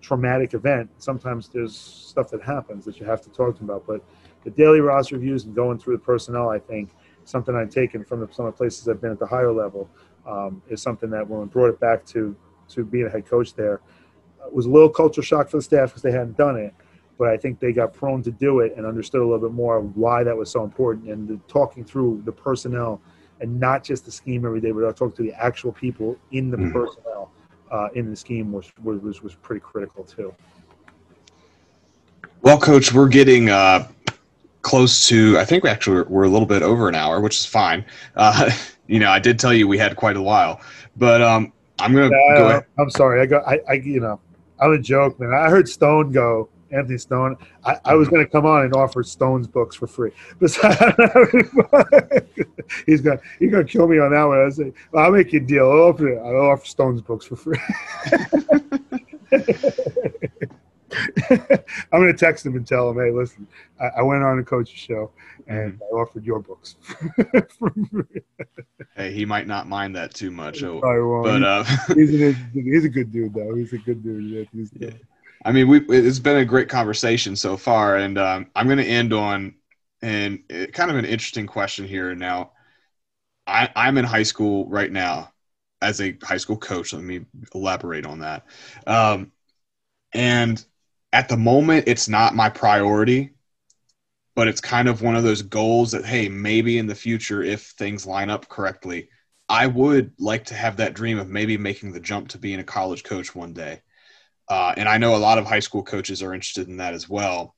traumatic 0.00 0.54
event. 0.54 0.90
Sometimes 0.96 1.48
there's 1.48 1.76
stuff 1.76 2.30
that 2.30 2.42
happens 2.42 2.86
that 2.86 2.98
you 2.98 3.04
have 3.04 3.20
to 3.20 3.30
talk 3.30 3.58
to 3.58 3.64
about. 3.64 3.86
But 3.86 4.02
the 4.44 4.50
daily 4.50 4.80
roster 4.80 5.16
reviews 5.16 5.44
and 5.44 5.54
going 5.54 5.78
through 5.78 5.98
the 5.98 6.02
personnel, 6.02 6.48
I 6.48 6.58
think, 6.58 6.94
something 7.24 7.54
I've 7.54 7.70
taken 7.70 8.02
from 8.02 8.26
some 8.32 8.46
of 8.46 8.54
the 8.54 8.56
places 8.56 8.88
I've 8.88 9.00
been 9.00 9.12
at 9.12 9.18
the 9.18 9.26
higher 9.26 9.52
level 9.52 9.90
um, 10.26 10.62
is 10.70 10.80
something 10.80 11.10
that 11.10 11.28
when 11.28 11.40
we 11.40 11.46
brought 11.46 11.68
it 11.68 11.80
back 11.80 12.06
to 12.06 12.34
to 12.68 12.84
being 12.84 13.06
a 13.06 13.10
head 13.10 13.26
coach 13.26 13.54
there, 13.54 13.80
uh, 14.40 14.48
was 14.50 14.64
a 14.64 14.70
little 14.70 14.88
culture 14.88 15.22
shock 15.22 15.48
for 15.50 15.56
the 15.56 15.62
staff 15.62 15.88
because 15.88 16.02
they 16.02 16.12
hadn't 16.12 16.36
done 16.36 16.56
it. 16.56 16.72
But 17.20 17.28
I 17.28 17.36
think 17.36 17.60
they 17.60 17.74
got 17.74 17.92
prone 17.92 18.22
to 18.22 18.30
do 18.30 18.60
it 18.60 18.72
and 18.78 18.86
understood 18.86 19.20
a 19.20 19.24
little 19.24 19.46
bit 19.46 19.54
more 19.54 19.82
why 19.82 20.24
that 20.24 20.34
was 20.34 20.50
so 20.50 20.64
important 20.64 21.10
and 21.10 21.28
the, 21.28 21.38
talking 21.48 21.84
through 21.84 22.22
the 22.24 22.32
personnel 22.32 22.98
and 23.42 23.60
not 23.60 23.84
just 23.84 24.06
the 24.06 24.10
scheme 24.10 24.46
every 24.46 24.58
day, 24.58 24.70
but 24.70 24.86
I'll 24.86 24.94
talk 24.94 25.14
to 25.16 25.22
the 25.22 25.34
actual 25.34 25.70
people 25.70 26.16
in 26.32 26.50
the 26.50 26.56
mm. 26.56 26.72
personnel 26.72 27.30
uh, 27.70 27.88
in 27.94 28.08
the 28.08 28.16
scheme 28.16 28.50
was, 28.50 28.72
was 28.82 29.22
was 29.22 29.34
pretty 29.34 29.60
critical 29.60 30.02
too. 30.02 30.34
Well, 32.40 32.58
coach, 32.58 32.94
we're 32.94 33.06
getting 33.06 33.50
uh, 33.50 33.86
close 34.62 35.06
to. 35.08 35.38
I 35.38 35.44
think 35.44 35.62
we 35.62 35.68
actually 35.68 36.04
we're 36.04 36.24
a 36.24 36.28
little 36.30 36.48
bit 36.48 36.62
over 36.62 36.88
an 36.88 36.94
hour, 36.94 37.20
which 37.20 37.36
is 37.36 37.44
fine. 37.44 37.84
Uh, 38.16 38.50
you 38.86 38.98
know, 38.98 39.10
I 39.10 39.18
did 39.18 39.38
tell 39.38 39.52
you 39.52 39.68
we 39.68 39.76
had 39.76 39.94
quite 39.94 40.16
a 40.16 40.22
while, 40.22 40.62
but 40.96 41.20
um, 41.20 41.52
I'm 41.80 41.92
gonna 41.92 42.08
yeah, 42.08 42.38
go. 42.38 42.48
Ahead. 42.48 42.66
I'm 42.78 42.88
sorry. 42.88 43.20
I 43.20 43.26
got. 43.26 43.46
I, 43.46 43.60
I 43.68 43.72
you 43.74 44.00
know, 44.00 44.18
I'm 44.58 44.72
a 44.72 44.78
joke, 44.78 45.20
man. 45.20 45.34
I 45.34 45.50
heard 45.50 45.68
Stone 45.68 46.12
go 46.12 46.48
Anthony 46.72 46.98
Stone. 46.98 47.36
I, 47.64 47.76
I 47.84 47.94
was 47.94 48.08
going 48.08 48.24
to 48.24 48.30
come 48.30 48.46
on 48.46 48.64
and 48.64 48.74
offer 48.74 49.02
Stone's 49.02 49.46
books 49.46 49.76
for 49.76 49.86
free, 49.86 50.12
he's 50.40 50.56
going 53.00 53.18
he's 53.38 53.50
going 53.50 53.66
to 53.66 53.72
kill 53.72 53.88
me 53.88 53.98
on 53.98 54.12
that 54.12 54.24
one. 54.24 54.44
I 54.44 54.48
say, 54.50 54.72
well, 54.92 55.04
I'll 55.04 55.12
make 55.12 55.32
you 55.32 55.40
a 55.40 55.42
deal. 55.42 55.70
I'll 55.70 55.88
offer, 55.88 56.20
I'll 56.20 56.50
offer 56.50 56.66
Stone's 56.66 57.02
books 57.02 57.26
for 57.26 57.36
free. 57.36 57.58
I'm 61.30 62.00
going 62.00 62.06
to 62.06 62.18
text 62.18 62.44
him 62.44 62.56
and 62.56 62.66
tell 62.66 62.90
him, 62.90 62.96
hey, 62.96 63.10
listen, 63.10 63.46
I, 63.80 63.98
I 63.98 64.02
went 64.02 64.22
on 64.22 64.38
a 64.38 64.42
coach's 64.42 64.78
show 64.78 65.10
and 65.46 65.74
mm-hmm. 65.74 65.82
I 65.82 66.00
offered 66.00 66.24
your 66.24 66.40
books. 66.40 66.76
hey, 68.96 69.12
he 69.12 69.24
might 69.24 69.46
not 69.46 69.68
mind 69.68 69.94
that 69.96 70.14
too 70.14 70.30
much. 70.30 70.62
Oh, 70.62 71.22
but 71.22 71.42
uh, 71.42 71.64
he's, 71.94 72.20
a, 72.20 72.32
he's, 72.52 72.84
a, 72.84 72.88
good 72.88 73.12
dude, 73.12 73.34
though. 73.34 73.54
He's 73.54 73.72
a 73.72 73.78
good 73.78 74.02
dude. 74.02 74.24
Yeah, 74.24 74.44
yeah. 74.78 74.90
I 75.44 75.52
mean, 75.52 75.68
we 75.68 75.80
it's 75.88 76.18
been 76.18 76.36
a 76.36 76.44
great 76.44 76.68
conversation 76.68 77.34
so 77.36 77.56
far, 77.56 77.96
and 77.96 78.18
um, 78.18 78.46
I'm 78.54 78.66
going 78.66 78.78
to 78.78 78.84
end 78.84 79.12
on 79.12 79.54
and 80.02 80.42
it, 80.48 80.72
kind 80.72 80.90
of 80.90 80.96
an 80.96 81.04
interesting 81.04 81.46
question 81.46 81.86
here. 81.86 82.14
Now, 82.14 82.52
I, 83.46 83.70
I'm 83.76 83.98
in 83.98 84.04
high 84.04 84.22
school 84.22 84.68
right 84.68 84.90
now 84.90 85.32
as 85.82 86.00
a 86.00 86.16
high 86.22 86.36
school 86.38 86.56
coach. 86.58 86.92
Let 86.92 87.02
me 87.02 87.22
elaborate 87.54 88.06
on 88.06 88.20
that. 88.20 88.46
Um, 88.86 89.32
and 90.14 90.64
at 91.12 91.28
the 91.28 91.36
moment, 91.36 91.84
it's 91.88 92.08
not 92.08 92.34
my 92.36 92.50
priority, 92.50 93.32
but 94.34 94.48
it's 94.48 94.60
kind 94.60 94.88
of 94.88 95.02
one 95.02 95.16
of 95.16 95.24
those 95.24 95.42
goals 95.42 95.92
that 95.92 96.04
hey, 96.04 96.28
maybe 96.28 96.78
in 96.78 96.86
the 96.86 96.94
future, 96.94 97.42
if 97.42 97.62
things 97.70 98.06
line 98.06 98.30
up 98.30 98.48
correctly, 98.48 99.08
I 99.48 99.66
would 99.66 100.12
like 100.18 100.44
to 100.46 100.54
have 100.54 100.76
that 100.76 100.94
dream 100.94 101.18
of 101.18 101.28
maybe 101.28 101.56
making 101.58 101.92
the 101.92 102.00
jump 102.00 102.28
to 102.28 102.38
being 102.38 102.60
a 102.60 102.64
college 102.64 103.02
coach 103.04 103.34
one 103.34 103.52
day. 103.52 103.82
Uh, 104.50 104.74
and 104.76 104.88
I 104.88 104.98
know 104.98 105.14
a 105.14 105.16
lot 105.16 105.38
of 105.38 105.46
high 105.46 105.60
school 105.60 105.84
coaches 105.84 106.22
are 106.22 106.34
interested 106.34 106.66
in 106.66 106.76
that 106.78 106.92
as 106.92 107.08
well. 107.08 107.54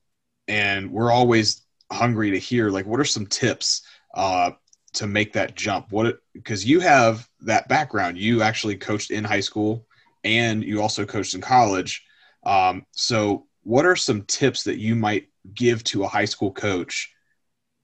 And 0.47 0.93
we're 0.93 1.11
always 1.11 1.63
hungry 1.91 2.31
to 2.33 2.39
hear 2.39 2.69
like, 2.69 2.85
what 2.85 3.01
are 3.01 3.05
some 3.05 3.27
tips 3.27 3.83
uh, 4.15 4.51
to 4.93 5.07
make 5.07 5.33
that 5.33 5.57
jump? 5.57 5.91
What 5.91 6.19
because 6.35 6.67
you 6.67 6.81
have 6.81 7.27
that 7.41 7.67
background, 7.67 8.19
you 8.19 8.43
actually 8.43 8.77
coached 8.77 9.11
in 9.11 9.25
high 9.25 9.41
school 9.41 9.87
and 10.23 10.63
you 10.63 10.83
also 10.83 11.07
coached 11.07 11.35
in 11.35 11.41
college. 11.41 12.05
Um, 12.45 12.85
so, 12.93 13.47
what 13.63 13.87
are 13.87 13.97
some 13.97 14.23
tips 14.23 14.65
that 14.65 14.79
you 14.79 14.95
might 14.95 15.29
give 15.55 15.83
to 15.85 16.05
a 16.05 16.09
high 16.09 16.27
school 16.27 16.53
coach 16.53 17.11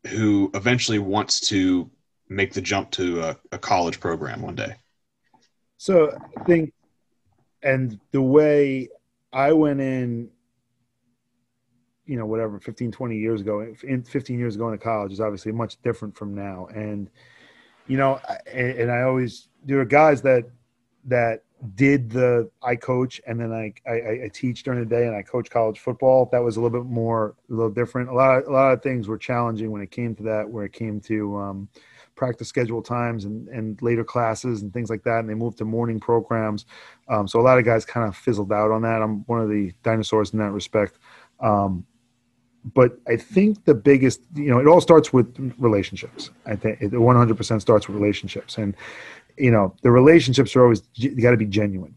who 0.06 0.50
eventually 0.52 0.98
wants 0.98 1.40
to 1.48 1.90
make 2.28 2.52
the 2.52 2.60
jump 2.60 2.90
to 2.90 3.22
a, 3.22 3.36
a 3.52 3.58
college 3.58 4.00
program 4.00 4.42
one 4.42 4.56
day? 4.56 4.74
So, 5.78 6.18
I 6.36 6.44
think, 6.44 6.72
and 7.62 7.98
the 8.10 8.22
way 8.22 8.88
I 9.32 9.52
went 9.52 9.80
in, 9.80 10.30
you 12.06 12.16
know, 12.16 12.26
whatever, 12.26 12.58
15, 12.58 12.90
20 12.90 13.16
years 13.16 13.40
ago, 13.40 13.74
in 13.82 14.02
15 14.02 14.38
years 14.38 14.56
ago 14.56 14.68
into 14.68 14.82
college 14.82 15.12
is 15.12 15.20
obviously 15.20 15.52
much 15.52 15.80
different 15.82 16.16
from 16.16 16.34
now. 16.34 16.66
And, 16.74 17.10
you 17.86 17.98
know, 17.98 18.20
and, 18.50 18.78
and 18.78 18.90
I 18.90 19.02
always, 19.02 19.48
there 19.64 19.80
are 19.80 19.84
guys 19.84 20.22
that, 20.22 20.44
that 21.04 21.44
did 21.74 22.10
the, 22.10 22.50
I 22.62 22.76
coach 22.76 23.20
and 23.26 23.38
then 23.38 23.52
I, 23.52 23.74
I, 23.86 24.24
I 24.24 24.30
teach 24.32 24.62
during 24.62 24.80
the 24.80 24.86
day 24.86 25.06
and 25.06 25.14
I 25.14 25.22
coach 25.22 25.50
college 25.50 25.80
football. 25.80 26.28
That 26.32 26.42
was 26.42 26.56
a 26.56 26.60
little 26.60 26.82
bit 26.82 26.88
more, 26.88 27.34
a 27.50 27.52
little 27.52 27.70
different. 27.70 28.08
A 28.08 28.14
lot, 28.14 28.38
of, 28.38 28.48
a 28.48 28.52
lot 28.52 28.72
of 28.72 28.82
things 28.82 29.08
were 29.08 29.18
challenging 29.18 29.70
when 29.70 29.82
it 29.82 29.90
came 29.90 30.14
to 30.16 30.22
that, 30.24 30.48
where 30.48 30.64
it 30.64 30.72
came 30.72 31.00
to, 31.02 31.36
um, 31.36 31.68
practice 32.18 32.48
schedule 32.48 32.82
times 32.82 33.24
and, 33.24 33.48
and 33.48 33.80
later 33.80 34.04
classes 34.04 34.60
and 34.60 34.72
things 34.72 34.90
like 34.90 35.04
that. 35.04 35.20
And 35.20 35.30
they 35.30 35.34
moved 35.34 35.56
to 35.58 35.64
morning 35.64 36.00
programs. 36.00 36.66
Um, 37.08 37.26
so 37.28 37.40
a 37.40 37.42
lot 37.42 37.58
of 37.58 37.64
guys 37.64 37.84
kind 37.84 38.06
of 38.06 38.16
fizzled 38.16 38.52
out 38.52 38.70
on 38.70 38.82
that. 38.82 39.00
I'm 39.00 39.24
one 39.26 39.40
of 39.40 39.48
the 39.48 39.72
dinosaurs 39.82 40.32
in 40.32 40.38
that 40.40 40.50
respect. 40.50 40.98
Um, 41.40 41.86
but 42.74 42.98
I 43.06 43.16
think 43.16 43.64
the 43.64 43.74
biggest, 43.74 44.20
you 44.34 44.50
know, 44.50 44.58
it 44.58 44.66
all 44.66 44.80
starts 44.80 45.12
with 45.12 45.54
relationships. 45.58 46.30
I 46.44 46.56
think 46.56 46.82
it 46.82 46.92
100% 46.92 47.60
starts 47.60 47.88
with 47.88 47.96
relationships. 47.96 48.58
And, 48.58 48.74
you 49.38 49.52
know, 49.52 49.74
the 49.82 49.90
relationships 49.90 50.54
are 50.56 50.64
always, 50.64 50.80
got 51.22 51.30
to 51.30 51.36
be 51.36 51.46
genuine. 51.46 51.96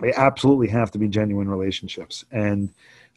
They 0.00 0.12
absolutely 0.12 0.68
have 0.68 0.90
to 0.92 0.98
be 0.98 1.08
genuine 1.08 1.48
relationships. 1.48 2.24
And, 2.30 2.72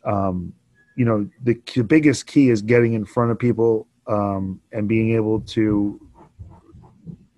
um, 0.05 0.53
you 0.95 1.03
know, 1.03 1.29
the, 1.43 1.59
the 1.75 1.83
biggest 1.83 2.25
key 2.25 2.49
is 2.49 2.61
getting 2.61 2.93
in 2.93 3.05
front 3.05 3.31
of 3.31 3.37
people 3.37 3.87
um, 4.07 4.61
and 4.71 4.87
being 4.87 5.13
able 5.13 5.41
to 5.41 5.99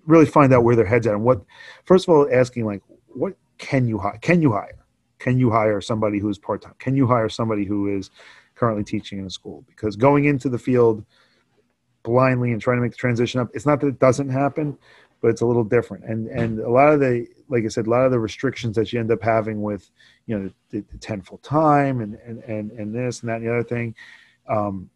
really 0.08 0.26
find 0.26 0.52
out 0.52 0.64
where 0.64 0.74
their 0.74 0.84
heads 0.84 1.06
at 1.06 1.14
and 1.14 1.22
what, 1.22 1.42
first 1.84 2.08
of 2.08 2.14
all, 2.14 2.28
asking 2.32 2.66
like, 2.66 2.82
what 3.06 3.34
can 3.58 3.86
you 3.86 3.98
hire? 3.98 4.18
Can 4.20 4.42
you 4.42 4.50
hire? 4.50 4.84
Can 5.20 5.38
you 5.38 5.50
hire 5.50 5.80
somebody 5.80 6.18
who's 6.18 6.38
part 6.38 6.62
time? 6.62 6.74
Can 6.80 6.96
you 6.96 7.06
hire 7.06 7.28
somebody 7.28 7.64
who 7.64 7.96
is, 7.96 8.10
currently 8.58 8.82
teaching 8.82 9.20
in 9.20 9.26
a 9.26 9.30
school 9.30 9.64
because 9.68 9.94
going 9.94 10.24
into 10.24 10.48
the 10.48 10.58
field 10.58 11.04
blindly 12.02 12.52
and 12.52 12.60
trying 12.60 12.76
to 12.76 12.82
make 12.82 12.90
the 12.90 12.96
transition 12.96 13.40
up 13.40 13.48
it's 13.54 13.64
not 13.64 13.80
that 13.80 13.86
it 13.86 13.98
doesn't 14.00 14.28
happen 14.28 14.76
but 15.22 15.28
it's 15.28 15.42
a 15.42 15.46
little 15.46 15.64
different 15.64 16.04
and 16.04 16.26
and 16.28 16.58
a 16.58 16.68
lot 16.68 16.92
of 16.92 16.98
the 16.98 17.26
like 17.48 17.64
i 17.64 17.68
said 17.68 17.86
a 17.86 17.90
lot 17.90 18.04
of 18.04 18.10
the 18.10 18.18
restrictions 18.18 18.74
that 18.74 18.92
you 18.92 18.98
end 18.98 19.12
up 19.12 19.22
having 19.22 19.62
with 19.62 19.90
you 20.26 20.36
know 20.36 20.50
the, 20.70 20.80
the 20.92 20.98
10 20.98 21.22
full 21.22 21.38
time 21.38 22.00
and, 22.00 22.14
and 22.26 22.42
and 22.44 22.72
and 22.72 22.94
this 22.94 23.20
and 23.20 23.28
that 23.28 23.36
and 23.36 23.46
the 23.46 23.50
other 23.50 23.62
thing 23.62 23.94
um, 24.48 24.90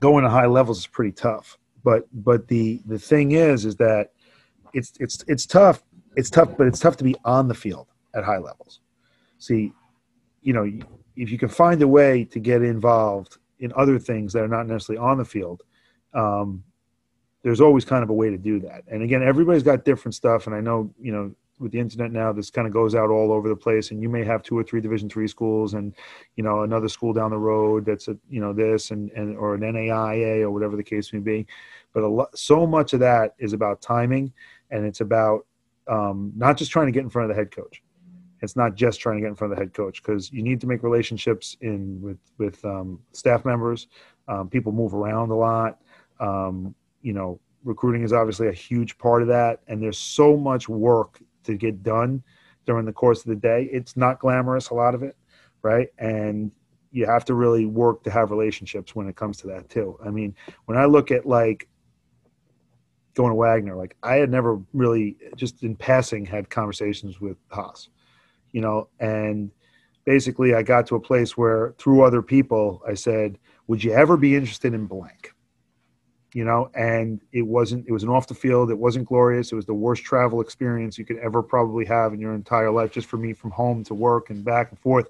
going 0.00 0.24
to 0.24 0.30
high 0.30 0.46
levels 0.46 0.78
is 0.78 0.86
pretty 0.86 1.12
tough 1.12 1.56
but 1.84 2.04
but 2.12 2.48
the 2.48 2.80
the 2.86 2.98
thing 2.98 3.32
is 3.32 3.64
is 3.64 3.76
that 3.76 4.10
it's 4.72 4.92
it's 5.00 5.24
it's 5.26 5.46
tough 5.46 5.82
it's 6.16 6.30
tough 6.30 6.56
but 6.56 6.66
it's 6.66 6.78
tough 6.78 6.96
to 6.96 7.04
be 7.04 7.14
on 7.24 7.48
the 7.48 7.54
field 7.54 7.88
at 8.14 8.24
high 8.24 8.38
levels 8.38 8.80
see 9.38 9.72
you 10.42 10.52
know 10.52 10.64
if 11.16 11.30
you 11.32 11.38
can 11.38 11.48
find 11.48 11.82
a 11.82 11.88
way 11.88 12.24
to 12.24 12.38
get 12.38 12.62
involved 12.62 13.38
in 13.58 13.72
other 13.76 13.98
things 13.98 14.32
that 14.32 14.42
are 14.42 14.48
not 14.48 14.66
necessarily 14.66 15.04
on 15.04 15.18
the 15.18 15.24
field, 15.24 15.62
um, 16.14 16.62
there's 17.42 17.60
always 17.60 17.84
kind 17.84 18.02
of 18.02 18.10
a 18.10 18.14
way 18.14 18.30
to 18.30 18.38
do 18.38 18.60
that. 18.60 18.84
And 18.88 19.02
again, 19.02 19.22
everybody's 19.22 19.62
got 19.62 19.84
different 19.84 20.14
stuff. 20.14 20.46
And 20.46 20.54
I 20.54 20.60
know, 20.60 20.92
you 21.00 21.12
know, 21.12 21.34
with 21.58 21.72
the 21.72 21.80
internet 21.80 22.12
now, 22.12 22.32
this 22.32 22.50
kind 22.50 22.68
of 22.68 22.72
goes 22.72 22.94
out 22.94 23.10
all 23.10 23.32
over 23.32 23.48
the 23.48 23.56
place. 23.56 23.90
And 23.90 24.00
you 24.00 24.08
may 24.08 24.24
have 24.24 24.44
two 24.44 24.56
or 24.56 24.62
three 24.62 24.80
Division 24.80 25.08
three 25.08 25.26
schools, 25.26 25.74
and 25.74 25.92
you 26.36 26.44
know 26.44 26.62
another 26.62 26.88
school 26.88 27.12
down 27.12 27.32
the 27.32 27.38
road 27.38 27.84
that's 27.84 28.06
a 28.06 28.16
you 28.30 28.40
know 28.40 28.52
this 28.52 28.92
and 28.92 29.10
and 29.10 29.36
or 29.36 29.56
an 29.56 29.62
NAIA 29.62 30.42
or 30.42 30.52
whatever 30.52 30.76
the 30.76 30.84
case 30.84 31.12
may 31.12 31.18
be. 31.18 31.48
But 31.92 32.04
a 32.04 32.08
lot, 32.08 32.38
so 32.38 32.64
much 32.64 32.92
of 32.92 33.00
that 33.00 33.34
is 33.40 33.54
about 33.54 33.82
timing, 33.82 34.32
and 34.70 34.84
it's 34.84 35.00
about 35.00 35.46
um, 35.88 36.32
not 36.36 36.56
just 36.56 36.70
trying 36.70 36.86
to 36.86 36.92
get 36.92 37.02
in 37.02 37.10
front 37.10 37.30
of 37.30 37.36
the 37.36 37.40
head 37.40 37.50
coach. 37.50 37.82
It's 38.40 38.54
not 38.54 38.74
just 38.74 39.00
trying 39.00 39.16
to 39.16 39.20
get 39.20 39.28
in 39.28 39.34
front 39.34 39.52
of 39.52 39.58
the 39.58 39.64
head 39.64 39.74
coach 39.74 40.02
because 40.02 40.32
you 40.32 40.42
need 40.42 40.60
to 40.60 40.66
make 40.66 40.82
relationships 40.82 41.56
in 41.60 42.00
with 42.00 42.18
with 42.38 42.64
um, 42.64 43.00
staff 43.12 43.44
members. 43.44 43.88
Um, 44.28 44.48
people 44.48 44.70
move 44.72 44.94
around 44.94 45.30
a 45.30 45.34
lot. 45.34 45.80
Um, 46.20 46.74
you 47.02 47.12
know, 47.12 47.40
recruiting 47.64 48.02
is 48.02 48.12
obviously 48.12 48.48
a 48.48 48.52
huge 48.52 48.96
part 48.98 49.22
of 49.22 49.28
that, 49.28 49.60
and 49.66 49.82
there's 49.82 49.98
so 49.98 50.36
much 50.36 50.68
work 50.68 51.20
to 51.44 51.54
get 51.54 51.82
done 51.82 52.22
during 52.66 52.84
the 52.84 52.92
course 52.92 53.20
of 53.20 53.26
the 53.26 53.36
day. 53.36 53.68
It's 53.72 53.96
not 53.96 54.20
glamorous, 54.20 54.70
a 54.70 54.74
lot 54.74 54.94
of 54.94 55.02
it, 55.02 55.16
right? 55.62 55.88
And 55.98 56.52
you 56.90 57.06
have 57.06 57.24
to 57.26 57.34
really 57.34 57.66
work 57.66 58.02
to 58.04 58.10
have 58.10 58.30
relationships 58.30 58.94
when 58.94 59.08
it 59.08 59.16
comes 59.16 59.38
to 59.38 59.46
that 59.48 59.68
too. 59.68 59.98
I 60.04 60.10
mean, 60.10 60.34
when 60.66 60.78
I 60.78 60.84
look 60.84 61.10
at 61.10 61.26
like 61.26 61.68
going 63.18 63.30
to 63.30 63.36
Wagner, 63.36 63.76
like 63.76 63.96
I 64.02 64.14
had 64.14 64.30
never 64.30 64.58
really 64.72 65.18
just 65.36 65.62
in 65.62 65.76
passing 65.76 66.24
had 66.24 66.48
conversations 66.48 67.20
with 67.20 67.36
Haas 67.50 67.90
you 68.52 68.60
know, 68.60 68.88
and 69.00 69.50
basically 70.04 70.54
I 70.54 70.62
got 70.62 70.86
to 70.88 70.96
a 70.96 71.00
place 71.00 71.36
where 71.36 71.74
through 71.78 72.02
other 72.02 72.22
people 72.22 72.82
I 72.86 72.94
said, 72.94 73.38
"Would 73.66 73.84
you 73.84 73.92
ever 73.92 74.16
be 74.16 74.34
interested 74.34 74.74
in 74.74 74.86
blank?" 74.86 75.32
You 76.34 76.44
know, 76.44 76.70
and 76.74 77.22
it 77.32 77.42
wasn't. 77.42 77.86
It 77.88 77.92
was 77.92 78.02
an 78.02 78.10
off 78.10 78.26
the 78.26 78.34
field. 78.34 78.70
It 78.70 78.78
wasn't 78.78 79.06
glorious. 79.06 79.50
It 79.50 79.56
was 79.56 79.66
the 79.66 79.74
worst 79.74 80.02
travel 80.04 80.40
experience 80.40 80.98
you 80.98 81.04
could 81.04 81.18
ever 81.18 81.42
probably 81.42 81.84
have 81.86 82.12
in 82.12 82.20
your 82.20 82.34
entire 82.34 82.70
life, 82.70 82.92
just 82.92 83.08
for 83.08 83.16
me 83.16 83.32
from 83.32 83.50
home 83.50 83.82
to 83.84 83.94
work 83.94 84.30
and 84.30 84.44
back 84.44 84.70
and 84.70 84.78
forth. 84.78 85.08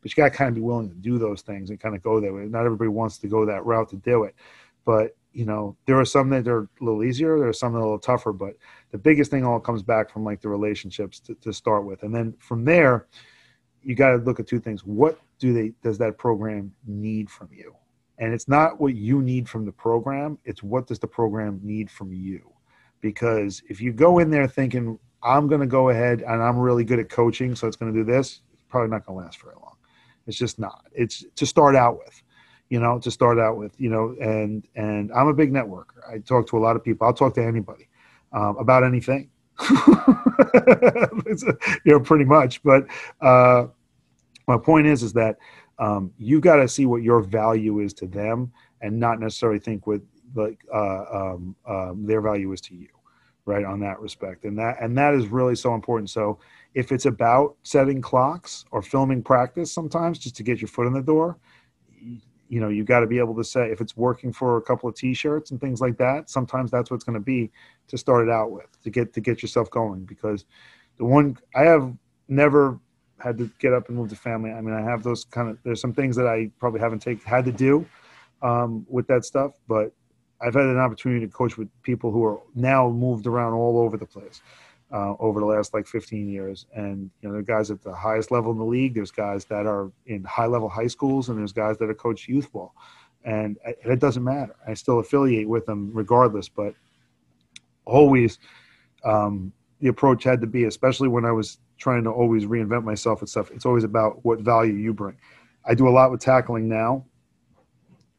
But 0.00 0.10
you 0.10 0.22
got 0.22 0.30
to 0.30 0.36
kind 0.36 0.48
of 0.48 0.54
be 0.54 0.60
willing 0.60 0.88
to 0.90 0.94
do 0.94 1.18
those 1.18 1.42
things 1.42 1.70
and 1.70 1.80
kind 1.80 1.94
of 1.94 2.02
go 2.02 2.20
that 2.20 2.32
way. 2.32 2.44
Not 2.44 2.66
everybody 2.66 2.88
wants 2.88 3.18
to 3.18 3.28
go 3.28 3.46
that 3.46 3.64
route 3.64 3.88
to 3.90 3.96
do 3.96 4.24
it, 4.24 4.34
but 4.84 5.16
you 5.32 5.44
know, 5.44 5.76
there 5.86 5.98
are 5.98 6.04
some 6.04 6.30
that 6.30 6.48
are 6.48 6.62
a 6.62 6.84
little 6.84 7.04
easier. 7.04 7.38
There 7.38 7.48
are 7.48 7.52
some 7.52 7.72
that 7.72 7.78
are 7.78 7.82
a 7.82 7.84
little 7.84 7.98
tougher, 7.98 8.32
but 8.32 8.54
the 8.90 8.98
biggest 8.98 9.30
thing 9.30 9.44
all 9.44 9.60
comes 9.60 9.82
back 9.82 10.10
from 10.10 10.24
like 10.24 10.40
the 10.40 10.48
relationships 10.48 11.20
to, 11.20 11.34
to 11.36 11.52
start 11.52 11.84
with. 11.84 12.02
And 12.02 12.14
then 12.14 12.34
from 12.38 12.64
there, 12.64 13.06
you 13.82 13.94
got 13.94 14.10
to 14.10 14.16
look 14.16 14.40
at 14.40 14.46
two 14.46 14.60
things. 14.60 14.84
What 14.84 15.20
do 15.38 15.52
they, 15.52 15.72
does 15.82 15.98
that 15.98 16.18
program 16.18 16.72
need 16.86 17.30
from 17.30 17.48
you? 17.52 17.74
And 18.18 18.34
it's 18.34 18.48
not 18.48 18.80
what 18.80 18.94
you 18.94 19.22
need 19.22 19.48
from 19.48 19.64
the 19.64 19.72
program. 19.72 20.38
It's 20.44 20.62
what 20.62 20.86
does 20.86 20.98
the 20.98 21.06
program 21.06 21.60
need 21.62 21.90
from 21.90 22.12
you? 22.12 22.52
Because 23.00 23.62
if 23.68 23.80
you 23.80 23.92
go 23.92 24.18
in 24.18 24.30
there 24.30 24.48
thinking, 24.48 24.98
I'm 25.22 25.46
going 25.46 25.60
to 25.60 25.66
go 25.66 25.90
ahead 25.90 26.22
and 26.22 26.42
I'm 26.42 26.58
really 26.58 26.84
good 26.84 26.98
at 26.98 27.08
coaching, 27.08 27.54
so 27.54 27.68
it's 27.68 27.76
going 27.76 27.92
to 27.92 27.98
do 27.98 28.04
this, 28.04 28.40
it's 28.52 28.62
probably 28.68 28.90
not 28.90 29.06
going 29.06 29.18
to 29.18 29.24
last 29.24 29.40
very 29.40 29.54
long. 29.54 29.76
It's 30.26 30.36
just 30.36 30.58
not. 30.58 30.86
It's 30.92 31.24
to 31.36 31.46
start 31.46 31.76
out 31.76 31.96
with 31.98 32.22
you 32.70 32.80
know, 32.80 32.98
to 32.98 33.10
start 33.10 33.38
out 33.38 33.56
with, 33.56 33.72
you 33.78 33.88
know, 33.88 34.14
and 34.20 34.66
and 34.74 35.10
I'm 35.12 35.28
a 35.28 35.34
big 35.34 35.52
networker. 35.52 36.00
I 36.08 36.18
talk 36.18 36.46
to 36.48 36.58
a 36.58 36.60
lot 36.60 36.76
of 36.76 36.84
people. 36.84 37.06
I'll 37.06 37.14
talk 37.14 37.34
to 37.34 37.44
anybody 37.44 37.88
um, 38.32 38.56
about 38.58 38.84
anything, 38.84 39.30
you 39.70 39.78
know, 41.86 42.00
pretty 42.00 42.24
much. 42.24 42.62
But 42.62 42.86
uh, 43.20 43.66
my 44.46 44.58
point 44.58 44.86
is, 44.86 45.02
is 45.02 45.12
that 45.14 45.38
um, 45.78 46.12
you 46.18 46.40
got 46.40 46.56
to 46.56 46.68
see 46.68 46.84
what 46.86 47.02
your 47.02 47.22
value 47.22 47.80
is 47.80 47.94
to 47.94 48.06
them, 48.06 48.52
and 48.82 48.98
not 48.98 49.18
necessarily 49.20 49.58
think 49.58 49.86
what 49.86 50.02
like 50.34 50.58
uh, 50.72 51.04
um, 51.12 51.56
uh, 51.66 51.92
their 51.96 52.20
value 52.20 52.52
is 52.52 52.60
to 52.62 52.74
you, 52.74 52.88
right? 53.46 53.64
On 53.64 53.80
that 53.80 53.98
respect, 53.98 54.44
and 54.44 54.58
that 54.58 54.76
and 54.82 54.96
that 54.98 55.14
is 55.14 55.28
really 55.28 55.56
so 55.56 55.74
important. 55.74 56.10
So 56.10 56.38
if 56.74 56.92
it's 56.92 57.06
about 57.06 57.56
setting 57.62 58.02
clocks 58.02 58.66
or 58.72 58.82
filming 58.82 59.22
practice, 59.22 59.72
sometimes 59.72 60.18
just 60.18 60.36
to 60.36 60.42
get 60.42 60.60
your 60.60 60.68
foot 60.68 60.86
in 60.86 60.92
the 60.92 61.02
door 61.02 61.38
you 62.48 62.60
know 62.60 62.68
you 62.68 62.84
got 62.84 63.00
to 63.00 63.06
be 63.06 63.18
able 63.18 63.34
to 63.34 63.44
say 63.44 63.70
if 63.70 63.80
it's 63.80 63.96
working 63.96 64.32
for 64.32 64.56
a 64.56 64.62
couple 64.62 64.88
of 64.88 64.94
t-shirts 64.94 65.50
and 65.50 65.60
things 65.60 65.80
like 65.80 65.96
that 65.96 66.28
sometimes 66.30 66.70
that's 66.70 66.90
what's 66.90 67.04
going 67.04 67.14
to 67.14 67.20
be 67.24 67.50
to 67.86 67.98
start 67.98 68.26
it 68.26 68.30
out 68.30 68.50
with 68.50 68.66
to 68.82 68.90
get 68.90 69.12
to 69.12 69.20
get 69.20 69.42
yourself 69.42 69.70
going 69.70 70.04
because 70.04 70.44
the 70.96 71.04
one 71.04 71.36
i 71.54 71.62
have 71.62 71.92
never 72.28 72.78
had 73.18 73.36
to 73.36 73.50
get 73.58 73.72
up 73.72 73.88
and 73.88 73.96
move 73.96 74.08
the 74.08 74.16
family. 74.16 74.50
I 74.50 74.60
mean 74.60 74.74
i 74.74 74.82
have 74.82 75.02
those 75.02 75.24
kind 75.24 75.50
of 75.50 75.58
there's 75.64 75.80
some 75.80 75.92
things 75.92 76.16
that 76.16 76.26
i 76.26 76.50
probably 76.58 76.80
haven't 76.80 77.00
take 77.00 77.22
had 77.22 77.44
to 77.44 77.52
do 77.52 77.86
um, 78.42 78.86
with 78.88 79.06
that 79.08 79.24
stuff 79.24 79.52
but 79.66 79.92
i've 80.40 80.54
had 80.54 80.64
an 80.64 80.78
opportunity 80.78 81.26
to 81.26 81.32
coach 81.32 81.58
with 81.58 81.68
people 81.82 82.10
who 82.10 82.24
are 82.24 82.40
now 82.54 82.88
moved 82.88 83.26
around 83.26 83.52
all 83.52 83.78
over 83.78 83.96
the 83.96 84.06
place 84.06 84.40
uh, 84.92 85.14
over 85.18 85.40
the 85.40 85.46
last 85.46 85.74
like 85.74 85.86
15 85.86 86.28
years. 86.28 86.66
And 86.74 87.10
you 87.20 87.28
know, 87.28 87.32
there 87.32 87.40
are 87.40 87.58
guys 87.58 87.70
at 87.70 87.82
the 87.82 87.94
highest 87.94 88.30
level 88.30 88.52
in 88.52 88.58
the 88.58 88.64
league. 88.64 88.94
There's 88.94 89.10
guys 89.10 89.44
that 89.46 89.66
are 89.66 89.90
in 90.06 90.24
high 90.24 90.46
level 90.46 90.68
high 90.68 90.86
schools, 90.86 91.28
and 91.28 91.38
there's 91.38 91.52
guys 91.52 91.78
that 91.78 91.90
are 91.90 91.94
coach 91.94 92.28
youth 92.28 92.50
ball. 92.52 92.74
And 93.24 93.58
it 93.64 93.98
doesn't 93.98 94.24
matter. 94.24 94.56
I 94.66 94.74
still 94.74 95.00
affiliate 95.00 95.48
with 95.48 95.66
them 95.66 95.90
regardless. 95.92 96.48
But 96.48 96.74
always, 97.84 98.38
um, 99.04 99.52
the 99.80 99.88
approach 99.88 100.24
had 100.24 100.40
to 100.40 100.46
be, 100.46 100.64
especially 100.64 101.08
when 101.08 101.24
I 101.24 101.32
was 101.32 101.58
trying 101.76 102.04
to 102.04 102.10
always 102.10 102.46
reinvent 102.46 102.84
myself 102.84 103.20
and 103.20 103.28
stuff. 103.28 103.50
It's 103.50 103.66
always 103.66 103.84
about 103.84 104.24
what 104.24 104.40
value 104.40 104.74
you 104.74 104.94
bring. 104.94 105.16
I 105.64 105.74
do 105.74 105.88
a 105.88 105.90
lot 105.90 106.10
with 106.10 106.20
tackling 106.20 106.68
now, 106.68 107.04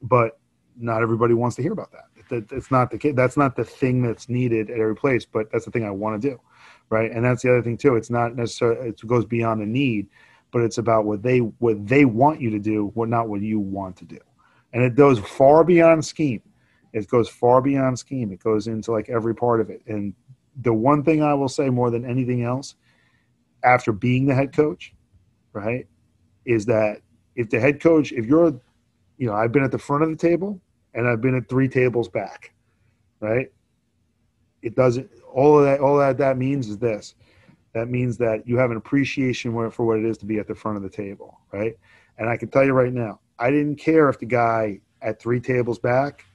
but 0.01 0.39
not 0.77 1.01
everybody 1.01 1.33
wants 1.33 1.55
to 1.55 1.61
hear 1.61 1.73
about 1.73 1.91
that. 1.91 2.03
It's 2.51 2.69
not 2.69 2.91
the 2.91 3.11
that's 3.13 3.37
not 3.37 3.55
the 3.55 3.63
thing 3.63 4.03
that's 4.03 4.29
needed 4.29 4.69
at 4.69 4.79
every 4.79 4.95
place, 4.95 5.25
but 5.25 5.51
that's 5.51 5.65
the 5.65 5.71
thing 5.71 5.83
I 5.83 5.89
want 5.89 6.21
to 6.21 6.29
do 6.29 6.39
right? 6.89 7.11
And 7.11 7.23
that's 7.23 7.43
the 7.43 7.49
other 7.49 7.61
thing 7.61 7.77
too. 7.77 7.95
It's 7.95 8.09
not 8.09 8.35
necessarily 8.35 8.89
it 8.89 9.07
goes 9.07 9.25
beyond 9.25 9.61
the 9.61 9.65
need, 9.65 10.07
but 10.51 10.61
it's 10.61 10.77
about 10.77 11.05
what 11.05 11.21
they 11.21 11.39
what 11.39 11.87
they 11.87 12.05
want 12.05 12.41
you 12.41 12.49
to 12.51 12.59
do, 12.59 12.91
what 12.93 13.09
not 13.09 13.29
what 13.29 13.41
you 13.41 13.59
want 13.59 13.97
to 13.97 14.05
do, 14.05 14.19
and 14.73 14.83
it 14.83 14.95
goes 14.95 15.19
far 15.19 15.63
beyond 15.63 16.03
scheme. 16.05 16.41
It 16.93 17.07
goes 17.07 17.29
far 17.29 17.61
beyond 17.61 17.99
scheme. 17.99 18.31
It 18.31 18.39
goes 18.39 18.67
into 18.67 18.91
like 18.91 19.09
every 19.09 19.35
part 19.35 19.61
of 19.61 19.69
it. 19.69 19.81
And 19.87 20.13
the 20.61 20.73
one 20.73 21.03
thing 21.03 21.21
I 21.21 21.33
will 21.33 21.49
say 21.49 21.69
more 21.69 21.91
than 21.91 22.05
anything 22.05 22.43
else, 22.43 22.75
after 23.63 23.91
being 23.91 24.25
the 24.25 24.33
head 24.33 24.53
coach, 24.53 24.93
right, 25.53 25.87
is 26.45 26.65
that 26.65 27.01
if 27.35 27.49
the 27.49 27.59
head 27.59 27.79
coach, 27.79 28.11
if 28.11 28.25
you're, 28.25 28.59
you 29.17 29.27
know, 29.27 29.33
I've 29.33 29.51
been 29.51 29.63
at 29.63 29.71
the 29.71 29.77
front 29.77 30.03
of 30.03 30.09
the 30.09 30.15
table 30.15 30.59
and 30.93 31.07
I've 31.07 31.21
been 31.21 31.35
at 31.35 31.47
three 31.47 31.67
tables 31.67 32.09
back, 32.09 32.53
right? 33.19 33.51
It 34.61 34.75
doesn't 34.75 35.09
all 35.33 35.59
of 35.59 35.65
that 35.65 35.79
all 35.79 35.97
that 35.97 36.17
that 36.17 36.37
means 36.37 36.69
is 36.69 36.77
this 36.77 37.15
that 37.73 37.87
means 37.87 38.17
that 38.17 38.47
you 38.47 38.57
have 38.57 38.71
an 38.71 38.77
appreciation 38.77 39.53
for 39.69 39.85
what 39.85 39.99
it 39.99 40.05
is 40.05 40.17
to 40.17 40.25
be 40.25 40.39
at 40.39 40.47
the 40.47 40.55
front 40.55 40.77
of 40.77 40.83
the 40.83 40.89
table 40.89 41.39
right 41.51 41.77
and 42.17 42.27
i 42.27 42.35
can 42.35 42.49
tell 42.49 42.65
you 42.65 42.73
right 42.73 42.93
now 42.93 43.19
i 43.37 43.51
didn't 43.51 43.75
care 43.75 44.09
if 44.09 44.19
the 44.19 44.25
guy 44.25 44.79
at 45.01 45.21
three 45.21 45.39
tables 45.39 45.77
back 45.79 46.25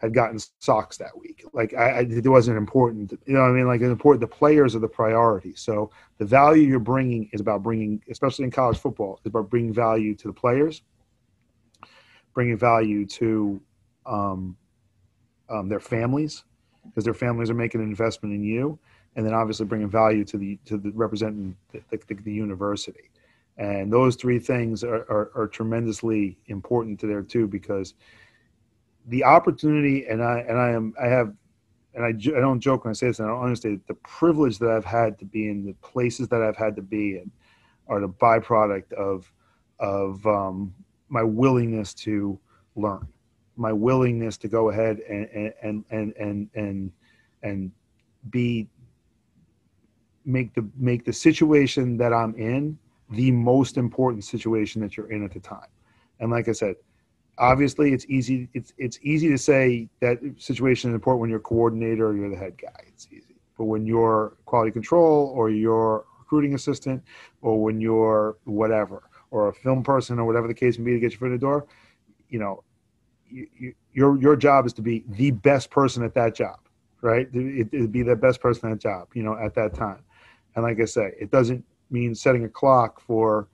had 0.00 0.14
gotten 0.14 0.38
socks 0.60 0.96
that 0.96 1.16
week. 1.18 1.44
Like 1.52 1.74
I, 1.74 1.90
I, 1.90 2.00
it 2.00 2.26
wasn't 2.26 2.56
important. 2.56 3.12
You 3.26 3.34
know, 3.34 3.42
what 3.42 3.50
I 3.50 3.52
mean, 3.52 3.66
like 3.66 3.82
it's 3.82 3.90
important. 3.90 4.22
The 4.22 4.34
players 4.34 4.74
are 4.74 4.78
the 4.78 4.88
priority. 4.88 5.54
So 5.54 5.90
the 6.16 6.24
value 6.24 6.62
you're 6.62 6.78
bringing 6.78 7.28
is 7.34 7.40
about 7.40 7.62
bringing, 7.62 8.02
especially 8.08 8.46
in 8.46 8.50
college 8.50 8.78
football, 8.78 9.20
is 9.22 9.26
about 9.26 9.50
bringing 9.50 9.74
value 9.74 10.14
to 10.14 10.28
the 10.28 10.32
players, 10.32 10.80
bringing 12.32 12.56
value 12.56 13.04
to 13.06 13.60
um, 14.06 14.56
um, 15.50 15.68
their 15.68 15.80
families, 15.80 16.44
because 16.90 17.04
their 17.04 17.14
families 17.14 17.48
are 17.50 17.54
making 17.54 17.80
an 17.80 17.88
investment 17.88 18.34
in 18.34 18.42
you, 18.42 18.78
and 19.16 19.24
then 19.24 19.32
obviously 19.32 19.64
bringing 19.64 19.88
value 19.88 20.24
to 20.24 20.36
the 20.36 20.58
to 20.64 20.76
the 20.76 20.90
representing 20.90 21.56
the, 21.72 21.80
the, 21.90 22.14
the 22.14 22.32
university. 22.32 23.10
And 23.56 23.92
those 23.92 24.16
three 24.16 24.38
things 24.38 24.84
are, 24.84 25.04
are, 25.10 25.30
are 25.34 25.46
tremendously 25.46 26.38
important 26.46 26.98
to 27.00 27.06
there 27.06 27.22
too, 27.22 27.46
because 27.46 27.94
the 29.06 29.24
opportunity, 29.24 30.06
and 30.06 30.22
I 30.22 30.40
and 30.40 30.58
I 30.58 30.70
am 30.70 30.94
I 31.00 31.06
have, 31.06 31.34
and 31.94 32.04
I, 32.04 32.08
I 32.08 32.40
don't 32.40 32.60
joke 32.60 32.84
when 32.84 32.90
I 32.90 32.94
say 32.94 33.08
this, 33.08 33.18
and 33.18 33.28
I 33.28 33.32
don't 33.32 33.42
understand 33.42 33.80
the 33.86 33.94
privilege 33.94 34.58
that 34.58 34.70
I've 34.70 34.84
had 34.84 35.18
to 35.18 35.24
be 35.24 35.48
in 35.48 35.64
the 35.64 35.74
places 35.82 36.28
that 36.28 36.42
I've 36.42 36.56
had 36.56 36.76
to 36.76 36.82
be 36.82 37.16
in, 37.16 37.30
are 37.88 38.00
the 38.00 38.08
byproduct 38.08 38.92
of 38.92 39.30
of 39.78 40.24
um, 40.26 40.74
my 41.08 41.22
willingness 41.22 41.92
to 41.94 42.38
learn, 42.76 43.06
my 43.56 43.72
willingness 43.72 44.36
to 44.38 44.48
go 44.48 44.70
ahead 44.70 45.00
and 45.08 45.52
and 45.62 45.84
and 45.90 46.14
and 46.16 46.50
and 46.54 46.92
and 47.42 47.72
be 48.30 48.68
make 50.24 50.54
the 50.54 50.66
make 50.76 51.04
the 51.04 51.12
situation 51.12 51.96
that 51.96 52.12
I'm 52.12 52.34
in 52.34 52.78
the 53.10 53.30
most 53.32 53.76
important 53.76 54.24
situation 54.24 54.80
that 54.82 54.96
you're 54.96 55.10
in 55.10 55.24
at 55.24 55.32
the 55.32 55.40
time. 55.40 55.66
And 56.20 56.30
like 56.30 56.48
I 56.48 56.52
said, 56.52 56.76
obviously 57.40 57.92
it's 57.92 58.04
easy 58.08 58.48
it's 58.52 58.72
it's 58.76 58.98
easy 59.02 59.28
to 59.28 59.38
say 59.38 59.88
that 60.00 60.18
situation 60.36 60.90
is 60.90 60.94
important 60.94 61.20
when 61.22 61.30
you're 61.30 61.38
a 61.38 61.42
coordinator 61.42 62.08
or 62.08 62.14
you're 62.14 62.28
the 62.28 62.36
head 62.36 62.56
guy 62.60 62.84
it's 62.86 63.08
easy 63.10 63.36
but 63.56 63.64
when 63.64 63.86
you're 63.86 64.34
quality 64.44 64.70
control 64.70 65.32
or 65.34 65.48
you're 65.48 66.04
recruiting 66.18 66.54
assistant 66.54 67.02
or 67.40 67.60
when 67.60 67.80
you're 67.80 68.36
whatever 68.44 69.04
or 69.30 69.48
a 69.48 69.54
film 69.54 69.82
person 69.82 70.18
or 70.18 70.24
whatever 70.26 70.46
the 70.46 70.54
case 70.54 70.78
may 70.78 70.84
be 70.84 70.92
to 70.92 71.00
get 71.00 71.12
you 71.12 71.18
foot 71.18 71.26
in 71.26 71.32
the 71.32 71.38
door 71.38 71.66
you 72.28 72.38
know 72.38 72.62
you, 73.30 73.46
you, 73.58 73.74
your 73.92 74.20
your 74.20 74.36
job 74.36 74.66
is 74.66 74.72
to 74.74 74.82
be 74.82 75.04
the 75.08 75.30
best 75.30 75.70
person 75.70 76.02
at 76.02 76.14
that 76.14 76.34
job 76.34 76.58
right? 77.02 77.28
It, 77.32 77.68
it 77.72 77.92
be 77.92 78.02
the 78.02 78.16
best 78.16 78.40
person 78.40 78.70
at 78.70 78.74
that 78.74 78.80
job 78.80 79.08
you 79.14 79.22
know 79.22 79.36
at 79.38 79.54
that 79.54 79.74
time. 79.74 80.02
And 80.54 80.64
like 80.64 80.80
i 80.80 80.84
say 80.84 81.12
it 81.18 81.30
doesn't 81.30 81.64
mean 81.90 82.14
setting 82.14 82.44
a 82.44 82.48
clock 82.48 83.00
for 83.00 83.48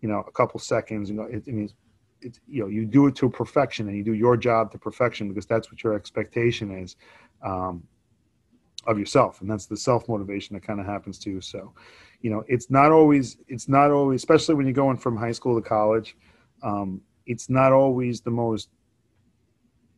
you 0.00 0.08
know 0.08 0.24
a 0.26 0.32
couple 0.32 0.60
seconds. 0.60 1.10
And 1.10 1.20
it, 1.32 1.46
it 1.46 1.54
means 1.54 1.74
it's 2.20 2.40
you 2.48 2.62
know 2.62 2.68
you 2.68 2.84
do 2.86 3.06
it 3.06 3.16
to 3.16 3.28
perfection 3.28 3.88
and 3.88 3.96
you 3.96 4.04
do 4.04 4.14
your 4.14 4.36
job 4.36 4.72
to 4.72 4.78
perfection 4.78 5.28
because 5.28 5.46
that's 5.46 5.70
what 5.70 5.82
your 5.82 5.94
expectation 5.94 6.70
is 6.70 6.96
um, 7.44 7.82
of 8.86 8.98
yourself. 8.98 9.40
And 9.40 9.50
that's 9.50 9.66
the 9.66 9.76
self 9.76 10.08
motivation 10.08 10.54
that 10.54 10.62
kind 10.62 10.80
of 10.80 10.86
happens 10.86 11.18
too. 11.18 11.40
So 11.40 11.72
you 12.20 12.30
know 12.30 12.44
it's 12.48 12.70
not 12.70 12.92
always 12.92 13.38
it's 13.48 13.68
not 13.68 13.90
always 13.90 14.20
especially 14.20 14.54
when 14.54 14.66
you're 14.66 14.74
going 14.74 14.98
from 14.98 15.16
high 15.16 15.32
school 15.32 15.60
to 15.60 15.66
college 15.66 16.16
um, 16.62 17.00
it's 17.26 17.48
not 17.48 17.72
always 17.72 18.20
the 18.20 18.30
most 18.30 18.68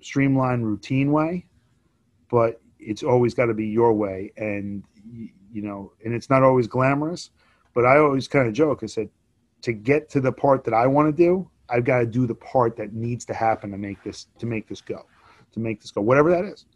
streamlined 0.05 0.67
routine 0.67 1.13
way 1.13 1.47
but 2.31 2.61
it's 2.79 3.03
always 3.03 3.35
got 3.35 3.47
to 3.47 3.55
be 3.55 3.67
your 3.67 3.93
way 3.93 4.33
and 4.37 4.83
you 5.53 5.63
know 5.63 5.93
and 6.05 6.15
it's 6.15 6.31
not 6.31 6.43
always 6.43 6.67
glamorous 6.67 7.31
but 7.75 7.85
i 7.85 7.99
always 7.99 8.29
kind 8.29 8.47
of 8.47 8.53
joke 8.53 8.81
i 8.83 8.87
said 8.87 9.09
to 9.61 9.73
get 9.73 10.09
to 10.09 10.21
the 10.21 10.33
part 10.33 10.65
that 10.65 10.75
i 10.75 10.87
want 10.87 11.07
to 11.09 11.13
do 11.13 11.49
I've 11.73 11.85
got 11.85 12.01
to 12.01 12.07
do 12.07 12.27
the 12.27 12.35
part 12.35 12.77
that 12.77 12.93
needs 12.93 13.25
to 13.25 13.35
happen 13.35 13.71
to 13.71 13.79
make 13.79 14.03
this 14.05 14.27
to 14.39 14.47
make 14.47 14.69
this 14.69 14.83
go, 14.83 15.07
to 15.53 15.61
make 15.61 15.81
this 15.81 15.91
go, 15.91 16.03
whatever 16.03 16.31
that 16.31 16.45
is, 16.45 16.67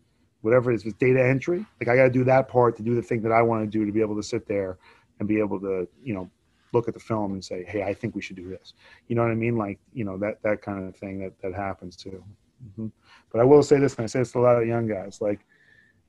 whatever 0.40 0.72
it 0.72 0.76
is. 0.76 0.84
with 0.84 0.98
data 0.98 1.22
entry, 1.22 1.66
like 1.80 1.88
I 1.88 1.96
got 1.96 2.04
to 2.04 2.10
do 2.10 2.24
that 2.24 2.48
part 2.48 2.76
to 2.78 2.82
do 2.82 2.94
the 2.94 3.02
thing 3.02 3.20
that 3.22 3.32
I 3.32 3.42
want 3.42 3.62
to 3.62 3.66
do 3.66 3.84
to 3.84 3.92
be 3.92 4.00
able 4.00 4.16
to 4.16 4.22
sit 4.22 4.48
there 4.48 4.78
and 5.18 5.28
be 5.28 5.38
able 5.38 5.60
to, 5.60 5.86
you 6.02 6.14
know, 6.14 6.30
look 6.72 6.88
at 6.88 6.94
the 6.94 7.00
film 7.00 7.32
and 7.32 7.44
say, 7.44 7.64
hey, 7.64 7.82
I 7.82 7.92
think 7.92 8.14
we 8.14 8.22
should 8.22 8.36
do 8.36 8.48
this. 8.48 8.72
You 9.08 9.16
know 9.16 9.22
what 9.22 9.30
I 9.30 9.34
mean? 9.34 9.56
Like, 9.56 9.78
you 9.92 10.04
know, 10.04 10.16
that 10.18 10.42
that 10.42 10.62
kind 10.62 10.88
of 10.88 10.96
thing 10.96 11.20
that 11.20 11.38
that 11.42 11.54
happens 11.54 11.94
too. 11.94 12.24
Mm-hmm. 12.64 12.86
But 13.32 13.40
I 13.40 13.44
will 13.44 13.62
say 13.62 13.78
this, 13.78 13.94
and 13.96 14.04
I 14.04 14.06
say 14.06 14.20
this 14.20 14.32
to 14.32 14.38
a 14.38 14.40
lot 14.40 14.60
of 14.60 14.66
young 14.66 14.86
guys, 14.86 15.20
like, 15.20 15.40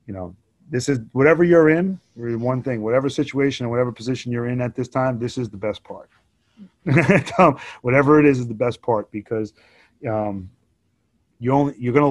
you 0.06 0.14
know, 0.14 0.36
this 0.70 0.90
is 0.90 1.00
whatever 1.14 1.44
you're 1.44 1.70
in. 1.70 2.00
One 2.16 2.62
thing, 2.62 2.82
whatever 2.82 3.10
situation 3.10 3.66
or 3.66 3.70
whatever 3.70 3.92
position 3.92 4.32
you're 4.32 4.48
in 4.48 4.62
at 4.62 4.76
this 4.76 4.88
time, 4.88 5.20
this 5.20 5.38
is 5.38 5.50
the 5.50 5.58
best 5.58 5.84
part. 5.84 6.10
whatever 7.82 8.20
it 8.20 8.26
is 8.26 8.40
is 8.40 8.48
the 8.48 8.54
best 8.54 8.82
part 8.82 9.12
because 9.12 9.54
um, 10.10 10.50
you 11.40 11.52
only 11.52 11.76
you're 11.78 11.94
gonna 11.94 12.10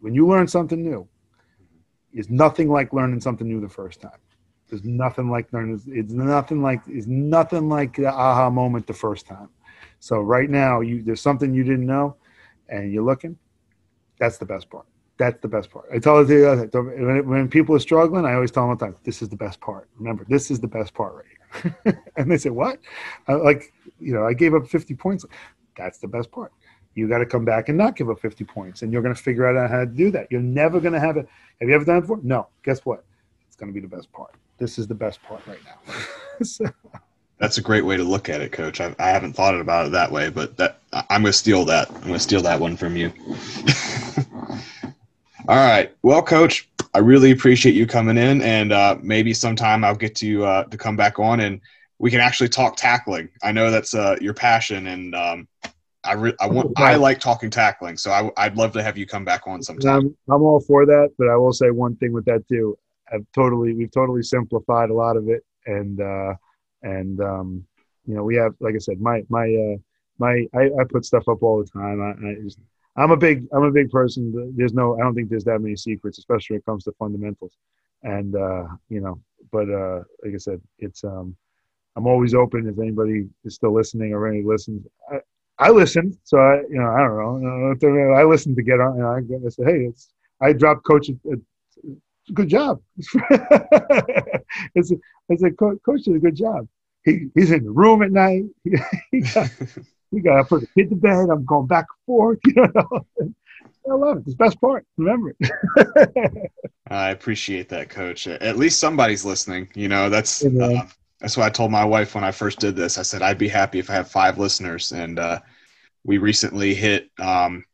when 0.00 0.14
you 0.14 0.26
learn 0.26 0.46
something 0.46 0.82
new 0.82 1.08
is 2.12 2.30
nothing 2.30 2.68
like 2.68 2.92
learning 2.92 3.20
something 3.20 3.48
new 3.48 3.60
the 3.60 3.68
first 3.68 4.00
time 4.00 4.18
there's 4.68 4.84
nothing 4.84 5.30
like 5.30 5.52
learning 5.52 5.80
it's 5.88 6.12
nothing 6.12 6.62
like 6.62 6.80
it's 6.86 7.06
nothing 7.06 7.68
like 7.68 7.96
the 7.96 8.06
aha 8.06 8.48
moment 8.48 8.86
the 8.86 8.94
first 8.94 9.26
time 9.26 9.48
so 9.98 10.20
right 10.20 10.50
now 10.50 10.80
you 10.80 11.02
there's 11.02 11.20
something 11.20 11.52
you 11.52 11.64
didn't 11.64 11.86
know 11.86 12.14
and 12.68 12.92
you're 12.92 13.02
looking 13.02 13.36
that's 14.20 14.38
the 14.38 14.46
best 14.46 14.70
part 14.70 14.86
that's 15.18 15.40
the 15.42 15.48
best 15.48 15.68
part 15.70 15.86
i 15.92 15.98
tell 15.98 16.18
it 16.18 16.72
to 16.72 16.80
when, 16.82 17.28
when 17.28 17.48
people 17.48 17.74
are 17.74 17.80
struggling 17.80 18.24
i 18.24 18.34
always 18.34 18.52
tell 18.52 18.62
them 18.62 18.70
all 18.70 18.76
the 18.76 18.86
time 18.86 18.96
this 19.02 19.20
is 19.20 19.28
the 19.28 19.36
best 19.36 19.60
part 19.60 19.88
remember 19.98 20.24
this 20.28 20.50
is 20.50 20.60
the 20.60 20.68
best 20.68 20.94
part 20.94 21.14
right 21.14 21.24
here 21.62 22.02
and 22.16 22.30
they 22.30 22.38
say 22.38 22.50
what 22.50 22.78
like 23.26 23.72
you 24.00 24.14
know, 24.14 24.26
I 24.26 24.32
gave 24.32 24.54
up 24.54 24.66
50 24.66 24.94
points. 24.94 25.24
That's 25.76 25.98
the 25.98 26.08
best 26.08 26.30
part. 26.30 26.52
You 26.94 27.08
got 27.08 27.18
to 27.18 27.26
come 27.26 27.44
back 27.44 27.68
and 27.68 27.78
not 27.78 27.94
give 27.94 28.10
up 28.10 28.18
50 28.20 28.44
points, 28.44 28.82
and 28.82 28.92
you're 28.92 29.02
going 29.02 29.14
to 29.14 29.22
figure 29.22 29.46
out 29.46 29.70
how 29.70 29.80
to 29.80 29.86
do 29.86 30.10
that. 30.10 30.26
You're 30.30 30.40
never 30.40 30.80
going 30.80 30.92
to 30.92 31.00
have 31.00 31.16
it. 31.16 31.28
Have 31.60 31.68
you 31.68 31.74
ever 31.74 31.84
done 31.84 31.98
it 31.98 32.00
before? 32.02 32.18
No. 32.22 32.48
Guess 32.64 32.80
what? 32.84 33.04
It's 33.46 33.56
going 33.56 33.72
to 33.72 33.74
be 33.74 33.86
the 33.86 33.94
best 33.94 34.10
part. 34.12 34.34
This 34.58 34.78
is 34.78 34.88
the 34.88 34.94
best 34.94 35.22
part 35.22 35.46
right 35.46 35.60
now. 35.64 35.94
so. 36.42 36.66
That's 37.40 37.58
a 37.58 37.62
great 37.62 37.84
way 37.84 37.96
to 37.96 38.04
look 38.04 38.28
at 38.28 38.40
it, 38.40 38.52
Coach. 38.52 38.80
I, 38.80 38.94
I 38.98 39.08
haven't 39.08 39.32
thought 39.32 39.58
about 39.58 39.86
it 39.86 39.92
that 39.92 40.12
way, 40.12 40.30
but 40.30 40.56
that 40.58 40.80
I'm 40.92 41.22
going 41.22 41.24
to 41.24 41.32
steal 41.32 41.64
that. 41.64 41.90
I'm 41.90 42.02
going 42.02 42.12
to 42.12 42.20
steal 42.20 42.42
that 42.42 42.60
one 42.60 42.76
from 42.76 42.96
you. 42.96 43.12
All 45.48 45.56
right. 45.56 45.92
Well, 46.02 46.22
Coach, 46.22 46.68
I 46.94 46.98
really 46.98 47.30
appreciate 47.32 47.74
you 47.74 47.86
coming 47.86 48.18
in, 48.18 48.42
and 48.42 48.72
uh, 48.72 48.98
maybe 49.02 49.34
sometime 49.34 49.84
I'll 49.84 49.96
get 49.96 50.14
to 50.16 50.44
uh, 50.44 50.64
to 50.64 50.76
come 50.76 50.96
back 50.96 51.18
on 51.18 51.40
and 51.40 51.60
we 52.00 52.10
can 52.10 52.20
actually 52.20 52.48
talk 52.48 52.76
tackling. 52.76 53.28
I 53.42 53.52
know 53.52 53.70
that's 53.70 53.94
uh, 53.94 54.16
your 54.20 54.32
passion, 54.32 54.86
and 54.86 55.14
um, 55.14 55.46
I 56.02 56.14
re- 56.14 56.36
I 56.40 56.46
want 56.48 56.72
I 56.78 56.96
like 56.96 57.20
talking 57.20 57.50
tackling, 57.50 57.98
so 57.98 58.10
I, 58.10 58.30
I'd 58.38 58.56
love 58.56 58.72
to 58.72 58.82
have 58.82 58.96
you 58.96 59.06
come 59.06 59.24
back 59.24 59.46
on 59.46 59.62
sometime. 59.62 60.16
I'm, 60.28 60.34
I'm 60.34 60.42
all 60.42 60.60
for 60.60 60.86
that, 60.86 61.10
but 61.18 61.28
I 61.28 61.36
will 61.36 61.52
say 61.52 61.70
one 61.70 61.94
thing 61.96 62.12
with 62.12 62.24
that 62.24 62.48
too. 62.48 62.76
I've 63.12 63.26
totally 63.34 63.74
we've 63.74 63.90
totally 63.90 64.22
simplified 64.22 64.88
a 64.88 64.94
lot 64.94 65.18
of 65.18 65.28
it, 65.28 65.44
and 65.66 66.00
uh, 66.00 66.34
and 66.82 67.20
um, 67.20 67.64
you 68.06 68.14
know 68.14 68.24
we 68.24 68.36
have 68.36 68.54
like 68.60 68.74
I 68.74 68.78
said, 68.78 69.00
my 69.00 69.22
my 69.28 69.46
uh, 69.46 69.76
my 70.18 70.46
I, 70.54 70.70
I 70.80 70.84
put 70.88 71.04
stuff 71.04 71.28
up 71.28 71.42
all 71.42 71.62
the 71.62 71.70
time. 71.70 72.00
I, 72.00 72.10
I 72.28 72.34
just 72.42 72.58
I'm 72.96 73.10
a 73.10 73.16
big 73.16 73.46
I'm 73.52 73.64
a 73.64 73.70
big 73.70 73.90
person. 73.90 74.54
There's 74.56 74.74
no 74.74 74.96
I 74.96 75.02
don't 75.02 75.14
think 75.14 75.28
there's 75.28 75.44
that 75.44 75.60
many 75.60 75.76
secrets, 75.76 76.18
especially 76.18 76.54
when 76.54 76.60
it 76.60 76.66
comes 76.66 76.84
to 76.84 76.92
fundamentals, 76.92 77.56
and 78.02 78.34
uh, 78.34 78.64
you 78.88 79.00
know. 79.00 79.20
But 79.52 79.70
uh, 79.70 80.02
like 80.24 80.34
I 80.34 80.38
said, 80.38 80.60
it's 80.78 81.04
um, 81.04 81.36
I'm 81.96 82.06
always 82.06 82.34
open 82.34 82.68
if 82.68 82.78
anybody 82.78 83.28
is 83.44 83.54
still 83.54 83.74
listening 83.74 84.12
or 84.12 84.26
any 84.28 84.42
listens. 84.42 84.86
I, 85.10 85.20
I 85.58 85.70
listen, 85.70 86.18
so 86.24 86.38
I, 86.38 86.62
you 86.70 86.80
know, 86.80 86.90
I 86.90 87.00
don't 87.00 87.42
know. 87.42 88.14
I 88.14 88.24
listen 88.24 88.54
to 88.56 88.62
get 88.62 88.80
on, 88.80 88.94
and 88.98 89.04
I, 89.04 89.46
I 89.46 89.48
say, 89.50 89.64
hey, 89.64 89.84
it's 89.86 90.12
I 90.40 90.52
dropped 90.52 90.84
coach. 90.86 91.10
A, 91.10 91.12
a 91.32 91.36
good 92.32 92.48
job. 92.48 92.80
a, 93.30 94.40
it's 94.74 95.42
a 95.42 95.50
coach 95.50 96.02
did 96.04 96.16
a 96.16 96.18
good 96.18 96.36
job. 96.36 96.68
He, 97.04 97.28
he's 97.34 97.50
in 97.50 97.64
the 97.64 97.70
room 97.70 98.02
at 98.02 98.12
night. 98.12 98.44
he, 98.64 98.72
he 99.10 99.20
got, 99.20 99.50
he 100.10 100.20
got 100.20 100.36
to 100.36 100.44
put 100.44 100.60
the 100.60 100.66
kid 100.74 100.90
to 100.90 100.96
bed. 100.96 101.28
I'm 101.30 101.44
going 101.44 101.66
back 101.66 101.86
and 101.88 102.06
forth. 102.06 102.38
You 102.46 102.66
know, 102.74 103.06
I 103.90 103.94
love 103.94 104.18
it. 104.18 104.20
It's 104.26 104.36
the 104.36 104.44
best 104.44 104.60
part. 104.60 104.86
Remember 104.98 105.34
it. 105.38 106.50
I 106.90 107.10
appreciate 107.10 107.68
that, 107.70 107.88
Coach. 107.88 108.26
At 108.26 108.58
least 108.58 108.78
somebody's 108.78 109.24
listening. 109.24 109.68
You 109.74 109.88
know, 109.88 110.10
that's 110.10 110.44
uh, 110.44 110.86
that's 111.20 111.36
what 111.36 111.46
I 111.46 111.50
told 111.50 111.70
my 111.70 111.84
wife 111.84 112.14
when 112.14 112.24
I 112.24 112.30
first 112.30 112.58
did 112.58 112.76
this. 112.76 112.98
I 112.98 113.02
said 113.02 113.22
I'd 113.22 113.38
be 113.38 113.48
happy 113.48 113.78
if 113.78 113.88
I 113.88 113.94
have 113.94 114.10
five 114.10 114.38
listeners, 114.38 114.92
and 114.92 115.18
uh, 115.18 115.40
we 116.04 116.18
recently 116.18 116.74
hit 116.74 117.10
um, 117.18 117.64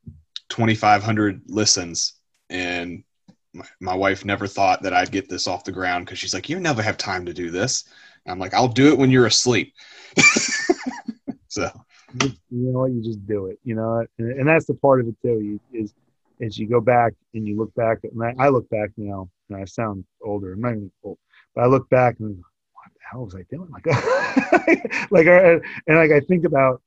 2,500 0.49 1.43
listens, 1.49 2.15
and 2.51 3.03
my, 3.81 3.95
wife 3.95 4.25
never 4.25 4.47
thought 4.47 4.83
that 4.83 4.93
I'd 4.93 5.11
get 5.11 5.29
this 5.29 5.47
off 5.47 5.65
the 5.65 5.73
ground 5.73 6.07
because 6.07 6.19
she's 6.19 6.35
like, 6.35 6.49
"You 6.49 6.61
never 6.61 6.83
have 6.83 6.97
time 6.97 7.27
to 7.27 7.35
do 7.35 7.51
this." 7.51 7.85
And 8.25 8.33
I'm 8.33 8.39
like, 8.39 8.55
"I'll 8.55 8.69
do 8.69 8.89
it 8.89 8.99
when 8.99 9.11
you're 9.11 9.27
asleep." 9.27 9.75
so 11.49 11.71
you 12.23 12.33
know 12.51 12.81
what? 12.81 12.93
You 12.93 13.03
just 13.03 13.27
do 13.27 13.47
it. 13.47 13.59
You 13.65 13.75
know, 13.75 14.07
and, 14.19 14.49
that's 14.49 14.67
the 14.67 14.75
part 14.75 15.01
of 15.01 15.09
it 15.09 15.17
too. 15.23 15.41
You, 15.41 15.61
is 15.73 15.95
is 16.39 16.59
you 16.59 16.69
go 16.69 16.81
back 16.81 17.13
and 17.35 17.47
you 17.47 17.57
look 17.57 17.75
back, 17.75 17.99
and 18.05 18.23
I, 18.23 18.47
I 18.47 18.49
look 18.49 18.69
back 18.69 18.91
now, 18.97 19.29
and 19.49 19.59
I 19.59 19.65
sound 19.65 20.05
older. 20.23 20.53
I'm 20.53 20.61
not 20.61 20.73
even 20.73 20.91
old, 21.03 21.19
but 21.55 21.65
I 21.65 21.67
look 21.67 21.89
back 21.89 22.17
and 22.21 22.37
what 22.37 22.93
the 22.93 23.01
hell 23.11 23.25
was 23.25 23.35
I 23.35 23.43
doing? 23.51 23.71
Like, 23.71 23.87
like, 25.11 25.27
and 25.27 25.97
like 25.97 26.13
I 26.13 26.21
think 26.21 26.45
about 26.45 26.83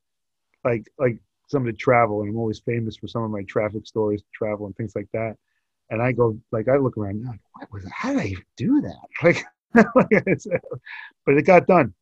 like 0.64 0.88
like 0.98 1.20
some 1.48 1.64
of 1.64 1.68
the 1.68 1.74
travel, 1.74 2.22
and 2.22 2.30
I'm 2.30 2.38
always 2.38 2.60
famous 2.60 2.96
for 2.96 3.08
some 3.08 3.24
of 3.24 3.32
my 3.32 3.44
traffic 3.44 3.88
stories, 3.88 4.24
travel 4.34 4.66
and 4.66 4.76
things 4.76 4.94
like 4.96 5.10
that. 5.14 5.36
And 5.90 6.02
I 6.02 6.11
go 6.11 6.38
like 6.52 6.68
I 6.68 6.78
look 6.78 6.98
around 6.98 7.24
now, 7.24 7.34
what 7.53 7.72
was 7.72 7.86
how 7.91 8.14
did 8.14 8.20
I 8.20 8.26
even 8.26 8.45
do 8.57 8.82
that? 8.82 8.98
Like, 9.24 9.45
but 9.74 11.36
it 11.36 11.45
got 11.45 11.68
done. 11.68 11.94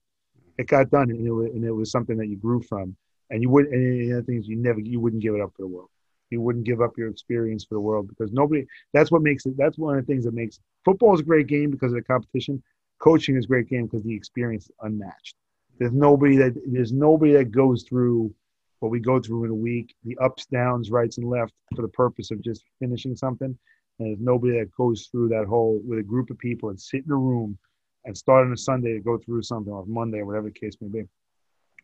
It 0.57 0.67
got 0.67 0.89
done, 0.89 1.09
and 1.09 1.27
it 1.27 1.31
was, 1.31 1.47
and 1.47 1.65
it 1.65 1.71
was 1.71 1.91
something 1.91 2.15
that 2.17 2.27
you 2.27 2.37
grew 2.37 2.61
from, 2.61 2.95
and 3.29 3.41
you 3.41 3.49
wouldn't. 3.49 3.73
And 3.73 4.15
the 4.15 4.23
things 4.23 4.47
you 4.47 4.55
never 4.55 4.79
you 4.79 5.01
wouldn't 5.01 5.21
give 5.21 5.35
it 5.35 5.41
up 5.41 5.51
for 5.55 5.63
the 5.63 5.67
world. 5.67 5.89
You 6.29 6.41
wouldn't 6.41 6.65
give 6.65 6.81
up 6.81 6.97
your 6.97 7.09
experience 7.09 7.65
for 7.65 7.75
the 7.75 7.81
world 7.81 8.07
because 8.07 8.31
nobody. 8.31 8.65
That's 8.93 9.11
what 9.11 9.21
makes 9.21 9.45
it. 9.45 9.57
That's 9.57 9.77
one 9.77 9.97
of 9.97 10.05
the 10.05 10.11
things 10.11 10.23
that 10.23 10.33
makes 10.33 10.59
football 10.85 11.13
is 11.13 11.19
a 11.19 11.23
great 11.23 11.47
game 11.47 11.71
because 11.71 11.91
of 11.91 11.97
the 11.97 12.03
competition. 12.03 12.63
Coaching 12.99 13.35
is 13.35 13.45
a 13.45 13.47
great 13.47 13.67
game 13.67 13.85
because 13.85 14.03
the 14.03 14.15
experience 14.15 14.65
is 14.65 14.75
unmatched. 14.81 15.35
There's 15.77 15.91
nobody 15.91 16.37
that 16.37 16.59
there's 16.65 16.93
nobody 16.93 17.33
that 17.33 17.51
goes 17.51 17.83
through 17.83 18.33
what 18.79 18.91
we 18.91 18.99
go 18.99 19.19
through 19.19 19.45
in 19.45 19.51
a 19.51 19.55
week, 19.55 19.95
the 20.03 20.17
ups, 20.19 20.45
downs, 20.45 20.89
rights, 20.91 21.17
and 21.17 21.29
left 21.29 21.53
for 21.75 21.81
the 21.81 21.87
purpose 21.87 22.31
of 22.31 22.41
just 22.41 22.63
finishing 22.79 23.15
something. 23.15 23.57
And 23.99 24.09
there's 24.09 24.19
nobody 24.19 24.59
that 24.59 24.71
goes 24.75 25.07
through 25.11 25.29
that 25.29 25.45
whole 25.45 25.81
with 25.85 25.99
a 25.99 26.03
group 26.03 26.29
of 26.29 26.37
people 26.37 26.69
and 26.69 26.79
sit 26.79 27.03
in 27.05 27.11
a 27.11 27.15
room 27.15 27.57
and 28.05 28.17
start 28.17 28.45
on 28.45 28.53
a 28.53 28.57
Sunday 28.57 28.93
to 28.93 28.99
go 28.99 29.17
through 29.17 29.41
something 29.41 29.73
or 29.73 29.85
Monday 29.85 30.19
or 30.19 30.25
whatever 30.25 30.47
the 30.47 30.59
case 30.59 30.77
may 30.79 30.87
be, 30.87 31.07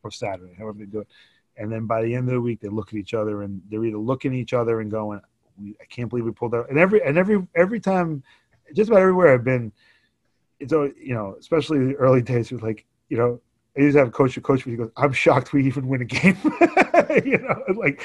or 0.04 0.12
Saturday, 0.12 0.54
however 0.58 0.78
they 0.80 0.86
do 0.86 1.00
it. 1.00 1.08
And 1.58 1.72
then 1.72 1.86
by 1.86 2.02
the 2.02 2.16
end 2.16 2.28
of 2.30 2.34
the 2.34 2.42
week, 2.42 2.62
they 2.62 2.70
look 2.70 2.90
at 2.90 2.96
each 2.96 3.14
other 3.14 3.44
and 3.44 3.62
they're 3.70 3.84
either 3.84 3.98
looking 3.98 4.34
at 4.34 4.38
each 4.38 4.54
other 4.54 4.82
and 4.82 4.90
going, 4.90 5.20
"I 5.60 5.86
can't 5.90 6.10
believe 6.10 6.26
we 6.26 6.32
pulled 6.32 6.56
out." 6.56 6.70
And 6.70 6.80
every 6.80 7.04
and 7.04 7.18
every 7.18 7.46
every 7.56 7.80
time, 7.80 8.24
just 8.74 8.90
about 8.90 9.02
everywhere 9.02 9.34
I've 9.34 9.44
been, 9.44 9.72
it's 10.60 10.74
always 10.74 10.94
you 11.00 11.14
know, 11.14 11.36
especially 11.40 11.86
the 11.86 11.96
early 11.96 12.22
days, 12.22 12.52
it 12.52 12.56
was 12.56 12.64
like 12.64 12.86
you 13.10 13.18
know, 13.18 13.40
I 13.78 13.82
used 13.82 13.96
to 13.96 14.00
have 14.00 14.08
a 14.08 14.12
coach. 14.12 14.36
A 14.38 14.42
coach, 14.42 14.64
he 14.64 14.76
goes, 14.76 14.92
"I'm 14.98 15.14
shocked 15.14 15.54
we 15.54 15.66
even 15.68 15.88
win 15.88 16.02
a 16.02 16.06
game." 16.06 16.38
you 17.26 17.38
know, 17.38 17.64
like 17.76 18.02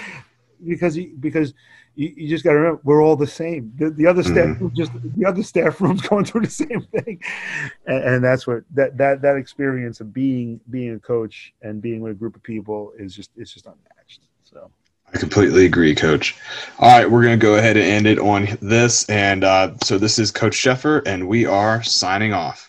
because 0.66 0.96
you, 0.96 1.16
because 1.20 1.54
you, 1.94 2.12
you 2.16 2.28
just 2.28 2.44
got 2.44 2.52
to 2.52 2.56
remember 2.56 2.80
we're 2.84 3.02
all 3.02 3.16
the 3.16 3.26
same. 3.26 3.72
The, 3.76 3.90
the 3.90 4.06
other 4.06 4.22
staff 4.22 4.56
mm. 4.58 4.72
just 4.74 4.92
the 4.94 5.26
other 5.26 5.42
staff 5.42 5.80
room's 5.80 6.02
going 6.02 6.24
through 6.24 6.42
the 6.42 6.50
same 6.50 6.82
thing, 6.82 7.20
and, 7.86 8.04
and, 8.04 8.24
that's 8.24 8.46
what 8.46 8.62
that 8.74 8.96
that 8.98 9.22
that 9.22 9.36
experience 9.36 10.00
of 10.00 10.12
being 10.12 10.60
being 10.70 10.94
a 10.94 10.98
coach 10.98 11.52
and 11.62 11.82
being 11.82 12.00
with 12.00 12.12
a 12.12 12.14
group 12.14 12.36
of 12.36 12.42
people 12.42 12.92
is 12.98 13.14
just 13.14 13.30
it's 13.36 13.52
just 13.52 13.66
unmatched. 13.66 14.20
So. 14.44 14.70
I 15.12 15.16
completely 15.16 15.64
agree, 15.64 15.94
Coach. 15.94 16.36
All 16.78 16.88
right, 16.88 17.10
we're 17.10 17.22
going 17.22 17.38
to 17.38 17.42
go 17.42 17.54
ahead 17.54 17.78
and 17.78 17.86
end 17.86 18.06
it 18.06 18.18
on 18.18 18.58
this. 18.60 19.08
And 19.08 19.42
uh, 19.42 19.74
so 19.82 19.96
this 19.96 20.18
is 20.18 20.30
Coach 20.30 20.54
Sheffer, 20.54 21.02
and 21.06 21.26
we 21.26 21.46
are 21.46 21.82
signing 21.82 22.34
off. 22.34 22.67